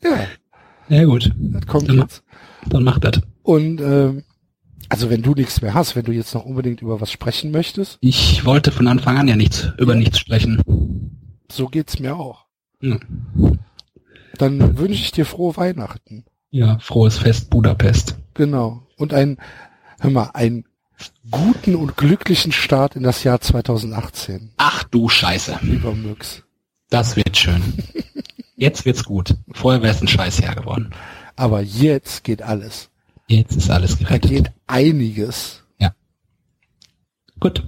Ja, 0.02 0.26
Ja 0.89 1.05
gut, 1.05 1.31
das 1.36 1.66
kommt 1.66 1.89
Genau. 1.89 2.02
jetzt. 2.02 2.23
dann 2.68 2.84
mach 2.84 2.99
das. 2.99 3.20
Und 3.42 3.81
ähm, 3.81 4.24
also 4.89 5.10
wenn 5.10 5.23
du 5.23 5.34
nichts 5.34 5.62
mehr 5.62 5.74
hast, 5.74 5.97
wenn 5.97 6.05
du 6.05 6.12
jetzt 6.12 6.34
noch 6.34 6.44
unbedingt 6.44 6.82
über 6.82 7.00
was 7.00 7.10
sprechen 7.10 7.50
möchtest, 7.50 7.99
Ich 8.00 8.44
wollte 8.44 8.73
von 8.73 8.86
Anfang 8.89 9.16
an 9.18 9.28
ja 9.28 9.36
nichts 9.36 9.68
über 9.78 9.94
nichts 9.94 10.18
sprechen. 10.18 10.60
so 11.50 11.66
geht's 11.68 11.99
mir 11.99 12.16
auch. 12.16 12.47
Hm. 12.81 13.00
Dann 14.39 14.78
wünsche 14.78 15.00
ich 15.00 15.12
dir 15.12 15.24
frohe 15.26 15.57
Weihnachten. 15.57 16.24
Ja, 16.50 16.78
frohes 16.81 17.18
Fest 17.18 17.49
Budapest. 17.50 18.16
Genau. 18.34 18.82
Und 18.97 19.15
ein, 19.15 19.39
hör 20.00 20.10
mal, 20.10 20.31
einen 20.34 20.65
guten 21.31 21.75
und 21.77 21.97
glücklichen 21.97 22.53
Start 22.53 22.97
in 22.97 23.03
das 23.03 23.25
Jahr 23.25 23.41
2018, 23.41 24.53
Ach 24.57 24.85
du 24.85 25.09
Scheiße. 25.09 25.59
lieber 25.63 25.95
Müx. 25.95 26.43
Das 26.91 27.17
wird 27.17 27.37
schön. 27.37 27.63
Jetzt 28.57 28.85
wird's 28.85 29.05
gut. 29.05 29.35
Vorher 29.53 29.83
wäre 29.83 29.95
es 29.95 30.01
ein 30.03 30.09
Scheißjahr 30.09 30.55
geworden. 30.55 30.91
Aber 31.37 31.63
jetzt 31.63 32.23
geht 32.25 32.43
alles. 32.43 32.91
Jetzt 33.29 33.57
ist 33.57 33.71
alles 33.71 33.93
Da 33.99 34.05
gerettet. 34.05 34.31
geht 34.31 34.53
einiges. 34.67 35.59
Gut. 37.41 37.65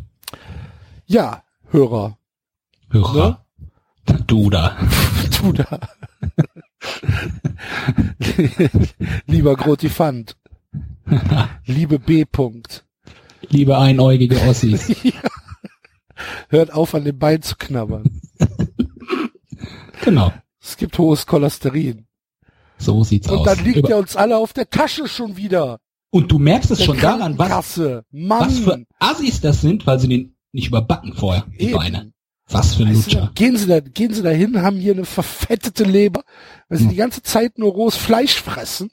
Ja, 1.06 1.42
Hörer, 1.70 2.16
Hörer. 2.90 3.44
Du 4.28 4.48
da. 4.50 4.76
du 5.42 5.52
da. 5.52 5.80
Lieber 9.26 9.56
Grotifant, 9.56 10.36
liebe 11.66 11.98
B. 11.98 12.22
-Punkt. 12.24 12.82
Liebe 13.50 13.78
einäugige 13.78 14.40
Ossis. 14.48 14.94
Hört 16.48 16.72
auf, 16.72 16.94
an 16.94 17.04
dem 17.04 17.18
Bein 17.18 17.42
zu 17.42 17.56
knabbern. 17.56 18.20
Genau. 20.04 20.32
Es 20.60 20.76
gibt 20.76 20.98
hohes 20.98 21.26
Cholesterin. 21.26 22.06
So 22.78 23.04
sieht's 23.04 23.28
Und 23.28 23.38
aus. 23.38 23.44
dann 23.46 23.64
liegt 23.64 23.78
Über- 23.78 23.90
er 23.90 23.98
uns 23.98 24.16
alle 24.16 24.36
auf 24.36 24.52
der 24.52 24.68
Tasche 24.70 25.08
schon 25.08 25.36
wieder. 25.36 25.80
Und 26.10 26.30
du 26.30 26.38
merkst 26.38 26.70
es 26.70 26.78
Der 26.78 26.84
schon 26.84 27.00
daran, 27.00 27.36
was, 27.38 27.78
was 28.10 28.58
für. 28.60 28.84
Assis 29.00 29.40
das 29.40 29.60
sind, 29.60 29.86
weil 29.86 29.98
sie 29.98 30.08
den 30.08 30.36
nicht 30.52 30.68
überbacken 30.68 31.14
vorher, 31.14 31.44
die 31.58 31.64
Eben. 31.66 31.76
Beine. 31.76 32.12
Was 32.48 32.74
für 32.74 32.84
ein 32.84 32.90
Weißt 32.94 33.10
du, 33.12 33.16
Lutscher. 33.16 33.32
gehen 33.34 33.56
Sie 33.56 33.66
da, 33.66 33.80
gehen 33.80 34.12
Sie 34.12 34.22
da 34.22 34.28
hin, 34.30 34.60
haben 34.62 34.76
hier 34.76 34.92
eine 34.92 35.06
verfettete 35.06 35.82
Leber, 35.84 36.22
weil 36.68 36.78
Sie 36.78 36.84
Hm. 36.84 36.90
die 36.90 36.96
ganze 36.96 37.22
Zeit 37.22 37.58
nur 37.58 37.72
rohes 37.72 37.96
Fleisch 37.96 38.34
fressen. 38.34 38.90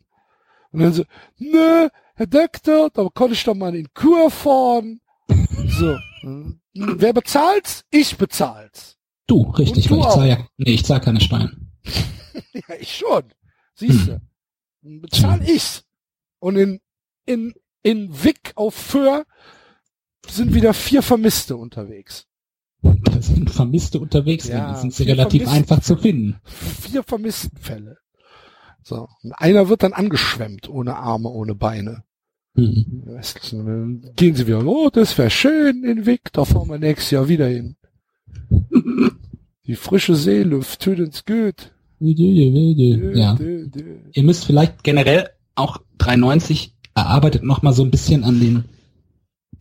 Und 0.71 0.79
dann 0.79 0.93
so, 0.93 1.03
nö, 1.37 1.89
Herr 2.15 2.27
Doktor, 2.27 2.89
da 2.93 3.07
kann 3.13 3.31
ich 3.31 3.43
doch 3.43 3.55
mal 3.55 3.75
in 3.75 3.87
Kur 3.93 4.29
fahren. 4.29 5.01
So. 5.27 5.97
hm. 6.21 6.59
Wer 6.73 7.13
bezahlt's? 7.13 7.83
Ich 7.89 8.17
bezahl's. 8.17 8.97
Du, 9.27 9.49
richtig, 9.51 9.89
Und 9.91 9.97
du 9.97 10.03
weil 10.03 10.07
ich 10.09 10.13
zahle 10.15 10.29
ja, 10.29 10.47
nee, 10.57 10.71
ich 10.71 10.85
zahle 10.85 11.01
keine 11.01 11.21
Steuern. 11.21 11.71
Ja, 12.53 12.75
ich 12.79 12.95
schon. 12.95 13.23
Siehst 13.75 14.07
du. 14.07 14.21
Hm. 14.83 15.01
Bezahl 15.01 15.41
ich's. 15.47 15.83
Und 16.39 16.55
in, 16.55 16.79
in, 17.25 17.53
in 17.83 18.23
Wick 18.23 18.53
auf 18.55 18.73
Föhr 18.73 19.25
sind 20.27 20.53
wieder 20.53 20.73
vier 20.73 21.01
Vermisste 21.01 21.57
unterwegs. 21.57 22.27
Da 22.81 23.21
sind 23.21 23.51
Vermisste 23.51 23.99
unterwegs, 23.99 24.47
Ja, 24.47 24.75
sind 24.75 24.93
sie 24.93 25.03
relativ 25.03 25.47
einfach 25.47 25.81
zu 25.81 25.97
finden. 25.97 26.39
Vier 26.45 27.03
Vermisstenfälle. 27.03 27.97
So. 28.83 29.07
Und 29.23 29.33
einer 29.33 29.69
wird 29.69 29.83
dann 29.83 29.93
angeschwemmt, 29.93 30.69
ohne 30.69 30.95
Arme, 30.95 31.29
ohne 31.29 31.55
Beine. 31.55 32.03
Hm. 32.55 33.03
Du, 33.05 33.57
dann 33.63 34.11
Gehen 34.15 34.35
sie 34.35 34.47
wieder, 34.47 34.65
oh, 34.65 34.89
das 34.89 35.17
wäre 35.17 35.29
schön 35.29 35.83
in 35.83 36.05
Wick, 36.05 36.33
da 36.33 36.45
fahren 36.45 36.69
wir 36.69 36.79
nächstes 36.79 37.11
Jahr 37.11 37.27
wieder 37.29 37.47
hin. 37.47 37.75
Die 39.65 39.75
frische 39.75 40.15
Seeluft 40.15 40.81
tut 40.81 40.99
uns 40.99 41.23
gut. 41.25 41.71
Ja. 41.99 43.37
Ihr 43.39 44.23
müsst 44.23 44.45
vielleicht 44.45 44.83
generell 44.83 45.29
auch 45.55 45.77
390 45.99 46.75
erarbeitet 46.95 47.43
noch 47.43 47.61
mal 47.61 47.73
so 47.73 47.83
ein 47.83 47.91
bisschen 47.91 48.23
an 48.23 48.39
den 48.39 48.65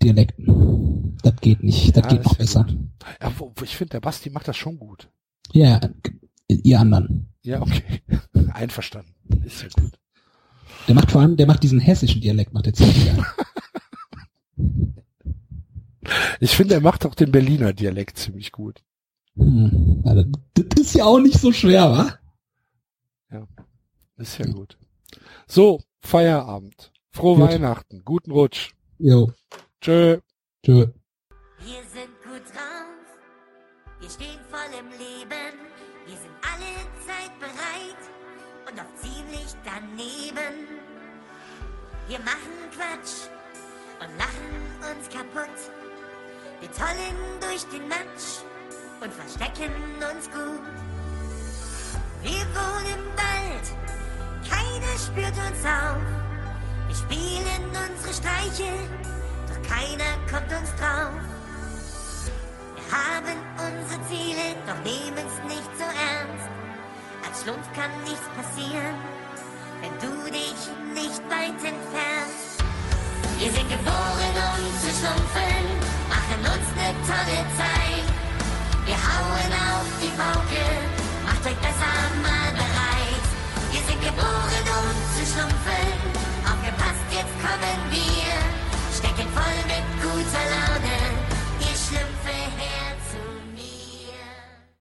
Dialekten. 0.02 1.18
Das 1.22 1.36
geht 1.40 1.62
nicht, 1.62 1.96
das 1.96 2.04
Ja, 2.04 2.10
geht 2.10 2.24
noch 2.24 2.36
besser. 2.36 2.66
Ja, 3.20 3.32
ich 3.62 3.76
finde, 3.76 3.92
der 3.92 4.00
Basti 4.00 4.30
macht 4.30 4.48
das 4.48 4.56
schon 4.56 4.78
gut. 4.78 5.08
Ja, 5.52 5.80
ihr 6.48 6.80
anderen. 6.80 7.29
Ja, 7.42 7.60
okay. 7.62 8.02
Einverstanden. 8.52 9.14
Ist 9.44 9.62
ja 9.62 9.68
gut. 9.68 9.98
Der 10.88 10.94
macht 10.94 11.10
vor 11.10 11.20
allem, 11.20 11.36
der 11.36 11.46
macht 11.46 11.62
diesen 11.62 11.80
hessischen 11.80 12.20
Dialekt, 12.20 12.52
macht 12.52 12.66
der 12.66 12.74
ziemlich 12.74 13.06
geil. 13.06 13.24
Ich 16.40 16.56
finde, 16.56 16.74
er 16.74 16.80
macht 16.80 17.04
auch 17.06 17.14
den 17.14 17.30
Berliner 17.30 17.72
Dialekt 17.72 18.18
ziemlich 18.18 18.50
gut. 18.50 18.82
Hm. 19.36 20.02
Ja, 20.04 20.14
das 20.14 20.26
ist 20.80 20.94
ja 20.94 21.04
auch 21.04 21.20
nicht 21.20 21.38
so 21.38 21.52
schwer, 21.52 21.90
wa? 21.92 22.18
Ja, 23.30 23.46
ist 24.16 24.38
ja 24.38 24.46
gut. 24.46 24.76
So, 25.46 25.80
Feierabend. 26.00 26.92
Frohe 27.10 27.36
gut. 27.36 27.50
Weihnachten. 27.50 28.02
Guten 28.04 28.32
Rutsch. 28.32 28.72
Jo. 28.98 29.32
Tschö. 29.80 30.18
Tschö. 30.64 30.86
Wir 31.58 31.82
sind 31.92 32.12
gut 32.24 32.44
drauf. 32.52 34.00
Wir 34.00 34.10
stehen 34.10 34.39
Wir 42.10 42.18
machen 42.18 42.58
Quatsch 42.74 43.30
und 44.00 44.18
lachen 44.18 44.58
uns 44.90 45.08
kaputt. 45.10 45.58
Wir 46.58 46.72
tollen 46.72 47.16
durch 47.40 47.64
den 47.66 47.86
Matsch 47.86 48.42
und 49.00 49.12
verstecken 49.14 49.70
uns 49.94 50.28
gut. 50.28 50.66
Wir 52.24 52.44
wohnen 52.50 52.98
im 52.98 53.06
Wald, 53.14 53.66
keiner 54.42 54.98
spürt 54.98 55.38
uns 55.38 55.64
auf. 55.64 56.02
Wir 56.88 56.96
spielen 56.96 57.62
unsere 57.68 58.12
Streiche, 58.12 58.72
doch 59.46 59.62
keiner 59.70 60.10
kommt 60.28 60.50
uns 60.50 60.74
drauf. 60.80 61.14
Wir 62.74 62.86
haben 62.90 63.38
unsere 63.54 64.04
Ziele, 64.08 64.56
doch 64.66 64.82
nehmen's 64.82 65.38
nicht 65.46 65.70
so 65.78 65.84
ernst. 65.84 66.50
Als 67.24 67.42
Schlumpf 67.44 67.72
kann 67.72 68.02
nichts 68.02 68.26
passieren, 68.34 68.96
wenn 69.82 69.96
du 69.98 70.30
dich 70.30 70.60
nicht 70.92 71.22
weit 71.32 71.56
entfernst. 71.64 72.60
Wir 73.38 73.50
sind 73.50 73.68
geboren, 73.68 74.34
um 74.52 74.62
zu 74.82 74.90
schlumpfen, 74.92 75.64
machen 76.12 76.40
uns 76.44 76.68
ne 76.76 76.88
tolle 77.08 77.40
Zeit. 77.56 78.06
Wir 78.84 78.98
hauen 79.00 79.52
auf 79.72 79.88
die 80.02 80.12
Pauke, 80.20 80.64
macht 81.24 81.44
euch 81.46 81.60
besser 81.64 81.96
mal 82.20 82.52
bereit. 82.52 83.24
Wir 83.72 83.82
sind 83.88 84.00
geboren, 84.00 84.66
um 84.76 84.96
zu 85.16 85.22
schlumpfen, 85.24 85.88
aufgepasst, 86.44 87.06
jetzt 87.10 87.36
kommen 87.40 87.80
wir. 87.88 88.36
Stecken 88.92 89.28
voll 89.32 89.60
mit 89.72 89.86
guter 90.02 90.44
Laune. 90.52 90.99